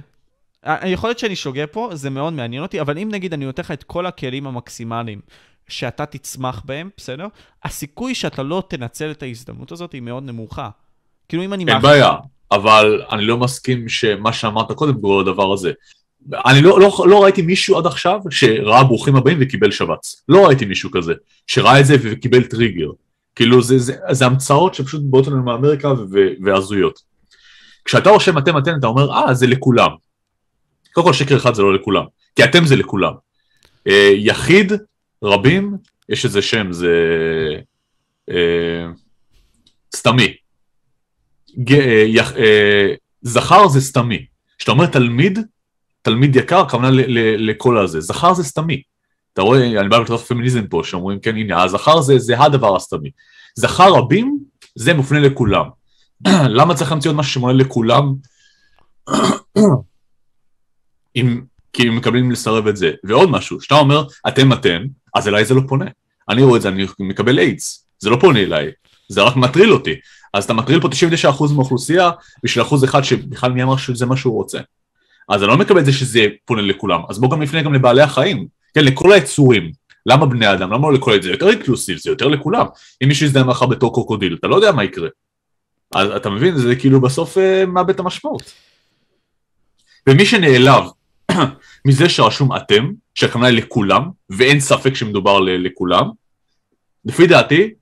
יכול 0.85 1.09
להיות 1.09 1.19
שאני 1.19 1.35
שוגה 1.35 1.67
פה, 1.67 1.89
זה 1.93 2.09
מאוד 2.09 2.34
מעניין 2.34 2.63
אותי, 2.63 2.81
אבל 2.81 2.97
אם 2.97 3.09
נגיד 3.11 3.34
אני 3.34 3.45
נותן 3.45 3.63
לך 3.63 3.71
את 3.71 3.84
כל 3.84 4.05
הכלים 4.05 4.47
המקסימליים 4.47 5.21
שאתה 5.67 6.05
תצמח 6.05 6.61
בהם, 6.65 6.89
בסדר? 6.97 7.27
הסיכוי 7.63 8.15
שאתה 8.15 8.43
לא 8.43 8.63
תנצל 8.69 9.11
את 9.11 9.23
ההזדמנות 9.23 9.71
הזאת 9.71 9.91
היא 9.91 10.01
מאוד 10.01 10.23
נמוכה. 10.23 10.69
כאילו 11.29 11.43
אם 11.43 11.53
אני... 11.53 11.65
אין 11.67 11.81
בעיה, 11.81 12.13
אבל 12.51 13.01
אני 13.11 13.25
לא 13.25 13.38
מסכים 13.38 13.89
שמה 13.89 14.34
שאמרת 14.34 14.71
קודם 14.71 15.01
כל 15.01 15.21
הדבר 15.21 15.53
הזה. 15.53 15.71
אני 16.34 16.61
לא, 16.61 16.79
לא, 16.79 17.05
לא 17.09 17.23
ראיתי 17.23 17.41
מישהו 17.41 17.77
עד 17.77 17.85
עכשיו 17.85 18.19
שראה 18.29 18.84
ברוכים 18.84 19.15
הבאים 19.15 19.38
וקיבל 19.41 19.71
שבץ. 19.71 20.23
לא 20.29 20.47
ראיתי 20.47 20.65
מישהו 20.65 20.91
כזה, 20.91 21.13
שראה 21.47 21.79
את 21.79 21.85
זה 21.85 21.95
וקיבל 22.01 22.43
טריגר. 22.43 22.89
כאילו 23.35 23.61
זה, 23.61 23.79
זה, 23.79 23.95
זה 24.11 24.25
המצאות 24.25 24.73
שפשוט 24.73 25.01
באות 25.03 25.27
לנו 25.27 25.43
מאמריקה 25.43 25.93
והזויות. 26.43 26.99
כשאתה 27.85 28.09
רושם 28.09 28.38
אתם 28.38 28.57
אתם 28.57 28.71
אתה 28.79 28.88
אומר 28.88 29.11
אה 29.13 29.34
זה 29.34 29.47
לכולם. 29.47 29.89
קודם 30.98 31.07
כל 31.07 31.14
שקר 31.14 31.38
אחד 31.38 31.53
זה 31.53 31.61
לא 31.61 31.74
לכולם, 31.74 32.03
כי 32.36 32.44
אתם 32.44 32.65
זה 32.65 32.76
לכולם. 32.76 33.14
אה, 33.88 34.11
יחיד, 34.15 34.74
רבים, 35.24 35.78
יש 36.10 36.26
איזה 36.26 36.41
שם, 36.41 36.72
זה 36.72 36.94
אה, 38.30 38.86
סתמי. 39.95 40.34
ג, 41.60 41.74
אה, 41.74 42.03
יח, 42.07 42.32
אה, 42.38 42.94
זכר 43.22 43.68
זה 43.68 43.82
סתמי. 43.82 44.26
כשאתה 44.57 44.72
אומר 44.72 44.86
תלמיד, 44.86 45.40
תלמיד 46.02 46.36
יקר, 46.36 46.60
הכוונה 46.60 46.90
לכל 47.38 47.78
הזה. 47.78 48.02
זכר 48.02 48.34
זה 48.34 48.44
סתמי. 48.44 48.82
אתה 49.34 49.41
רואה, 49.41 49.80
אני 49.80 49.90
בא 49.90 49.98
לתת 49.98 50.11
פמיניזם 50.14 50.68
פה, 50.68 50.82
שאומרים, 50.84 51.19
כן, 51.19 51.36
הנה, 51.36 51.64
הזכר 51.64 52.02
זה, 52.02 52.19
זה 52.19 52.40
הדבר 52.40 52.76
הסתמי. 52.76 53.10
זכר 53.56 53.94
רבים, 53.94 54.40
זה 54.76 54.94
מופנה 54.94 55.19
לכולם. 55.19 55.65
למה 56.57 56.76
צריך 56.76 56.91
להמציא 56.91 57.10
עוד 57.10 57.18
משהו 57.18 57.34
שמונה 57.34 57.53
לכולם? 57.53 58.14
אם, 61.18 61.41
כי 61.73 61.88
הם 61.88 61.95
מקבלים 61.95 62.31
לסרב 62.31 62.68
את 62.68 62.77
זה. 62.77 62.91
ועוד 63.03 63.30
משהו, 63.30 63.60
כשאתה 63.60 63.76
אומר, 63.76 64.03
אתם 64.27 64.53
אתם, 64.53 64.81
אז 65.15 65.27
אליי 65.27 65.45
זה 65.45 65.53
לא 65.53 65.61
פונה. 65.68 65.85
אני 66.30 66.44
רואה 66.44 66.57
את 66.57 66.61
זה, 66.61 66.69
אני 66.69 66.85
מקבל 66.99 67.39
איידס, 67.39 67.88
זה 67.99 68.10
לא 68.10 68.18
פונה 68.22 68.39
אליי, 68.39 68.72
זה 69.10 69.22
רק 69.22 69.35
מטריל 69.35 69.73
אותי. 69.73 69.95
אז 70.34 70.44
אתה 70.44 70.53
מטריל 70.53 70.81
פה 70.81 70.88
99% 70.88 71.53
מהאוכלוסייה 71.53 72.11
בשביל 72.44 72.64
אחוז 72.64 72.84
אחד 72.84 73.02
שבכלל 73.02 73.52
מי 73.52 73.64
אמר 73.64 73.77
שזה 73.77 74.06
מה 74.06 74.18
שהוא 74.18 74.34
רוצה. 74.34 74.60
אז 75.30 75.44
אני 75.44 75.49
לא 75.49 75.57
מקבל 75.57 75.80
את 75.80 75.85
זה 75.85 75.94
שזה 75.94 76.26
פונה 76.45 76.61
לכולם, 76.61 76.99
אז 77.10 77.19
בואו 77.19 77.31
גם 77.31 77.41
נפנה 77.41 77.61
גם 77.61 77.73
לבעלי 77.73 78.02
החיים, 78.02 78.48
כן, 78.73 78.85
לכל 78.85 79.11
היצורים. 79.11 79.72
למה 80.06 80.26
בני 80.26 80.53
אדם? 80.53 80.72
למה 80.72 80.91
לכל 80.91 81.22
זה 81.22 81.30
יותר 81.30 81.49
אינקלוסיב, 81.49 81.98
זה 81.98 82.10
יותר 82.10 82.27
לכולם. 82.27 82.65
אם 83.03 83.07
מישהו 83.07 83.26
יזדהה 83.26 83.44
מחר 83.44 83.65
בתור 83.65 83.94
קרוקודיל, 83.94 84.35
אתה 84.39 84.48
לא 84.48 84.56
יודע 84.56 84.72
מה 84.72 84.84
יקרה. 84.84 85.07
אז 85.95 86.10
אתה 86.10 86.30
מבין, 86.30 86.57
זה 86.57 86.76
כאילו 86.76 87.02
בסוף 87.02 87.38
אה, 87.38 87.65
מאבד 87.65 87.89
את 87.89 87.99
המשמעות. 87.99 88.53
ומי 90.07 90.26
שנעלב 90.26 90.84
מזה 91.88 92.09
שרשום 92.09 92.55
אתם, 92.55 92.91
שהכוונה 93.15 93.47
היא 93.47 93.57
לכולם, 93.57 94.09
ואין 94.30 94.59
ספק 94.59 94.95
שמדובר 94.95 95.39
לכולם, 95.39 96.09
לפי 97.05 97.27
דעתי, 97.27 97.73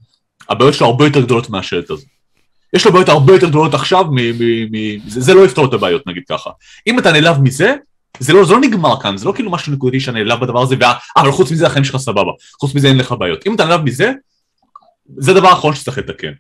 הבעיות 0.50 0.74
שלו 0.74 0.88
הרבה 0.88 1.06
יותר 1.06 1.22
גדולות 1.22 1.50
מהשלט 1.50 1.90
הזה. 1.90 2.06
יש 2.74 2.86
לו 2.86 2.94
בעיות 2.94 3.10
הרבה 3.10 3.34
יותר 3.34 3.48
גדולות 3.50 3.74
עכשיו, 3.74 4.06
מ- 4.12 4.16
מ- 4.16 4.72
מ- 4.72 5.10
זה, 5.10 5.22
זה 5.22 5.34
לא 5.34 5.46
יפתור 5.46 5.66
את 5.66 5.74
הבעיות 5.74 6.08
נגיד 6.08 6.24
ככה. 6.30 6.50
אם 6.88 7.00
אתה 7.00 7.12
נעלב 7.12 7.42
מזה, 7.42 7.76
זה 8.20 8.34
לא, 8.34 8.46
זה 8.46 8.54
לא 8.54 8.60
נגמר 8.60 9.02
כאן, 9.02 9.18
זה 9.18 9.26
לא 9.26 9.34
כאילו 9.36 9.52
משהו 9.52 9.74
נקודתי 9.74 10.00
שאתה 10.00 10.12
נעלב 10.12 10.40
בדבר 10.40 10.62
הזה, 10.62 10.76
וה, 10.80 10.94
אבל 11.18 11.32
חוץ 11.32 11.52
מזה 11.52 11.68
החיים 11.68 11.84
שלך 11.84 11.98
סבבה, 11.98 12.32
חוץ 12.60 12.76
מזה 12.76 12.88
אין 12.88 12.98
לך 12.98 13.16
בעיות. 13.20 13.48
אם 13.48 13.56
אתה 13.56 13.66
נעלב 13.66 13.82
מזה, 13.82 14.12
זה 15.18 15.32
הדבר 15.32 15.48
האחרון 15.48 15.76
שצריך 15.76 15.98
לתקן. 15.98 16.32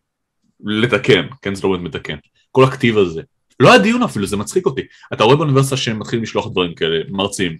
לתקן, 0.65 1.27
כן 1.41 1.55
זה 1.55 1.67
לא 1.67 1.77
באמת 1.77 1.95
מתקן. 1.95 2.15
כל 2.51 2.63
הכתיב 2.63 2.97
הזה. 2.97 3.21
לא 3.59 3.69
היה 3.69 3.79
דיון 3.79 4.03
אפילו, 4.03 4.27
זה 4.27 4.37
מצחיק 4.37 4.65
אותי. 4.65 4.81
אתה 5.13 5.23
רואה 5.23 5.35
באוניברסיטה 5.35 5.77
שהם 5.77 5.99
מתחילים 5.99 6.23
לשלוח 6.23 6.47
דברים 6.47 6.75
כאלה, 6.75 6.97
מרצים. 7.09 7.57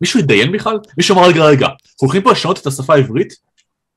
מישהו 0.00 0.20
יתדיין 0.20 0.52
בכלל? 0.52 0.78
מישהו 0.96 1.16
אמר 1.16 1.28
רגע 1.28 1.44
רגע, 1.44 1.68
הולכים 2.00 2.22
פה 2.22 2.32
לשנות 2.32 2.58
את 2.58 2.66
השפה 2.66 2.94
העברית? 2.94 3.34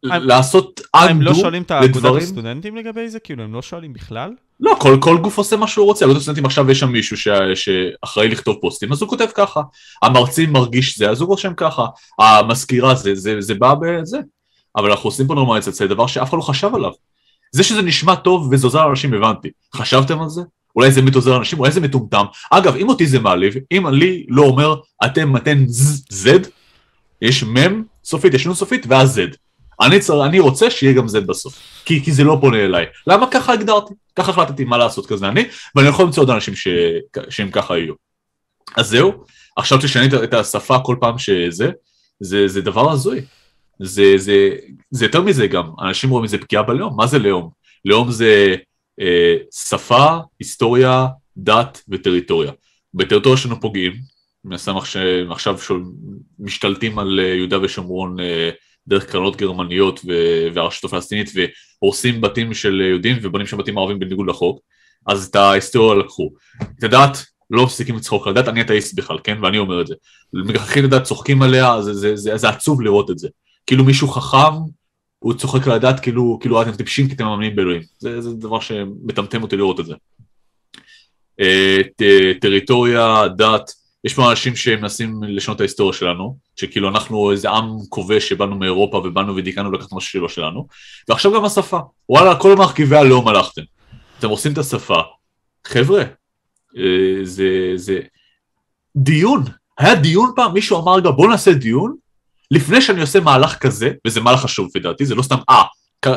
לעשות 0.04 0.82
אנדו 0.96 1.06
לדברים? 1.06 1.18
הם 1.18 1.22
לא 1.22 1.34
שואלים 1.34 1.62
את 1.62 1.72
האגודת 1.72 2.22
הסטודנטים 2.22 2.76
לגבי 2.76 3.10
זה? 3.10 3.20
כאילו 3.20 3.44
הם 3.44 3.54
לא 3.54 3.62
שואלים 3.62 3.94
בכלל? 3.94 4.34
לא, 4.60 4.76
כל, 4.80 4.98
כל 5.02 5.18
גוף 5.18 5.38
עושה 5.38 5.58
מה 5.58 5.68
שהוא 5.68 5.86
רוצה, 5.86 6.06
אגודת 6.06 6.20
הסטודנטים 6.20 6.46
עכשיו 6.46 6.72
יש 6.72 6.80
שם 6.80 6.90
מישהו 6.92 7.18
ש, 7.18 7.28
שאחראי 7.56 8.28
לכתוב 8.28 8.58
פוסטים, 8.62 8.92
אז 8.92 9.02
הוא 9.02 9.10
כותב 9.10 9.28
ככה. 9.36 9.62
המרצים 10.02 10.54
מרגיש 10.54 10.98
זה, 10.98 11.10
אז 11.10 11.22
הוא 11.22 11.28
רושם 11.28 11.54
ככה. 11.54 11.86
המזכירה 12.20 12.96
זה, 12.96 13.16
זה, 13.16 13.36
זה 13.40 13.56
בא 13.56 13.74
בזה. 13.82 14.18
אבל 14.76 14.92
אנחנו 14.92 15.08
עושים 15.08 15.28
פה 15.28 15.36
נורמליזציה, 15.36 15.74
זה 15.74 15.88
דבר 15.88 16.08
שאף 16.08 16.30
אחד 16.30 16.38
לא 16.38 16.42
חשב 16.42 16.76
עליו. 16.76 16.92
זה 17.52 17.64
שזה 17.64 17.82
נשמע 17.82 18.16
טוב 18.16 18.50
וזה 18.52 18.68
עוזר 18.68 18.86
לאנשים, 18.86 19.14
הבנתי. 19.14 19.50
חשבתם 19.76 20.22
על 20.22 20.30
זה? 20.30 20.42
אולי 20.80 20.92
זה 20.92 21.02
באמת 21.02 21.16
עוזר 21.16 21.32
לאנשים, 21.32 21.60
אולי 21.60 21.72
זה 21.72 21.82
מטומטם. 21.82 22.26
אגב, 22.52 22.76
אם 22.76 22.90
אותי 22.90 23.08
זה 23.08 23.20
מעליב, 23.20 23.54
אם 23.72 23.88
לי 23.88 24.26
לא 24.30 24.42
אומר 24.42 24.76
אתם 25.06 25.36
אתם 25.36 25.64
זד, 26.10 26.40
יש 27.22 27.44
מם 27.44 27.84
סופית, 28.04 28.34
יש 28.34 28.46
נו 28.46 28.56
סופית 28.56 28.86
ואז 28.90 29.14
זד. 29.14 29.28
אני, 29.82 30.00
צר, 30.00 30.26
אני 30.26 30.40
רוצה 30.40 30.70
שיהיה 30.70 30.94
גם 30.94 31.06
Z 31.06 31.20
בסוף, 31.20 31.60
כי, 31.86 32.04
כי 32.04 32.12
זה 32.12 32.24
לא 32.24 32.38
פונה 32.42 32.66
אליי. 32.66 32.86
למה 33.08 33.28
ככה 33.32 33.54
הגדרתי? 33.54 33.94
ככה 34.16 34.32
החלטתי 34.32 34.64
מה 34.64 34.78
לעשות 34.78 35.06
כזה 35.06 35.28
אני, 35.28 35.46
ואני 35.76 35.88
יכול 35.88 36.06
למצוא 36.06 36.24
עוד 36.24 36.30
אנשים 36.30 36.56
ש, 36.56 36.68
שהם 37.30 37.52
ככה 37.52 37.78
יהיו. 37.78 37.94
אז 38.78 38.88
זהו, 38.88 39.14
עכשיו 39.58 39.78
תשני 39.78 40.06
את 40.24 40.34
השפה 40.34 40.80
כל 40.80 40.96
פעם 41.00 41.18
שזה, 41.18 41.72
זה, 42.20 42.48
זה 42.48 42.62
דבר 42.62 42.92
הזוי. 42.92 43.22
זה, 43.80 44.14
זה, 44.18 44.50
זה 44.92 45.06
יותר 45.06 45.22
מזה 45.22 45.48
גם, 45.48 45.70
אנשים 45.82 46.10
רואים 46.10 46.26
את 46.26 46.30
זה 46.30 46.38
פגיעה 46.38 46.64
בלאום, 46.64 46.98
מה 46.98 47.08
זה 47.08 47.20
לאום? 47.20 47.50
לאום 47.86 48.12
זה 48.12 48.56
שפה, 49.52 50.18
היסטוריה, 50.40 51.08
דת 51.38 51.84
וטריטוריה. 51.90 52.52
בטריטוריה 52.94 53.38
שלנו 53.38 53.62
פוגעים, 53.62 53.94
מן 54.46 54.56
הסתם 54.56 54.78
עכשיו 55.30 55.80
משתלטים 56.40 57.00
על 57.00 57.20
אה, 57.20 57.26
יהודה 57.26 57.62
ושומרון 57.62 58.20
אה, 58.20 58.50
דרך 58.88 59.06
קרנות 59.06 59.36
גרמניות 59.36 60.00
והרשות 60.54 60.84
הפלסטינית 60.84 61.32
והורסים 61.82 62.22
בתים 62.22 62.54
של 62.54 62.82
יהודים 62.82 63.18
ובונים 63.22 63.48
שם 63.48 63.58
בתים 63.58 63.78
ערבים 63.78 64.00
בניגוד 64.00 64.28
לחוק, 64.28 64.60
אז 65.08 65.28
את 65.28 65.36
ההיסטוריה 65.36 66.00
לקחו. 66.00 66.30
את 66.80 66.84
הדת 66.84 67.26
לא 67.50 67.64
מפסיקים 67.64 67.96
לצחוק 67.96 68.28
על 68.28 68.38
הדת, 68.38 68.48
אני 68.48 68.62
אתאיסט 68.62 68.94
בכלל, 68.94 69.18
כן? 69.24 69.38
ואני 69.44 69.58
אומר 69.58 69.82
את 69.82 69.88
זה. 69.88 69.96
מגחכים 70.34 70.86
את 70.86 70.94
הדת, 70.94 71.04
צוחקים 71.04 71.42
עליה, 71.42 71.82
זה, 71.82 71.94
זה, 71.94 72.16
זה, 72.16 72.38
זה 72.38 72.50
עצוב 72.50 72.82
לראות 72.82 73.12
את 73.12 73.20
זה. 73.20 73.28
כאילו 73.68 73.84
מישהו 73.84 74.08
חכם, 74.08 74.56
הוא 75.20 75.34
צוחק 75.34 75.68
על 75.68 75.74
הדת 75.74 76.00
כאילו, 76.00 76.38
כאילו 76.42 76.62
אתם 76.62 76.72
טיפשים 76.72 77.08
כי 77.08 77.14
אתם 77.14 77.26
מאמינים 77.26 77.56
באלוהים. 77.56 77.82
זה, 78.00 78.22
זה 78.22 78.34
דבר 78.34 78.60
שמטמטם 78.60 79.44
אותי 79.44 79.58
לראות 79.58 79.80
את 79.80 79.86
זה. 79.86 79.96
אה, 81.40 81.78
טריטוריה, 82.42 83.28
דת, 83.28 83.72
יש 84.04 84.14
פה 84.14 84.30
אנשים 84.30 84.56
שמנסים 84.56 85.24
לשנות 85.24 85.56
את 85.56 85.62
ההיסטוריה 85.62 85.94
שלנו, 85.94 86.38
שכאילו 86.56 86.90
אנחנו 86.90 87.32
איזה 87.32 87.50
עם 87.50 87.66
כובש 87.90 88.30
שבאנו 88.30 88.56
מאירופה 88.56 88.98
ובאנו 88.98 89.36
ודיכאנו 89.36 89.72
לקחת 89.72 89.94
משהו 89.94 90.12
שלא 90.12 90.30
שלנו, 90.30 90.68
ועכשיו 91.10 91.34
גם 91.34 91.46
השפה. 91.46 91.80
וואלה, 92.10 92.36
כל 92.36 92.56
מרכיבי 92.56 92.98
הלאום 92.98 93.28
הלכתם. 93.28 93.62
אתם 94.20 94.30
עושים 94.30 94.54
את 94.54 94.58
השפה. 94.58 95.02
חבר'ה, 95.68 96.04
אה, 96.78 97.20
זה, 97.24 97.72
זה... 97.76 98.00
דיון. 98.96 99.44
היה 99.78 99.96
דיון 99.96 100.32
פעם, 100.36 100.54
מישהו 100.54 100.82
אמר 100.82 101.12
בוא 101.12 101.30
נעשה 101.30 101.54
דיון, 101.54 101.96
לפני 102.52 102.82
שאני 102.82 103.02
עושה 103.02 103.20
מהלך 103.20 103.58
כזה, 103.58 103.92
וזה 104.08 104.22
מהלך 104.22 104.40
חשוב 104.40 104.68
לפי 104.70 104.80
דעתי, 104.80 105.06
זה 105.06 105.16
לא 105.16 105.22
סתם 105.22 105.38
אה, 105.50 105.64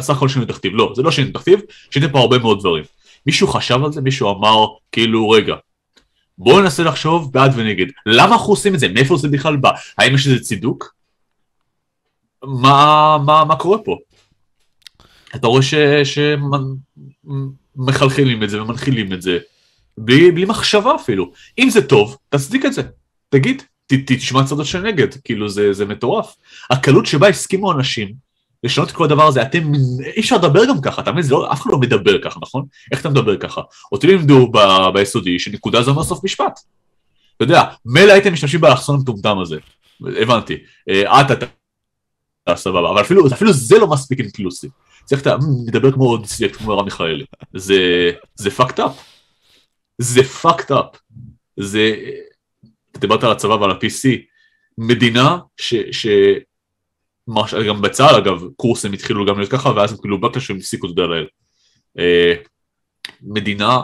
סך 0.01 0.17
הכל 0.17 0.29
שינוי 0.29 0.47
תכתיב, 0.47 0.73
לא, 0.75 0.93
זה 0.97 1.03
לא 1.03 1.11
שינוי 1.11 1.33
תכתיב, 1.33 1.61
שיניתם 1.91 2.13
פה 2.13 2.19
הרבה 2.19 2.39
מאוד 2.39 2.61
דברים. 2.61 2.85
מישהו 3.27 3.49
חשב 3.49 3.85
על 3.85 3.93
זה, 3.93 4.01
מישהו 4.01 4.31
אמר, 4.31 4.67
כאילו, 4.93 5.31
רגע, 5.31 5.55
בואו 6.39 6.61
ננסה 6.61 6.83
לחשוב 6.83 7.33
בעד 7.33 7.53
ונגד. 7.57 7.87
למה 8.07 8.35
אנחנו 8.35 8.53
עושים 8.53 8.75
את 8.75 8.81
זה? 8.81 8.89
מאיפה 8.89 9.17
זה 9.17 9.29
בכלל 9.29 9.57
בא? 9.57 9.71
האם 9.99 10.15
יש 10.15 10.27
איזה 10.27 10.41
צידוק? 10.41 10.95
מה, 12.45 13.19
מה, 13.27 13.45
מה 13.45 13.57
קורה 13.57 13.79
פה? 13.79 13.97
אתה 15.35 15.47
רואה 15.47 15.63
שמחלחלים 17.75 18.43
את 18.43 18.51
זה 18.51 18.63
ומנחילים 18.63 19.13
את 19.13 19.23
זה 19.23 19.39
בלי, 19.99 20.31
בלי 20.31 20.45
מחשבה 20.45 20.95
אפילו. 20.95 21.33
אם 21.59 21.71
זה 21.71 21.87
טוב, 21.89 22.17
תצדיק 22.29 22.67
את 22.67 22.73
זה. 22.73 22.83
תגיד, 23.29 23.63
תשמע 24.07 24.45
צדות 24.45 24.67
של 24.67 24.81
נגד, 24.81 25.15
כאילו 25.25 25.49
זה, 25.49 25.73
זה 25.73 25.85
מטורף. 25.85 26.37
הקלות 26.71 27.07
שבה 27.07 27.29
הסכימו 27.29 27.73
אנשים 27.73 28.15
לשנות 28.65 28.91
את 28.91 28.95
כל 28.95 29.05
הדבר 29.05 29.27
הזה, 29.27 29.43
אתם, 29.43 29.73
אי 30.17 30.21
אפשר 30.21 30.37
לדבר 30.37 30.65
גם 30.69 30.81
ככה, 30.81 31.03
אתה 31.03 31.13
מבין? 31.13 31.25
לא, 31.31 31.53
אף 31.53 31.61
אחד 31.61 31.71
לא 31.71 31.79
מדבר 31.79 32.23
ככה, 32.23 32.41
נכון? 32.43 32.65
איך 32.93 33.01
אתה 33.01 33.09
מדבר 33.09 33.37
ככה? 33.37 33.61
אותי 33.93 34.07
לימדו 34.07 34.49
ב- 34.53 34.89
ביסודי 34.95 35.39
שנקודה 35.39 35.83
זה 35.83 35.91
אומר 35.91 36.05
סוף 36.05 36.25
משפט. 36.25 36.61
אתה 37.37 37.45
יודע, 37.45 37.63
מילא 37.87 38.13
הייתם 38.13 38.33
משתמשים 38.33 38.61
באלכסון 38.61 38.97
המטומטם 38.97 39.39
הזה, 39.39 39.57
הבנתי, 40.01 40.57
אה, 40.89 41.21
את 41.21 41.31
אתה 41.31 42.57
סבבה, 42.57 42.91
אבל 42.91 43.01
אפילו, 43.01 43.27
אפילו 43.27 43.53
זה 43.53 43.79
לא 43.79 43.87
מספיק 43.87 44.21
אינקלוסיב. 44.21 44.71
צריך 45.05 45.23
לדבר 45.67 45.93
כמו 45.93 46.17
דיסלקט, 46.17 46.57
כמו 46.57 46.67
מרב 46.77 46.85
מיכאלי. 46.85 47.25
זה, 47.55 48.11
זה 48.35 48.51
fucked 48.59 48.79
up. 48.79 48.91
זה 49.99 50.21
fucked 50.43 50.71
up. 50.71 50.99
זה, 51.57 51.95
אתה 52.29 52.32
דיברת 52.97 53.25
על 53.25 53.33
הצבא 53.33 53.53
ועל 53.53 53.71
ה-PC, 53.71 54.09
מדינה 54.79 55.39
ש... 55.57 55.75
ש... 55.75 56.07
מש... 57.29 57.55
גם 57.55 57.83
בצה"ל 57.83 58.15
אגב, 58.15 58.43
קורסים 58.57 58.93
התחילו 58.93 59.27
גם 59.27 59.39
להיות 59.39 59.51
ככה, 59.51 59.73
ואז 59.77 59.93
הם 59.93 59.99
כאילו 59.99 60.21
בקלאש 60.21 60.51
והם 60.51 60.59
הפסיקו, 60.59 60.87
אתה 60.87 61.03
יודע. 61.03 61.25
אה, 61.99 62.35
מדינה 63.23 63.81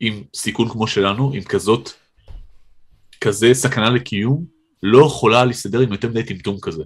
עם 0.00 0.22
סיכון 0.34 0.68
כמו 0.68 0.86
שלנו, 0.86 1.32
עם 1.34 1.42
כזאת, 1.42 1.90
כזה 3.20 3.54
סכנה 3.54 3.90
לקיום, 3.90 4.44
לא 4.82 5.06
יכולה 5.06 5.44
להסתדר 5.44 5.80
עם 5.80 5.92
יותר 5.92 6.08
מדי 6.08 6.22
טמטום 6.22 6.60
כזה. 6.62 6.82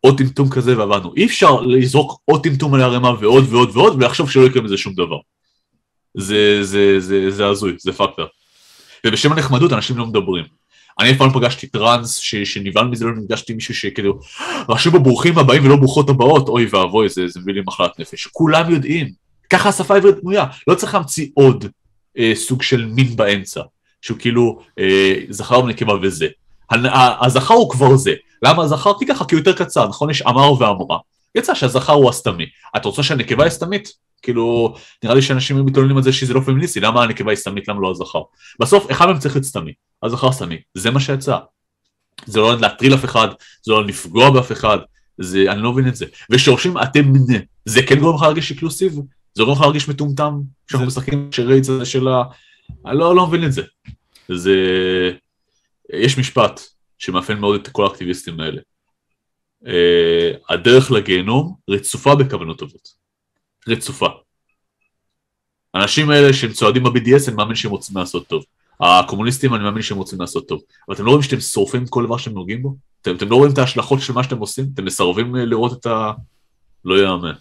עוד 0.00 0.18
טמטום 0.18 0.50
כזה 0.50 0.78
ועבדנו. 0.78 1.14
אי 1.16 1.26
אפשר 1.26 1.60
לזרוק 1.60 2.20
עוד 2.24 2.42
טמטום 2.42 2.74
על 2.74 2.80
הערימה 2.80 3.10
ועוד 3.20 3.44
ועוד 3.50 3.70
ועוד 3.76 3.94
ולחשוב 3.94 4.30
שלא 4.30 4.46
יקרה 4.46 4.62
מזה 4.62 4.76
שום 4.76 4.94
דבר. 4.94 5.18
זה, 6.14 6.58
זה, 6.62 7.00
זה, 7.00 7.30
זה 7.30 7.46
הזוי, 7.46 7.76
זה 7.78 7.92
פקטור. 7.92 8.26
ובשם 9.04 9.32
הנחמדות 9.32 9.72
אנשים 9.72 9.98
לא 9.98 10.06
מדברים. 10.06 10.44
אני 11.00 11.10
אף 11.10 11.16
פעם 11.16 11.28
לא 11.28 11.34
פגשתי 11.34 11.66
טראנס 11.66 12.16
שנבהל 12.24 12.86
מזה, 12.86 13.04
לא 13.04 13.14
נפגשתי 13.14 13.52
עם 13.52 13.56
מישהו 13.56 13.74
שכאילו, 13.74 14.18
רשום 14.68 14.92
בו 14.92 15.00
ברוכים 15.00 15.38
הבאים 15.38 15.66
ולא 15.66 15.76
ברוכות 15.76 16.08
הבאות, 16.08 16.48
אוי 16.48 16.66
ואבוי, 16.70 17.08
זה, 17.08 17.28
זה 17.28 17.40
מביא 17.40 17.54
לי 17.54 17.60
מחלת 17.66 18.00
נפש. 18.00 18.26
כולם 18.26 18.70
יודעים. 18.70 19.08
ככה 19.50 19.68
השפה 19.68 19.94
העברית 19.94 20.14
בנויה, 20.22 20.44
לא 20.66 20.74
צריך 20.74 20.94
להמציא 20.94 21.28
עוד 21.34 21.66
אה, 22.18 22.32
סוג 22.34 22.62
של 22.62 22.84
מין 22.86 23.16
באמצע, 23.16 23.60
שהוא 24.02 24.18
כאילו 24.18 24.60
אה, 24.78 25.14
זכר 25.28 25.64
ונקבה 25.64 25.94
וזה. 26.02 26.26
הזכר 27.20 27.54
הוא 27.54 27.70
כבר 27.70 27.96
זה. 27.96 28.12
למה 28.42 28.62
הזכר? 28.62 28.92
כי 28.98 29.06
ככה, 29.06 29.24
כי 29.24 29.34
הוא 29.34 29.40
יותר 29.40 29.64
קצר, 29.64 29.88
נכון? 29.88 30.10
יש 30.10 30.22
אמר 30.22 30.52
ואמרה. 30.52 30.98
יצא 31.34 31.54
שהזכר 31.54 31.92
הוא 31.92 32.10
הסתמי. 32.10 32.44
את 32.76 32.84
רוצה 32.84 33.02
שהנקבה 33.02 33.44
היא 33.44 33.50
סתמית? 33.50 33.88
כאילו, 34.22 34.74
נראה 35.04 35.14
לי 35.14 35.22
שאנשים 35.22 35.66
מתלוננים 35.66 35.96
על 35.96 36.02
זה 36.02 36.12
שזה 36.12 36.34
לא 36.34 36.40
פמיניסטי, 36.40 36.80
למה 36.80 37.02
הנקבה 37.02 37.30
היא 37.30 37.36
סתמית, 37.36 37.68
למה 37.68 37.80
לא 37.80 37.90
הזכר? 37.90 38.22
בסוף, 38.60 38.90
אחד 38.90 39.06
מהם 39.06 39.18
צריך 39.18 39.34
להיות 39.34 39.44
סתמי, 39.44 39.72
הזכר 40.02 40.32
סתמי, 40.32 40.56
זה 40.74 40.90
מה 40.90 41.00
שיצא. 41.00 41.38
זה 42.26 42.40
לא 42.40 42.60
להטריל 42.60 42.94
אף 42.94 43.04
אחד, 43.04 43.28
זה 43.62 43.72
לא 43.72 43.86
לפגוע 43.86 44.30
באף 44.30 44.52
אחד, 44.52 44.78
זה, 45.18 45.44
אני 45.48 45.62
לא 45.62 45.72
מבין 45.72 45.88
את 45.88 45.96
זה. 45.96 46.06
ושורשים 46.30 46.78
אתם 46.78 47.04
מנה, 47.04 47.38
זה 47.64 47.82
כן 47.82 47.98
גורם 47.98 48.16
לך 48.16 48.22
להרגיש 48.22 48.50
איקלוסיב? 48.50 48.92
זה 49.34 49.42
גורם 49.42 49.56
לך 49.56 49.60
להרגיש 49.60 49.88
מטומטם? 49.88 50.40
שאנחנו 50.70 50.86
משחקים 50.86 51.28
שרייץ 51.32 51.68
הזה 51.68 51.84
של 51.84 52.08
ה... 52.08 52.22
אני 52.86 52.98
לא, 52.98 53.16
לא 53.16 53.26
מבין 53.26 53.44
את 53.44 53.52
זה. 53.52 53.62
זה... 54.28 54.54
יש 55.92 56.18
משפט 56.18 56.60
שמאפיין 56.98 57.38
מאוד 57.38 57.60
את 57.60 57.68
כל 57.68 57.84
האקטיביסטים 57.84 58.40
האלה. 58.40 58.60
Uh, 59.64 59.68
הדרך 60.48 60.90
לגיהנום 60.90 61.54
רצופה 61.70 62.14
בכוונות 62.14 62.58
טובות. 62.58 62.88
רצופה. 63.68 64.08
האנשים 65.74 66.10
האלה 66.10 66.32
שהם 66.32 66.52
צועדים 66.52 66.82
ב-BDS, 66.82 67.28
אני 67.28 67.36
מאמין 67.36 67.54
שהם 67.54 67.70
רוצים 67.70 67.96
לעשות 67.96 68.26
טוב. 68.26 68.44
הקומוניסטים, 68.80 69.54
אני 69.54 69.64
מאמין 69.64 69.82
שהם 69.82 69.98
רוצים 69.98 70.20
לעשות 70.20 70.48
טוב. 70.48 70.60
אבל 70.88 70.94
אתם 70.94 71.04
לא 71.04 71.10
רואים 71.10 71.22
שאתם 71.22 71.40
שורפים 71.40 71.86
כל 71.86 72.06
דבר 72.06 72.16
שאתם 72.16 72.34
נוגעים 72.34 72.62
בו? 72.62 72.76
אתם, 73.02 73.16
אתם 73.16 73.28
לא 73.28 73.36
רואים 73.36 73.52
את 73.52 73.58
ההשלכות 73.58 74.00
של 74.00 74.12
מה 74.12 74.22
שאתם 74.22 74.38
עושים? 74.38 74.64
אתם 74.74 74.84
מסרבים 74.84 75.36
אה, 75.36 75.44
לראות 75.44 75.80
את 75.80 75.86
ה... 75.86 76.12
לא 76.84 77.02
יאמן. 77.02 77.34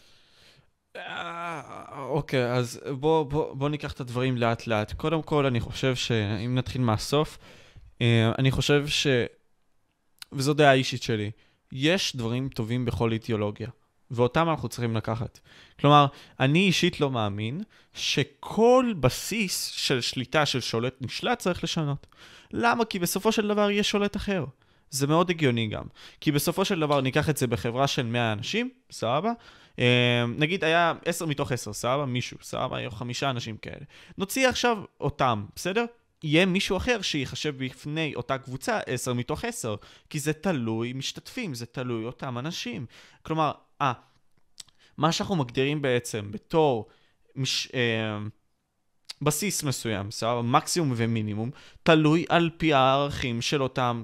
אה, 0.95 1.61
אוקיי, 1.97 2.51
אז 2.51 2.79
בוא, 2.99 3.23
בוא, 3.23 3.53
בוא 3.53 3.69
ניקח 3.69 3.91
את 3.91 3.99
הדברים 3.99 4.37
לאט 4.37 4.67
לאט. 4.67 4.93
קודם 4.93 5.21
כל, 5.21 5.45
אני 5.45 5.59
חושב 5.59 5.95
שאם 5.95 6.55
נתחיל 6.55 6.81
מהסוף, 6.81 7.37
אה, 8.01 8.31
אני 8.39 8.51
חושב 8.51 8.87
ש... 8.87 9.07
וזו 10.33 10.53
דעה 10.53 10.73
אישית 10.73 11.03
שלי, 11.03 11.31
יש 11.75 12.15
דברים 12.15 12.49
טובים 12.49 12.85
בכל 12.85 13.11
אידיאולוגיה, 13.11 13.67
ואותם 14.11 14.49
אנחנו 14.49 14.69
צריכים 14.69 14.95
לקחת. 14.95 15.39
כלומר, 15.79 16.05
אני 16.39 16.59
אישית 16.59 16.99
לא 16.99 17.11
מאמין 17.11 17.61
שכל 17.93 18.93
בסיס 18.99 19.65
של 19.65 20.01
שליטה 20.01 20.45
של 20.45 20.61
שולט 20.61 20.95
נשלט 21.01 21.39
צריך 21.39 21.63
לשנות. 21.63 22.07
למה? 22.51 22.85
כי 22.85 22.99
בסופו 22.99 23.31
של 23.31 23.47
דבר 23.47 23.69
יש 23.69 23.89
שולט 23.89 24.15
אחר. 24.15 24.45
זה 24.89 25.07
מאוד 25.07 25.29
הגיוני 25.29 25.67
גם. 25.67 25.83
כי 26.21 26.31
בסופו 26.31 26.65
של 26.65 26.79
דבר 26.79 27.01
ניקח 27.01 27.29
את 27.29 27.37
זה 27.37 27.47
בחברה 27.47 27.87
של 27.87 28.05
100 28.05 28.33
אנשים, 28.33 28.69
סבבה? 28.91 29.31
אה, 29.79 30.25
נגיד 30.37 30.63
היה 30.63 30.93
10 31.05 31.25
מתוך 31.25 31.51
10, 31.51 31.73
סבבה? 31.73 32.05
מישהו, 32.05 32.37
סבבה? 32.41 32.77
היו 32.77 32.91
חמישה 32.91 33.29
אנשים 33.29 33.57
כאלה. 33.57 33.85
נוציא 34.17 34.47
עכשיו 34.47 34.77
אותם, 35.01 35.45
בסדר? 35.55 35.85
יהיה 36.23 36.45
מישהו 36.45 36.77
אחר 36.77 37.01
שיחשב 37.01 37.63
בפני 37.63 38.15
אותה 38.15 38.37
קבוצה 38.37 38.79
10 38.85 39.13
מתוך 39.13 39.45
10, 39.45 39.75
כי 40.09 40.19
זה 40.19 40.33
תלוי 40.33 40.93
משתתפים, 40.93 41.53
זה 41.53 41.65
תלוי 41.65 42.05
אותם 42.05 42.37
אנשים. 42.37 42.85
כלומר, 43.21 43.51
אה, 43.81 43.93
מה 44.97 45.11
שאנחנו 45.11 45.35
מגדירים 45.35 45.81
בעצם 45.81 46.31
בתור 46.31 46.87
מש, 47.35 47.67
אה, 47.73 48.17
בסיס 49.21 49.63
מסוים, 49.63 50.11
סבבה? 50.11 50.41
מקסימום 50.41 50.93
ומינימום, 50.95 51.51
תלוי 51.83 52.25
על 52.29 52.49
פי 52.57 52.73
הערכים 52.73 53.41
של 53.41 53.63
אותם... 53.63 54.03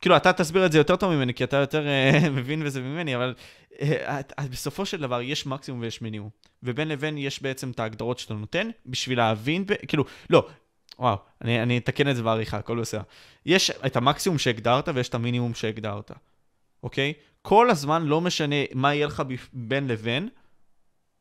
כאילו, 0.00 0.16
אתה 0.16 0.32
תסביר 0.32 0.66
את 0.66 0.72
זה 0.72 0.78
יותר 0.78 0.96
טוב 0.96 1.14
ממני, 1.14 1.34
כי 1.34 1.44
אתה 1.44 1.56
יותר 1.56 1.86
אה, 1.86 2.30
מבין 2.36 2.64
בזה 2.64 2.80
ממני, 2.80 3.16
אבל 3.16 3.34
אה, 3.80 4.20
בסופו 4.50 4.86
של 4.86 5.00
דבר 5.00 5.20
יש 5.20 5.46
מקסימום 5.46 5.80
ויש 5.80 6.02
מינימום. 6.02 6.30
ובין 6.62 6.88
לבין 6.88 7.18
יש 7.18 7.42
בעצם 7.42 7.70
את 7.70 7.80
ההגדרות 7.80 8.18
שאתה 8.18 8.34
נותן 8.34 8.70
בשביל 8.86 9.18
להבין, 9.18 9.66
ב... 9.66 9.74
כאילו, 9.74 10.04
לא, 10.30 10.48
וואו, 11.00 11.16
אני, 11.42 11.62
אני 11.62 11.78
אתקן 11.78 12.08
את 12.08 12.16
זה 12.16 12.22
בעריכה, 12.22 12.56
הכל 12.56 12.80
בסדר. 12.80 13.02
יש 13.46 13.70
את 13.70 13.96
המקסימום 13.96 14.38
שהגדרת 14.38 14.88
ויש 14.94 15.08
את 15.08 15.14
המינימום 15.14 15.54
שהגדרת, 15.54 16.10
אוקיי? 16.82 17.12
כל 17.42 17.70
הזמן 17.70 18.02
לא 18.02 18.20
משנה 18.20 18.56
מה 18.74 18.94
יהיה 18.94 19.06
לך 19.06 19.22
בין 19.52 19.88
לבין, 19.88 20.28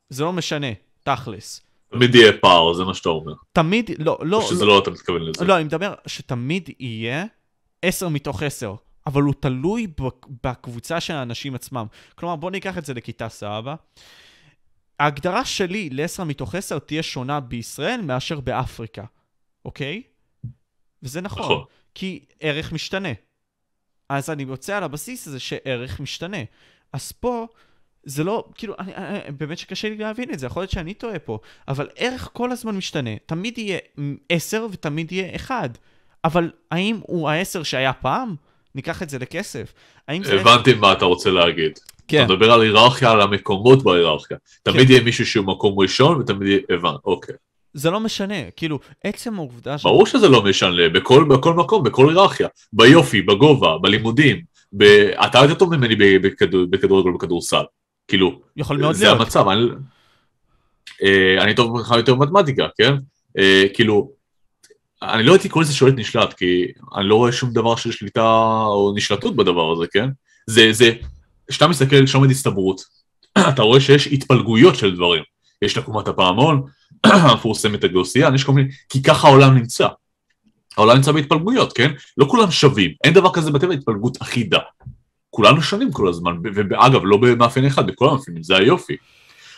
זה 0.10 0.24
לא 0.24 0.34
משנה, 0.34 0.68
תכלס. 1.04 1.62
תמיד 1.92 2.16
יהיה 2.16 2.32
פער, 2.42 2.74
זה 2.74 2.84
מה 2.84 2.94
שאתה 2.94 3.10
אומר. 3.10 3.34
תמיד, 3.54 3.90
לא, 4.00 4.18
לא. 4.22 4.38
או 4.38 4.42
שזה 4.42 4.66
לא, 4.66 4.74
לא 4.74 4.80
אתה 4.80 4.92
מתכוון 4.92 5.22
לזה. 5.22 5.46
לא, 5.46 5.56
אני 5.56 5.64
מדבר 5.64 5.94
שתמיד 6.08 6.70
יהיה 6.80 7.26
10 7.82 8.10
מתוך 8.10 8.44
10, 8.44 8.76
אבל 9.08 9.22
הוא 9.22 9.34
תלוי 9.40 9.88
בקבוצה 10.44 11.00
של 11.00 11.14
האנשים 11.14 11.56
עצמם. 11.56 11.86
כלומר, 12.16 12.36
בוא 12.36 12.52
ניקח 12.52 12.78
את 12.78 12.86
זה 12.86 12.94
לכיתה 12.94 13.30
סבא. 13.30 13.76
ההגדרה 15.00 15.46
שלי 15.46 15.90
ל-10 15.92 16.24
מתוך 16.24 16.56
10 16.56 16.80
תהיה 16.80 17.04
שונה 17.04 17.40
בישראל 17.40 18.02
מאשר 18.02 18.40
באפריקה. 18.40 19.04
אוקיי? 19.66 20.02
וזה 21.04 21.22
נכון, 21.22 21.44
נכון, 21.44 21.64
כי 21.96 22.26
ערך 22.40 22.72
משתנה. 22.72 23.10
אז 24.10 24.30
אני 24.30 24.44
יוצא 24.44 24.78
על 24.78 24.84
הבסיס 24.84 25.28
הזה 25.28 25.40
שערך 25.40 26.00
משתנה. 26.00 26.38
אז 26.94 27.12
פה, 27.12 27.48
זה 28.04 28.24
לא, 28.24 28.50
כאילו, 28.56 28.76
אני, 28.80 28.96
אני, 28.96 29.32
באמת 29.32 29.58
שקשה 29.58 29.90
לי 29.90 29.98
להבין 29.98 30.34
את 30.34 30.40
זה, 30.40 30.46
יכול 30.46 30.62
להיות 30.62 30.72
שאני 30.72 30.94
טועה 30.94 31.20
פה, 31.20 31.40
אבל 31.68 31.90
ערך 31.96 32.30
כל 32.34 32.52
הזמן 32.52 32.76
משתנה. 32.76 33.10
תמיד 33.26 33.58
יהיה 33.58 33.80
10 34.30 34.68
ותמיד 34.72 35.12
יהיה 35.12 35.36
1. 35.36 35.78
אבל 36.24 36.52
האם 36.72 37.00
הוא 37.02 37.30
ה-10 37.30 37.64
שהיה 37.64 37.94
פעם? 37.94 38.36
ניקח 38.76 39.04
את 39.04 39.10
זה 39.10 39.20
לכסף. 39.20 39.74
הבנתי 40.10 40.74
מה 40.74 40.94
אתה 40.94 41.06
רוצה 41.06 41.30
להגיד. 41.30 41.80
כן. 42.08 42.26
אתה 42.26 42.34
מדבר 42.34 42.52
על 42.52 42.62
היררכיה, 42.62 43.12
על 43.12 43.22
המקומות 43.22 43.84
בהיררכיה. 43.84 44.38
תמיד 44.64 44.88
כן. 44.88 44.92
יהיה 44.92 45.04
מישהו 45.04 45.26
שהוא 45.26 45.46
מקום 45.46 45.80
ראשון 45.80 46.22
ותמיד 46.22 46.48
יהיה, 46.48 46.60
הבנתי, 46.70 46.98
אוקיי. 47.06 47.36
זה 47.74 47.92
לא 47.92 48.00
משנה, 48.00 48.52
כאילו, 48.56 48.80
עצם 49.04 49.34
העובדה 49.36 49.78
ש... 49.78 49.84
ברור 49.84 50.06
שזה 50.06 50.28
לא 50.28 50.44
משנה, 50.44 50.90
בכל, 50.90 51.26
בכל 51.30 51.54
מקום, 51.54 51.84
בכל 51.84 52.10
היררכיה, 52.10 52.48
ביופי, 52.74 53.22
בגובה, 53.22 53.78
בלימודים, 53.82 54.42
ב... 54.74 54.84
אתה 55.26 55.40
יותר 55.40 55.54
טוב 55.54 55.76
ממני 55.76 56.20
בכדור, 56.20 56.66
בכדורגל 56.70 57.10
ובכדורסל, 57.10 57.64
כאילו, 58.08 58.42
יכול 58.58 58.78
מאוד 58.78 58.96
זה 58.96 59.06
להיות. 59.06 59.20
המצב, 59.22 59.48
אני, 59.48 59.62
אה, 61.04 61.44
אני 61.44 61.56
טוב 61.56 61.78
ממך 61.78 61.94
יותר 61.98 62.16
במתמטיקה, 62.16 62.68
כן? 62.78 62.94
אה, 63.40 63.66
כאילו, 63.74 64.12
אני 65.02 65.24
לא 65.24 65.32
הייתי 65.34 65.50
קורא 65.50 65.64
לזה 65.64 65.74
שולט 65.74 65.94
נשלט, 65.98 66.34
כי 66.34 66.66
אני 66.96 67.10
לא 67.10 67.16
רואה 67.16 67.32
שום 67.32 67.54
דבר 67.54 67.76
של 67.76 67.92
שליטה 67.92 68.30
או 68.66 68.94
נשלטות 68.96 69.36
בדבר 69.36 69.72
הזה, 69.72 69.86
כן? 69.92 70.10
זה, 70.48 70.68
זה, 70.72 70.92
כשאתה 71.50 71.68
מסתכל 71.68 71.96
על 71.96 72.30
הסתברות, 72.30 72.82
אתה 73.50 73.62
רואה 73.62 73.80
שיש 73.80 74.08
התפלגויות 74.08 74.76
של 74.76 74.96
דברים. 74.96 75.24
יש 75.62 75.74
את 75.78 75.84
עקומת 75.84 76.08
הפעמון, 76.08 76.64
המפורסמת 77.04 77.84
הגאוסיאן, 77.84 78.36
יש 78.36 78.44
כל 78.44 78.52
מיני, 78.52 78.70
כי 78.90 79.04
ככה 79.04 79.28
העולם 79.28 79.56
נמצא. 79.56 79.88
העולם 80.78 80.96
נמצא 80.96 81.12
בהתפלגויות, 81.12 81.74
כן? 81.74 81.92
לא 82.18 82.26
כולם 82.26 82.52
שווים, 82.52 82.92
אין 83.04 83.14
דבר 83.14 83.34
כזה 83.34 83.52
בטבע 83.52 83.74
התפלגות 83.74 84.22
אחידה. 84.22 84.60
כולנו 85.30 85.62
שונים 85.62 85.92
כל 85.92 86.08
הזמן, 86.08 86.38
ואגב, 86.54 87.02
לא 87.04 87.18
במאפיין 87.18 87.66
אחד, 87.66 87.88
בכל 87.88 88.10
המאפיינים, 88.10 88.44
זה 88.44 88.58
היופי. 88.58 88.98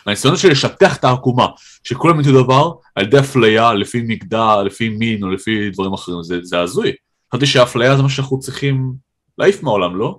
הניסיון 0.06 0.36
של 0.36 0.50
לשטח 0.50 0.96
את 0.96 1.04
העקומה, 1.04 1.46
שכולם 1.84 2.20
ידעו 2.20 2.42
דבר, 2.42 2.72
על 2.94 3.04
ידי 3.04 3.18
אפליה, 3.18 3.72
לפי 3.72 4.02
מגדר, 4.02 4.62
לפי 4.62 4.88
מין 4.88 5.22
או 5.22 5.30
לפי 5.30 5.70
דברים 5.70 5.92
אחרים, 5.92 6.22
זה, 6.22 6.38
זה 6.42 6.60
הזוי. 6.60 6.92
חשבתי 7.32 7.46
שאפליה 7.46 7.96
זה 7.96 8.02
מה 8.02 8.08
שאנחנו 8.08 8.38
צריכים 8.38 8.92
להעיף 9.38 9.62
מהעולם, 9.62 9.96
לא? 9.96 10.18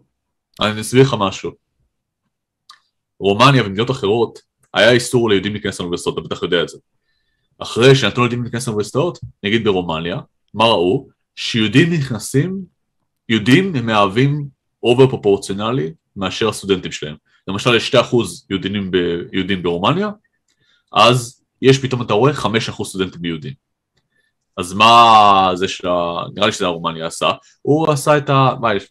אני 0.62 0.82
אסביר 0.82 1.02
לך 1.02 1.16
משהו. 1.20 1.52
רומניה 3.20 3.64
ומדינות 3.66 3.92
אחרות, 3.92 4.40
היה 4.74 4.92
איסור 4.92 5.30
ליהודים 5.30 5.54
להיכנס 5.54 5.80
לאוניברסיטאות, 5.80 6.18
אתה 6.18 6.28
בטח 6.28 6.44
יודע 6.44 6.62
את 6.62 6.70
זה. 6.70 6.78
אחרי 7.60 7.96
שנתנו 7.96 8.22
ליהודים 8.24 8.44
להיכנס 8.44 8.68
לאוניברסיטאות, 8.68 9.20
נגיד 9.44 9.64
ברומניה, 9.64 10.20
מה 10.54 10.66
ראו? 10.66 11.08
שיהודים 11.36 11.94
נכנסים, 11.94 12.60
יהודים 13.30 13.76
הם 13.76 13.86
מהווים 13.86 14.48
אובר 14.84 15.08
פרופורציונלי 15.08 15.94
מאשר 16.16 16.50
הסטודנטים 16.50 16.92
שלהם. 16.92 17.16
למשל 17.48 17.76
יש 17.76 17.96
2% 17.96 17.98
יהודים, 18.50 18.92
ב, 18.92 18.98
יהודים 19.34 19.64
ברומניה, 19.64 20.10
אז 20.92 21.44
יש 21.62 21.78
פתאום, 21.78 22.02
אתה 22.02 22.14
רואה, 22.14 22.34
5% 22.34 22.84
סטודנטים 22.84 23.26
יהודים. 23.26 23.54
אז 24.58 24.74
מה 24.74 25.52
זה 25.54 25.68
של 25.68 25.88
ה... 25.88 26.24
נראה 26.36 26.46
לי 26.46 26.52
שזה 26.52 26.66
הרומניה 26.66 27.08
עשה, 27.08 27.32
הוא 27.62 27.92
עשה 27.92 28.18
את 28.18 28.30
ה... 28.30 28.50
מה 28.62 28.76
יש? 28.76 28.84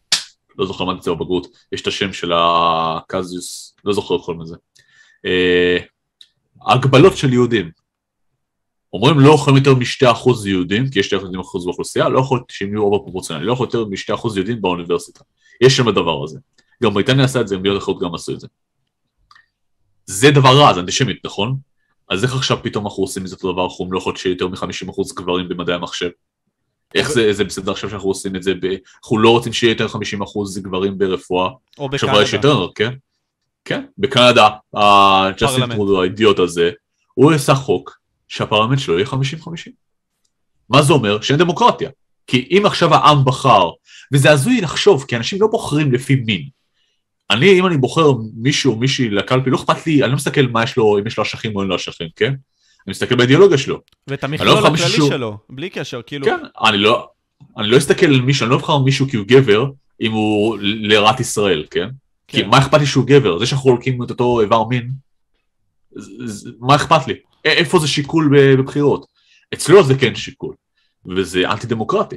לא 0.59 0.67
זוכר 0.67 0.85
מה 0.85 0.95
נצא 0.95 1.11
בבגרות, 1.11 1.47
יש 1.73 1.83
את 1.83 1.87
השם 1.87 2.13
של 2.13 2.33
הקזיוס, 2.35 3.77
לא 3.85 3.93
זוכר 3.93 4.15
איך 4.15 4.25
קוראים 4.25 4.43
לזה. 4.43 4.57
אה, 5.27 5.79
הגבלות 6.67 7.17
של 7.17 7.33
יהודים. 7.33 7.71
אומרים 8.93 9.21
לא 9.21 9.35
יכולים 9.35 9.57
יותר 9.57 9.75
מ-2% 9.75 10.49
יהודים, 10.49 10.91
כי 10.91 10.99
יש 10.99 11.15
2% 11.15 11.17
באוכלוסייה, 11.65 12.09
לא 12.09 12.21
יכול 12.21 12.41
שהם 12.51 12.69
יהיו 12.69 12.83
אובר 12.83 12.99
פרופורציונלי, 12.99 13.47
לא 13.47 13.53
יכול 13.53 13.67
יותר 13.67 13.85
מ-2% 13.85 14.37
יהודים 14.37 14.63
באוניברסיטה. 14.63 15.25
יש 15.61 15.77
שם 15.77 15.89
הדבר 15.89 16.25
הזה. 16.25 16.39
גם 16.83 16.95
בריטניה 16.95 17.25
עשה 17.25 17.41
את 17.41 17.49
זה, 17.49 17.59
מדינות 17.59 17.83
אחרות 17.83 18.01
גם 18.01 18.15
עשו 18.15 18.33
את 18.33 18.41
זה. 18.41 18.47
זה 20.07 20.31
דבר 20.31 20.59
רע, 20.59 20.75
זה 20.75 20.81
אנטישמית, 20.81 21.17
נכון? 21.25 21.57
אז 22.11 22.25
איך 22.25 22.35
עכשיו 22.35 22.59
פתאום 22.63 22.85
אנחנו 22.87 23.03
עושים 23.03 23.23
מזה 23.23 23.35
אותו 23.35 23.53
דבר, 23.53 23.65
אנחנו 23.65 23.93
לא 23.93 23.99
יכולים 23.99 24.17
שיהיה 24.17 24.33
יותר 24.33 24.49
מ-50% 24.49 25.15
גברים 25.17 25.49
במדעי 25.49 25.75
המחשב? 25.75 26.11
איך 26.95 27.11
זה, 27.13 27.33
זה 27.33 27.45
בסדר 27.45 27.73
עכשיו 27.73 27.91
שאנחנו 27.91 28.09
עושים 28.09 28.37
את 28.37 28.43
זה, 28.43 28.55
ב... 28.55 28.65
אנחנו 29.05 29.19
לא 29.19 29.31
רוצים 29.31 29.53
שיהיה 29.53 29.73
יותר 29.73 29.87
50% 29.87 29.91
גברים 30.63 30.99
ברפואה. 30.99 31.49
או 31.79 31.89
עכשיו 31.93 32.09
בקנדה. 32.09 32.23
יש 32.23 32.33
יותר, 32.33 32.67
כן? 32.75 32.93
כן, 33.65 33.85
בקנדה, 33.99 34.49
פרלמנט. 34.71 35.73
טרודו, 35.73 36.01
האידיוט 36.01 36.39
הזה, 36.39 36.71
הוא 37.15 37.33
עשה 37.33 37.55
חוק 37.55 37.99
שהפרלמנט 38.29 38.79
שלו 38.79 38.99
יהיה 38.99 39.07
50-50. 39.07 39.15
מה 40.69 40.83
זה 40.83 40.93
אומר? 40.93 41.21
שאין 41.21 41.39
דמוקרטיה. 41.39 41.91
כי 42.27 42.49
אם 42.51 42.63
עכשיו 42.67 42.95
העם 42.95 43.25
בחר, 43.25 43.71
וזה 44.13 44.31
הזוי 44.31 44.61
לחשוב, 44.61 45.05
כי 45.09 45.17
אנשים 45.17 45.41
לא 45.41 45.47
בוחרים 45.47 45.93
לפי 45.93 46.15
מין. 46.17 46.43
אני, 47.31 47.59
אם 47.59 47.67
אני 47.67 47.77
בוחר 47.77 48.13
מישהו 48.37 48.73
או 48.73 48.79
מישהי 48.79 49.11
לקלפי, 49.11 49.51
לא 49.51 49.57
אכפת 49.57 49.87
לי, 49.87 50.03
אני 50.03 50.11
לא 50.11 50.17
מסתכל 50.17 50.43
מה 50.47 50.63
יש 50.65 50.77
לו, 50.77 50.99
אם 50.99 51.07
יש 51.07 51.17
לו 51.19 51.23
אשכים 51.25 51.57
או 51.57 51.61
אין 51.61 51.69
לו 51.69 51.77
אשכים, 51.77 52.09
כן? 52.17 52.29
אני 52.87 52.91
מסתכל 52.91 53.15
באידיאולוגיה 53.15 53.59
שלו. 53.59 53.81
ואת 54.07 54.23
לא 54.25 54.29
המכלול 54.29 54.49
יכול 54.59 54.67
הכללי 54.67 54.83
מישהו- 54.83 55.09
שלו, 55.09 55.39
בלי 55.51 55.71
קשר, 55.71 56.01
כאילו, 56.07 56.27
כן, 56.27 56.39
אני 56.69 56.79
לא, 56.79 57.09
אני 57.59 57.69
לא 57.69 57.77
אסתכל 57.79 58.07
על 58.07 58.21
מישהו, 58.21 58.45
אני 58.45 58.51
לא 58.51 58.57
אבחר 58.57 58.79
מישהו 58.79 59.09
כי 59.09 59.17
הוא 59.17 59.27
גבר, 59.27 59.67
אם 60.01 60.13
הוא 60.13 60.57
לרעת 60.61 61.21
ישראל, 61.21 61.65
כן? 61.71 61.89
כי 62.29 62.43
כן. 62.43 62.49
מה 62.49 62.59
אכפת 62.59 62.81
לי 62.81 62.87
שהוא 62.87 63.07
גבר? 63.07 63.39
זה 63.39 63.47
שאנחנו 63.47 63.71
הולכים 63.71 64.03
את 64.03 64.11
אותו 64.11 64.41
איבר 64.41 64.65
מין, 64.65 64.91
מה 66.61 66.77
אכפת 66.77 67.07
לי? 67.07 67.15
איפה 67.45 67.79
זה 67.79 67.89
שיקול 67.89 68.31
בבחירות? 68.33 69.07
אצלו 69.55 69.85
זה 69.85 69.95
כן 69.99 70.15
שיקול, 70.15 70.55
וזה 71.07 71.51
אנטי 71.51 71.67
דמוקרטי. 71.67 72.17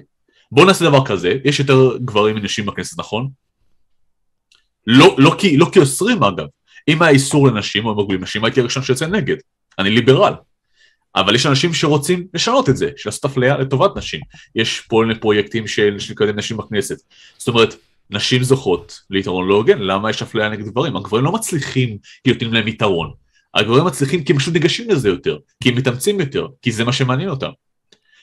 בואו 0.52 0.66
נעשה 0.66 0.86
דבר 0.86 1.06
כזה, 1.06 1.34
יש 1.46 1.60
יותר 1.60 1.98
גברים 1.98 2.36
מנשים 2.36 2.66
בכנסת, 2.66 3.00
נכון? 3.00 3.30
לא, 4.88 5.16
לא, 5.18 5.36
כי, 5.38 5.58
לא 5.58 5.70
כי 5.74 5.80
אוסרים 5.80 6.24
אגב, 6.24 6.46
אם 6.88 7.02
היה 7.02 7.12
איסור 7.12 7.48
לנשים 7.48 7.86
או 7.86 7.92
הם 7.92 8.00
מגבילים 8.00 8.24
נשים, 8.24 8.46
הייתי 8.46 8.60
הראשון 8.60 8.84
שיוצא 8.84 9.08
נגד, 9.08 9.36
אני 9.80 9.90
ליברל. 9.90 10.34
אבל 11.16 11.36
יש 11.36 11.46
אנשים 11.46 11.74
שרוצים 11.74 12.28
לשנות 12.34 12.70
את 12.70 12.78
זה, 12.78 12.90
של 12.98 13.10
לעשות 13.10 13.26
אפליה 13.26 13.58
לטובת 13.58 13.98
נשים. 13.98 14.20
יש 14.56 14.80
פה 14.80 15.04
פרויקטים 15.20 15.68
של 15.68 15.98
לקדם 16.10 16.36
נשים 16.36 16.58
בכנסת. 16.58 16.98
זאת 17.38 17.48
אומרת, 17.48 17.76
נשים 18.10 18.44
זוכות 18.44 19.02
ליתרון 19.10 19.48
לא 19.48 19.56
הוגן, 19.56 19.80
למה 19.80 20.10
יש 20.10 20.22
אפליה 20.22 20.50
נגד 20.50 20.66
גברים? 20.66 20.96
הגברים 20.96 21.24
לא 21.26 21.32
מצליחים 21.32 21.98
כי 22.24 22.32
נותנים 22.32 22.54
להם 22.54 22.68
יתרון. 22.68 23.12
הגברים 23.56 23.86
מצליחים 23.86 24.24
כי 24.24 24.34
הם 24.34 24.40
פשוט 24.40 24.54
ניגשים 24.54 24.90
לזה 24.90 25.10
יותר, 25.10 25.38
כי 25.64 25.70
הם 25.70 25.76
מתאמצים 25.76 26.20
יותר, 26.20 26.48
כי 26.62 26.72
זה 26.72 26.84
מה 26.84 26.94
שמעניין 26.94 27.30
אותם. 27.30 27.50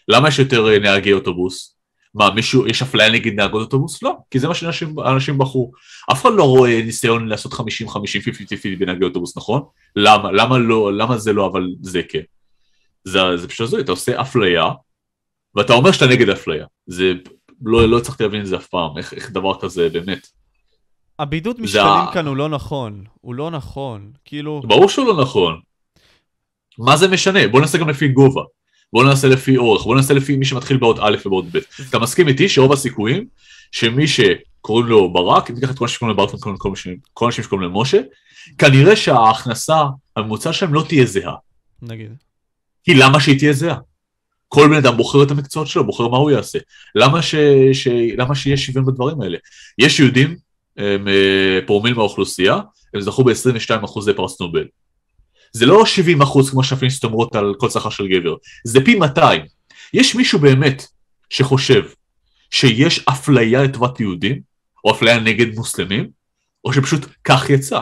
למה 0.08 0.28
יש 0.28 0.38
יותר 0.38 0.68
אה, 0.68 0.78
נהגי 0.78 1.12
אוטובוס? 1.12 1.76
מה, 2.14 2.30
מישהו, 2.34 2.66
יש 2.66 2.82
אפליה 2.82 3.10
נגד 3.10 3.32
נהגות 3.32 3.62
אוטובוס? 3.62 4.02
לא, 4.02 4.16
כי 4.30 4.38
זה 4.38 4.48
מה 4.48 4.54
שאנשים 4.54 4.94
אנשים 5.00 5.38
בחרו. 5.38 5.72
אף 6.12 6.22
אחד 6.22 6.30
לא 6.36 6.44
רואה 6.44 6.82
ניסיון 6.84 7.28
לעשות 7.28 7.52
50-50, 7.52 7.56
50-50 7.56 7.60
בנהגי 8.78 9.04
אוטובוס, 9.04 9.36
נכון? 9.36 9.62
למה? 9.96 10.32
למה 10.32 10.58
לא, 10.58 10.92
למה 10.92 11.18
זה 11.18 11.32
לא, 11.32 11.46
אבל 11.46 11.66
זה 11.80 12.02
כן? 12.08 12.20
זה, 13.04 13.36
זה 13.36 13.48
פשוט 13.48 13.66
הזוי, 13.66 13.80
אתה 13.80 13.92
עושה 13.92 14.20
אפליה, 14.20 14.64
ואתה 15.54 15.72
אומר 15.72 15.92
שאתה 15.92 16.06
נגד 16.06 16.28
אפליה. 16.28 16.66
זה, 16.86 17.12
לא, 17.64 17.88
לא 17.88 17.98
הצלחתי 17.98 18.22
להבין 18.22 18.40
את 18.40 18.46
זה 18.46 18.56
אף 18.56 18.66
פעם, 18.66 18.98
איך, 18.98 19.14
איך 19.14 19.30
דבר 19.30 19.60
כזה, 19.60 19.88
באמת. 19.88 20.26
הבידוד 21.18 21.56
זה 21.56 21.62
משקלים 21.62 21.84
ה- 21.86 22.10
כאן 22.14 22.26
הוא 22.26 22.36
לא 22.36 22.48
נכון, 22.48 23.04
הוא 23.20 23.34
לא 23.34 23.50
נכון, 23.50 24.10
כאילו, 24.24 24.62
ברור 24.66 24.88
שהוא 24.88 25.06
לא 25.06 25.22
נכון. 25.22 25.60
מה 26.78 26.96
זה 26.96 27.08
משנה? 27.08 27.48
בוא 27.48 27.60
נעשה 27.60 27.78
גם 27.78 27.88
לפי 27.88 28.08
גובה. 28.08 28.42
בוא 28.92 29.04
נעשה 29.04 29.28
לפי 29.28 29.56
אורך, 29.56 29.82
בוא 29.84 29.96
נעשה 29.96 30.14
לפי 30.14 30.36
מי 30.36 30.44
שמתחיל 30.44 30.76
באות 30.76 30.96
א' 31.00 31.16
ובאות 31.26 31.44
ב'. 31.52 31.58
אתה 31.88 31.98
מסכים 31.98 32.28
איתי 32.28 32.48
שרוב 32.48 32.72
הסיכויים 32.72 33.26
שמי 33.72 34.04
שקוראים 34.08 34.86
לו 34.86 35.12
ברק, 35.12 35.50
אם 35.50 35.54
תיקח 35.54 35.70
את 35.70 35.78
כל 35.78 35.84
האנשים 35.84 35.94
שקוראים 35.96 36.16
לו 36.16 36.26
ברק 36.26 36.34
וכל 36.34 36.68
האנשים- 36.68 36.96
כל 37.14 37.24
האנשים 37.24 37.44
שקוראים 37.44 37.68
לו 37.70 37.80
משה, 37.80 38.00
כנראה 38.58 38.96
שההכנסה 38.96 39.76
הממוצע 40.16 40.52
שלהם 40.52 40.74
לא 40.74 40.84
תהיה 40.88 41.04
זהה. 41.06 41.34
נגיד. 41.82 42.12
כי 42.84 42.94
למה 42.94 43.20
שהיא 43.20 43.38
תהיה 43.38 43.52
זהה? 43.52 43.76
כל 44.54 44.68
בן 44.68 44.76
אדם 44.76 44.96
בוחר 44.96 45.22
את 45.22 45.30
המקצועות 45.30 45.68
שלו, 45.68 45.86
בוחר 45.86 46.08
מה 46.08 46.16
הוא 46.16 46.30
יעשה. 46.30 46.58
למה, 46.94 47.22
ש... 47.22 47.34
ש... 47.72 47.88
למה 48.16 48.34
שיהיה 48.34 48.56
שוויון 48.56 48.86
בדברים 48.86 49.20
האלה? 49.20 49.38
יש 49.78 50.00
יהודים, 50.00 50.36
הם 50.76 51.08
אה, 51.08 51.58
פרומיל 51.66 51.94
מהאוכלוסייה, 51.94 52.58
הם 52.94 53.00
זכו 53.00 53.24
ב-22 53.24 53.84
אחוזי 53.84 54.12
פרס 54.14 54.40
נובל. 54.40 54.64
זה 55.52 55.66
לא 55.66 55.86
70 55.86 56.22
אחוז 56.22 56.50
כמו 56.50 56.64
שהפמיניסטיות 56.64 57.12
אומרות 57.12 57.36
על 57.36 57.54
כל 57.58 57.70
שכר 57.70 57.90
של 57.90 58.08
גבר, 58.08 58.34
זה 58.64 58.84
פי 58.84 58.94
200. 58.94 59.42
יש 59.94 60.14
מישהו 60.14 60.38
באמת 60.38 60.86
שחושב 61.30 61.82
שיש 62.50 63.04
אפליה 63.08 63.62
לטובת 63.62 64.00
יהודים, 64.00 64.40
או 64.84 64.92
אפליה 64.92 65.20
נגד 65.20 65.54
מוסלמים, 65.54 66.10
או 66.64 66.72
שפשוט 66.72 67.06
כך 67.24 67.50
יצא. 67.50 67.80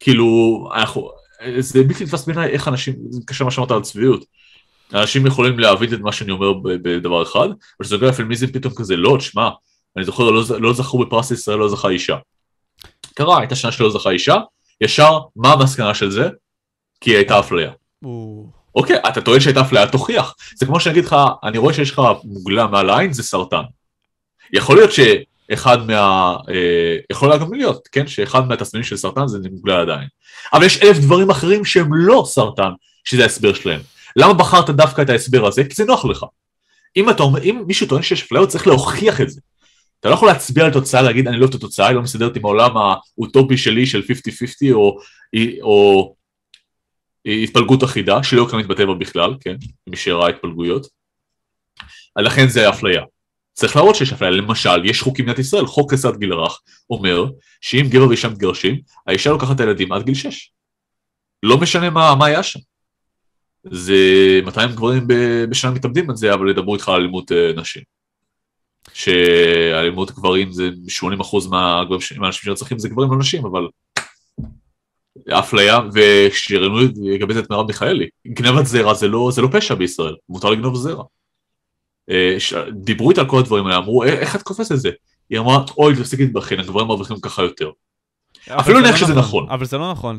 כאילו, 0.00 0.68
אנחנו, 0.74 1.10
זה 1.58 1.82
בלתי 1.82 2.04
נתפס 2.04 2.26
בעיניי 2.26 2.48
איך 2.48 2.68
אנשים, 2.68 2.94
זה 3.10 3.20
קשה 3.26 3.44
מה 3.44 3.50
שאמרת 3.50 3.70
על 3.70 3.82
צביעות. 3.82 4.24
אנשים 4.92 5.26
יכולים 5.26 5.58
להבין 5.58 5.94
את 5.94 6.00
מה 6.00 6.12
שאני 6.12 6.30
אומר 6.30 6.52
בדבר 6.82 7.22
אחד, 7.22 7.44
אבל 7.44 7.54
כשזה 7.82 7.94
נוגע 7.94 8.08
לפמיניזם 8.08 8.46
פתאום 8.46 8.74
כזה, 8.76 8.96
לא, 8.96 9.16
תשמע, 9.18 9.50
אני 9.96 10.04
זוכר, 10.04 10.30
לא, 10.30 10.42
לא 10.60 10.72
זכו 10.72 10.98
בפרס 10.98 11.30
ישראל, 11.30 11.58
לא 11.58 11.68
זכה 11.68 11.88
אישה. 11.88 12.16
קרה, 13.14 13.38
הייתה 13.38 13.56
שנה 13.56 13.72
שלא 13.72 13.90
זכה 13.90 14.10
אישה, 14.10 14.36
ישר, 14.80 15.18
מה 15.36 15.52
המסקנה 15.52 15.94
של 15.94 16.10
זה? 16.10 16.28
כי 17.00 17.10
היא 17.10 17.16
הייתה 17.16 17.38
אפליה. 17.38 17.70
אוקיי, 18.74 18.96
אתה 19.08 19.20
טוען 19.20 19.40
שהייתה 19.40 19.60
אפליה, 19.60 19.86
תוכיח. 19.86 20.34
זה 20.54 20.66
כמו 20.66 20.80
שאני 20.80 20.92
אגיד 20.92 21.04
לך, 21.04 21.16
אני 21.44 21.58
רואה 21.58 21.74
שיש 21.74 21.90
לך 21.90 22.02
מוגלה 22.24 22.66
מעל 22.66 22.90
העין, 22.90 23.12
זה 23.12 23.22
סרטן. 23.22 23.62
יכול 24.52 24.76
להיות 24.76 24.90
שאחד 24.92 25.86
מה... 25.86 26.36
אה, 26.48 26.96
יכול 27.10 27.38
גם 27.38 27.54
להיות, 27.54 27.88
כן? 27.92 28.06
שאחד 28.06 28.48
מהתסמינים 28.48 28.84
של 28.84 28.96
סרטן 28.96 29.26
זה 29.26 29.38
מוגלה 29.50 29.80
על 29.80 29.90
העין. 29.90 30.08
אבל 30.52 30.64
יש 30.64 30.82
אלף 30.82 30.98
דברים 30.98 31.30
אחרים 31.30 31.64
שהם 31.64 31.94
לא 31.94 32.24
סרטן, 32.26 32.70
שזה 33.04 33.22
ההסבר 33.22 33.54
שלהם. 33.54 33.80
למה 34.16 34.34
בחרת 34.34 34.70
דווקא 34.70 35.02
את 35.02 35.10
ההסבר 35.10 35.46
הזה? 35.46 35.64
כי 35.64 35.74
זה 35.74 35.84
נוח 35.84 36.04
לך. 36.04 36.24
אם, 36.96 37.10
אתה 37.10 37.22
אם 37.44 37.62
מישהו 37.66 37.86
טוען 37.86 38.02
שיש 38.02 38.22
אפליה, 38.22 38.40
הוא 38.40 38.48
צריך 38.48 38.66
להוכיח 38.66 39.20
את 39.20 39.30
זה. 39.30 39.40
אתה 40.00 40.08
לא 40.08 40.14
יכול 40.14 40.28
להצביע 40.28 40.64
על 40.64 40.72
תוצאה, 40.72 41.02
להגיד 41.02 41.28
אני 41.28 41.36
לא 41.36 41.46
את 41.46 41.54
התוצאה, 41.54 41.86
היא 41.86 41.94
לא 41.94 42.02
מסתדרת 42.02 42.36
עם 42.36 42.44
העולם 42.44 42.70
האוטופי 42.76 43.56
שלי 43.56 43.86
של 43.86 44.00
50-50, 44.00 44.72
או, 44.72 44.98
או 45.62 46.14
התפלגות 47.26 47.84
אחידה, 47.84 48.22
שלא 48.22 48.46
קיימת 48.50 48.66
בטבע 48.66 48.94
בכלל, 48.94 49.34
כן, 49.40 49.56
מי 49.86 49.96
שראה 49.96 50.28
התפלגויות. 50.28 50.86
לכן 52.18 52.48
זה 52.48 52.68
אפליה. 52.68 53.02
צריך 53.52 53.76
להראות 53.76 53.96
שיש 53.96 54.12
אפליה, 54.12 54.30
למשל, 54.30 54.84
יש 54.84 55.02
חוק 55.02 55.18
במדינת 55.20 55.38
ישראל, 55.38 55.66
חוק 55.66 55.92
כסת 55.92 56.16
גיל 56.16 56.32
הרך, 56.32 56.60
אומר 56.90 57.24
שאם 57.60 57.86
גבר 57.88 58.08
ואישה 58.08 58.28
מתגרשים, 58.28 58.80
האישה 59.06 59.30
לוקחת 59.30 59.54
את 59.54 59.60
הילדים 59.60 59.92
עד 59.92 60.02
גיל 60.02 60.14
6. 60.14 60.50
לא 61.42 61.58
משנה 61.58 61.90
מה, 61.90 62.14
מה 62.14 62.26
היה 62.26 62.42
שם. 62.42 62.60
זה 63.70 63.94
200 64.44 64.70
גברים 64.70 65.06
בשנה 65.50 65.70
מתאבדים 65.70 66.10
על 66.10 66.16
זה, 66.16 66.34
אבל 66.34 66.50
ידברו 66.50 66.74
איתך 66.74 66.88
על 66.88 66.94
אלימות 66.94 67.32
אה, 67.32 67.52
נשים. 67.56 67.82
שאלימות 68.92 70.10
גברים 70.10 70.52
זה 70.52 70.70
80% 70.88 71.48
מהגברים 71.50 72.00
ש- 72.00 72.12
מהאנשים 72.12 72.42
שנרצחים 72.44 72.78
זה 72.78 72.88
גברים 72.88 73.10
לא 73.10 73.18
נשים, 73.18 73.44
אבל 73.46 73.68
אפליה, 75.30 75.80
וכשראיינו 75.94 76.78
לגבי 76.96 77.34
זה 77.34 77.40
את 77.40 77.50
מרב 77.50 77.66
מיכאלי, 77.66 78.08
גנבת 78.28 78.66
זרע 78.66 78.94
זה 78.94 79.08
לא, 79.08 79.30
זה 79.32 79.42
לא 79.42 79.48
פשע 79.52 79.74
בישראל, 79.74 80.14
מותר 80.28 80.50
לגנוב 80.50 80.76
זרע. 80.76 81.04
אה, 82.10 82.36
דיברו 82.72 83.10
איתה 83.10 83.20
על 83.20 83.28
כל 83.28 83.38
הדברים 83.38 83.66
האלה, 83.66 83.76
אמרו, 83.76 84.04
"אה, 84.04 84.08
איך 84.08 84.36
את 84.36 84.42
קופצת 84.42 84.72
את 84.72 84.80
זה? 84.80 84.90
היא 85.30 85.38
אמרה, 85.38 85.64
אוי, 85.78 85.96
תפסיק 85.96 86.20
להתבכיין, 86.20 86.60
הגברים 86.60 86.86
מרוויחים 86.86 87.16
ככה 87.22 87.42
יותר. 87.42 87.70
אפילו 88.50 88.80
נניח 88.80 88.92
לא 88.92 88.96
שזה 88.96 89.14
נכון. 89.14 89.46
אבל 89.50 89.64
זה 89.66 89.78
לא 89.78 89.92
נכון. 89.92 90.18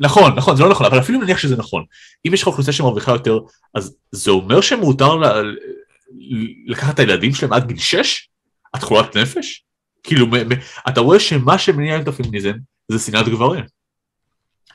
נכון, 0.00 0.34
נכון, 0.36 0.56
זה 0.56 0.62
לא 0.62 0.70
נכון, 0.70 0.86
אבל 0.86 0.98
אפילו 0.98 1.20
נניח 1.20 1.38
שזה 1.38 1.56
נכון. 1.56 1.84
אם 2.26 2.34
יש 2.34 2.42
לך 2.42 2.46
אוכלוסייה 2.46 2.72
שמרוויחה 2.72 3.12
יותר, 3.12 3.38
אז 3.74 3.96
זה 4.12 4.30
אומר 4.30 4.60
שמותר 4.60 5.16
לקחת 6.66 6.94
את 6.94 6.98
הילדים 6.98 7.34
שלהם 7.34 7.52
עד 7.52 7.68
גיל 7.68 7.78
6? 7.78 8.28
את 8.76 8.82
חולת 8.82 9.16
נפש? 9.16 9.64
כאילו, 10.02 10.26
אתה 10.88 11.00
רואה 11.00 11.20
שמה 11.20 11.58
שמניע 11.58 12.00
את 12.00 12.08
הפמיניזם 12.08 12.52
זה 12.88 12.98
שנאת 12.98 13.28
גברים. 13.28 13.64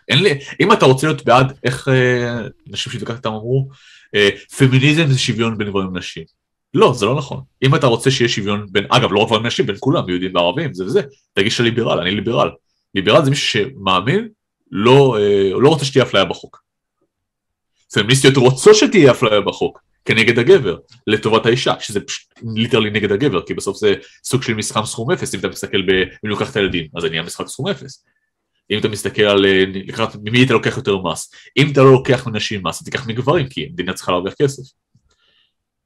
אין 0.08 0.24
לי, 0.24 0.40
אם 0.60 0.74
אתה 0.74 0.86
רוצה 0.86 1.08
להיות 1.08 1.26
בעד, 1.26 1.54
איך 1.64 1.88
אה, 1.88 2.48
נשים 2.68 2.94
שהתווכחת 2.94 3.26
אמרו, 3.26 3.70
אה, 4.16 4.30
פמיניזם 4.58 5.08
זה 5.08 5.20
שוויון 5.20 5.58
בין 5.58 5.68
גברים 5.68 5.88
ונשים. 5.88 6.24
לא, 6.74 6.94
זה 6.94 7.06
לא 7.06 7.16
נכון. 7.16 7.42
אם 7.64 7.76
אתה 7.76 7.88
רוצה 7.88 8.12
שיהיה 8.12 8.30
שוויון 8.30 8.66
בין, 8.72 8.86
אגב, 8.90 9.12
לא 9.12 9.20
רק 9.20 9.28
גברים 9.28 9.44
ונשים, 9.44 9.66
בין 9.66 9.76
כולם, 9.80 10.10
יהודים 10.10 10.36
וערבים, 10.36 10.74
זה 10.74 10.86
וזה, 10.86 11.02
תגיש 11.34 11.60
לליברל, 11.60 12.00
אני 12.00 12.12
ליברל. 12.12 12.50
ליברל 12.96 13.24
זה 13.24 13.30
מישהו 13.30 13.48
שמאמין, 13.48 14.30
לא, 14.72 15.18
אה, 15.20 15.50
לא 15.60 15.70
רוצה 15.70 15.86
שתהיה 15.86 16.04
אפליה 16.04 16.26
בחוק. 16.26 16.64
פמיניסטיות 17.94 18.38
רוצות 18.38 18.76
שתהיה 18.76 19.12
אפליה 19.12 19.42
בחוק, 19.42 19.80
כנגד 20.06 20.40
הגבר, 20.40 20.78
לטובת 21.08 21.46
האישה, 21.46 21.74
שזה 21.80 22.00
פשוט 22.00 22.30
ליטרלי 22.56 22.90
נגד 22.90 23.12
הגבר, 23.12 23.42
כי 23.42 23.54
בסוף 23.54 23.78
זה 23.78 23.94
סוג 24.24 24.44
של 24.44 24.54
משחק 24.54 24.86
סכום 24.86 25.12
אפס, 25.12 25.36
אם 25.36 25.40
אתה 25.40 25.48
מסתכל 25.48 25.82
ב... 25.82 25.90
אם 26.26 26.30
לוקח 26.30 26.52
את 26.52 26.56
הילדים, 26.56 26.88
אז 26.96 27.02
זה 27.02 27.10
נהיה 27.10 27.30
סכום 27.30 27.68
אפס. 27.68 28.06
אם 28.72 28.78
אתה 28.78 28.88
מסתכל 28.88 29.22
על 29.22 29.46
אה, 29.46 29.64
ממי 30.24 30.44
אתה 30.46 30.54
לוקח 30.54 30.78
יותר 30.78 30.98
מס, 30.98 31.32
אם 31.58 31.72
אתה 31.72 31.82
לא 31.82 31.92
לוקח 31.92 32.28
מנשים 32.28 32.68
מס, 32.68 32.84
תיקח 32.84 33.08
מגברים, 33.08 33.48
כי 33.50 33.66
המדינה 33.70 33.94
צריכה 33.94 34.12
להרוויח 34.12 34.34
כסף. 34.42 34.64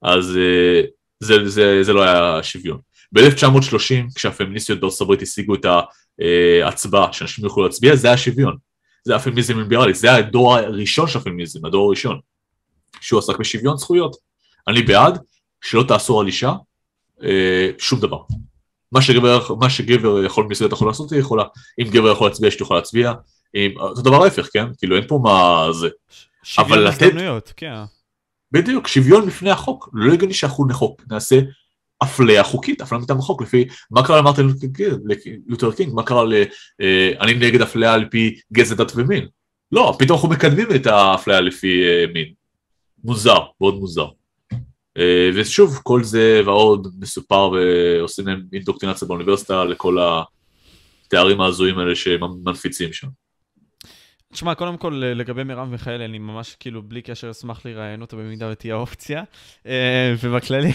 אז 0.02 0.38
אה, 0.38 0.82
זה, 1.20 1.50
זה, 1.50 1.84
זה 1.84 1.94
לא 1.94 2.04
היה 2.04 2.44
שוויון. 2.44 2.80
ב-1930, 3.12 4.16
כשהפמיניסטיות 4.16 4.80
בארצות 4.80 5.02
הברית 5.02 5.22
השיגו 5.22 5.56
את 5.56 5.66
ההצבעה, 6.64 7.14
שאנשים 7.14 7.46
יוכלו 7.46 7.64
להצביע, 7.64 7.96
זה 7.96 8.08
היה 8.08 8.18
שוויון. 8.18 8.58
זה 9.06 9.14
היה 9.14 9.20
פמיניזם 9.20 9.60
ליברלי, 9.60 9.94
זה 9.94 10.08
היה 10.08 10.18
הדור 10.18 10.56
הראשון 10.56 11.08
של 11.08 11.20
הפמיניזם, 11.20 11.66
הדור 11.66 11.88
הראשון, 11.88 12.20
שהוא 13.02 13.20
עסק 13.20 13.38
בשוויון 13.38 13.78
זכויות. 13.78 14.16
אני 14.68 14.82
בעד 14.82 15.20
שלא 15.62 15.84
תאסור 15.88 16.22
על 16.22 16.28
אישה 16.28 16.54
אה, 17.24 17.70
שום 17.78 18.00
דבר. 18.00 18.20
מה 18.92 19.02
שגבר, 19.02 19.56
מה 19.60 19.70
שגבר 19.70 20.24
יכול 20.24 20.44
במסגרת 20.44 20.72
יכול 20.72 20.88
לעשות, 20.88 21.12
היא 21.12 21.20
יכולה. 21.20 21.44
אם 21.82 21.88
גבר 21.90 22.12
יכול 22.12 22.28
להצביע, 22.28 22.52
שתוכל 22.52 22.76
להצביע. 22.76 23.14
אם, 23.56 23.72
זה 23.96 24.04
דבר 24.04 24.24
ההפך, 24.24 24.50
כן? 24.54 24.66
כאילו 24.78 24.96
אין 24.96 25.08
פה 25.08 25.20
מה 25.24 25.68
זה. 25.72 25.90
שוויון 26.44 26.88
הזדמנויות, 26.88 27.54
כן. 27.58 27.74
בדיוק, 28.56 28.88
שוויון 28.88 29.26
בפני 29.26 29.52
החוק. 29.52 29.90
לא 29.94 30.14
הגיוני 30.14 30.34
שאנחנו 30.34 30.68
נחוק, 30.68 31.02
נעשה 31.12 31.40
אפליה 32.04 32.44
חוקית, 32.44 32.82
אפליה 32.82 33.02
מטעם 33.02 33.20
החוק, 33.20 33.42
לפי 33.42 33.68
מה 33.92 34.08
קרה 34.08 34.18
למרטין 34.18 34.50
לותר 35.48 35.72
קינג, 35.72 35.94
מה 35.94 36.04
קרה 36.04 36.24
ל... 36.26 36.34
אה, 36.82 37.12
אני 37.22 37.34
נגד 37.34 37.62
אפליה 37.62 37.94
על 37.94 38.06
פי 38.12 38.40
גזע 38.54 38.76
דת 38.76 38.92
ומין. 38.96 39.28
לא, 39.72 39.96
פתאום 40.00 40.16
אנחנו 40.18 40.30
מקדמים 40.30 40.68
את 40.76 40.88
האפליה 40.88 41.42
לפי 41.42 41.84
אה, 41.84 42.06
מין. 42.14 42.34
מוזר, 43.04 43.40
מאוד 43.62 43.76
מוזר. 43.76 44.08
אה, 44.98 45.30
ושוב, 45.36 45.80
כל 45.84 46.04
זה 46.04 46.42
ועוד 46.46 46.88
מסופר 47.00 47.50
ועושים 47.50 48.28
להם 48.28 48.42
אינדוקטרינציה 48.54 49.08
באוניברסיטה 49.08 49.64
לכל 49.64 49.98
התארים 51.08 51.42
ההזויים 51.42 51.80
האלה 51.80 51.96
שמנפיצים 51.96 52.94
שם. 52.94 53.08
תשמע, 54.36 54.56
קודם 54.56 54.78
כל, 54.78 55.02
לגבי 55.16 55.44
מרב 55.44 55.70
מיכאלי, 55.70 56.06
אני 56.06 56.20
ממש 56.20 56.56
כאילו 56.60 56.82
בלי 56.82 57.02
קשר 57.02 57.32
אשמח 57.32 57.66
לראיין 57.66 58.02
אותה 58.02 58.16
במידה 58.16 58.50
ותהיה 58.52 58.76
אופציה. 58.76 59.24
אה, 59.68 60.14
ובכללי... 60.22 60.72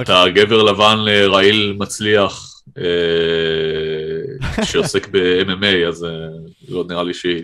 אתה 0.00 0.24
גבר 0.34 0.62
לבן 0.62 0.96
אה, 1.08 1.26
רעיל 1.26 1.76
מצליח 1.78 2.62
שעוסק 4.62 5.08
ב-MMA, 5.08 5.88
אז 5.88 6.06
לא 6.68 6.84
נראה 6.88 7.02
לי 7.02 7.14
שהיא 7.14 7.42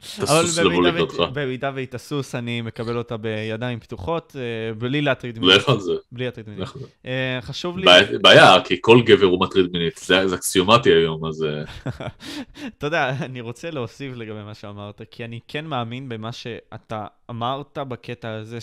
תסוס 0.00 0.58
לבוא 0.58 0.82
לקראתך. 0.82 1.22
במידה 1.32 1.70
והיא 1.74 1.86
תסוס, 1.90 2.34
אני 2.34 2.62
מקבל 2.62 2.96
אותה 2.96 3.16
בידיים 3.16 3.80
פתוחות, 3.80 4.36
אה, 4.38 4.74
בלי 4.74 5.00
להטריד 5.00 5.38
מינית. 5.38 5.56
לך 5.56 5.68
על 5.68 5.80
זה. 5.80 5.92
בלי 6.12 6.24
להטריד 6.24 6.48
מינית. 6.48 6.68
אה, 7.06 7.38
חשוב 7.42 7.78
לי... 7.78 7.86
בעיה, 8.22 8.54
כי 8.64 8.76
כל 8.80 9.02
גבר 9.02 9.26
הוא 9.26 9.40
מטריד 9.40 9.66
מינית, 9.72 9.98
זה 9.98 10.34
אקסיומטי 10.34 10.90
היום, 10.90 11.26
אז... 11.26 11.44
אה. 11.44 11.62
אתה 12.78 12.86
יודע, 12.86 13.10
אני 13.20 13.40
רוצה 13.40 13.70
להוסיף 13.70 14.16
לגבי 14.16 14.42
מה 14.42 14.54
שאמרת, 14.54 15.02
כי 15.10 15.24
אני 15.24 15.40
כן 15.48 15.64
מאמין 15.66 16.08
במה 16.08 16.32
שאתה 16.32 17.06
אמרת 17.30 17.78
בקטע 17.78 18.30
הזה, 18.30 18.58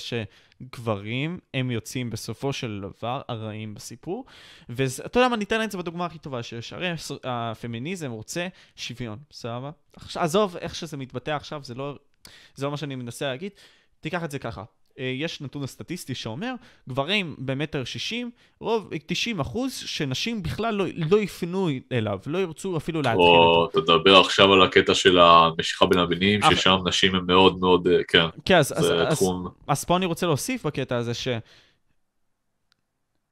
שגברים 0.64 1.40
הם 1.54 1.72
יוצאים 1.72 2.10
בסופו 2.10 2.54
של 2.54 2.86
דבר 3.00 3.22
הרעים 3.28 3.74
בסיפור. 3.74 4.26
ואתה 4.70 5.20
יודע 5.20 5.30
מה, 5.30 5.36
ניתן 5.36 5.64
את 5.64 5.72
זה 5.72 5.78
בדוגמה 5.78 6.06
הכי 6.06 6.20
טובה 6.20 6.44
שיש. 6.44 6.74
הרי 6.74 6.88
הפמיניזם 7.24 8.12
רוצה 8.12 8.48
שוויון, 8.76 9.20
בסדר? 9.30 9.70
עזוב 10.16 10.58
איך 10.58 10.76
שזה 10.76 10.98
מתבטא 10.98 11.32
עכשיו, 11.32 11.64
זה 11.64 11.76
לא, 11.76 11.98
זה 12.56 12.66
לא 12.66 12.72
מה 12.72 12.78
שאני 12.78 12.96
מנסה 12.96 13.28
להגיד. 13.28 13.52
תיקח 14.00 14.24
את 14.24 14.32
זה 14.32 14.40
ככה. 14.40 14.64
אה, 15.00 15.14
יש 15.16 15.42
נתון 15.42 15.66
סטטיסטי 15.66 16.16
שאומר, 16.16 16.54
גברים 16.90 17.36
במטר 17.38 17.84
שישים, 17.84 18.32
רוב, 18.60 18.90
90 19.06 19.40
אחוז, 19.40 19.74
שנשים 19.74 20.44
בכלל 20.44 20.76
לא, 20.76 20.86
לא 20.96 21.18
יפנו 21.18 21.70
אליו, 21.92 22.20
לא 22.26 22.38
ירצו 22.38 22.78
אפילו 22.78 23.02
להתחיל. 23.02 23.20
או, 23.20 23.68
תדבר 23.68 24.20
עכשיו 24.20 24.54
על 24.54 24.64
הקטע 24.64 24.94
של 24.94 25.20
המשיכה 25.20 25.86
בין 25.86 26.00
המינים. 26.00 26.40
ששם 26.42 26.78
נשים 26.86 27.16
הן 27.16 27.26
מאוד 27.26 27.60
מאוד, 27.60 27.88
אה, 27.88 28.04
כן, 28.08 28.26
כן 28.46 28.58
אז, 28.58 28.68
זה 28.68 29.08
אז, 29.08 29.16
תחום... 29.16 29.46
אז, 29.46 29.52
אז 29.68 29.86
פה 29.86 29.98
אני 29.98 30.06
רוצה 30.06 30.26
להוסיף 30.26 30.66
בקטע 30.66 30.96
הזה 30.98 31.14
ש... 31.14 31.28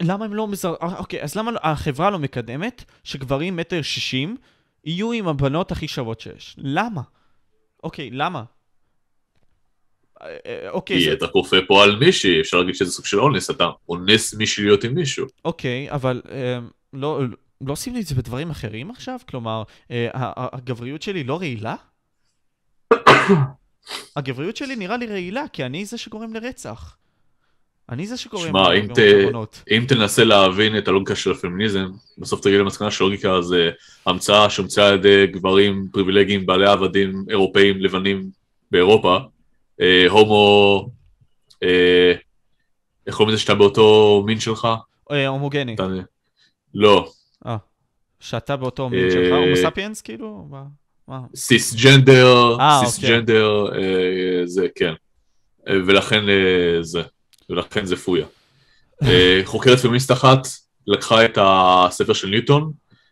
למה 0.02 0.26
הם 0.26 0.34
לא 0.34 0.48
מזר... 0.48 0.74
אה, 0.82 0.98
אוקיי, 0.98 1.24
אז 1.24 1.36
למה 1.36 1.52
החברה 1.62 2.10
לא 2.10 2.20
מקדמת 2.20 2.84
שגברים 3.04 3.56
מטר 3.56 3.82
שישים 3.82 4.38
יהיו 4.86 5.12
עם 5.12 5.28
הבנות 5.28 5.72
הכי 5.72 5.88
שוות 5.88 6.20
שיש? 6.20 6.56
למה? 6.58 7.02
אוקיי, 7.84 8.10
למה? 8.12 8.44
אוקיי. 10.70 10.98
כי 10.98 11.06
זה... 11.06 11.14
אתה 11.14 11.28
כופה 11.28 11.58
פה 11.68 11.84
על 11.84 11.96
מישהי, 11.96 12.42
אפשר 12.42 12.58
להגיד 12.58 12.76
שזה 12.76 12.92
סוג 12.92 13.06
של 13.06 13.20
אונס, 13.20 13.50
אתה 13.50 13.70
אונס 13.90 14.34
מישהי 14.34 14.64
להיות 14.64 14.84
עם 14.84 14.94
מישהו. 14.94 15.28
אוקיי, 15.46 15.92
אבל 15.92 16.22
אה, 16.32 16.60
לא, 16.94 17.22
לא 17.62 17.74
עושים 17.74 17.94
לי 17.94 18.02
את 18.02 18.06
זה 18.06 18.16
בדברים 18.16 18.50
אחרים 18.50 18.92
עכשיו? 18.92 19.20
כלומר, 19.30 19.64
אה, 19.92 20.08
הגבריות 20.54 21.02
שלי 21.02 21.24
לא 21.24 21.38
רעילה? 21.38 21.76
הגבריות 24.16 24.58
שלי 24.58 24.76
נראה 24.76 24.98
לי 24.98 25.06
רעילה, 25.06 25.44
כי 25.54 25.66
אני 25.66 25.86
זה 25.86 25.98
שגורם 25.98 26.34
לרצח. 26.34 26.98
אני 27.90 28.08
זה 28.08 28.18
שקורא... 28.18 28.48
שמע, 28.48 28.74
אם, 28.74 28.88
ת, 28.94 29.00
אם 29.72 29.86
תנסה 29.88 30.24
להבין 30.24 30.78
את 30.78 30.88
הלוגיקה 30.88 31.16
של 31.16 31.32
הפמיניזם, 31.32 31.86
בסוף 32.18 32.42
תגיד 32.42 32.60
למסקנה 32.60 32.92
שלוגיקה 32.92 33.42
זה 33.42 33.72
המצאה 34.06 34.50
שהומצאה 34.50 34.88
על 34.88 34.96
ידי 34.96 35.28
גברים 35.28 35.88
פריבילגיים, 35.92 36.46
בעלי 36.46 36.68
עבדים 36.68 37.26
אירופאים 37.30 37.82
לבנים 37.82 38.30
באירופה, 38.72 39.18
אה, 39.82 40.06
הומו, 40.10 40.90
אה, 41.64 42.14
איך 43.08 43.16
קוראים 43.16 43.34
לזה 43.34 43.42
שאתה 43.42 43.56
באותו 43.56 44.24
מין 44.26 44.40
שלך? 44.40 44.68
אה, 45.12 45.28
הומוגני. 45.28 45.74
אתה, 45.74 45.88
לא. 46.74 47.12
אה, 47.46 47.58
שאתה 48.20 48.56
באותו 48.56 48.90
מין 48.90 49.12
שלך, 49.12 49.32
אה, 49.32 49.38
הומו 49.38 49.56
ספיאנס 49.56 50.02
כאילו? 50.02 50.48
סיסג'נדר, 51.36 52.58
סיסג'נדר, 52.86 53.48
אוקיי. 53.48 54.48
זה 54.48 54.68
כן. 54.76 54.94
ולכן 55.68 56.24
זה. 56.82 57.02
ולכן 57.50 57.86
זה 57.86 57.96
פויה. 57.96 58.26
אה, 59.04 59.42
חוקרת 59.44 59.80
פמיניסט 59.80 60.12
אחת 60.12 60.48
לקחה 60.88 61.26
את 61.26 61.38
הספר 61.42 62.14
של 62.14 62.28
ניוטון 62.28 62.72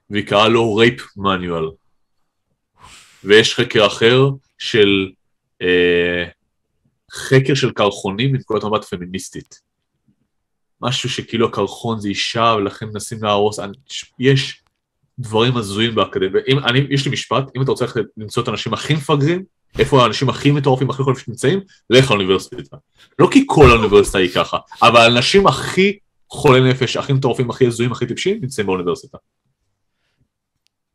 והיא 0.10 0.26
קראה 0.28 0.48
לו 0.48 0.76
רייפ 0.76 1.02
מניואל. 1.18 1.66
ויש 3.24 3.56
חקר 3.56 3.88
אחר 3.88 4.30
של 4.58 5.10
אה, 5.62 6.24
חקר 7.14 7.54
של 7.54 7.72
קרחונים 7.72 8.32
מנקודת 8.32 8.64
מבט 8.64 8.84
פמיניסטית. 8.84 9.62
משהו 10.82 11.10
שכאילו 11.10 11.48
הקרחון 11.48 12.00
זה 12.00 12.08
אישה 12.08 12.56
ולכן 12.58 12.86
מנסים 12.86 13.24
להרוס, 13.24 13.60
יש 14.20 14.64
דברים 15.20 15.58
הזויים 15.58 15.96
באקדמיה. 15.96 16.42
אם, 16.48 16.60
אני, 16.60 16.80
יש 16.90 17.06
לי 17.06 17.12
משפט, 17.12 17.44
אם 17.56 17.62
אתה 17.62 17.72
רוצה 17.72 17.86
למצוא 18.18 18.44
את 18.44 18.48
האנשים 18.48 18.74
הכי 18.74 18.94
מפגרים, 18.94 19.44
איפה 19.80 20.04
האנשים 20.04 20.30
הכי 20.30 20.52
מטורפים, 20.52 20.90
הכי 20.90 21.04
חולים 21.04 21.20
שנמצאים, 21.20 21.60
לך 21.90 22.12
לאוניברסיטה. 22.12 22.78
לא 23.20 23.28
כי 23.32 23.44
כל 23.48 23.70
האוניברסיטה 23.70 24.18
היא 24.18 24.30
ככה, 24.36 24.58
אבל 24.82 25.00
האנשים 25.02 25.48
הכי 25.48 25.98
חולי 26.30 26.70
נפש, 26.70 26.98
הכי 26.98 27.14
מטורפים, 27.14 27.50
הכי 27.50 27.68
הזויים, 27.68 27.92
הכי 27.92 28.06
טיפשים, 28.06 28.40
נמצאים 28.42 28.68
באוניברסיטה. 28.68 29.18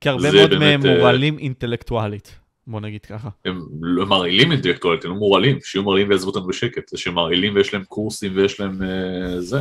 כי 0.01 0.09
הרבה 0.09 0.33
מאוד 0.33 0.59
מהם 0.59 0.87
אה, 0.87 0.97
מורעלים 0.97 1.39
אינטלקטואלית, 1.39 2.39
בוא 2.69 2.81
נגיד 2.81 3.05
ככה. 3.05 3.29
הם 3.45 3.63
לא 3.81 4.07
מרעילים 4.07 4.53
אינטלקטואלית, 4.53 5.05
הם 5.05 5.11
לא 5.11 5.17
מורעלים, 5.17 5.59
שיהיו 5.65 5.85
מרעילים 5.85 6.09
ויעזבו 6.09 6.31
אותנו 6.31 6.47
בשקט, 6.47 6.89
זה 6.89 6.99
שמרעילים 6.99 7.55
ויש 7.55 7.75
להם 7.75 7.85
קורסים 7.85 8.33
ויש 8.37 8.61
להם 8.61 8.83
uh, 8.83 9.41
זה. 9.41 9.59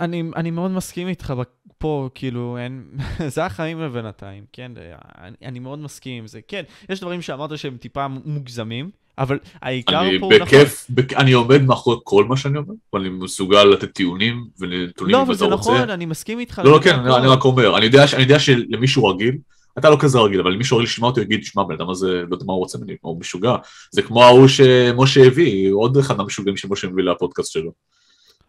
אני, 0.00 0.22
אני 0.36 0.50
מאוד 0.50 0.70
מסכים 0.70 1.08
איתך 1.08 1.34
פה, 1.78 2.08
כאילו, 2.14 2.58
אין, 2.58 2.84
זה 3.34 3.44
החיים 3.44 3.80
לבינתיים, 3.80 4.44
כן? 4.52 4.72
אני, 5.18 5.36
אני 5.44 5.58
מאוד 5.58 5.78
מסכים 5.78 6.18
עם 6.18 6.26
זה. 6.26 6.40
כן, 6.48 6.62
יש 6.88 7.00
דברים 7.00 7.22
שאמרת 7.22 7.58
שהם 7.58 7.76
טיפה 7.76 8.08
מוגזמים, 8.08 8.90
אבל 9.18 9.38
העיקר 9.62 10.00
אני 10.00 10.20
פה 10.20 10.28
בכיף, 10.40 10.86
הוא 10.88 10.94
נכון. 10.94 11.06
בכ... 11.06 11.12
אני 11.12 11.32
עומד 11.32 11.62
מאחורי 11.62 11.96
כל 12.04 12.24
מה 12.24 12.36
שאני 12.36 12.58
אומר, 12.58 12.74
ואני 12.92 13.08
מסוגל 13.08 13.64
לתת 13.64 13.92
טיעונים 13.92 14.44
ונתונים 14.58 15.14
לא, 15.14 15.22
אבל 15.22 15.34
זה 15.34 15.46
נכון, 15.46 15.90
אני 15.90 16.06
מסכים 16.06 16.38
איתך. 16.38 16.62
לא, 16.64 16.70
לא, 16.72 16.80
כן, 16.82 16.94
אני, 16.94 17.16
אני 17.16 17.26
רק 17.26 17.44
אומר, 17.44 17.76
אני 17.76 17.84
יודע, 17.86 18.04
אני 18.14 18.22
יודע 18.22 18.38
שלמישהו 18.38 19.06
רגיל, 19.06 19.36
אתה 19.78 19.90
לא 19.90 19.96
כזה 20.00 20.18
רגיל, 20.18 20.40
אבל 20.40 20.52
אם 20.52 20.58
מישהו 20.58 20.76
רגיל 20.76 20.88
לשמוע 20.88 21.10
אותי, 21.10 21.20
יגיד, 21.20 21.44
שמע, 21.44 21.62
בן 21.62 21.74
אדם 21.74 21.90
הזה, 21.90 22.06
לא 22.06 22.34
יודע 22.34 22.44
מה 22.44 22.52
הוא 22.52 22.60
רוצה 22.60 22.78
ממני, 22.78 22.96
הוא 23.00 23.20
משוגע. 23.20 23.56
זה 23.90 24.02
כמו 24.02 24.24
ההוא 24.24 24.48
שמשה 24.48 25.26
הביא, 25.26 25.72
עוד 25.72 25.96
אחד 25.96 26.16
מהמשוגעים 26.16 26.56
שמשה 26.56 26.88
מביא 26.88 27.04
לפודקאסט 27.04 27.52
שלו. 27.52 27.72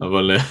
אבל... 0.02 0.31
אה, 0.31 0.43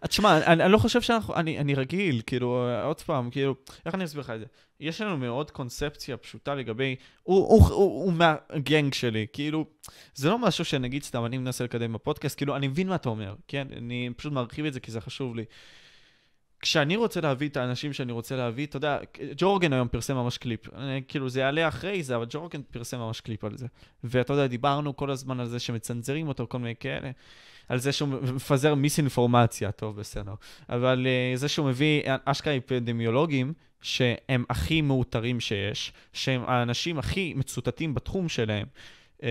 תשמע, 0.08 0.36
אני, 0.46 0.64
אני 0.64 0.72
לא 0.72 0.78
חושב 0.78 1.00
שאנחנו, 1.00 1.34
אני, 1.34 1.58
אני 1.58 1.74
רגיל, 1.74 2.22
כאילו, 2.26 2.68
עוד 2.84 3.00
פעם, 3.00 3.30
כאילו, 3.30 3.54
איך 3.86 3.94
אני 3.94 4.04
אסביר 4.04 4.20
לך 4.20 4.30
את 4.30 4.40
זה? 4.40 4.46
יש 4.80 5.00
לנו 5.00 5.16
מאוד 5.16 5.50
קונספציה 5.50 6.16
פשוטה 6.16 6.54
לגבי, 6.54 6.96
הוא, 7.22 7.48
הוא, 7.48 7.68
הוא, 7.68 8.04
הוא 8.04 8.12
מה 8.12 8.39
gang 8.39 8.94
שלי, 8.94 9.26
כאילו, 9.32 9.64
זה 10.14 10.28
לא 10.28 10.38
משהו 10.38 10.64
שנגיד 10.64 11.02
סתם, 11.02 11.24
אני 11.24 11.38
מנסה 11.38 11.64
לקדם 11.64 11.92
בפודקאסט, 11.92 12.36
כאילו, 12.36 12.56
אני 12.56 12.68
מבין 12.68 12.88
מה 12.88 12.94
אתה 12.94 13.08
אומר, 13.08 13.34
כן? 13.48 13.66
אני 13.76 14.10
פשוט 14.16 14.32
מרחיב 14.32 14.64
את 14.64 14.72
זה 14.72 14.80
כי 14.80 14.90
זה 14.90 15.00
חשוב 15.00 15.36
לי. 15.36 15.44
כשאני 16.66 16.96
רוצה 16.96 17.20
להביא 17.20 17.48
את 17.48 17.56
האנשים 17.56 17.92
שאני 17.92 18.12
רוצה 18.12 18.36
להביא, 18.36 18.66
אתה 18.66 18.76
יודע, 18.76 18.98
ג'ו 19.36 19.51
רוגן 19.51 19.72
היום 19.72 19.88
פרסם 19.88 20.16
ממש 20.16 20.38
קליפ. 20.38 20.74
אני, 20.74 21.02
כאילו, 21.08 21.28
זה 21.28 21.40
יעלה 21.40 21.68
אחרי 21.68 22.02
זה, 22.02 22.16
אבל 22.16 22.26
ג'ו 22.28 22.42
רוגן 22.42 22.60
פרסם 22.70 22.98
ממש 22.98 23.20
קליפ 23.20 23.44
על 23.44 23.56
זה. 23.56 23.66
ואתה 24.04 24.32
יודע, 24.32 24.46
דיברנו 24.46 24.96
כל 24.96 25.10
הזמן 25.10 25.40
על 25.40 25.46
זה 25.46 25.58
שמצנזרים 25.58 26.28
אותו, 26.28 26.46
כל 26.48 26.58
מיני 26.58 26.74
כאלה. 26.80 27.10
על 27.68 27.78
זה 27.78 27.92
שהוא 27.92 28.08
מפזר 28.08 28.74
מיסאינפורמציה, 28.74 29.72
טוב, 29.72 29.96
בסדר. 29.96 30.34
אבל 30.68 31.06
uh, 31.06 31.38
זה 31.38 31.48
שהוא 31.48 31.68
מביא 31.68 32.02
אשכרה 32.24 32.56
אפידמיולוגים, 32.56 33.52
שהם 33.80 34.44
הכי 34.50 34.80
מאותרים 34.80 35.40
שיש, 35.40 35.92
שהם 36.12 36.42
האנשים 36.46 36.98
הכי 36.98 37.34
מצוטטים 37.36 37.94
בתחום 37.94 38.28
שלהם. 38.28 38.66
Uh, 39.16 39.22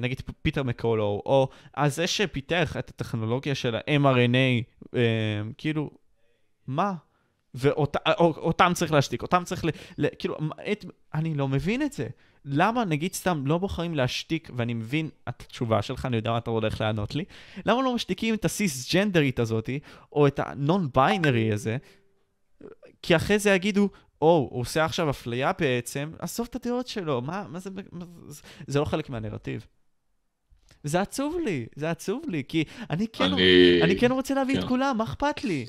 נגיד 0.00 0.22
פיטר 0.42 0.62
מקולו, 0.62 1.22
או 1.26 1.48
זה 1.86 2.06
שפיתח 2.06 2.76
את 2.78 2.90
הטכנולוגיה 2.90 3.54
של 3.54 3.74
ה-mRNA, 3.74 4.84
uh, 4.84 4.96
אה, 4.96 5.00
כאילו, 5.58 5.90
מה? 6.66 6.94
ואותם 7.54 8.72
צריך 8.74 8.92
להשתיק, 8.92 9.22
אותם 9.22 9.42
צריך 9.44 9.64
ל... 9.64 9.68
ל 9.98 10.06
כאילו, 10.18 10.36
את, 10.72 10.84
אני 11.14 11.34
לא 11.34 11.48
מבין 11.48 11.82
את 11.82 11.92
זה. 11.92 12.08
למה 12.44 12.84
נגיד 12.84 13.12
סתם 13.12 13.46
לא 13.46 13.58
בוחרים 13.58 13.94
להשתיק, 13.94 14.50
ואני 14.56 14.74
מבין 14.74 15.10
את 15.28 15.40
התשובה 15.40 15.82
שלך, 15.82 16.06
אני 16.06 16.16
יודע 16.16 16.30
מה 16.30 16.38
אתה 16.38 16.50
הולך 16.50 16.80
לענות 16.80 17.14
לי, 17.14 17.24
למה 17.66 17.82
לא 17.82 17.94
משתיקים 17.94 18.34
את 18.34 18.44
הסיס-ג'נדרית 18.44 19.38
הזאתי, 19.38 19.78
או 20.12 20.26
את 20.26 20.40
הנון-ביינרי 20.44 21.52
הזה, 21.52 21.76
כי 23.02 23.16
אחרי 23.16 23.38
זה 23.38 23.50
יגידו, 23.50 23.88
או, 24.22 24.48
הוא 24.52 24.60
עושה 24.60 24.84
עכשיו 24.84 25.10
אפליה 25.10 25.52
בעצם, 25.58 26.12
עזוב 26.18 26.46
את 26.50 26.56
הדעות 26.56 26.86
שלו, 26.86 27.22
מה, 27.22 27.44
מה 27.48 27.58
זה, 27.58 27.70
מה, 27.92 28.04
זה 28.66 28.80
לא 28.80 28.84
חלק 28.84 29.10
מהנרטיב. 29.10 29.66
זה 30.84 31.00
עצוב 31.00 31.36
לי, 31.44 31.66
זה 31.76 31.90
עצוב 31.90 32.24
לי, 32.28 32.42
כי 32.48 32.64
אני 32.90 33.08
כן, 33.08 33.24
אני, 33.24 33.82
אני 33.82 33.98
כן 33.98 34.12
רוצה 34.12 34.34
להביא 34.34 34.54
כן. 34.54 34.60
את 34.60 34.68
כולם, 34.68 34.96
מה 34.98 35.04
אכפת 35.04 35.44
לי? 35.44 35.66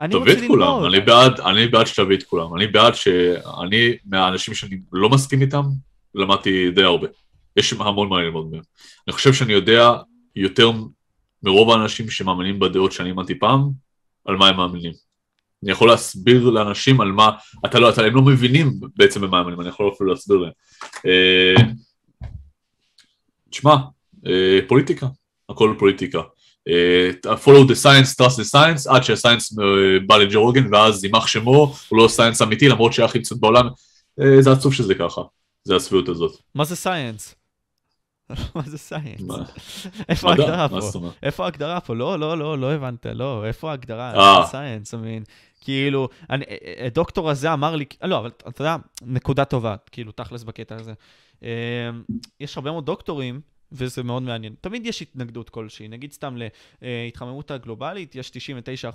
אני 0.00 0.14
רוצה 0.14 0.30
ללמוד. 0.30 0.38
תביא 0.38 0.46
את 0.46 0.50
כולם, 0.50 0.84
אני 0.84 1.00
בעד, 1.00 1.40
אני 1.40 1.68
בעד 1.68 1.86
שתביא 1.86 2.16
את 2.16 2.22
כולם. 2.22 2.56
אני 2.56 2.66
בעד 2.66 2.94
שאני, 2.94 3.96
מהאנשים 4.04 4.54
שאני 4.54 4.80
לא 4.92 5.08
מסכים 5.08 5.42
איתם, 5.42 5.62
למדתי 6.14 6.70
די 6.70 6.82
הרבה. 6.82 7.08
יש 7.56 7.72
המון 7.72 8.08
מה 8.08 8.22
ללמוד 8.22 8.50
מהם. 8.50 8.62
אני 9.08 9.12
חושב 9.12 9.32
שאני 9.32 9.52
יודע 9.52 9.92
יותר 10.36 10.72
מרוב 11.42 11.70
האנשים 11.70 12.10
שמאמינים 12.10 12.58
בדעות 12.58 12.92
שאני 12.92 13.08
האמנתי 13.08 13.38
פעם, 13.38 13.70
על 14.24 14.36
מה 14.36 14.48
הם 14.48 14.56
מאמינים. 14.56 14.92
אני 15.62 15.72
יכול 15.72 15.88
להסביר 15.88 16.50
לאנשים 16.50 17.00
על 17.00 17.12
מה, 17.12 17.30
אתה 17.66 17.78
לא, 17.78 17.90
אתה, 17.90 18.04
הם 18.04 18.14
לא 18.14 18.22
מבינים 18.22 18.80
בעצם 18.96 19.20
במה 19.20 19.38
הם 19.38 19.42
מאמינים, 19.42 19.60
אני 19.60 19.68
יכול 19.68 19.90
אפילו 19.94 20.10
להסביר 20.10 20.36
להם. 20.36 20.52
אה, 21.06 21.54
תשמע, 23.50 23.76
אה, 24.26 24.58
פוליטיקה, 24.68 25.06
הכל 25.48 25.74
פוליטיקה. 25.78 26.20
Uh, 26.68 27.36
follow 27.36 27.64
the 27.64 27.74
science, 27.74 28.14
trust 28.14 28.36
the 28.36 28.44
science, 28.44 28.90
עד 28.94 29.02
שהסיינס 29.02 29.52
uh, 29.52 29.56
בא 30.06 30.16
לג'ו 30.16 30.42
רוגן 30.42 30.74
ואז 30.74 31.04
יימח 31.04 31.26
שמו, 31.26 31.74
הוא 31.88 31.98
לא 31.98 32.08
סיינס 32.08 32.42
אמיתי 32.42 32.68
למרות 32.68 32.92
שהיה 32.92 33.06
הכי 33.06 33.18
מצוין 33.18 33.40
בעולם, 33.40 33.68
uh, 33.68 34.24
זה 34.40 34.52
עצוב 34.52 34.74
שזה 34.74 34.94
ככה, 34.94 35.20
זה 35.64 35.76
הסביבות 35.76 36.08
הזאת. 36.08 36.32
מה 36.54 36.64
זה 36.64 36.76
science? 36.76 37.34
מה 38.54 38.62
זה 38.66 38.78
science? 38.78 39.22
איפה 40.08 40.30
ההגדרה 40.30 40.68
פה? 40.68 40.90
איפה 41.22 41.44
ההגדרה 41.44 41.80
פה? 41.80 41.94
לא, 41.94 42.18
לא, 42.18 42.38
לא, 42.38 42.58
לא 42.58 42.72
הבנת, 42.72 43.06
לא, 43.06 43.46
איפה 43.46 43.70
ההגדרה? 43.70 44.44
science. 44.50 44.94
כאילו, 45.60 46.08
אני, 46.30 46.44
דוקטור 46.94 47.30
הזה 47.30 47.52
אמר 47.52 47.76
לי, 47.76 47.84
לא, 48.02 48.18
אבל 48.18 48.30
אתה 48.48 48.62
יודע, 48.62 48.76
נקודה 49.02 49.44
טובה, 49.44 49.76
כאילו, 49.92 50.12
תכלס 50.12 50.42
בקטע 50.42 50.76
הזה. 50.76 50.92
יש 52.40 52.56
הרבה 52.56 52.70
מאוד 52.70 52.86
דוקטורים 52.86 53.40
וזה 53.72 54.02
מאוד 54.02 54.22
מעניין. 54.22 54.54
תמיד 54.60 54.86
יש 54.86 55.02
התנגדות 55.02 55.50
כלשהי, 55.50 55.88
נגיד 55.88 56.12
סתם 56.12 56.36
להתחממות 56.82 57.50
הגלובלית, 57.50 58.14
יש 58.14 58.30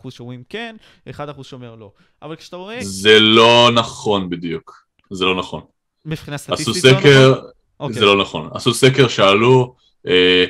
99% 0.05 0.11
שאומרים 0.11 0.43
כן, 0.49 0.75
1% 1.09 1.13
שאומר 1.43 1.75
לא. 1.75 1.91
אבל 2.21 2.35
כשאתה 2.35 2.55
רואה... 2.55 2.77
זה 2.81 3.19
לא 3.19 3.71
נכון 3.73 4.29
בדיוק, 4.29 4.85
זה 5.11 5.25
לא 5.25 5.35
נכון. 5.35 5.61
מבחינה 6.05 6.37
סטטיסטית 6.37 6.73
זה 6.75 6.91
לא 6.91 6.97
נכון? 6.99 7.49
אוקיי. 7.79 7.99
זה 7.99 8.05
לא 8.05 8.21
נכון. 8.21 8.49
עשו 8.53 8.73
סקר, 8.73 9.07
שאלו, 9.07 9.75
אה, 10.07 10.45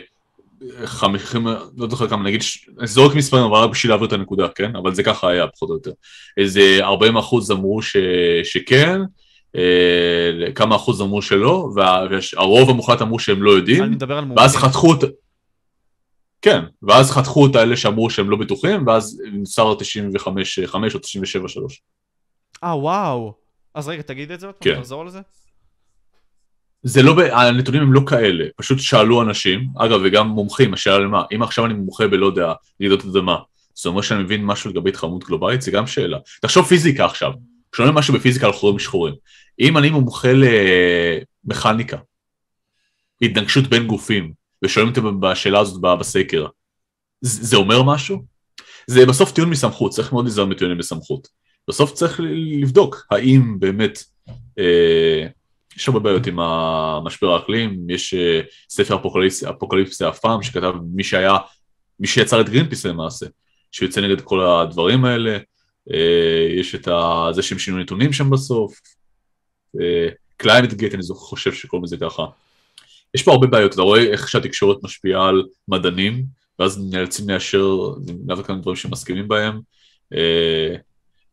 חמישים, 0.85 1.47
לא 1.77 1.89
זוכר 1.89 2.07
כמה, 2.07 2.23
נגיד, 2.23 2.41
אני 2.79 2.87
זורק 2.87 3.15
מספרים, 3.15 3.43
אבל 3.43 3.59
רק 3.59 3.69
בשביל 3.69 3.91
להעביר 3.91 4.07
את 4.07 4.13
הנקודה, 4.13 4.47
כן? 4.47 4.75
אבל 4.75 4.93
זה 4.95 5.03
ככה 5.03 5.29
היה, 5.29 5.47
פחות 5.47 5.69
או 5.69 5.73
יותר. 5.73 5.91
איזה 6.37 6.77
40 6.81 7.17
אחוז 7.17 7.51
אמרו 7.51 7.81
ש, 7.81 7.97
שכן, 8.43 9.01
כמה 10.55 10.75
אחוז 10.75 11.01
אמרו 11.01 11.21
שלא, 11.21 11.69
והרוב 11.75 12.69
המוחלט 12.69 13.01
אמרו 13.01 13.19
שהם 13.19 13.43
לא 13.43 13.51
יודעים, 13.51 13.83
אני 13.83 13.95
מדבר 13.95 14.17
על 14.17 14.25
ואז 14.37 14.55
חתכו 14.55 14.93
את... 14.93 14.99
כן, 16.41 16.61
ואז 16.83 17.11
חתכו 17.11 17.47
את 17.47 17.55
האלה 17.55 17.77
שאמרו 17.77 18.09
שהם 18.09 18.29
לא 18.29 18.37
בטוחים, 18.37 18.87
ואז 18.87 19.21
נוצר 19.31 19.73
95-5 19.73 20.25
או 20.25 20.79
97-3. 20.79 20.81
אה, 22.63 22.77
וואו. 22.77 23.33
אז 23.75 23.87
רגע, 23.87 24.01
תגיד 24.01 24.31
את 24.31 24.39
זה 24.39 24.45
עוד 24.45 24.55
פעם, 24.55 24.73
כן. 24.73 24.79
תחזור 24.79 25.01
על 25.01 25.09
זה. 25.09 25.19
זה 26.83 27.03
לא, 27.03 27.21
הנתונים 27.21 27.81
הם 27.81 27.93
לא 27.93 28.01
כאלה, 28.07 28.45
פשוט 28.55 28.79
שאלו 28.79 29.21
אנשים, 29.21 29.67
אגב, 29.77 29.99
וגם 30.03 30.27
מומחים, 30.27 30.73
השאלה 30.73 30.99
למה, 30.99 31.23
אם 31.35 31.41
עכשיו 31.41 31.65
אני 31.65 31.73
מומחה 31.73 32.07
בלא 32.07 32.25
יודע, 32.25 32.53
רעידות 32.81 33.05
אדמה, 33.05 33.37
זאת 33.73 33.85
אומרת 33.85 34.03
שאני 34.03 34.23
מבין 34.23 34.45
משהו 34.45 34.69
לגבי 34.69 34.89
התחממות 34.89 35.23
גלובלית, 35.23 35.61
זה 35.61 35.71
גם 35.71 35.87
שאלה. 35.87 36.17
תחשוב 36.41 36.65
פיזיקה 36.65 37.05
עכשיו, 37.05 37.31
שונה 37.75 37.91
משהו 37.91 38.13
בפיזיקה 38.13 38.45
על 38.45 38.53
חורים 38.53 38.79
שחורים. 38.79 39.13
אם 39.59 39.77
אני 39.77 39.89
מומחה 39.89 40.29
למכניקה, 41.45 41.97
התנגשות 43.21 43.67
בין 43.67 43.87
גופים, 43.87 44.33
ושואלים 44.63 44.89
אותי 44.89 45.01
בשאלה 45.19 45.59
הזאת 45.59 45.81
בסקר, 45.99 46.45
זה 47.21 47.57
אומר 47.57 47.83
משהו? 47.83 48.23
זה 48.87 49.05
בסוף 49.05 49.31
טיעון 49.31 49.49
מסמכות, 49.49 49.91
צריך 49.91 50.13
מאוד 50.13 50.25
להיזהר 50.25 50.45
מטיעונים 50.45 50.77
מסמכות. 50.77 51.27
בסוף 51.67 51.93
צריך 51.93 52.19
לבדוק 52.61 53.07
האם 53.11 53.59
באמת, 53.59 54.03
אה, 54.59 55.27
יש 55.75 55.87
הרבה 55.87 55.99
בעיות 55.99 56.27
עם 56.27 56.39
המשבר 56.39 57.33
האקלים, 57.33 57.89
יש 57.89 58.13
אה, 58.13 58.41
ספר 58.69 58.95
אפוקליפסה 59.49 60.09
אף 60.09 60.19
פעם 60.19 60.43
שכתב 60.43 60.73
מי 60.93 61.03
שהיה, 61.03 61.37
מי 61.99 62.07
שיצר 62.07 62.41
את 62.41 62.49
גרינפיס 62.49 62.85
למעשה, 62.85 63.25
שיוצא 63.71 64.01
נגד 64.01 64.21
כל 64.21 64.41
הדברים 64.41 65.05
האלה, 65.05 65.37
אה, 65.93 66.47
יש 66.59 66.75
את 66.75 66.87
זה 67.31 67.41
שהם 67.41 67.59
שינו 67.59 67.77
נתונים 67.77 68.13
שם 68.13 68.29
בסוף, 68.29 68.79
Climategate, 70.37 70.93
אני 70.93 71.03
חושב 71.09 71.53
שקוראים 71.53 71.83
לזה 71.83 71.97
ככה. 71.97 72.25
יש 73.13 73.23
פה 73.23 73.31
הרבה 73.31 73.47
בעיות, 73.47 73.73
אתה 73.73 73.81
רואה 73.81 74.03
איך 74.03 74.29
שהתקשורת 74.29 74.83
משפיעה 74.83 75.29
על 75.29 75.43
מדענים, 75.67 76.25
ואז 76.59 76.85
נאלצים 76.91 77.29
ליישר, 77.29 77.77
להביא 78.27 78.43
כמה 78.43 78.57
דברים 78.57 78.75
שמסכימים 78.75 79.27
בהם. 79.27 79.59
אה, 80.13 80.75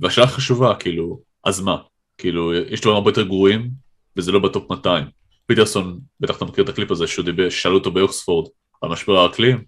והשאלה 0.00 0.26
חשובה, 0.26 0.74
כאילו, 0.74 1.20
אז 1.44 1.60
מה? 1.60 1.76
כאילו, 2.18 2.54
יש 2.54 2.80
דברים 2.80 2.96
הרבה 2.96 3.10
יותר 3.10 3.22
גרועים, 3.22 3.70
וזה 4.16 4.32
לא 4.32 4.38
ב 4.38 4.46
top 4.46 4.70
200. 4.70 5.04
פיטרסון, 5.46 6.00
בטח 6.20 6.36
אתה 6.36 6.44
מכיר 6.44 6.64
את 6.64 6.68
הקליפ 6.68 6.90
הזה, 6.90 7.06
שהוא 7.06 7.24
דיבר, 7.24 7.50
שאלו 7.50 7.74
אותו 7.74 7.90
באוקספורד 7.90 8.48
על 8.82 8.90
משבר 8.90 9.18
האקלים, 9.18 9.64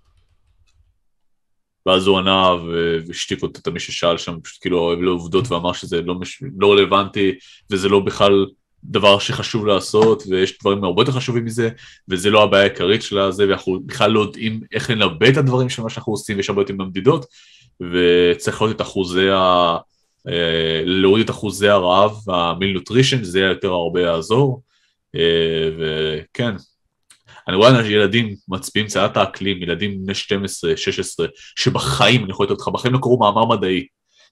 ואז 1.87 2.07
הוא 2.07 2.19
ענה 2.19 2.51
והשתיק 3.07 3.43
אותו 3.43 3.61
את 3.61 3.69
מי 3.69 3.81
ששאל 3.81 4.19
שם, 4.19 4.41
פשוט 4.41 4.61
כאילו 4.61 4.79
אוהב 4.79 5.01
לעובדות 5.01 5.53
ואמר 5.53 5.73
שזה 5.73 6.03
לא, 6.03 6.15
מש... 6.15 6.43
לא 6.59 6.73
רלוונטי 6.73 7.33
וזה 7.71 7.89
לא 7.89 8.01
בכלל 8.01 8.47
דבר 8.85 9.19
שחשוב 9.19 9.67
לעשות, 9.67 10.23
ויש 10.31 10.59
דברים 10.61 10.85
הרבה 10.85 11.03
יותר 11.03 11.13
חשובים 11.13 11.45
מזה, 11.45 11.69
וזה 12.09 12.31
לא 12.31 12.43
הבעיה 12.43 12.63
העיקרית 12.63 13.03
של 13.03 13.19
הזה, 13.19 13.49
ואנחנו 13.49 13.81
בכלל 13.87 14.11
לא 14.11 14.21
יודעים 14.21 14.61
איך 14.73 14.91
לנבא 14.91 15.29
את 15.29 15.37
הדברים 15.37 15.69
של 15.69 15.83
מה 15.83 15.91
שאנחנו 15.91 16.13
עושים, 16.13 16.37
ויש 16.37 16.49
הרבה 16.49 16.63
יותר 16.63 16.75
במדידות, 16.75 17.27
וצריך 17.81 18.63
לראות 18.63 18.77
את 18.77 18.81
אחוזי 18.81 19.31
ה... 19.31 19.77
אה, 20.29 20.83
להוריד 20.85 21.25
את 21.25 21.31
אחוזי 21.31 21.69
הרעב, 21.69 22.17
המיל 22.29 22.73
נוטרישן, 22.73 23.25
זה 23.25 23.41
יותר 23.41 23.69
הרבה 23.69 24.01
יעזור, 24.01 24.63
אה, 25.17 25.69
וכן, 25.79 26.55
אני 27.49 27.57
רואה 27.57 27.87
ילדים 27.87 28.35
מצביעים 28.49 28.89
צעדת 28.89 29.17
האקלים, 29.17 29.63
ילדים 29.63 30.05
בני 30.05 30.15
12, 30.15 30.77
16, 30.77 31.27
שבחיים, 31.57 32.25
אני 32.25 32.31
יכול 32.31 32.47
לתת 32.47 32.51
אותך, 32.51 32.69
בחיים 32.69 32.95
לא 32.95 32.99
קראו 32.99 33.19
מאמר 33.19 33.45
מדעי, 33.45 33.87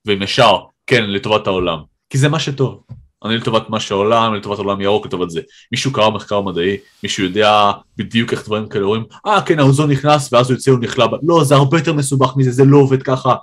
והם 0.04 0.22
ישר, 0.22 0.58
כן, 0.86 1.10
לטובת 1.10 1.46
העולם, 1.46 1.78
כי 2.10 2.18
זה 2.18 2.28
מה 2.28 2.40
שטוב. 2.40 2.82
אני 3.24 3.36
לטובת 3.36 3.70
מה 3.70 3.80
שהעולם, 3.80 4.34
לטובת 4.34 4.58
עולם 4.58 4.80
ירוק, 4.80 5.06
לטובת 5.06 5.30
זה. 5.30 5.40
מישהו 5.72 5.92
קרא 5.92 6.10
מחקר 6.10 6.40
מדעי, 6.40 6.76
מישהו 7.02 7.24
יודע 7.24 7.72
בדיוק 7.96 8.32
איך 8.32 8.44
דברים 8.44 8.68
כאלה 8.68 8.84
רואים, 8.84 9.04
אה 9.26 9.42
כן, 9.42 9.58
האוזון 9.58 9.90
נכנס 9.90 10.32
ואז 10.32 10.50
הוא 10.50 10.56
יוצא, 10.56 10.70
הוא 10.70 10.80
לא, 11.22 11.44
זה 11.44 11.54
הרבה 11.54 11.78
יותר 11.78 11.92
מסובך 11.92 12.36
מזה, 12.36 12.50
זה 12.50 12.64
לא 12.64 12.78
עובד 12.78 13.02
ככה, 13.02 13.34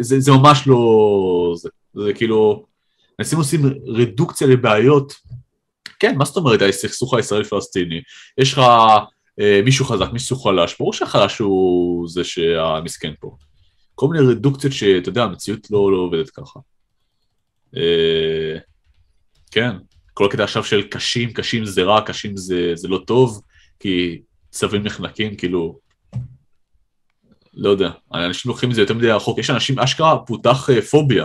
זה, 0.00 0.20
זה, 0.20 0.32
ממש 0.32 0.66
לא... 0.66 1.54
זה, 1.56 1.68
זה 1.94 2.12
כאילו... 2.12 2.64
מנסים 3.18 3.38
עושים 3.38 3.60
רדוקציה 3.86 4.46
לבעיות. 4.46 5.14
כן, 5.98 6.16
מה 6.18 6.24
זאת 6.24 6.36
אומרת, 6.36 6.62
הסכסוך 6.62 7.14
הישראלי-פלסטיני, 7.14 8.00
יש 8.38 8.52
לך 8.52 8.58
אה, 9.40 9.60
מישהו 9.64 9.84
חזק, 9.84 10.12
מישהו 10.12 10.36
חלש, 10.36 10.76
ברור 10.78 10.92
שהחלש 10.92 11.38
הוא 11.38 12.08
זה 12.08 12.24
שהמסכן 12.24 13.12
פה. 13.20 13.36
כל 13.94 14.08
מיני 14.08 14.32
רדוקציות 14.32 14.72
שאתה 14.72 15.08
יודע, 15.08 15.22
המציאות 15.22 15.70
לא, 15.70 15.92
לא 15.92 15.96
עובדת 15.96 16.30
ככה. 16.30 16.60
אה, 17.76 18.58
כן, 19.50 19.70
כל 20.14 20.26
הקטע 20.26 20.44
עכשיו 20.44 20.64
של 20.64 20.82
קשים, 20.82 21.32
קשים 21.32 21.64
זה 21.64 21.82
רע, 21.82 22.00
קשים 22.00 22.36
זה, 22.36 22.72
זה 22.74 22.88
לא 22.88 23.02
טוב, 23.06 23.42
כי 23.80 24.20
צווים 24.50 24.82
נחנקים, 24.82 25.36
כאילו, 25.36 25.78
לא 27.54 27.70
יודע, 27.70 27.90
אנשים 28.14 28.48
לוקחים 28.48 28.70
את 28.70 28.74
זה 28.74 28.80
יותר 28.80 28.94
מדי 28.94 29.10
רחוק, 29.10 29.38
יש 29.38 29.50
אנשים, 29.50 29.78
אשכרה 29.78 30.18
פותח 30.18 30.68
uh, 30.70 30.82
פוביה, 30.82 31.24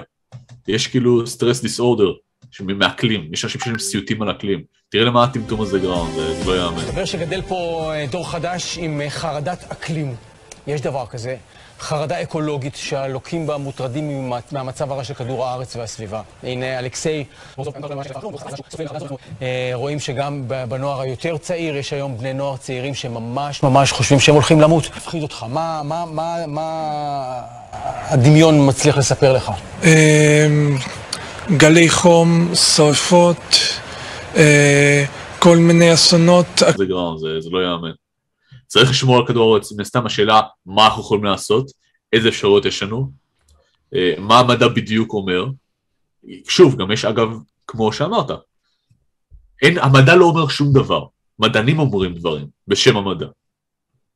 יש 0.67 0.87
כאילו 0.87 1.27
סטרס 1.27 1.61
דיסאורדר, 1.61 2.11
מאקלים, 2.59 3.33
יש 3.33 3.45
אנשים 3.45 3.61
שיש 3.61 3.83
סיוטים 3.83 4.21
על 4.21 4.31
אקלים. 4.31 4.63
תראה 4.89 5.05
למה 5.05 5.23
הטמטום 5.23 5.61
הזה 5.61 5.79
גרם, 5.79 6.07
זה, 6.15 6.33
זה 6.33 6.45
לא 6.45 6.57
יאמן. 6.57 6.77
מסתבר 6.77 7.05
שגדל 7.05 7.41
פה 7.41 7.91
אה, 7.93 8.05
דור 8.11 8.31
חדש 8.31 8.77
עם 8.77 9.01
אה, 9.01 9.09
חרדת 9.09 9.63
אקלים. 9.71 10.15
יש 10.67 10.81
דבר 10.81 11.05
כזה. 11.05 11.37
חרדה 11.79 12.21
אקולוגית 12.21 12.75
שהלוקים 12.75 13.47
בה 13.47 13.57
מוטרדים 13.57 14.31
מהמצב 14.51 14.91
הרע 14.91 15.03
של 15.03 15.13
כדור 15.13 15.45
הארץ 15.45 15.75
והסביבה. 15.75 16.21
הנה 16.43 16.79
אלכסיי, 16.79 17.23
אה, 19.41 19.71
רואים 19.73 19.99
שגם 19.99 20.43
בנוער 20.69 21.01
היותר 21.01 21.37
צעיר 21.37 21.77
יש 21.77 21.93
היום 21.93 22.17
בני 22.17 22.33
נוער 22.33 22.57
צעירים 22.57 22.93
שממש 22.93 23.63
ממש 23.63 23.91
חושבים 23.91 24.19
שהם 24.19 24.35
הולכים 24.35 24.61
למות. 24.61 24.89
מפחיד 24.97 25.23
אותך, 25.23 25.45
מה, 25.49 25.81
מה, 25.83 26.05
מה, 26.05 26.35
מה 26.47 27.41
הדמיון 28.07 28.67
מצליח 28.69 28.97
לספר 28.97 29.33
לך? 29.33 29.51
אמ, 29.83 29.89
גלי 31.57 31.89
חום, 31.89 32.55
שרפות, 32.55 33.57
אה, 34.35 35.03
כל 35.39 35.57
מיני 35.57 35.93
אסונות. 35.93 36.47
זה 36.77 36.85
גרם, 36.85 37.17
זה 37.17 37.49
לא 37.51 37.59
יאמן. 37.63 38.04
צריך 38.67 38.89
לשמור 38.89 39.17
על 39.17 39.27
כדור 39.27 39.53
הארץ, 39.53 39.71
מן 39.71 39.81
הסתם 39.81 40.05
השאלה 40.05 40.41
מה 40.65 40.85
אנחנו 40.87 41.01
יכולים 41.01 41.23
לעשות, 41.23 41.71
איזה 42.13 42.29
אפשרויות 42.29 42.65
יש 42.65 42.83
לנו, 42.83 43.11
אה, 43.95 44.13
מה 44.17 44.39
המדע 44.39 44.67
בדיוק 44.67 45.13
אומר. 45.13 45.45
שוב, 46.47 46.75
גם 46.75 46.91
יש 46.91 47.05
אגב, 47.05 47.29
כמו 47.67 47.93
שאמרת, 47.93 48.31
אין, 49.61 49.77
המדע 49.77 50.15
לא 50.15 50.25
אומר 50.25 50.47
שום 50.47 50.73
דבר, 50.73 51.05
מדענים 51.39 51.79
אומרים 51.79 52.13
דברים 52.13 52.47
בשם 52.67 52.97
המדע. 52.97 53.27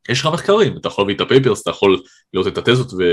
יש 0.09 0.19
לך 0.19 0.26
מחקרים, 0.34 0.77
אתה 0.77 0.88
יכול 0.88 1.03
להביא 1.03 1.15
את 1.15 1.21
הפייפרס, 1.21 1.61
אתה 1.61 1.69
יכול 1.69 2.01
לראות 2.34 2.47
את 2.47 2.57
התזות 2.57 2.93
ו... 2.93 3.03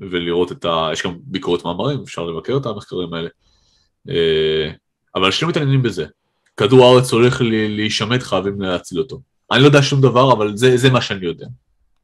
ולראות 0.00 0.52
את 0.52 0.64
ה... 0.64 0.88
יש 0.92 1.02
גם 1.02 1.16
ביקורת 1.20 1.64
מאמרים, 1.64 2.00
אפשר 2.02 2.24
לבקר 2.24 2.56
את 2.56 2.66
המחקרים 2.66 3.14
האלה. 3.14 3.28
אה, 4.08 4.70
אבל 5.14 5.24
אנשים 5.24 5.48
מתעניינים 5.48 5.82
בזה. 5.82 6.06
כדור 6.56 6.84
הארץ 6.84 7.12
הולך 7.12 7.40
להישמט, 7.40 8.22
חייבים 8.22 8.60
להציל 8.60 8.98
אותו. 8.98 9.20
אני 9.52 9.60
לא 9.60 9.66
יודע 9.66 9.82
שום 9.82 10.00
דבר, 10.00 10.32
אבל 10.32 10.56
זה, 10.56 10.76
זה 10.76 10.90
מה 10.90 11.00
שאני 11.00 11.26
יודע. 11.26 11.46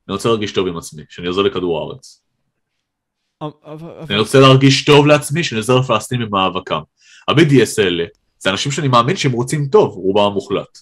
אני 0.08 0.12
רוצה 0.14 0.28
להרגיש 0.28 0.52
טוב 0.52 0.66
עם 0.66 0.76
עצמי, 0.76 1.02
שאני 1.08 1.26
עוזר 1.26 1.42
לכדור 1.42 1.78
הארץ. 1.78 2.22
אני 4.10 4.18
רוצה 4.18 4.40
להרגיש 4.40 4.84
טוב 4.84 5.06
לעצמי, 5.06 5.44
שאני 5.44 5.58
עוזר 5.58 5.78
לפלסטינים 5.78 6.26
במאבקם. 6.26 6.80
ה-BDS 7.28 7.82
האלה, 7.82 8.04
זה 8.38 8.50
אנשים 8.50 8.72
שאני 8.72 8.88
מאמין 8.88 9.16
שהם 9.16 9.32
רוצים 9.32 9.66
טוב, 9.66 9.94
רובם 9.94 10.22
המוחלט. 10.22 10.78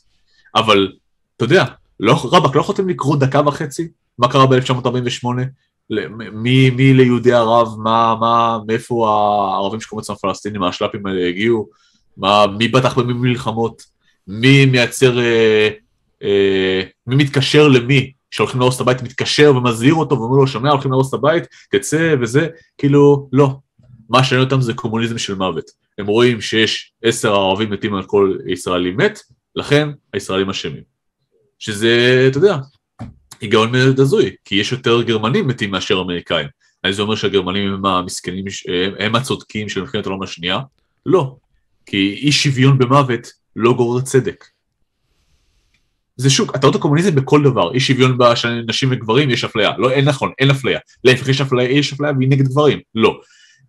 אבל, 0.57 0.93
אתה 1.37 1.45
יודע, 1.45 1.65
לא, 2.01 2.29
רבאק, 2.33 2.57
לא 2.57 2.61
יכולתם 2.61 2.89
לקרוא 2.89 3.17
דקה 3.17 3.41
וחצי? 3.47 3.89
מה 4.19 4.29
קרה 4.29 4.47
ב-1948? 4.47 5.27
מי, 6.33 6.71
מי 6.71 6.95
ליהודי 6.95 7.33
ערב, 7.33 7.69
מה, 7.79 8.15
מה, 8.21 8.59
מאיפה 8.67 9.09
הערבים 9.09 9.81
שקוראים 9.81 10.01
לעצמם 10.01 10.17
פלסטינים, 10.17 10.63
השל"פים 10.63 11.07
האלה 11.07 11.29
הגיעו? 11.29 11.69
מה, 12.17 12.47
מי 12.47 12.73
פתח 12.73 12.99
במי 12.99 13.13
מלחמות? 13.13 13.83
מי 14.27 14.67
מייצר 14.67 15.19
אה, 15.19 15.69
אה, 16.23 16.83
מי 17.07 17.17
מתקשר 17.17 17.69
למי, 17.69 18.13
שהולכים 18.31 18.61
להרוס 18.61 18.77
את 18.77 18.81
הבית, 18.81 19.03
מתקשר 19.03 19.53
ומזהיר 19.57 19.95
אותו 19.95 20.21
ואומר 20.21 20.37
לו, 20.37 20.47
שומע, 20.47 20.71
הולכים 20.71 20.91
להרוס 20.91 21.09
את 21.09 21.15
הבית, 21.15 21.45
תצא 21.71 22.15
וזה, 22.21 22.49
כאילו, 22.79 23.29
לא. 23.33 23.57
מה 24.09 24.25
שעניין 24.25 24.45
אותם 24.45 24.61
זה 24.61 24.75
קומוניזם 24.75 25.19
של 25.19 25.35
מוות. 25.35 25.65
הם 25.99 26.07
רואים 26.07 26.41
שיש 26.41 26.93
עשר 27.03 27.35
ערבים 27.35 27.71
מתים 27.71 27.95
על 27.95 28.03
כל 28.03 28.37
ישראלי 28.47 28.91
מת, 28.91 29.19
לכן 29.57 29.89
הישראלים 30.13 30.51
אשמים. 30.51 30.83
שזה, 31.59 32.25
אתה 32.31 32.39
יודע, 32.39 32.57
היגיון 33.41 33.73
מאוד 33.73 34.01
הזוי, 34.01 34.31
כי 34.45 34.55
יש 34.55 34.73
יותר 34.73 35.03
גרמנים 35.03 35.47
מתים 35.47 35.71
מאשר 35.71 36.01
אמריקאים. 36.01 36.49
האם 36.85 36.93
זה 36.93 37.03
אומר 37.03 37.15
שהגרמנים 37.15 37.73
הם 37.73 37.87
המסכנים, 37.87 38.45
הם, 38.69 38.93
הם 38.99 39.15
הצודקים 39.15 39.69
של 39.69 39.81
מלחמת 39.81 40.07
העולם 40.07 40.23
השנייה? 40.23 40.59
לא. 41.07 41.37
כי 41.87 42.21
אי 42.23 42.33
שוויון 42.33 42.79
במוות 42.79 43.33
לא 43.57 43.73
גורר 43.73 44.01
צדק. 44.01 44.45
זה 46.21 46.31
שוק, 46.31 46.57
את 46.57 46.65
הקומוניזם 46.75 47.15
בכל 47.15 47.43
דבר, 47.43 47.75
אי 47.75 47.81
שוויון 47.81 48.19
בין 48.19 48.29
נשים 48.67 48.89
וגברים, 48.93 49.31
יש 49.31 49.45
אפליה, 49.45 49.71
לא, 49.79 49.91
אין 49.91 50.05
נכון, 50.05 50.33
אין 50.39 50.51
אפליה, 50.51 50.79
להפך 51.05 51.29
יש 51.29 51.41
אפליה, 51.41 51.71
יש 51.71 51.93
אפליה 51.93 52.13
והיא 52.19 52.29
נגד 52.29 52.49
גברים, 52.49 52.79
לא. 52.95 53.21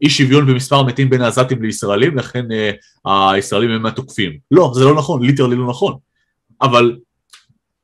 אי 0.01 0.09
שוויון 0.09 0.45
במספר 0.45 0.75
המתים 0.75 1.09
בין 1.09 1.21
העזתים 1.21 1.61
לישראלים, 1.61 2.17
לכן 2.17 2.45
אה, 2.51 3.31
הישראלים 3.31 3.71
הם 3.71 3.85
התוקפים. 3.85 4.37
לא, 4.51 4.71
זה 4.75 4.83
לא 4.83 4.95
נכון, 4.95 5.23
ליטרלי 5.23 5.55
לא 5.55 5.67
נכון. 5.67 5.95
אבל 6.61 6.97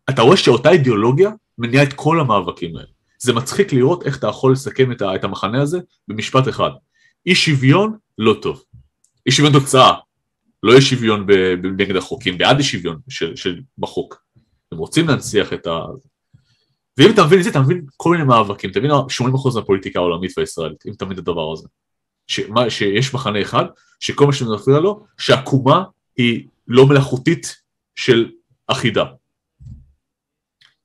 אתה 0.10 0.22
רואה 0.22 0.38
שאותה 0.38 0.72
אידיאולוגיה 0.72 1.30
מניעה 1.58 1.84
את 1.84 1.94
כל 1.94 2.20
המאבקים 2.20 2.76
האלה. 2.76 2.88
זה 3.20 3.34
מצחיק 3.34 3.74
לראות 3.74 4.06
איך 4.06 4.18
אתה 4.18 4.28
יכול 4.28 4.52
לסכם 4.52 4.92
את, 4.92 5.02
את 5.02 5.24
המחנה 5.24 5.62
הזה 5.62 5.80
במשפט 6.08 6.48
אחד. 6.50 6.70
אי 7.26 7.36
שוויון, 7.36 7.98
לא 8.18 8.36
טוב. 8.42 8.64
אי 9.26 9.32
שוויון 9.32 9.54
תוצאה, 9.54 9.94
לא 10.64 10.76
אי 10.76 10.82
שוויון 10.82 11.26
נגד 11.78 11.96
החוקים, 11.96 12.38
בעד 12.38 12.58
אי 12.58 12.64
שוויון 12.64 12.98
של, 13.10 13.36
של, 13.36 13.60
בחוק. 13.78 14.25
הם 14.72 14.78
רוצים 14.78 15.08
להנציח 15.08 15.54
את 15.54 15.68
ה... 15.68 15.80
ואם 16.98 17.12
אתה 17.14 17.24
מבין 17.26 17.40
את 17.40 17.44
זה, 17.44 17.50
אתה 17.50 17.60
מבין 17.60 17.86
כל 17.98 18.10
מיני 18.10 18.24
מאבקים, 18.24 18.72
אתה 18.72 18.80
מבין 18.80 18.92
80% 18.92 18.96
מהפוליטיקה 19.56 20.00
העולמית 20.00 20.38
והישראלית, 20.38 20.86
אם 20.88 20.92
אתה 20.94 21.06
מבין 21.06 21.18
את 21.18 21.20
הדבר 21.20 21.54
הזה. 21.54 21.68
שמה, 22.28 22.70
שיש 22.70 23.14
מחנה 23.14 23.42
אחד, 23.42 23.66
שכל 24.00 24.26
מה 24.26 24.34
שמפריע 24.34 24.80
לו, 24.80 25.06
שהעקומה 25.18 25.84
היא 26.18 26.48
לא 26.68 26.88
מלאכותית 26.88 27.56
של 27.96 28.32
אחידה. 28.68 29.06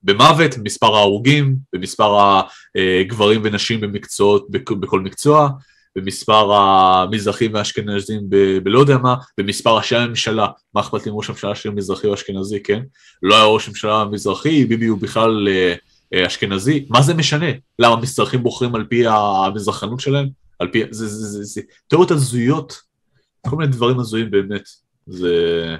במוות, 0.02 0.58
במספר 0.58 0.94
ההרוגים, 0.94 1.56
במספר 1.72 2.40
הגברים 3.00 3.40
ונשים 3.44 3.80
במקצועות, 3.80 4.46
בכל 4.50 5.00
מקצוע, 5.00 5.48
במספר 6.00 6.52
המזרחים 6.54 7.54
והאשכנזים 7.54 8.20
בלא 8.62 8.78
יודע 8.78 8.98
מה, 8.98 9.14
במספר 9.38 9.76
ראשי 9.76 9.96
הממשלה, 9.96 10.46
מה 10.74 10.80
אכפת 10.80 11.06
לי 11.06 11.12
אם 11.12 11.16
ראש 11.16 11.28
הממשלה 11.28 11.54
שלי 11.54 11.70
מזרחי 11.70 12.06
או 12.06 12.14
אשכנזי, 12.14 12.62
כן? 12.62 12.82
לא 13.22 13.34
היה 13.34 13.44
ראש 13.44 13.68
ממשלה 13.68 14.04
מזרחי, 14.04 14.64
ביבי 14.64 14.86
הוא 14.86 14.98
בכלל 14.98 15.48
אה, 15.48 15.74
אה, 16.14 16.26
אשכנזי, 16.26 16.86
מה 16.88 17.02
זה 17.02 17.14
משנה? 17.14 17.46
למה 17.78 17.96
מזרחים 17.96 18.42
בוחרים 18.42 18.74
על 18.74 18.84
פי 18.84 19.06
המזרחנות 19.06 20.00
שלהם? 20.00 20.28
על 20.58 20.68
פי, 20.68 20.82
זה, 20.90 21.06
זה, 21.06 21.26
זה, 21.26 21.44
זה, 21.44 21.60
תיאוריות 21.88 22.10
הזויות, 22.10 22.80
כל 23.46 23.56
מיני 23.56 23.72
דברים 23.72 24.00
הזויים 24.00 24.30
באמת, 24.30 24.68
זה... 25.06 25.76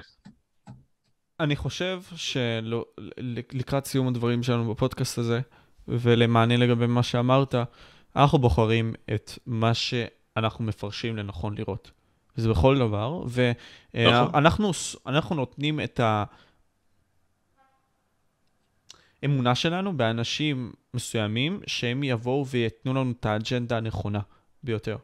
אני 1.39 1.55
חושב 1.55 2.01
שלקראת 2.15 3.85
סיום 3.85 4.07
הדברים 4.07 4.43
שלנו 4.43 4.73
בפודקאסט 4.73 5.17
הזה, 5.17 5.39
ולמענה 5.87 6.57
לגבי 6.57 6.87
מה 6.87 7.03
שאמרת, 7.03 7.55
אנחנו 8.15 8.39
בוחרים 8.39 8.93
את 9.13 9.31
מה 9.45 9.73
שאנחנו 9.73 10.65
מפרשים 10.65 11.17
לנכון 11.17 11.57
לראות. 11.57 11.91
וזה 12.37 12.49
בכל 12.49 12.77
דבר, 12.77 13.23
ואנחנו 13.93 14.71
נכון. 15.05 15.37
נותנים 15.37 15.79
את 15.79 15.99
האמונה 19.23 19.55
שלנו 19.55 19.97
באנשים 19.97 20.71
מסוימים, 20.93 21.59
שהם 21.67 22.03
יבואו 22.03 22.47
ויתנו 22.47 22.93
לנו 22.93 23.11
את 23.19 23.25
האג'נדה 23.25 23.77
הנכונה 23.77 24.19
ביותר. 24.63 24.97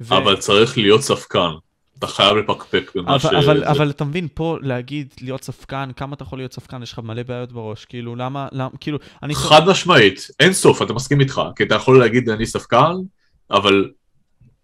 ו... 0.00 0.16
אבל 0.16 0.36
צריך 0.36 0.78
להיות 0.78 1.00
ספקן. 1.00 1.50
אתה 1.98 2.06
חייב 2.06 2.36
לפקפק 2.36 2.90
במה 2.94 3.10
אבל, 3.10 3.18
ש... 3.18 3.24
אבל, 3.24 3.58
זה... 3.58 3.70
אבל 3.70 3.90
אתה 3.90 4.04
מבין, 4.04 4.28
פה 4.34 4.56
להגיד 4.62 5.14
להיות 5.20 5.42
ספקן, 5.44 5.90
כמה 5.96 6.14
אתה 6.14 6.22
יכול 6.22 6.38
להיות 6.38 6.52
ספקן, 6.52 6.82
יש 6.82 6.92
לך 6.92 6.98
מלא 6.98 7.22
בעיות 7.22 7.52
בראש, 7.52 7.84
כאילו, 7.84 8.16
למה, 8.16 8.48
למה, 8.52 8.70
כאילו, 8.80 8.98
אני... 9.22 9.34
חד 9.34 9.68
משמעית, 9.68 10.28
אין 10.40 10.52
סוף, 10.52 10.82
אתה 10.82 10.92
מסכים 10.92 11.20
איתך, 11.20 11.42
כי 11.56 11.62
אתה 11.62 11.74
יכול 11.74 11.98
להגיד 11.98 12.28
אני 12.28 12.46
ספקן, 12.46 12.92
אבל... 13.50 13.90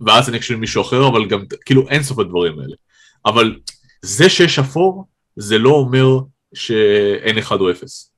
ואז 0.00 0.28
אני 0.28 0.36
אקשיב 0.38 0.56
למישהו 0.56 0.82
אחר, 0.82 1.08
אבל 1.08 1.28
גם, 1.28 1.44
כאילו, 1.64 1.88
אין 1.88 2.02
סוף 2.02 2.18
הדברים 2.18 2.60
האלה. 2.60 2.74
אבל 3.26 3.56
זה 4.02 4.28
שיש 4.28 4.58
אפור, 4.58 5.04
זה 5.36 5.58
לא 5.58 5.70
אומר 5.70 6.06
שאין 6.54 7.38
אחד 7.38 7.60
או 7.60 7.70
אפס. 7.70 8.13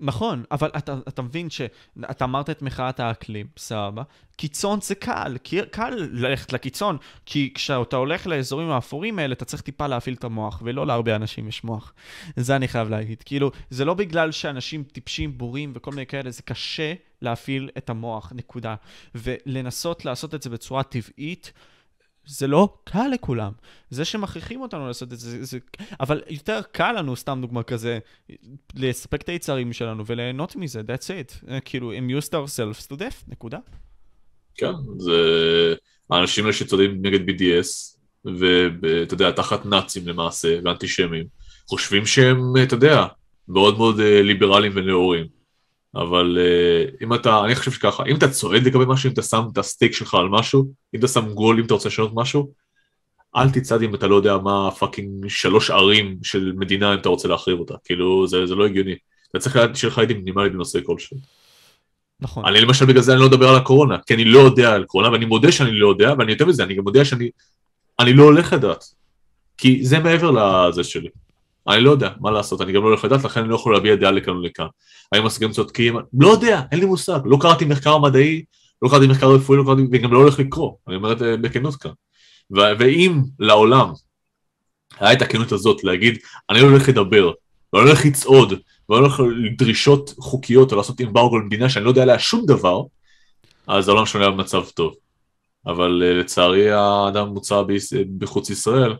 נכון, 0.00 0.44
אבל 0.50 0.70
אתה, 0.76 0.98
אתה 1.08 1.22
מבין 1.22 1.50
שאתה 1.50 2.24
אמרת 2.24 2.50
את 2.50 2.62
מחאת 2.62 3.00
האקלים, 3.00 3.46
סבבה? 3.56 4.02
קיצון 4.36 4.80
זה 4.80 4.94
קל, 4.94 5.36
קל 5.70 5.94
ללכת 6.12 6.52
לקיצון, 6.52 6.96
כי 7.26 7.52
כשאתה 7.54 7.96
הולך 7.96 8.26
לאזורים 8.26 8.70
האפורים 8.70 9.18
האלה, 9.18 9.32
אתה 9.32 9.44
צריך 9.44 9.62
טיפה 9.62 9.86
להפעיל 9.86 10.14
את 10.14 10.24
המוח, 10.24 10.62
ולא 10.64 10.86
להרבה 10.86 11.16
אנשים 11.16 11.48
יש 11.48 11.64
מוח. 11.64 11.92
זה 12.36 12.56
אני 12.56 12.68
חייב 12.68 12.88
להגיד. 12.88 13.22
כאילו, 13.22 13.50
זה 13.70 13.84
לא 13.84 13.94
בגלל 13.94 14.32
שאנשים 14.32 14.82
טיפשים, 14.82 15.38
בורים 15.38 15.72
וכל 15.74 15.90
מיני 15.90 16.06
כאלה, 16.06 16.30
זה 16.30 16.42
קשה 16.42 16.94
להפעיל 17.22 17.70
את 17.78 17.90
המוח, 17.90 18.32
נקודה. 18.36 18.74
ולנסות 19.14 20.04
לעשות 20.04 20.34
את 20.34 20.42
זה 20.42 20.50
בצורה 20.50 20.82
טבעית, 20.82 21.52
זה 22.30 22.46
לא 22.46 22.74
קל 22.84 23.08
לכולם. 23.08 23.52
זה 23.90 24.04
שמכריחים 24.04 24.60
אותנו 24.60 24.86
לעשות 24.86 25.12
את 25.12 25.18
זה, 25.18 25.44
זה... 25.44 25.58
אבל 26.00 26.22
יותר 26.28 26.60
קל 26.72 26.92
לנו, 26.92 27.16
סתם 27.16 27.38
דוגמה 27.42 27.62
כזה, 27.62 27.98
לספק 28.74 29.22
את 29.22 29.28
היצרים 29.28 29.72
שלנו 29.72 30.06
וליהנות 30.06 30.56
מזה, 30.56 30.80
that's 30.80 31.06
it. 31.08 31.60
כאילו, 31.64 31.92
amuse 31.92 32.32
ourselves 32.32 32.86
to 32.86 32.94
death, 32.96 33.24
נקודה. 33.28 33.58
כן, 34.54 34.72
זה... 34.98 35.12
האנשים 36.10 36.44
האלה 36.44 36.52
שצועדים 36.52 37.06
נגד 37.06 37.28
BDS, 37.28 37.98
ואתה 38.24 39.14
יודע, 39.14 39.30
תחת 39.30 39.66
נאצים 39.66 40.08
למעשה, 40.08 40.58
ואנטישמים, 40.64 41.24
חושבים 41.68 42.06
שהם, 42.06 42.38
אתה 42.62 42.74
יודע, 42.74 43.06
מאוד 43.48 43.76
מאוד 43.76 44.00
אה, 44.00 44.22
ליברליים 44.22 44.72
ונאורים. 44.74 45.39
אבל 45.94 46.38
uh, 46.38 47.04
אם 47.04 47.14
אתה, 47.14 47.44
אני 47.44 47.54
חושב 47.54 47.70
שככה, 47.70 48.04
אם 48.04 48.16
אתה 48.16 48.28
צועד 48.28 48.62
לגבי 48.62 48.84
משהו, 48.88 49.08
אם 49.08 49.12
אתה 49.12 49.22
שם 49.22 49.42
את 49.52 49.58
ה 49.58 49.64
stake 49.64 49.92
שלך 49.92 50.14
על 50.14 50.28
משהו, 50.28 50.66
אם 50.94 50.98
אתה 50.98 51.08
שם 51.08 51.34
גול, 51.34 51.58
אם 51.58 51.64
אתה 51.64 51.74
רוצה 51.74 51.88
לשנות 51.88 52.10
משהו, 52.14 52.52
אל 53.36 53.50
תצעד 53.50 53.82
אם 53.82 53.94
אתה 53.94 54.06
לא 54.06 54.16
יודע 54.16 54.38
מה 54.38 54.70
fucking 54.70 55.28
שלוש 55.28 55.70
ערים 55.70 56.18
של 56.22 56.52
מדינה 56.56 56.94
אם 56.94 56.98
אתה 56.98 57.08
רוצה 57.08 57.28
להחריב 57.28 57.58
אותה, 57.58 57.74
כאילו 57.84 58.26
זה, 58.26 58.46
זה 58.46 58.54
לא 58.54 58.66
הגיוני. 58.66 58.94
אתה 59.30 59.38
צריך 59.38 59.58
שיהיה 59.74 59.92
לך 59.92 59.98
ידע 59.98 60.14
מינימלי 60.14 60.52
בנושא 60.52 60.78
כלשהו. 60.86 61.16
נכון. 62.20 62.46
אני 62.46 62.60
למשל 62.60 62.84
בגלל 62.84 63.02
זה 63.02 63.12
אני 63.12 63.20
לא 63.20 63.26
מדבר 63.26 63.48
על 63.48 63.56
הקורונה, 63.56 63.98
כי 64.06 64.14
אני 64.14 64.24
לא 64.24 64.38
יודע 64.38 64.72
על 64.72 64.84
קורונה, 64.84 65.12
ואני 65.12 65.24
מודה 65.24 65.52
שאני 65.52 65.72
לא 65.72 65.88
יודע, 65.88 66.14
ואני 66.18 66.32
יותר 66.32 66.46
מזה, 66.46 66.62
אני 66.62 66.74
גם 66.74 66.82
מודה 66.82 67.04
שאני 67.04 67.30
אני 68.00 68.12
לא 68.12 68.22
הולך 68.22 68.52
לדעת. 68.52 68.84
כי 69.58 69.84
זה 69.84 69.98
מעבר 69.98 70.30
לזה 70.30 70.84
שלי. 70.84 71.08
אני 71.68 71.80
לא 71.80 71.90
יודע 71.90 72.10
מה 72.20 72.30
לעשות, 72.30 72.60
אני 72.60 72.72
גם 72.72 72.82
לא 72.82 72.88
הולך 72.88 73.04
לדעת, 73.04 73.24
לכן 73.24 73.40
אני 73.40 73.48
לא 73.48 73.54
יכול 73.54 73.74
להביע 73.74 73.94
דעה 73.94 74.10
לכאן 74.10 74.36
ולכאן. 74.36 74.66
האם 75.12 75.26
הסגרים 75.26 75.52
צודקים? 75.52 75.96
לא 76.20 76.28
יודע, 76.28 76.62
אין 76.72 76.80
לי 76.80 76.86
מושג. 76.86 77.20
לא 77.24 77.36
קראתי 77.40 77.64
מחקר 77.64 77.98
מדעי, 77.98 78.44
לא 78.82 78.88
קראתי 78.88 79.06
מחקר 79.06 79.30
רפואי, 79.30 79.58
לא 79.58 79.64
קראתי, 79.64 79.82
וגם 79.92 80.12
לא 80.12 80.18
הולך 80.18 80.38
לקרוא. 80.38 80.72
אני 80.88 80.96
אומר 80.96 81.12
את 81.12 81.18
זה 81.18 81.36
בכנות 81.36 81.76
כאן. 81.76 81.90
ואם 82.50 83.20
לעולם 83.38 83.92
היה 85.00 85.12
את 85.12 85.22
הכנות 85.22 85.52
הזאת 85.52 85.84
להגיד, 85.84 86.18
אני 86.50 86.60
לא 86.60 86.66
הולך 86.66 86.88
לדבר, 86.88 87.32
ואני 87.72 87.84
לא 87.84 87.90
הולך 87.90 88.04
לצעוד, 88.04 88.52
ואני 88.52 88.62
לא 88.88 88.96
הולך 88.96 89.22
לדרישות 89.36 90.14
חוקיות 90.18 90.72
או 90.72 90.76
לעשות 90.76 91.00
אמברגו 91.00 91.38
למדינה 91.38 91.68
שאני 91.68 91.84
לא 91.84 91.90
יודע 91.90 92.02
עליה 92.02 92.18
שום 92.18 92.46
דבר, 92.46 92.82
אז 93.66 93.88
העולם 93.88 94.06
שלנו 94.06 94.24
היה 94.24 94.32
במצב 94.32 94.64
טוב. 94.74 94.94
אבל 95.66 96.02
uh, 96.02 96.20
לצערי 96.20 96.70
האדם 96.70 97.26
הממוצע 97.26 97.62
בחוץ 98.18 98.50
ישראל 98.50 98.94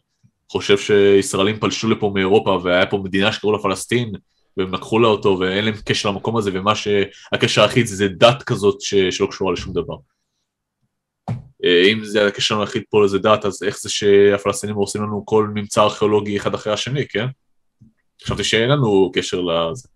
חושב 0.51 0.79
שישראלים 0.79 1.59
פלשו 1.59 1.89
לפה 1.89 2.11
מאירופה 2.15 2.59
והיה 2.63 2.87
פה 2.87 2.99
מדינה 3.05 3.33
שקראו 3.33 3.53
לה 3.53 3.59
פלסטין 3.59 4.13
והם 4.57 4.75
לקחו 4.75 4.99
לה 4.99 5.09
אותו 5.09 5.37
ואין 5.41 5.65
להם 5.65 5.75
קשר 5.85 6.09
למקום 6.09 6.37
הזה 6.37 6.51
ומה 6.55 6.75
שהקשר 6.75 7.63
היחיד 7.63 7.87
זה, 7.87 8.09
דת 8.09 8.43
כזאת 8.43 8.81
ש, 8.81 8.95
שלא 8.95 9.27
קשורה 9.27 9.53
לשום 9.53 9.73
דבר. 9.73 9.97
אה, 11.65 11.83
אם 11.93 12.05
זה 12.05 12.27
הקשר 12.27 12.61
היחיד 12.61 12.83
פה 12.91 13.05
לזה 13.05 13.19
דת, 13.19 13.45
אז 13.45 13.63
איך 13.63 13.81
זה 13.81 13.91
שהפלסטינים 13.91 14.77
עושים 14.77 15.03
לנו 15.03 15.27
כל 15.27 15.51
ממצא 15.55 15.83
ארכיאולוגי 15.83 16.37
אחד 16.37 16.55
אחרי 16.55 16.73
השני, 16.73 17.09
כן? 17.09 17.27
חשבתי 18.25 18.45
שאין 18.45 18.71
לנו 18.71 19.11
קשר 19.15 19.41
לזה. 19.41 19.89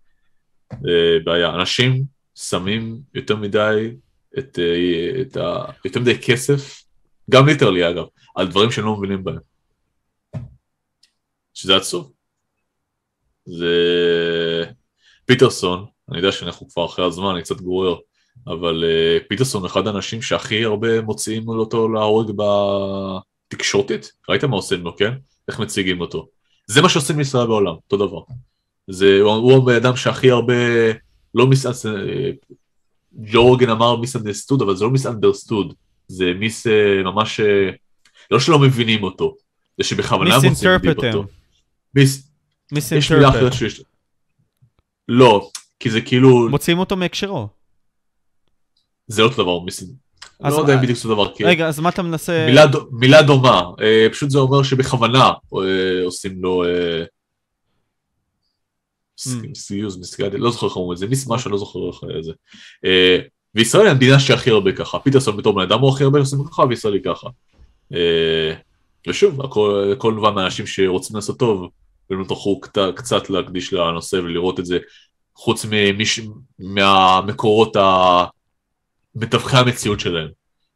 אה, 0.73 1.19
בעיה. 1.23 1.55
אנשים 1.55 2.03
שמים 2.35 2.99
יותר 3.13 3.35
מדי 3.35 3.91
את, 4.39 4.59
אה, 4.59 5.21
את 5.21 5.37
ה... 5.37 5.65
יותר 5.85 5.99
מדי 5.99 6.19
כסף, 6.21 6.81
גם 7.29 7.47
literally 7.47 7.89
אגב, 7.89 8.05
על 8.35 8.47
דברים 8.47 8.71
שהם 8.71 8.85
לא 8.85 8.95
מבינים 8.97 9.23
בהם. 9.23 9.54
שזה 11.55 11.75
עצוב. 11.75 12.11
זה... 13.45 13.75
פיטרסון, 15.25 15.85
אני 16.09 16.17
יודע 16.17 16.31
שאנחנו 16.31 16.69
כבר 16.69 16.85
אחרי 16.85 17.05
הזמן, 17.05 17.33
אני 17.33 17.41
קצת 17.41 17.61
גורר, 17.61 17.95
אבל 18.47 18.83
uh, 18.83 19.27
פיטרסון 19.29 19.65
אחד 19.65 19.87
האנשים 19.87 20.21
שהכי 20.21 20.65
הרבה 20.65 21.01
מוציאים 21.01 21.47
אותו 21.47 21.89
להורג 21.89 22.31
בתקשורתית, 23.51 24.11
ראית 24.29 24.43
מה 24.43 24.55
עושים 24.55 24.81
לו, 24.81 24.95
כן? 24.97 25.13
איך 25.47 25.59
מציגים 25.59 26.01
אותו. 26.01 26.27
זה 26.67 26.81
מה 26.81 26.89
שעושים 26.89 27.17
מישראל 27.17 27.47
בעולם, 27.47 27.73
אותו 27.73 28.07
דבר. 28.07 28.21
זה, 28.87 29.19
הוא, 29.21 29.31
הוא 29.31 29.57
הבן 29.57 29.75
אדם 29.75 29.95
שהכי 29.95 30.31
הרבה, 30.31 30.53
לא 31.35 31.47
mis... 31.47 31.65
ג'ו 33.31 33.43
רוגן 33.43 33.69
אמר 33.69 33.95
misunderstood, 33.95 34.61
אבל 34.61 34.75
זה 34.75 34.83
לא 34.85 34.91
misunderstood, 34.91 35.73
זה 36.07 36.33
mis 36.33 36.67
ממש, 37.03 37.39
לא 38.31 38.39
שלא 38.39 38.59
מבינים 38.59 39.03
אותו, 39.03 39.35
זה 39.77 39.83
שבכוונה 39.83 40.35
מוצאים 40.49 40.79
אותו. 40.89 41.25
mis... 41.95 42.29
misinterpret. 42.71 43.53
שיש... 43.53 43.83
לא, 45.07 45.49
כי 45.79 45.89
זה 45.89 46.01
כאילו... 46.01 46.49
מוצאים 46.49 46.79
אותו 46.79 46.95
מהקשרו. 46.95 47.47
זה 49.07 49.21
לא 49.21 49.27
אותו 49.27 49.43
דבר, 49.43 49.59
מיסים. 49.59 49.87
לא 50.41 50.55
יודע 50.55 50.73
אם 50.73 50.81
בדיוק 50.81 50.97
זה 50.97 51.09
דבר, 51.09 51.35
כי... 51.35 51.43
רגע, 51.43 51.67
אז 51.67 51.79
מה 51.79 51.89
אתה 51.89 52.01
מנסה... 52.01 52.45
מילה, 52.45 52.65
מילה 52.91 53.21
דומה, 53.21 53.61
אה, 53.81 54.07
פשוט 54.11 54.29
זה 54.29 54.39
אומר 54.39 54.63
שבכוונה 54.63 55.31
אה, 55.53 56.03
עושים 56.05 56.41
לו... 56.41 56.63
אה, 56.65 57.03
סיוז, 59.55 59.97
מסגד, 59.99 60.33
לא 60.33 60.51
זוכר 60.51 60.67
איך 60.67 60.75
אומרים 60.75 60.93
את 60.93 60.97
זה, 60.97 61.07
מיס 61.07 61.29
משהו, 61.29 61.51
לא 61.51 61.57
זוכר 61.57 61.79
איך 61.89 62.21
זה. 62.21 62.31
אה, 62.85 63.17
וישראל 63.55 63.85
היא 63.85 63.91
המדינה 63.91 64.19
שהכי 64.19 64.49
הרבה 64.49 64.71
ככה, 64.71 64.99
פיטרסון 64.99 65.37
בתור 65.37 65.55
בן 65.55 65.61
אדם 65.61 65.79
הוא 65.79 65.89
הכי 65.89 66.03
הרבה 66.03 66.19
עושים 66.19 66.39
ככה, 66.45 66.63
וישראל 66.69 66.93
היא 66.93 67.03
ככה. 67.03 67.27
אה, 67.93 68.53
ושוב, 69.07 69.41
הכל 69.91 70.13
נובע 70.15 70.31
מאנשים 70.31 70.67
שרוצים 70.67 71.15
לעשות 71.15 71.39
טוב, 71.39 71.69
והם 72.09 72.23
טרחו 72.23 72.61
קצת 72.95 73.29
להקדיש 73.29 73.73
לנושא 73.73 74.15
ולראות 74.15 74.59
את 74.59 74.65
זה, 74.65 74.79
חוץ 75.35 75.65
ממיש, 75.69 76.19
מהמקורות 76.59 77.75
מתווכי 79.15 79.57
המציאות 79.57 79.99
שלהם. 79.99 80.27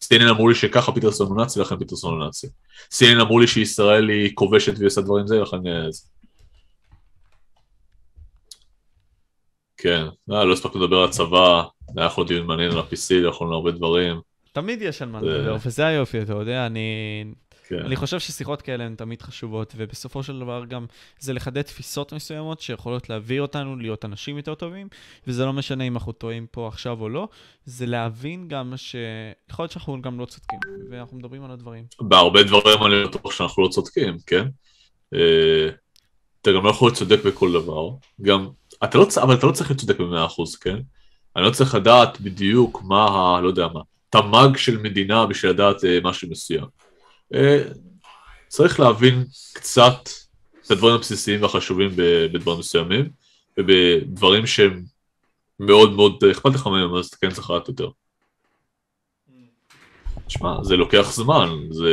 CNN 0.02 0.28
אמרו 0.28 0.50
לי 0.50 0.56
שככה 0.56 0.92
פיטרסון 0.92 1.28
הוא 1.28 1.38
נאצי, 1.38 1.60
לכן 1.60 1.78
פיטרסון 1.78 2.14
הוא 2.14 2.26
נאצי. 2.26 2.48
CNN 2.92 3.20
אמרו 3.20 3.40
לי 3.40 3.48
שישראל 3.48 4.10
היא 4.10 4.32
כובשת 4.36 4.74
והיא 4.78 4.88
עושה 4.88 5.02
דברים 5.02 5.28
זה, 5.28 5.40
לכן 5.40 5.58
זה. 5.90 6.06
כן, 9.78 10.06
אה, 10.32 10.44
לא 10.44 10.54
הספקנו 10.54 10.84
לדבר 10.84 10.98
על 10.98 11.10
הצבא, 11.10 11.64
היה 11.98 12.06
יכול 12.06 12.28
דיון 12.28 12.48
מעניין 12.48 12.72
על 12.72 12.80
ה-PC, 12.80 13.28
יכולנו 13.30 13.54
הרבה 13.54 13.72
דברים. 13.72 14.22
תמיד 14.52 14.82
יש 14.82 15.02
על 15.02 15.10
מה 15.10 15.22
לדבר, 15.22 15.58
וזה 15.66 15.86
היופי, 15.86 16.22
אתה 16.22 16.34
יודע, 16.34 16.66
אני... 16.66 17.26
כן. 17.70 17.80
אני 17.80 17.96
חושב 17.96 18.20
ששיחות 18.20 18.62
כאלה 18.62 18.84
הן 18.84 18.96
תמיד 18.96 19.22
חשובות, 19.22 19.74
ובסופו 19.78 20.24
של 20.24 20.40
דבר 20.40 20.66
גם 20.66 20.86
זה 21.20 21.34
לחדד 21.34 21.62
תפיסות 21.62 22.14
מסוימות 22.14 22.62
שיכולות 22.62 23.10
להביא 23.10 23.40
אותנו 23.40 23.76
להיות 23.76 24.06
אנשים 24.06 24.38
יותר 24.38 24.56
טובים, 24.56 24.88
וזה 25.28 25.46
לא 25.46 25.54
משנה 25.54 25.84
אם 25.84 25.94
אנחנו 25.94 26.12
טועים 26.12 26.48
פה 26.52 26.68
עכשיו 26.68 27.02
או 27.02 27.10
לא, 27.10 27.28
זה 27.66 27.86
להבין 27.86 28.48
גם 28.48 28.74
שיכול 28.76 29.64
להיות 29.64 29.72
שאנחנו 29.72 30.02
גם 30.02 30.20
לא 30.20 30.26
צודקים, 30.26 30.60
ואנחנו 30.90 31.18
מדברים 31.18 31.44
על 31.44 31.52
הדברים. 31.52 31.84
בהרבה 32.02 32.44
דברים 32.44 32.84
אני 32.86 33.04
בטוח 33.04 33.32
שאנחנו 33.32 33.64
לא 33.64 33.68
צודקים, 33.68 34.18
כן? 34.26 34.48
אה, 35.14 35.70
אתה 36.42 36.52
גם 36.52 36.66
לא 36.66 36.70
יכול 36.70 36.88
להיות 36.88 36.98
צודק 36.98 37.20
בכל 37.26 37.52
דבר, 37.52 37.90
גם, 38.22 38.48
אתה 38.84 38.98
לא, 38.98 39.08
אבל 39.22 39.36
אתה 39.36 39.48
לא 39.48 39.52
צריך 39.52 39.70
להיות 39.70 39.80
צודק 39.80 40.00
במאה 40.00 40.26
אחוז, 40.26 40.56
כן? 40.56 40.78
אני 41.36 41.44
לא 41.44 41.52
צריך 41.52 41.76
לדעת 41.76 42.22
בדיוק 42.22 42.82
מה 42.84 43.06
ה... 43.06 43.42
לא 43.42 43.48
יודע 43.48 43.68
מה, 43.68 43.82
תמ"ג 44.10 44.58
של 44.58 44.78
מדינה 44.78 45.26
בשביל 45.26 45.52
לדעת 45.52 45.86
אה, 45.86 46.00
משהו 46.04 46.30
מסוים. 46.30 46.89
אה, 47.34 47.64
צריך 48.48 48.80
להבין 48.80 49.26
קצת 49.54 50.10
את 50.66 50.72
הדברים 50.72 50.96
הבסיסיים 50.96 51.42
והחשובים 51.42 51.90
בדברים 52.34 52.60
מסוימים, 52.60 53.10
ובדברים 53.58 54.48
שהם 54.48 54.84
מאוד 55.60 55.94
מאוד 55.94 56.24
אכפת 56.32 56.54
לך 56.54 56.68
מהם, 56.68 56.96
אז 56.96 57.06
אתה 57.06 57.18
כן 57.18 57.32
צריך 57.32 57.50
לדעת 57.50 57.68
יותר. 57.68 57.90
תשמע, 60.28 60.64
זה 60.64 60.78
לוקח 60.78 61.12
זמן, 61.12 61.50
זה... 61.70 61.92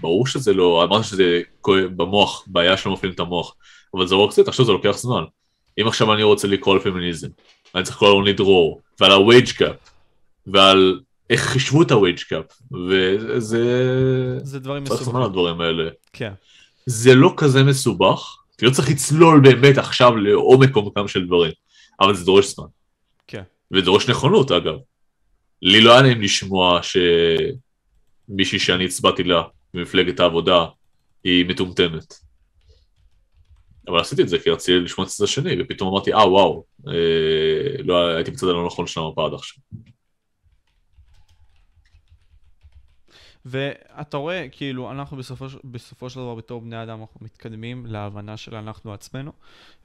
ברור 0.00 0.26
שזה 0.26 0.54
לא... 0.54 0.84
אמרת 0.84 1.04
שזה 1.04 1.40
במוח, 1.68 2.44
בעיה 2.46 2.76
שלא 2.76 2.92
מפעילים 2.92 3.14
את 3.14 3.20
המוח, 3.20 3.54
אבל 3.94 4.06
זה 4.06 4.14
לא 4.14 4.20
רק 4.20 4.32
זה, 4.32 4.44
תחשוב, 4.44 4.66
זה 4.66 4.72
לוקח 4.72 4.96
זמן. 4.96 5.24
אם 5.80 5.86
עכשיו 5.86 6.14
אני 6.14 6.22
רוצה 6.22 6.48
לקרוא 6.48 6.74
על 6.74 6.80
פמיניזם, 6.80 7.28
אני 7.74 7.84
צריך 7.84 7.96
לקרוא 7.96 8.10
על 8.10 8.16
אוני 8.16 8.32
דרור, 8.32 8.80
ועל 9.00 9.12
ה-wage 9.12 9.50
cap, 9.50 9.90
ועל 10.46 11.00
איך 11.32 11.40
חישבו 11.40 11.82
את 11.82 11.90
ה-wage 11.90 12.20
cap, 12.20 12.76
וזה... 12.88 13.64
זה 14.42 14.58
דברים 14.58 14.82
מסובכים. 14.82 15.04
צריך 15.04 15.16
זמן 15.16 15.22
לדברים 15.22 15.60
האלה. 15.60 15.90
כן. 16.12 16.32
זה 16.86 17.14
לא 17.14 17.34
כזה 17.36 17.62
מסובך, 17.62 18.36
כי 18.58 18.66
לא 18.66 18.70
צריך 18.70 18.90
לצלול 18.90 19.40
באמת 19.40 19.78
עכשיו 19.78 20.16
לעומק 20.16 20.76
עומקם 20.76 21.08
של 21.08 21.26
דברים, 21.26 21.52
אבל 22.00 22.14
זה 22.14 22.24
דורש 22.24 22.54
זמן. 22.54 22.66
כן. 23.26 23.42
ודורש 23.70 24.08
נכונות 24.10 24.50
אגב. 24.50 24.74
לי 25.62 25.80
לא 25.80 25.92
היה 25.92 26.02
נעים 26.02 26.20
לשמוע 26.20 26.80
שמישהי 28.28 28.58
שאני 28.58 28.84
הצבעתי 28.84 29.24
לה 29.24 29.42
במפלגת 29.74 30.20
העבודה 30.20 30.66
היא 31.24 31.46
מטומטמת. 31.46 32.14
אבל 33.88 34.00
עשיתי 34.00 34.22
את 34.22 34.28
זה 34.28 34.38
כי 34.38 34.50
רציתי 34.50 34.78
לשמוע 34.78 35.06
את 35.06 35.10
הצד 35.10 35.24
השני, 35.24 35.56
ופתאום 35.60 35.88
אמרתי, 35.88 36.14
אה 36.14 36.28
וואו, 36.28 36.64
אה, 36.88 37.82
לא 37.84 38.06
הייתי 38.06 38.30
בצד 38.30 38.46
הלא 38.46 38.66
נכון 38.66 38.86
של 38.86 39.00
המפה 39.00 39.26
עד 39.26 39.34
עכשיו. 39.34 39.62
ואתה 43.46 44.16
רואה, 44.16 44.46
כאילו, 44.52 44.90
אנחנו 44.90 45.16
בסופו, 45.16 45.46
בסופו 45.64 46.10
של 46.10 46.20
דבר 46.20 46.34
בתור 46.34 46.60
בני 46.60 46.82
אדם, 46.82 47.00
אנחנו 47.00 47.20
מתקדמים 47.22 47.86
להבנה 47.88 48.36
של 48.36 48.54
אנחנו 48.54 48.92
עצמנו, 48.92 49.32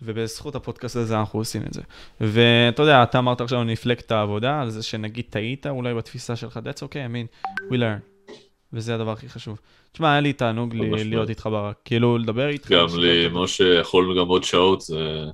ובזכות 0.01 0.55
הפודקאסט 0.55 0.95
הזה 0.95 1.19
אנחנו 1.19 1.39
עושים 1.39 1.61
את 1.67 1.73
זה. 1.73 1.81
ואתה 2.21 2.81
יודע, 2.83 3.03
אתה 3.03 3.19
אמרת 3.19 3.41
עכשיו 3.41 3.63
מפלגת 3.65 4.11
העבודה, 4.11 4.61
על 4.61 4.69
זה 4.69 4.83
שנגיד 4.83 5.25
טעית 5.29 5.67
אולי 5.67 5.93
בתפיסה 5.93 6.35
שלך, 6.35 6.59
that's 6.63 6.79
okay, 6.79 6.93
I 6.93 7.11
mean, 7.13 7.49
we 7.71 7.75
learn. 7.75 8.33
וזה 8.73 8.95
הדבר 8.95 9.11
הכי 9.11 9.29
חשוב. 9.29 9.59
תשמע, 9.91 10.11
היה 10.11 10.21
לי 10.21 10.33
תענוג 10.33 10.73
לי. 10.73 11.03
להיות 11.03 11.29
איתך 11.29 11.49
ברק, 11.51 11.75
כאילו, 11.85 12.17
לדבר 12.17 12.47
איתך. 12.49 12.71
גם 12.71 12.87
לי, 12.99 13.25
אותך. 13.25 13.35
משה, 13.37 13.73
יכולנו 13.79 14.15
גם 14.21 14.27
עוד 14.27 14.43
שעות, 14.43 14.81
זה... 14.81 15.25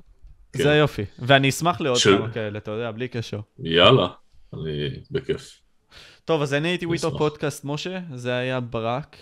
כן. 0.52 0.62
זה 0.62 0.74
יופי, 0.74 1.02
ואני 1.18 1.48
אשמח 1.48 1.80
לעוד 1.80 1.96
של- 1.98 2.18
כמה 2.18 2.30
כאלה, 2.30 2.58
אתה 2.58 2.70
יודע, 2.70 2.90
בלי 2.90 3.08
קשר. 3.08 3.40
יאללה, 3.58 4.06
אני 4.54 4.88
בכיף. 5.10 5.60
טוב, 6.24 6.42
אז 6.42 6.54
אני 6.54 6.68
הייתי 6.68 6.86
וויטו. 6.86 7.18
פודקאסט, 7.18 7.64
משה, 7.64 7.98
זה 8.14 8.34
היה 8.34 8.60
ברק. 8.60 9.16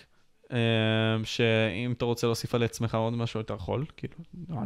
אה, 0.52 0.58
שאם 1.24 1.92
אתה 1.92 2.04
רוצה 2.04 2.26
להוסיף 2.26 2.54
על 2.54 2.62
עצמך 2.62 2.94
עוד 2.94 3.12
משהו, 3.12 3.40
אתה 3.40 3.54
יכול, 3.54 3.84
כאילו, 3.96 4.14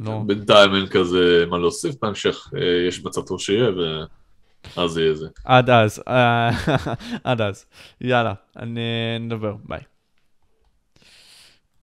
לא... 0.04 0.22
בינתיים 0.26 0.74
אין 0.74 0.86
כזה 0.86 1.44
מה 1.50 1.58
להוסיף, 1.58 1.94
בהמשך 2.02 2.50
אה, 2.56 2.88
יש 2.88 3.04
מצב 3.04 3.20
טוב 3.22 3.40
שיהיה, 3.40 3.68
ואז 4.76 4.98
יהיה 4.98 5.14
זה. 5.14 5.26
עד 5.44 5.70
אז, 5.70 6.02
אה, 6.08 6.50
עד 7.24 7.40
אז. 7.40 7.66
יאללה, 8.00 8.34
אני 8.56 8.80
נדבר, 9.20 9.56
ביי. 9.64 9.80